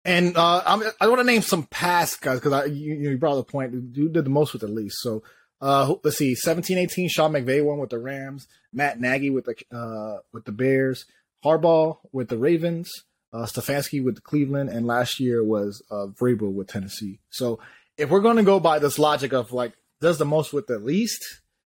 And 0.04 0.36
uh, 0.36 0.62
I'm, 0.64 0.82
i 1.00 1.08
want 1.08 1.20
to 1.20 1.24
name 1.24 1.42
some 1.42 1.64
past 1.64 2.20
guys 2.20 2.40
because 2.40 2.70
you, 2.70 2.94
you 2.94 3.18
brought 3.18 3.36
the 3.36 3.44
point. 3.44 3.72
You 3.94 4.08
did 4.08 4.24
the 4.24 4.30
most 4.30 4.52
with 4.52 4.62
the 4.62 4.68
least. 4.68 4.96
So 5.00 5.22
uh, 5.60 5.94
let's 6.02 6.16
see, 6.16 6.34
17, 6.34 6.78
18, 6.78 7.08
Sean 7.08 7.32
McVay 7.32 7.62
won 7.64 7.78
with 7.78 7.90
the 7.90 7.98
Rams. 7.98 8.48
Matt 8.72 9.00
Nagy 9.00 9.30
with 9.30 9.44
the 9.44 9.76
uh, 9.76 10.20
with 10.32 10.44
the 10.44 10.52
Bears. 10.52 11.04
Harbaugh 11.44 11.98
with 12.12 12.28
the 12.28 12.38
Ravens, 12.38 12.90
uh, 13.32 13.44
Stefanski 13.44 14.02
with 14.02 14.22
Cleveland, 14.22 14.70
and 14.70 14.86
last 14.86 15.20
year 15.20 15.44
was 15.44 15.82
uh, 15.90 16.06
Vrabel 16.06 16.52
with 16.52 16.68
Tennessee. 16.68 17.20
So 17.30 17.58
if 17.96 18.10
we're 18.10 18.20
going 18.20 18.36
to 18.36 18.42
go 18.42 18.60
by 18.60 18.78
this 18.78 18.98
logic 18.98 19.32
of 19.32 19.52
like 19.52 19.72
does 20.00 20.18
the 20.18 20.24
most 20.24 20.52
with 20.52 20.66
the 20.66 20.78
least, 20.78 21.24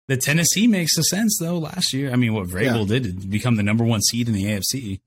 the 0.09 0.17
Tennessee 0.17 0.67
makes 0.67 0.97
a 0.97 1.03
sense 1.03 1.39
though. 1.39 1.59
Last 1.59 1.93
year, 1.93 2.11
I 2.11 2.17
mean, 2.17 2.33
what 2.35 2.49
Vrabel 2.49 2.89
yeah. 2.89 2.99
did 2.99 3.31
become 3.31 3.57
the 3.57 3.63
number 3.63 3.85
one 3.85 4.01
seed 4.01 4.29
in 4.29 4.35
the 4.35 4.45
AFC. 4.45 5.01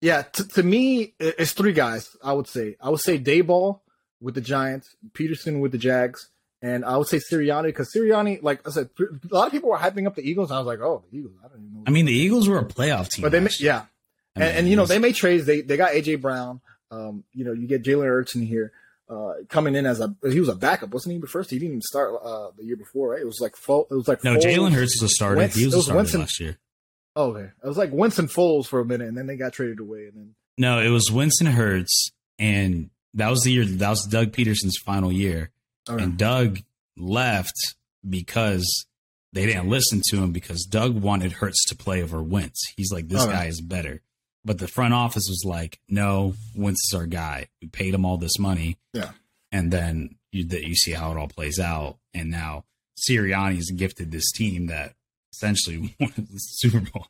Yeah, 0.00 0.22
t- 0.22 0.44
to 0.44 0.62
me, 0.62 1.14
it's 1.18 1.52
three 1.52 1.72
guys. 1.72 2.16
I 2.22 2.32
would 2.32 2.48
say 2.48 2.76
I 2.80 2.90
would 2.90 3.00
say 3.00 3.18
Daboll 3.18 3.80
with 4.20 4.34
the 4.34 4.40
Giants, 4.40 4.96
Pederson 5.12 5.60
with 5.60 5.72
the 5.72 5.78
Jags, 5.78 6.30
and 6.62 6.84
I 6.84 6.96
would 6.96 7.06
say 7.06 7.18
Sirianni 7.18 7.64
because 7.64 7.92
Sirianni, 7.92 8.42
like 8.42 8.66
I 8.66 8.70
said, 8.70 8.90
a 8.98 9.34
lot 9.34 9.46
of 9.46 9.52
people 9.52 9.70
were 9.70 9.76
hyping 9.76 10.06
up 10.06 10.14
the 10.14 10.28
Eagles. 10.28 10.50
And 10.50 10.56
I 10.56 10.60
was 10.60 10.66
like, 10.66 10.80
oh, 10.80 11.04
the 11.10 11.18
Eagles. 11.18 11.34
I 11.44 11.48
don't 11.48 11.60
even 11.60 11.74
know. 11.74 11.82
I 11.86 11.90
mean, 11.90 12.06
the 12.06 12.12
Eagles 12.12 12.48
were 12.48 12.58
a 12.58 12.64
playoff 12.64 13.10
team, 13.10 13.22
but 13.22 13.32
they, 13.32 13.46
yeah, 13.58 13.84
and, 14.36 14.58
and, 14.58 14.68
you 14.68 14.76
know 14.76 14.86
they 14.86 14.98
made 14.98 15.14
trades. 15.14 15.46
They 15.46 15.62
they 15.62 15.76
got 15.76 15.92
AJ 15.92 16.20
Brown. 16.20 16.60
Um, 16.90 17.24
you 17.32 17.44
know 17.44 17.52
you 17.52 17.66
get 17.66 17.82
Jalen 17.82 18.06
Hurts 18.06 18.34
in 18.34 18.42
here 18.42 18.72
uh, 19.08 19.34
coming 19.48 19.74
in 19.74 19.86
as 19.86 20.00
a 20.00 20.14
he 20.28 20.40
was 20.40 20.48
a 20.48 20.54
backup, 20.54 20.90
wasn't 20.90 21.14
he? 21.14 21.18
But 21.18 21.30
first 21.30 21.50
he 21.50 21.58
didn't 21.58 21.68
even 21.68 21.82
start 21.82 22.14
uh, 22.22 22.48
the 22.56 22.64
year 22.64 22.76
before, 22.76 23.10
right? 23.10 23.20
It 23.20 23.26
was 23.26 23.40
like 23.40 23.56
full, 23.56 23.86
it 23.90 23.94
was 23.94 24.08
like 24.08 24.24
no 24.24 24.36
Jalen 24.36 24.72
Hurts 24.72 25.00
was 25.00 25.10
a 25.10 25.14
starter. 25.14 25.36
Wentz, 25.36 25.56
he 25.56 25.64
was, 25.64 25.74
was 25.74 25.84
a 25.84 25.84
starter 25.84 25.98
Winston, 25.98 26.20
last 26.20 26.40
year. 26.40 26.58
Oh, 27.14 27.30
okay, 27.30 27.50
it 27.62 27.66
was 27.66 27.78
like 27.78 27.90
Winston 27.92 28.26
Foles 28.26 28.66
for 28.66 28.80
a 28.80 28.84
minute, 28.84 29.08
and 29.08 29.16
then 29.16 29.26
they 29.26 29.36
got 29.36 29.52
traded 29.52 29.80
away, 29.80 30.06
and 30.06 30.14
then 30.14 30.34
no, 30.58 30.80
it 30.80 30.88
was 30.88 31.10
Winston 31.10 31.46
Hurts, 31.46 32.10
and 32.38 32.90
that 33.14 33.30
was 33.30 33.42
the 33.42 33.52
year 33.52 33.64
that 33.64 33.88
was 33.88 34.06
Doug 34.06 34.32
Pederson's 34.32 34.78
final 34.84 35.12
year, 35.12 35.50
okay. 35.88 36.02
and 36.02 36.18
Doug 36.18 36.58
left 36.96 37.56
because 38.08 38.86
they 39.32 39.46
didn't 39.46 39.68
listen 39.68 40.00
to 40.08 40.16
him 40.16 40.32
because 40.32 40.64
Doug 40.64 41.00
wanted 41.00 41.32
Hurts 41.32 41.64
to 41.66 41.76
play 41.76 42.02
over 42.02 42.22
Wentz. 42.22 42.72
He's 42.76 42.90
like, 42.90 43.08
this 43.08 43.24
guy 43.24 43.46
is 43.46 43.60
better. 43.60 44.00
But 44.46 44.58
the 44.58 44.68
front 44.68 44.94
office 44.94 45.28
was 45.28 45.42
like, 45.44 45.80
no, 45.88 46.34
Wentz 46.54 46.88
is 46.88 46.94
our 46.94 47.06
guy. 47.06 47.48
We 47.60 47.66
paid 47.66 47.92
him 47.92 48.04
all 48.04 48.16
this 48.16 48.38
money. 48.38 48.78
Yeah. 48.92 49.10
And 49.50 49.72
then 49.72 50.14
you, 50.30 50.44
that 50.44 50.62
you 50.62 50.76
see 50.76 50.92
how 50.92 51.10
it 51.10 51.18
all 51.18 51.26
plays 51.26 51.58
out. 51.58 51.98
And 52.14 52.30
now 52.30 52.64
Sirianni's 52.96 53.72
gifted 53.72 54.12
this 54.12 54.30
team 54.30 54.68
that 54.68 54.94
essentially 55.32 55.96
won 56.00 56.12
the 56.16 56.38
Super 56.38 56.78
Bowl. 56.78 57.08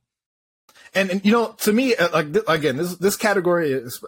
And, 0.95 1.11
and 1.11 1.25
you 1.27 1.33
know, 1.33 1.53
to 1.59 1.75
me, 1.75 1.95
uh, 1.95 2.09
like 2.11 2.29
again, 2.49 2.79
this 2.79 2.97
this 2.97 3.17
category 3.17 3.71
is 3.73 4.01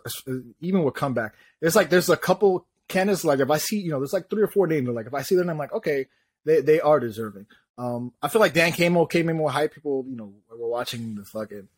even 0.60 0.82
with 0.82 0.94
comeback. 0.94 1.34
It's 1.60 1.76
like 1.76 1.90
there's 1.90 2.08
a 2.08 2.16
couple 2.16 2.66
candidates. 2.88 3.24
Like 3.24 3.40
if 3.40 3.50
I 3.50 3.58
see, 3.58 3.78
you 3.78 3.90
know, 3.90 3.98
there's 3.98 4.14
like 4.14 4.30
three 4.30 4.42
or 4.42 4.48
four 4.48 4.66
names. 4.66 4.88
Like 4.88 5.06
if 5.06 5.12
I 5.12 5.20
see 5.20 5.34
them, 5.34 5.50
I'm 5.50 5.58
like, 5.58 5.72
okay, 5.72 6.06
they 6.46 6.62
they 6.62 6.80
are 6.80 6.98
deserving. 6.98 7.46
Um, 7.76 8.14
I 8.22 8.28
feel 8.28 8.40
like 8.40 8.54
Dan 8.54 8.72
Campbell 8.72 9.06
came 9.06 9.28
in 9.28 9.36
more 9.36 9.50
hype. 9.50 9.74
People, 9.74 10.06
you 10.08 10.16
know, 10.16 10.32
were 10.50 10.68
watching 10.68 11.16
the 11.16 11.24
fucking 11.24 11.68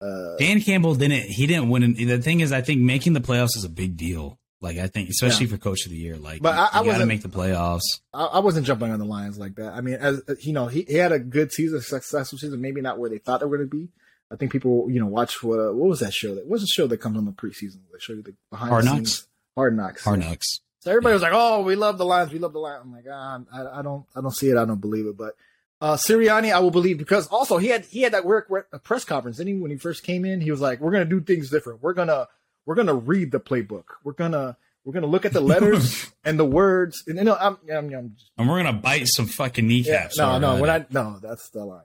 uh, 0.00 0.36
Dan 0.38 0.60
Campbell 0.60 0.94
didn't. 0.94 1.22
He 1.22 1.46
didn't 1.46 1.68
win. 1.68 1.94
The 1.94 2.18
thing 2.18 2.40
is, 2.40 2.52
I 2.52 2.60
think 2.60 2.80
making 2.80 3.12
the 3.12 3.20
playoffs 3.20 3.56
is 3.56 3.64
a 3.64 3.68
big 3.68 3.96
deal. 3.96 4.38
Like 4.60 4.78
I 4.78 4.88
think, 4.88 5.08
especially 5.08 5.46
yeah. 5.46 5.52
for 5.52 5.58
coach 5.58 5.84
of 5.84 5.92
the 5.92 5.96
year, 5.96 6.16
like 6.16 6.42
but 6.42 6.54
you, 6.54 6.80
I, 6.80 6.82
you 6.82 6.90
got 6.90 6.98
to 6.98 7.06
make 7.06 7.22
the 7.22 7.28
playoffs. 7.28 8.00
I, 8.12 8.24
I, 8.24 8.38
wasn't 8.40 8.66
jumping 8.66 8.90
on 8.90 8.98
the 8.98 9.04
Lions 9.04 9.38
like 9.38 9.54
that. 9.54 9.72
I 9.72 9.80
mean, 9.80 9.94
as 9.94 10.20
you 10.40 10.52
know, 10.52 10.66
he, 10.66 10.82
he 10.82 10.94
had 10.94 11.12
a 11.12 11.20
good 11.20 11.52
season, 11.52 11.80
successful 11.80 12.38
season. 12.38 12.60
Maybe 12.60 12.80
not 12.80 12.98
where 12.98 13.08
they 13.08 13.18
thought 13.18 13.38
they 13.38 13.46
were 13.46 13.56
going 13.56 13.70
to 13.70 13.76
be. 13.76 13.88
I 14.32 14.36
think 14.36 14.50
people, 14.50 14.90
you 14.90 14.98
know, 14.98 15.06
watch 15.06 15.44
what 15.44 15.60
uh, 15.60 15.72
what 15.72 15.88
was 15.88 16.00
that 16.00 16.12
show? 16.12 16.34
That 16.34 16.48
was 16.48 16.62
the 16.62 16.66
show 16.66 16.88
that 16.88 16.98
comes 16.98 17.16
on 17.16 17.24
the 17.24 17.30
preseason? 17.30 17.78
They 17.92 17.98
show 18.00 18.14
you 18.14 18.22
the 18.22 18.34
behind 18.50 18.70
Hard 18.70 18.84
the 18.84 18.90
Knocks. 18.90 18.98
Scenes. 18.98 19.28
Hard 19.56 19.76
Knocks. 19.76 20.04
Hard 20.04 20.20
Knocks. 20.20 20.60
So 20.80 20.90
everybody 20.90 21.12
yeah. 21.12 21.14
was 21.14 21.22
like, 21.22 21.32
"Oh, 21.34 21.62
we 21.62 21.76
love 21.76 21.96
the 21.96 22.04
Lions. 22.04 22.32
We 22.32 22.40
love 22.40 22.52
the 22.52 22.58
Lions." 22.58 22.82
I'm 22.84 22.92
like, 22.92 23.04
ah, 23.10 23.40
I, 23.52 23.78
I 23.78 23.82
don't, 23.82 24.06
I 24.16 24.20
don't 24.20 24.34
see 24.34 24.48
it. 24.50 24.56
I 24.56 24.64
don't 24.64 24.80
believe 24.80 25.06
it. 25.06 25.16
But 25.16 25.34
uh, 25.80 25.94
Sirianni, 25.94 26.52
I 26.52 26.58
will 26.58 26.70
believe 26.70 26.98
because 26.98 27.28
also 27.28 27.58
he 27.58 27.68
had 27.68 27.84
he 27.84 28.02
had 28.02 28.12
that 28.12 28.24
work 28.24 28.48
press 28.82 29.04
conference. 29.04 29.36
Didn't 29.36 29.54
he, 29.54 29.60
when 29.60 29.70
he 29.70 29.76
first 29.76 30.02
came 30.02 30.24
in, 30.24 30.40
he 30.40 30.50
was 30.50 30.60
like, 30.60 30.80
"We're 30.80 30.90
gonna 30.90 31.04
do 31.04 31.20
things 31.20 31.50
different. 31.50 31.82
We're 31.82 31.94
gonna 31.94 32.26
we're 32.66 32.74
gonna 32.74 32.94
read 32.94 33.30
the 33.30 33.40
playbook. 33.40 33.84
We're 34.02 34.12
gonna 34.12 34.56
We're 34.84 34.92
gonna 34.92 35.06
look 35.06 35.24
at 35.24 35.32
the 35.32 35.40
letters 35.40 36.10
and 36.24 36.38
the 36.38 36.44
words, 36.44 37.04
and 37.06 37.16
you 37.16 37.24
know, 37.24 37.36
I'm, 37.38 37.58
I'm, 37.72 37.94
I'm 37.94 38.14
just, 38.14 38.30
and 38.36 38.48
we're 38.48 38.62
gonna 38.62 38.72
bite 38.72 39.06
some 39.06 39.26
fucking 39.26 39.66
kneecaps. 39.66 40.18
Yeah, 40.18 40.38
no, 40.38 40.56
no, 40.56 40.60
we're 40.60 40.66
not. 40.66 40.92
No, 40.92 41.18
that's 41.22 41.50
the 41.50 41.64
line. 41.64 41.82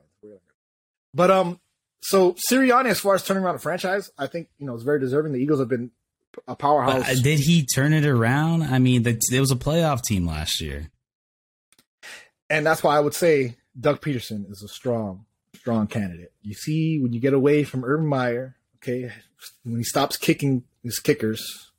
But 1.13 1.29
um, 1.29 1.59
so 2.01 2.33
Sirianni, 2.33 2.87
as 2.87 2.99
far 2.99 3.13
as 3.13 3.23
turning 3.23 3.43
around 3.43 3.55
a 3.55 3.59
franchise, 3.59 4.09
I 4.17 4.25
think 4.25 4.47
you 4.57 4.65
know 4.65 4.73
it's 4.73 4.83
very 4.83 4.99
deserving. 4.99 5.33
The 5.33 5.39
Eagles 5.39 5.59
have 5.59 5.69
been 5.69 5.91
a 6.47 6.55
powerhouse. 6.55 7.07
But 7.07 7.23
did 7.23 7.39
he 7.39 7.65
turn 7.65 7.93
it 7.93 8.05
around? 8.05 8.63
I 8.63 8.79
mean, 8.79 9.03
the, 9.03 9.19
there 9.29 9.41
was 9.41 9.51
a 9.51 9.55
playoff 9.55 10.01
team 10.01 10.25
last 10.25 10.59
year, 10.59 10.89
and 12.49 12.65
that's 12.65 12.81
why 12.81 12.97
I 12.97 12.99
would 12.99 13.13
say 13.13 13.55
Doug 13.79 14.01
Pederson 14.01 14.49
is 14.51 14.61
a 14.63 14.67
strong, 14.67 15.25
strong 15.55 15.87
candidate. 15.87 16.31
You 16.41 16.53
see, 16.53 16.99
when 16.99 17.13
you 17.13 17.19
get 17.19 17.33
away 17.33 17.63
from 17.63 17.83
Urban 17.83 18.07
Meyer, 18.07 18.55
okay, 18.77 19.11
when 19.63 19.77
he 19.77 19.83
stops 19.83 20.17
kicking 20.17 20.63
his 20.83 20.99
kickers, 20.99 21.71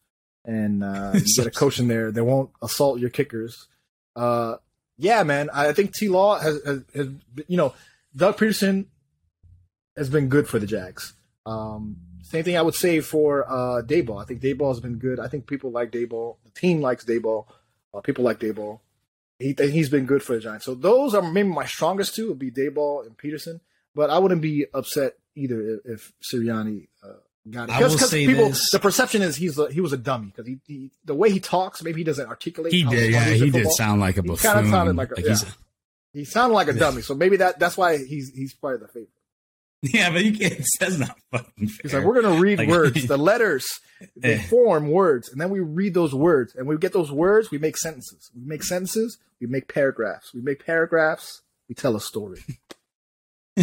and 0.45 0.83
uh, 0.83 1.13
you 1.15 1.37
get 1.37 1.47
a 1.47 1.51
coach 1.51 1.79
in 1.79 1.89
there, 1.89 2.11
they 2.11 2.21
won't 2.21 2.51
assault 2.63 3.01
your 3.01 3.11
kickers. 3.11 3.69
Uh, 4.17 4.57
yeah, 4.97 5.23
man, 5.23 5.51
I 5.53 5.73
think 5.73 5.95
T 5.95 6.09
Law 6.09 6.39
has, 6.39 6.63
has, 6.65 6.83
has, 6.95 7.09
you 7.49 7.57
know, 7.57 7.75
Doug 8.15 8.37
Pederson 8.37 8.87
has 9.97 10.09
been 10.09 10.29
good 10.29 10.49
for 10.49 10.59
the 10.59 10.67
Jags. 10.67 11.15
Um, 11.47 11.97
same 12.23 12.45
thing 12.45 12.57
I 12.57 12.63
would 12.63 12.75
say 12.75 13.01
for 13.01 13.45
uh, 13.49 13.83
Daboll. 13.83 14.21
I 14.21 14.25
think 14.25 14.41
Daboll 14.41 14.69
has 14.69 14.81
been 14.81 14.99
good. 14.99 15.21
I 15.21 15.29
think 15.29 15.47
people 15.47 15.71
like 15.71 15.91
Daboll. 15.91 16.37
The 16.45 16.51
team 16.51 16.81
likes 16.81 17.05
Daboll. 17.05 17.47
Uh, 17.93 18.01
people 18.01 18.25
like 18.25 18.41
Daboll. 18.41 18.81
He 19.39 19.55
he's 19.59 19.89
been 19.89 20.07
good 20.07 20.23
for 20.23 20.35
the 20.35 20.41
Giants. 20.41 20.65
So 20.65 20.75
those 20.75 21.15
are 21.15 21.23
maybe 21.23 21.49
my 21.49 21.67
strongest 21.67 22.15
two. 22.15 22.29
Would 22.29 22.39
be 22.39 22.51
Daboll 22.51 23.05
and 23.05 23.17
Pederson. 23.19 23.61
But 23.95 24.11
I 24.11 24.19
wouldn't 24.19 24.43
be 24.43 24.67
upset 24.75 25.15
either 25.37 25.81
if, 25.85 26.13
Sirianni 26.23 26.89
uh, 27.03 27.13
got 27.49 27.69
it. 27.69 27.73
Because 27.73 28.11
people, 28.11 28.49
this. 28.49 28.71
the 28.71 28.81
perception 28.81 29.23
is 29.23 29.37
he's 29.37 29.59
a, 29.59 29.71
he 29.71 29.81
was 29.81 29.93
a 29.93 29.97
dummy 29.97 30.27
because 30.27 30.47
he, 30.47 30.59
he, 30.67 30.91
the 31.05 31.15
way 31.15 31.31
he 31.31 31.41
talks, 31.41 31.83
maybe 31.83 32.01
he 32.01 32.05
doesn't 32.05 32.29
articulate. 32.29 32.73
He 32.73 32.85
did, 32.85 33.13
yeah, 33.13 33.25
he 33.31 33.51
did 33.51 33.71
sound 33.73 34.01
like 34.01 34.17
a 34.17 34.23
buffoon. 34.23 34.37
He 34.37 34.43
kind 34.43 34.67
of 34.67 34.71
sounded 34.71 34.97
like 34.97 35.13
a, 35.13 35.15
like 35.15 35.27
yeah. 35.27 35.37
he 36.13 36.25
sounded 36.25 36.55
like 36.55 36.69
a 36.69 36.73
dummy. 36.73 37.03
So 37.03 37.15
maybe 37.15 37.37
that 37.37 37.59
that's 37.59 37.77
why 37.77 37.99
he's 37.99 38.31
he's 38.31 38.55
probably 38.55 38.79
the 38.79 38.89
favorite. 38.89 39.11
Yeah, 39.93 40.11
but 40.11 40.25
you 40.25 40.37
can't. 40.37 40.65
That's 40.81 40.99
not 40.99 41.19
fucking 41.31 41.69
fair. 41.69 41.81
He's 41.83 41.95
like, 41.95 42.05
we're 42.05 42.23
gonna 42.23 42.41
read 42.41 42.59
like, 42.59 42.69
words. 42.69 43.07
The 43.07 43.19
letters 43.19 43.67
they 44.17 44.39
form 44.39 44.91
words, 44.91 45.29
and 45.29 45.41
then 45.41 45.51
we 45.51 45.61
read 45.61 45.93
those 45.93 46.15
words, 46.15 46.55
and 46.55 46.67
we 46.67 46.79
get 46.79 46.93
those 46.93 47.13
words. 47.13 47.51
We 47.51 47.59
make 47.59 47.77
sentences. 47.77 48.31
We 48.35 48.43
make 48.47 48.63
sentences. 48.63 49.19
We 49.41 49.47
make 49.47 49.73
paragraphs. 49.73 50.33
We 50.33 50.41
make 50.41 50.65
paragraphs. 50.65 51.43
We 51.69 51.75
tell 51.75 51.97
a 51.97 52.01
story. 52.01 52.41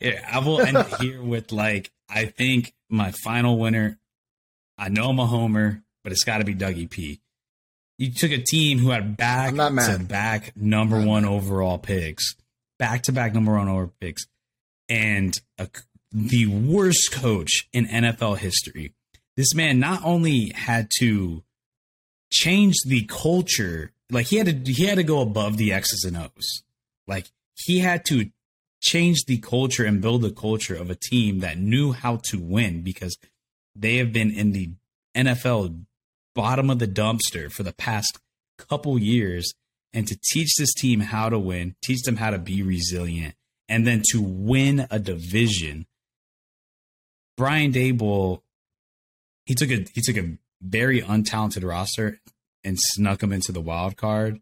yeah, 0.00 0.28
I 0.30 0.40
will 0.40 0.60
end 0.60 0.84
here 1.00 1.22
with 1.22 1.52
like 1.52 1.92
I 2.08 2.26
think 2.26 2.74
my 2.88 3.12
final 3.12 3.56
winner. 3.56 3.98
I 4.76 4.88
know 4.88 5.10
I'm 5.10 5.20
a 5.20 5.26
homer, 5.26 5.84
but 6.02 6.12
it's 6.12 6.24
got 6.24 6.38
to 6.38 6.44
be 6.44 6.54
Dougie 6.54 6.90
P. 6.90 7.20
You 7.96 8.12
took 8.12 8.32
a 8.32 8.42
team 8.42 8.80
who 8.80 8.90
had 8.90 9.16
back 9.16 9.54
to 9.54 10.04
back 10.04 10.52
number 10.56 11.00
one 11.00 11.24
overall 11.24 11.78
picks, 11.78 12.34
back 12.76 13.02
to 13.04 13.12
back 13.12 13.34
number 13.34 13.52
one 13.52 13.68
overall 13.68 13.92
picks 14.00 14.26
and 14.88 15.34
a, 15.58 15.68
the 16.12 16.46
worst 16.46 17.10
coach 17.12 17.68
in 17.72 17.86
NFL 17.86 18.38
history. 18.38 18.92
This 19.36 19.54
man 19.54 19.80
not 19.80 20.00
only 20.04 20.52
had 20.54 20.88
to 21.00 21.42
change 22.30 22.74
the 22.86 23.04
culture, 23.04 23.92
like 24.10 24.26
he 24.26 24.36
had 24.36 24.64
to 24.64 24.72
he 24.72 24.86
had 24.86 24.96
to 24.96 25.02
go 25.02 25.20
above 25.20 25.56
the 25.56 25.72
X's 25.72 26.04
and 26.04 26.16
O's. 26.16 26.62
Like 27.06 27.30
he 27.54 27.80
had 27.80 28.04
to 28.06 28.30
change 28.80 29.24
the 29.26 29.38
culture 29.38 29.84
and 29.84 30.00
build 30.00 30.22
the 30.22 30.30
culture 30.30 30.74
of 30.74 30.90
a 30.90 30.94
team 30.94 31.40
that 31.40 31.58
knew 31.58 31.92
how 31.92 32.20
to 32.24 32.38
win 32.38 32.82
because 32.82 33.16
they 33.74 33.96
have 33.96 34.12
been 34.12 34.30
in 34.30 34.52
the 34.52 34.70
NFL 35.16 35.84
bottom 36.34 36.70
of 36.70 36.78
the 36.78 36.86
dumpster 36.88 37.50
for 37.50 37.62
the 37.62 37.72
past 37.72 38.18
couple 38.58 38.98
years 38.98 39.52
and 39.92 40.06
to 40.06 40.18
teach 40.32 40.54
this 40.56 40.74
team 40.74 41.00
how 41.00 41.28
to 41.28 41.38
win, 41.38 41.74
teach 41.82 42.02
them 42.02 42.16
how 42.16 42.30
to 42.30 42.38
be 42.38 42.62
resilient 42.62 43.34
and 43.68 43.86
then 43.86 44.02
to 44.10 44.20
win 44.20 44.86
a 44.90 44.98
division. 44.98 45.86
Brian 47.36 47.72
Daboll, 47.72 48.42
he 49.46 49.54
took 49.54 49.70
a 49.70 49.84
he 49.92 50.00
took 50.00 50.16
a 50.16 50.36
very 50.62 51.00
untalented 51.02 51.68
roster 51.68 52.20
and 52.62 52.78
snuck 52.78 53.22
him 53.22 53.32
into 53.32 53.52
the 53.52 53.60
wild 53.60 53.96
card, 53.96 54.40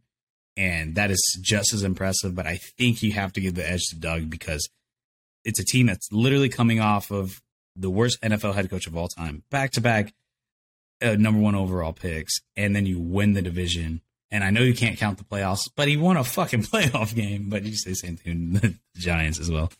and 0.56 0.94
that 0.94 1.10
is 1.10 1.38
just 1.40 1.72
as 1.72 1.82
impressive. 1.82 2.34
But 2.34 2.46
I 2.46 2.58
think 2.78 3.02
you 3.02 3.12
have 3.12 3.32
to 3.34 3.40
give 3.40 3.54
the 3.54 3.68
edge 3.68 3.82
to 3.90 3.96
Doug 3.96 4.30
because 4.30 4.68
it's 5.44 5.60
a 5.60 5.64
team 5.64 5.86
that's 5.86 6.08
literally 6.12 6.48
coming 6.48 6.80
off 6.80 7.10
of 7.10 7.40
the 7.74 7.90
worst 7.90 8.20
NFL 8.22 8.54
head 8.54 8.70
coach 8.70 8.86
of 8.86 8.96
all 8.96 9.08
time, 9.08 9.42
back 9.50 9.70
to 9.72 9.80
back 9.80 10.12
uh, 11.02 11.16
number 11.18 11.40
one 11.40 11.54
overall 11.54 11.92
picks, 11.92 12.34
and 12.56 12.76
then 12.76 12.86
you 12.86 12.98
win 12.98 13.32
the 13.32 13.42
division 13.42 14.02
and 14.32 14.42
I 14.42 14.50
know 14.50 14.62
you 14.62 14.74
can't 14.74 14.98
count 14.98 15.18
the 15.18 15.24
playoffs, 15.24 15.68
but 15.76 15.86
he 15.86 15.98
won 15.98 16.16
a 16.16 16.24
fucking 16.24 16.62
playoff 16.62 17.14
game. 17.14 17.50
But 17.50 17.64
you 17.64 17.76
say 17.76 17.90
the 17.90 17.96
same 17.96 18.16
thing 18.16 18.54
the 18.54 18.74
Giants 18.96 19.38
as 19.38 19.50
well. 19.50 19.70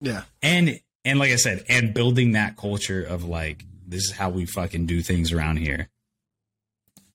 Yeah. 0.00 0.22
And 0.42 0.78
and 1.04 1.18
like 1.18 1.32
I 1.32 1.36
said, 1.36 1.64
and 1.68 1.94
building 1.94 2.32
that 2.32 2.56
culture 2.56 3.02
of 3.02 3.24
like 3.24 3.64
this 3.88 4.04
is 4.04 4.10
how 4.12 4.28
we 4.28 4.44
fucking 4.44 4.86
do 4.86 5.00
things 5.00 5.32
around 5.32 5.56
here. 5.56 5.88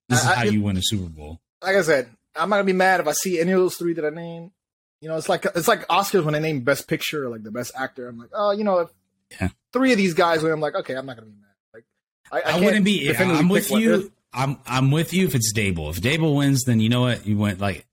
This 0.10 0.26
I, 0.26 0.30
is 0.30 0.36
how 0.36 0.42
I, 0.42 0.46
you 0.46 0.62
win 0.62 0.76
a 0.76 0.82
Super 0.82 1.08
Bowl. 1.08 1.40
Like 1.62 1.76
I 1.76 1.84
said, 1.84 2.10
I'm 2.36 2.50
not 2.50 2.56
gonna 2.56 2.66
be 2.66 2.74
mad 2.74 3.00
if 3.00 3.08
I 3.08 3.12
see 3.12 3.40
any 3.40 3.52
of 3.52 3.60
those 3.60 3.78
three 3.78 3.94
that 3.94 4.06
I 4.06 4.10
name. 4.10 4.52
You 5.02 5.10
know, 5.10 5.18
it's 5.18 5.30
like 5.30 5.46
it's 5.46 5.68
like 5.68 5.88
Oscars 5.88 6.24
when 6.24 6.34
they 6.34 6.40
name 6.40 6.62
Best 6.62 6.88
Picture 6.88 7.26
or 7.26 7.30
like 7.30 7.44
the 7.44 7.52
Best 7.52 7.74
Actor. 7.78 8.08
I'm 8.08 8.18
like, 8.18 8.30
oh, 8.34 8.52
you 8.52 8.64
know, 8.64 8.80
if 8.80 8.90
yeah. 9.40 9.50
three 9.72 9.92
of 9.92 9.98
these 9.98 10.16
guys, 10.16 10.42
when 10.42 10.52
I'm 10.52 10.60
like, 10.60 10.76
okay, 10.76 10.96
I'm 10.96 11.06
not 11.06 11.16
gonna 11.16 11.28
be 11.28 11.38
mad. 11.40 11.48
Like, 11.74 11.86
I, 12.32 12.54
I, 12.54 12.58
I 12.58 12.60
wouldn't 12.60 12.86
be. 12.86 13.08
If 13.08 13.22
I'm 13.22 13.50
with 13.50 13.70
you. 13.70 14.12
I'm 14.34 14.58
I'm 14.66 14.92
with 14.92 15.14
you 15.14 15.26
if 15.26 15.36
it's 15.36 15.54
Daboll. 15.54 15.90
If 15.90 16.02
Daboll 16.02 16.38
wins, 16.38 16.64
then 16.64 16.80
you 16.80 16.90
know 16.90 17.02
what 17.02 17.26
you 17.26 17.38
went 17.38 17.60
like 17.60 17.86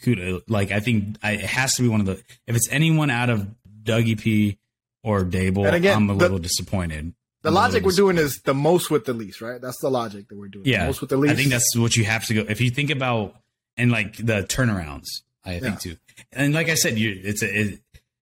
kudo. 0.00 0.42
Like 0.48 0.72
I 0.72 0.80
think 0.80 1.16
I, 1.22 1.32
it 1.32 1.40
has 1.40 1.74
to 1.74 1.82
be 1.82 1.88
one 1.88 2.00
of 2.00 2.06
the. 2.06 2.22
If 2.46 2.56
it's 2.56 2.68
anyone 2.70 3.10
out 3.10 3.30
of 3.30 3.48
Dougie 3.82 4.18
P 4.18 4.58
or 5.02 5.24
Daboll, 5.24 5.72
again, 5.72 5.96
I'm 5.96 6.10
a 6.10 6.14
the, 6.14 6.18
little 6.18 6.38
disappointed. 6.38 7.14
The 7.42 7.48
I'm 7.50 7.54
logic 7.54 7.84
we're 7.84 7.92
doing 7.92 8.18
is 8.18 8.40
the 8.44 8.54
most 8.54 8.90
with 8.90 9.04
the 9.04 9.12
least, 9.12 9.40
right? 9.40 9.60
That's 9.60 9.80
the 9.80 9.90
logic 9.90 10.28
that 10.28 10.36
we're 10.36 10.48
doing. 10.48 10.66
Yeah, 10.66 10.80
the 10.80 10.86
most 10.86 11.00
with 11.00 11.10
the 11.10 11.16
least. 11.16 11.32
I 11.32 11.36
think 11.36 11.50
that's 11.50 11.76
what 11.76 11.96
you 11.96 12.04
have 12.04 12.26
to 12.26 12.34
go. 12.34 12.44
If 12.48 12.60
you 12.60 12.70
think 12.70 12.90
about 12.90 13.36
and 13.76 13.92
like 13.92 14.16
the 14.16 14.42
turnarounds, 14.42 15.06
I 15.44 15.60
think 15.60 15.84
yeah. 15.84 15.92
too. 15.92 15.96
And 16.32 16.54
like 16.54 16.68
I 16.68 16.74
said, 16.74 16.98
you 16.98 17.20
it's 17.22 17.42
a. 17.42 17.60
It, 17.60 17.80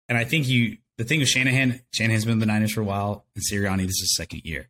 and 0.09 0.17
I 0.17 0.25
think 0.25 0.47
you 0.47 0.77
the 0.97 1.05
thing 1.05 1.19
with 1.19 1.29
Shanahan, 1.29 1.79
Shanahan's 1.91 2.25
been 2.25 2.33
in 2.33 2.39
the 2.39 2.45
Niners 2.45 2.73
for 2.73 2.81
a 2.81 2.83
while, 2.83 3.25
and 3.35 3.43
Sirianni 3.43 3.85
this 3.85 4.01
is 4.01 4.15
second 4.15 4.41
year. 4.43 4.69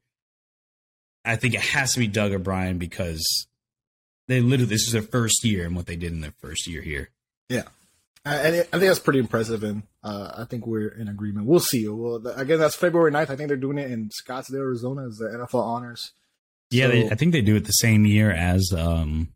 I 1.25 1.35
think 1.35 1.53
it 1.53 1.61
has 1.61 1.93
to 1.93 1.99
be 1.99 2.07
Doug 2.07 2.33
O'Brien 2.33 2.77
because 2.77 3.47
they 4.27 4.41
literally 4.41 4.69
this 4.69 4.87
is 4.87 4.93
their 4.93 5.01
first 5.01 5.43
year 5.43 5.65
and 5.65 5.75
what 5.75 5.85
they 5.85 5.95
did 5.95 6.11
in 6.11 6.21
their 6.21 6.33
first 6.39 6.67
year 6.67 6.81
here. 6.81 7.09
Yeah, 7.49 7.63
and 8.25 8.55
I 8.55 8.61
think 8.61 8.81
that's 8.83 8.99
pretty 8.99 9.19
impressive, 9.19 9.63
and 9.63 9.83
uh, 10.03 10.33
I 10.37 10.45
think 10.45 10.65
we're 10.65 10.87
in 10.87 11.07
agreement. 11.07 11.45
We'll 11.45 11.59
see. 11.59 11.87
Well, 11.87 12.25
again, 12.35 12.59
that's 12.59 12.75
February 12.75 13.11
9th. 13.11 13.29
I 13.29 13.35
think 13.35 13.47
they're 13.47 13.57
doing 13.57 13.77
it 13.77 13.91
in 13.91 14.09
Scottsdale, 14.09 14.59
Arizona, 14.59 15.07
as 15.07 15.17
the 15.17 15.25
NFL 15.27 15.61
honors. 15.61 16.11
Yeah, 16.71 16.87
so, 16.87 16.91
they, 16.91 17.09
I 17.09 17.15
think 17.15 17.33
they 17.33 17.41
do 17.41 17.55
it 17.55 17.65
the 17.65 17.71
same 17.71 18.05
year 18.05 18.31
as 18.31 18.73
um, 18.75 19.33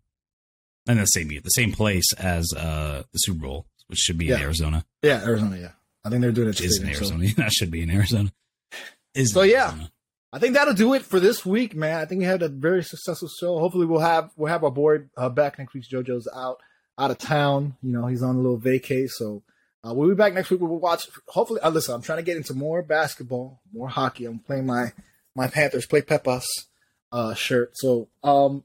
and 0.87 0.99
the 0.99 1.05
same 1.05 1.31
year, 1.31 1.41
the 1.43 1.49
same 1.49 1.71
place 1.71 2.11
as 2.17 2.51
uh 2.55 3.03
the 3.11 3.19
Super 3.19 3.39
Bowl, 3.39 3.65
which 3.87 3.99
should 3.99 4.17
be 4.17 4.27
yeah. 4.27 4.37
in 4.37 4.41
Arizona. 4.41 4.85
Yeah, 5.03 5.23
Arizona. 5.23 5.57
Yeah, 5.57 5.71
I 6.03 6.09
think 6.09 6.21
they're 6.21 6.31
doing 6.31 6.49
it. 6.49 6.61
Is 6.61 6.79
in 6.79 6.87
Arizona. 6.87 7.27
So. 7.27 7.33
that 7.37 7.51
should 7.51 7.71
be 7.71 7.83
in 7.83 7.91
Arizona. 7.91 8.31
Is 9.13 9.33
so 9.33 9.41
yeah. 9.41 9.73
I 10.33 10.39
think 10.39 10.55
that'll 10.55 10.73
do 10.73 10.93
it 10.93 11.03
for 11.03 11.19
this 11.19 11.45
week, 11.45 11.75
man. 11.75 11.99
I 11.99 12.05
think 12.05 12.19
we 12.19 12.25
had 12.25 12.41
a 12.41 12.49
very 12.49 12.83
successful 12.83 13.29
show. 13.29 13.59
Hopefully, 13.59 13.85
we'll 13.85 14.01
have 14.01 14.31
we'll 14.35 14.51
have 14.51 14.63
our 14.63 14.71
boy 14.71 15.05
uh, 15.15 15.29
back 15.29 15.57
next 15.57 15.73
week. 15.73 15.85
JoJo's 15.91 16.27
out 16.35 16.59
out 16.97 17.11
of 17.11 17.17
town. 17.17 17.77
You 17.81 17.93
know, 17.93 18.07
he's 18.07 18.23
on 18.23 18.35
a 18.35 18.39
little 18.39 18.59
vacay, 18.59 19.09
so 19.09 19.43
uh, 19.87 19.93
we'll 19.93 20.09
be 20.09 20.15
back 20.15 20.33
next 20.33 20.49
week. 20.49 20.59
We'll 20.59 20.79
watch. 20.79 21.07
Hopefully, 21.27 21.61
uh, 21.61 21.69
listen. 21.69 21.95
I'm 21.95 22.01
trying 22.01 22.19
to 22.19 22.23
get 22.23 22.37
into 22.37 22.53
more 22.53 22.81
basketball, 22.81 23.61
more 23.73 23.87
hockey. 23.87 24.25
I'm 24.25 24.39
playing 24.39 24.65
my 24.65 24.91
my 25.33 25.47
Panthers 25.47 25.85
play 25.85 26.01
Pepas 26.01 26.45
uh, 27.11 27.33
shirt. 27.33 27.71
So 27.75 28.09
um, 28.23 28.63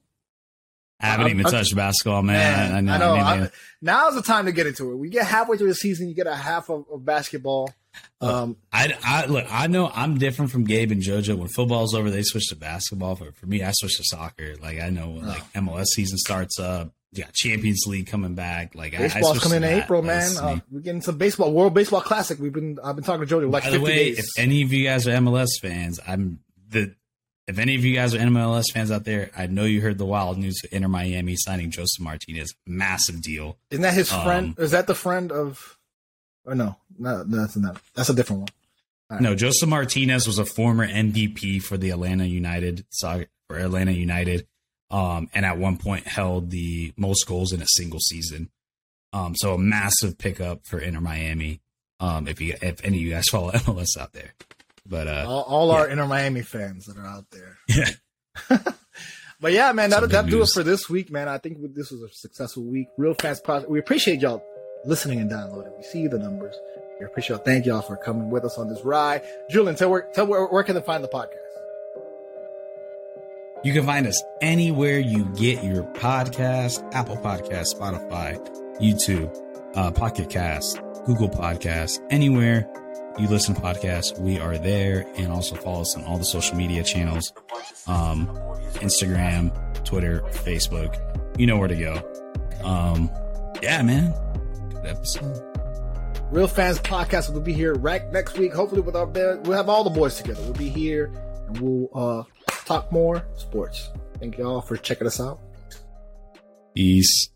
I 1.00 1.06
haven't 1.06 1.26
I'm, 1.26 1.30
even 1.32 1.46
I'm, 1.46 1.52
touched 1.52 1.76
basketball, 1.76 2.22
man. 2.22 2.86
man 2.86 2.88
I 2.88 2.98
know. 2.98 3.14
I 3.14 3.36
know. 3.36 3.48
now's 3.80 4.14
the 4.14 4.22
time 4.22 4.46
to 4.46 4.52
get 4.52 4.66
into 4.66 4.92
it. 4.92 4.96
We 4.96 5.10
get 5.10 5.26
halfway 5.26 5.56
through 5.56 5.68
the 5.68 5.74
season, 5.74 6.08
you 6.08 6.14
get 6.14 6.26
a 6.26 6.34
half 6.34 6.70
of, 6.70 6.86
of 6.92 7.04
basketball. 7.04 7.72
Um, 8.20 8.56
I, 8.72 8.94
I 9.04 9.26
look. 9.26 9.46
I 9.50 9.66
know 9.66 9.90
I'm 9.92 10.18
different 10.18 10.50
from 10.52 10.64
Gabe 10.64 10.92
and 10.92 11.02
JoJo. 11.02 11.36
When 11.36 11.48
football's 11.48 11.94
over, 11.94 12.10
they 12.10 12.22
switch 12.22 12.48
to 12.48 12.56
basketball. 12.56 13.16
For 13.16 13.32
for 13.32 13.46
me, 13.46 13.62
I 13.62 13.72
switch 13.72 13.96
to 13.96 14.04
soccer. 14.04 14.54
Like 14.60 14.80
I 14.80 14.90
know, 14.90 15.10
when, 15.10 15.26
like 15.26 15.52
MLS 15.54 15.86
season 15.86 16.18
starts 16.18 16.58
up. 16.58 16.92
Yeah, 17.14 17.26
Champions 17.34 17.84
League 17.86 18.06
coming 18.06 18.34
back. 18.34 18.74
Like 18.74 18.92
baseball's 18.92 19.38
I, 19.38 19.40
I 19.40 19.42
coming 19.42 19.62
in 19.64 19.80
April, 19.82 20.02
man. 20.02 20.36
Uh, 20.38 20.60
we're 20.70 20.80
getting 20.80 21.02
some 21.02 21.18
baseball, 21.18 21.52
World 21.52 21.74
Baseball 21.74 22.00
Classic. 22.00 22.38
We've 22.38 22.52
been 22.52 22.78
I've 22.82 22.94
been 22.94 23.04
talking 23.04 23.26
to 23.26 23.34
JoJo 23.34 23.50
like 23.50 23.64
By 23.64 23.70
50 23.70 23.78
the 23.78 23.84
way, 23.84 24.14
days. 24.14 24.18
if 24.20 24.26
any 24.38 24.62
of 24.62 24.72
you 24.72 24.84
guys 24.84 25.06
are 25.06 25.12
MLS 25.12 25.48
fans, 25.60 26.00
I'm 26.06 26.40
the. 26.68 26.94
If 27.48 27.58
any 27.58 27.74
of 27.74 27.84
you 27.84 27.92
guys 27.92 28.14
are 28.14 28.18
MLS 28.18 28.66
fans 28.72 28.92
out 28.92 29.02
there, 29.04 29.30
I 29.36 29.46
know 29.46 29.64
you 29.64 29.80
heard 29.80 29.98
the 29.98 30.06
wild 30.06 30.38
news 30.38 30.60
of 30.64 30.72
Inter 30.72 30.86
Miami 30.86 31.34
signing 31.36 31.72
Josef 31.72 32.00
Martinez. 32.00 32.54
Massive 32.66 33.20
deal. 33.20 33.58
Isn't 33.70 33.82
that 33.82 33.94
his 33.94 34.12
um, 34.12 34.22
friend? 34.22 34.54
Is 34.58 34.70
that 34.70 34.86
the 34.86 34.94
friend 34.94 35.32
of? 35.32 35.76
Or 36.44 36.54
no, 36.54 36.76
no, 36.98 37.24
that's 37.24 37.56
not. 37.56 37.80
That's 37.94 38.08
a 38.08 38.14
different 38.14 38.40
one. 38.40 38.48
Right. 39.10 39.20
No, 39.20 39.34
Josef 39.34 39.68
Martinez 39.68 40.26
was 40.26 40.38
a 40.38 40.44
former 40.44 40.86
MVP 40.86 41.62
for 41.62 41.76
the 41.76 41.90
Atlanta 41.90 42.24
United 42.24 42.86
Sorry 42.90 43.28
for 43.48 43.58
Atlanta 43.58 43.92
United. 43.92 44.46
um, 44.90 45.28
and 45.34 45.44
at 45.44 45.58
one 45.58 45.78
point 45.78 46.06
held 46.06 46.50
the 46.50 46.92
most 46.96 47.26
goals 47.26 47.52
in 47.52 47.62
a 47.62 47.66
single 47.66 48.00
season. 48.00 48.50
Um, 49.12 49.34
so 49.36 49.54
a 49.54 49.58
massive 49.58 50.18
pickup 50.18 50.66
for 50.66 50.78
Inter 50.78 51.00
Miami. 51.00 51.60
Um, 52.00 52.26
if 52.26 52.40
you 52.40 52.56
if 52.62 52.84
any 52.84 52.98
of 52.98 53.02
you 53.02 53.10
guys 53.10 53.28
follow 53.30 53.52
MLS 53.52 53.96
out 53.98 54.12
there, 54.12 54.34
but 54.86 55.06
uh, 55.06 55.24
all, 55.28 55.42
all 55.42 55.68
yeah. 55.68 55.74
our 55.74 55.88
Inter 55.88 56.06
Miami 56.06 56.42
fans 56.42 56.86
that 56.86 56.96
are 56.96 57.06
out 57.06 57.26
there, 57.30 57.58
yeah. 57.68 58.58
but 59.40 59.52
yeah, 59.52 59.72
man, 59.72 59.90
that'll, 59.90 60.08
that'll 60.08 60.30
do 60.30 60.42
it 60.42 60.48
for 60.48 60.62
this 60.62 60.88
week, 60.88 61.10
man. 61.10 61.28
I 61.28 61.38
think 61.38 61.58
this 61.74 61.90
was 61.90 62.02
a 62.02 62.08
successful 62.12 62.64
week. 62.64 62.88
Real 62.96 63.14
fast. 63.14 63.46
We 63.68 63.78
appreciate 63.78 64.20
y'all 64.20 64.42
listening 64.84 65.20
and 65.20 65.30
downloading. 65.30 65.72
We 65.76 65.84
see 65.84 66.06
the 66.08 66.18
numbers. 66.18 66.56
We 67.02 67.06
appreciate. 67.06 67.44
Thank 67.44 67.66
y'all 67.66 67.82
for 67.82 67.96
coming 67.96 68.30
with 68.30 68.44
us 68.44 68.58
on 68.58 68.68
this 68.68 68.84
ride. 68.84 69.22
Julian, 69.50 69.74
tell 69.74 69.90
where 69.90 70.02
tell 70.12 70.24
where, 70.24 70.46
where 70.46 70.62
can 70.62 70.76
they 70.76 70.80
find 70.80 71.02
the 71.02 71.08
podcast. 71.08 71.34
You 73.64 73.72
can 73.72 73.84
find 73.84 74.06
us 74.06 74.22
anywhere 74.40 75.00
you 75.00 75.24
get 75.34 75.64
your 75.64 75.82
podcast, 75.94 76.88
Apple 76.94 77.16
Podcast, 77.16 77.74
Spotify, 77.76 78.38
YouTube, 78.80 79.36
uh, 79.74 79.90
Pocket 79.90 80.30
Cast, 80.30 80.80
Google 81.04 81.28
Podcast, 81.28 81.98
anywhere 82.10 82.70
you 83.18 83.26
listen 83.26 83.56
to 83.56 83.60
podcasts, 83.60 84.16
we 84.18 84.38
are 84.38 84.56
there. 84.56 85.04
And 85.16 85.32
also 85.32 85.56
follow 85.56 85.80
us 85.80 85.96
on 85.96 86.04
all 86.04 86.18
the 86.18 86.24
social 86.24 86.56
media 86.56 86.84
channels, 86.84 87.32
um, 87.88 88.28
Instagram, 88.74 89.52
Twitter, 89.84 90.20
Facebook. 90.30 90.96
You 91.36 91.46
know 91.48 91.58
where 91.58 91.68
to 91.68 91.76
go. 91.76 92.00
Um, 92.64 93.10
yeah, 93.60 93.82
man. 93.82 94.14
Good 94.70 94.86
episode. 94.86 95.51
Real 96.32 96.48
Fans 96.48 96.78
Podcast 96.78 97.30
will 97.30 97.42
be 97.42 97.52
here 97.52 97.74
right 97.74 98.10
next 98.10 98.38
week. 98.38 98.54
Hopefully, 98.54 98.80
with 98.80 98.96
our 98.96 99.04
we'll 99.04 99.52
have 99.52 99.68
all 99.68 99.84
the 99.84 99.90
boys 99.90 100.16
together. 100.16 100.40
We'll 100.44 100.54
be 100.54 100.70
here 100.70 101.12
and 101.46 101.60
we'll 101.60 101.90
uh 101.94 102.24
talk 102.64 102.90
more 102.90 103.22
sports. 103.36 103.90
Thank 104.18 104.38
y'all 104.38 104.62
for 104.62 104.78
checking 104.78 105.06
us 105.06 105.20
out. 105.20 105.40
Peace. 106.74 107.28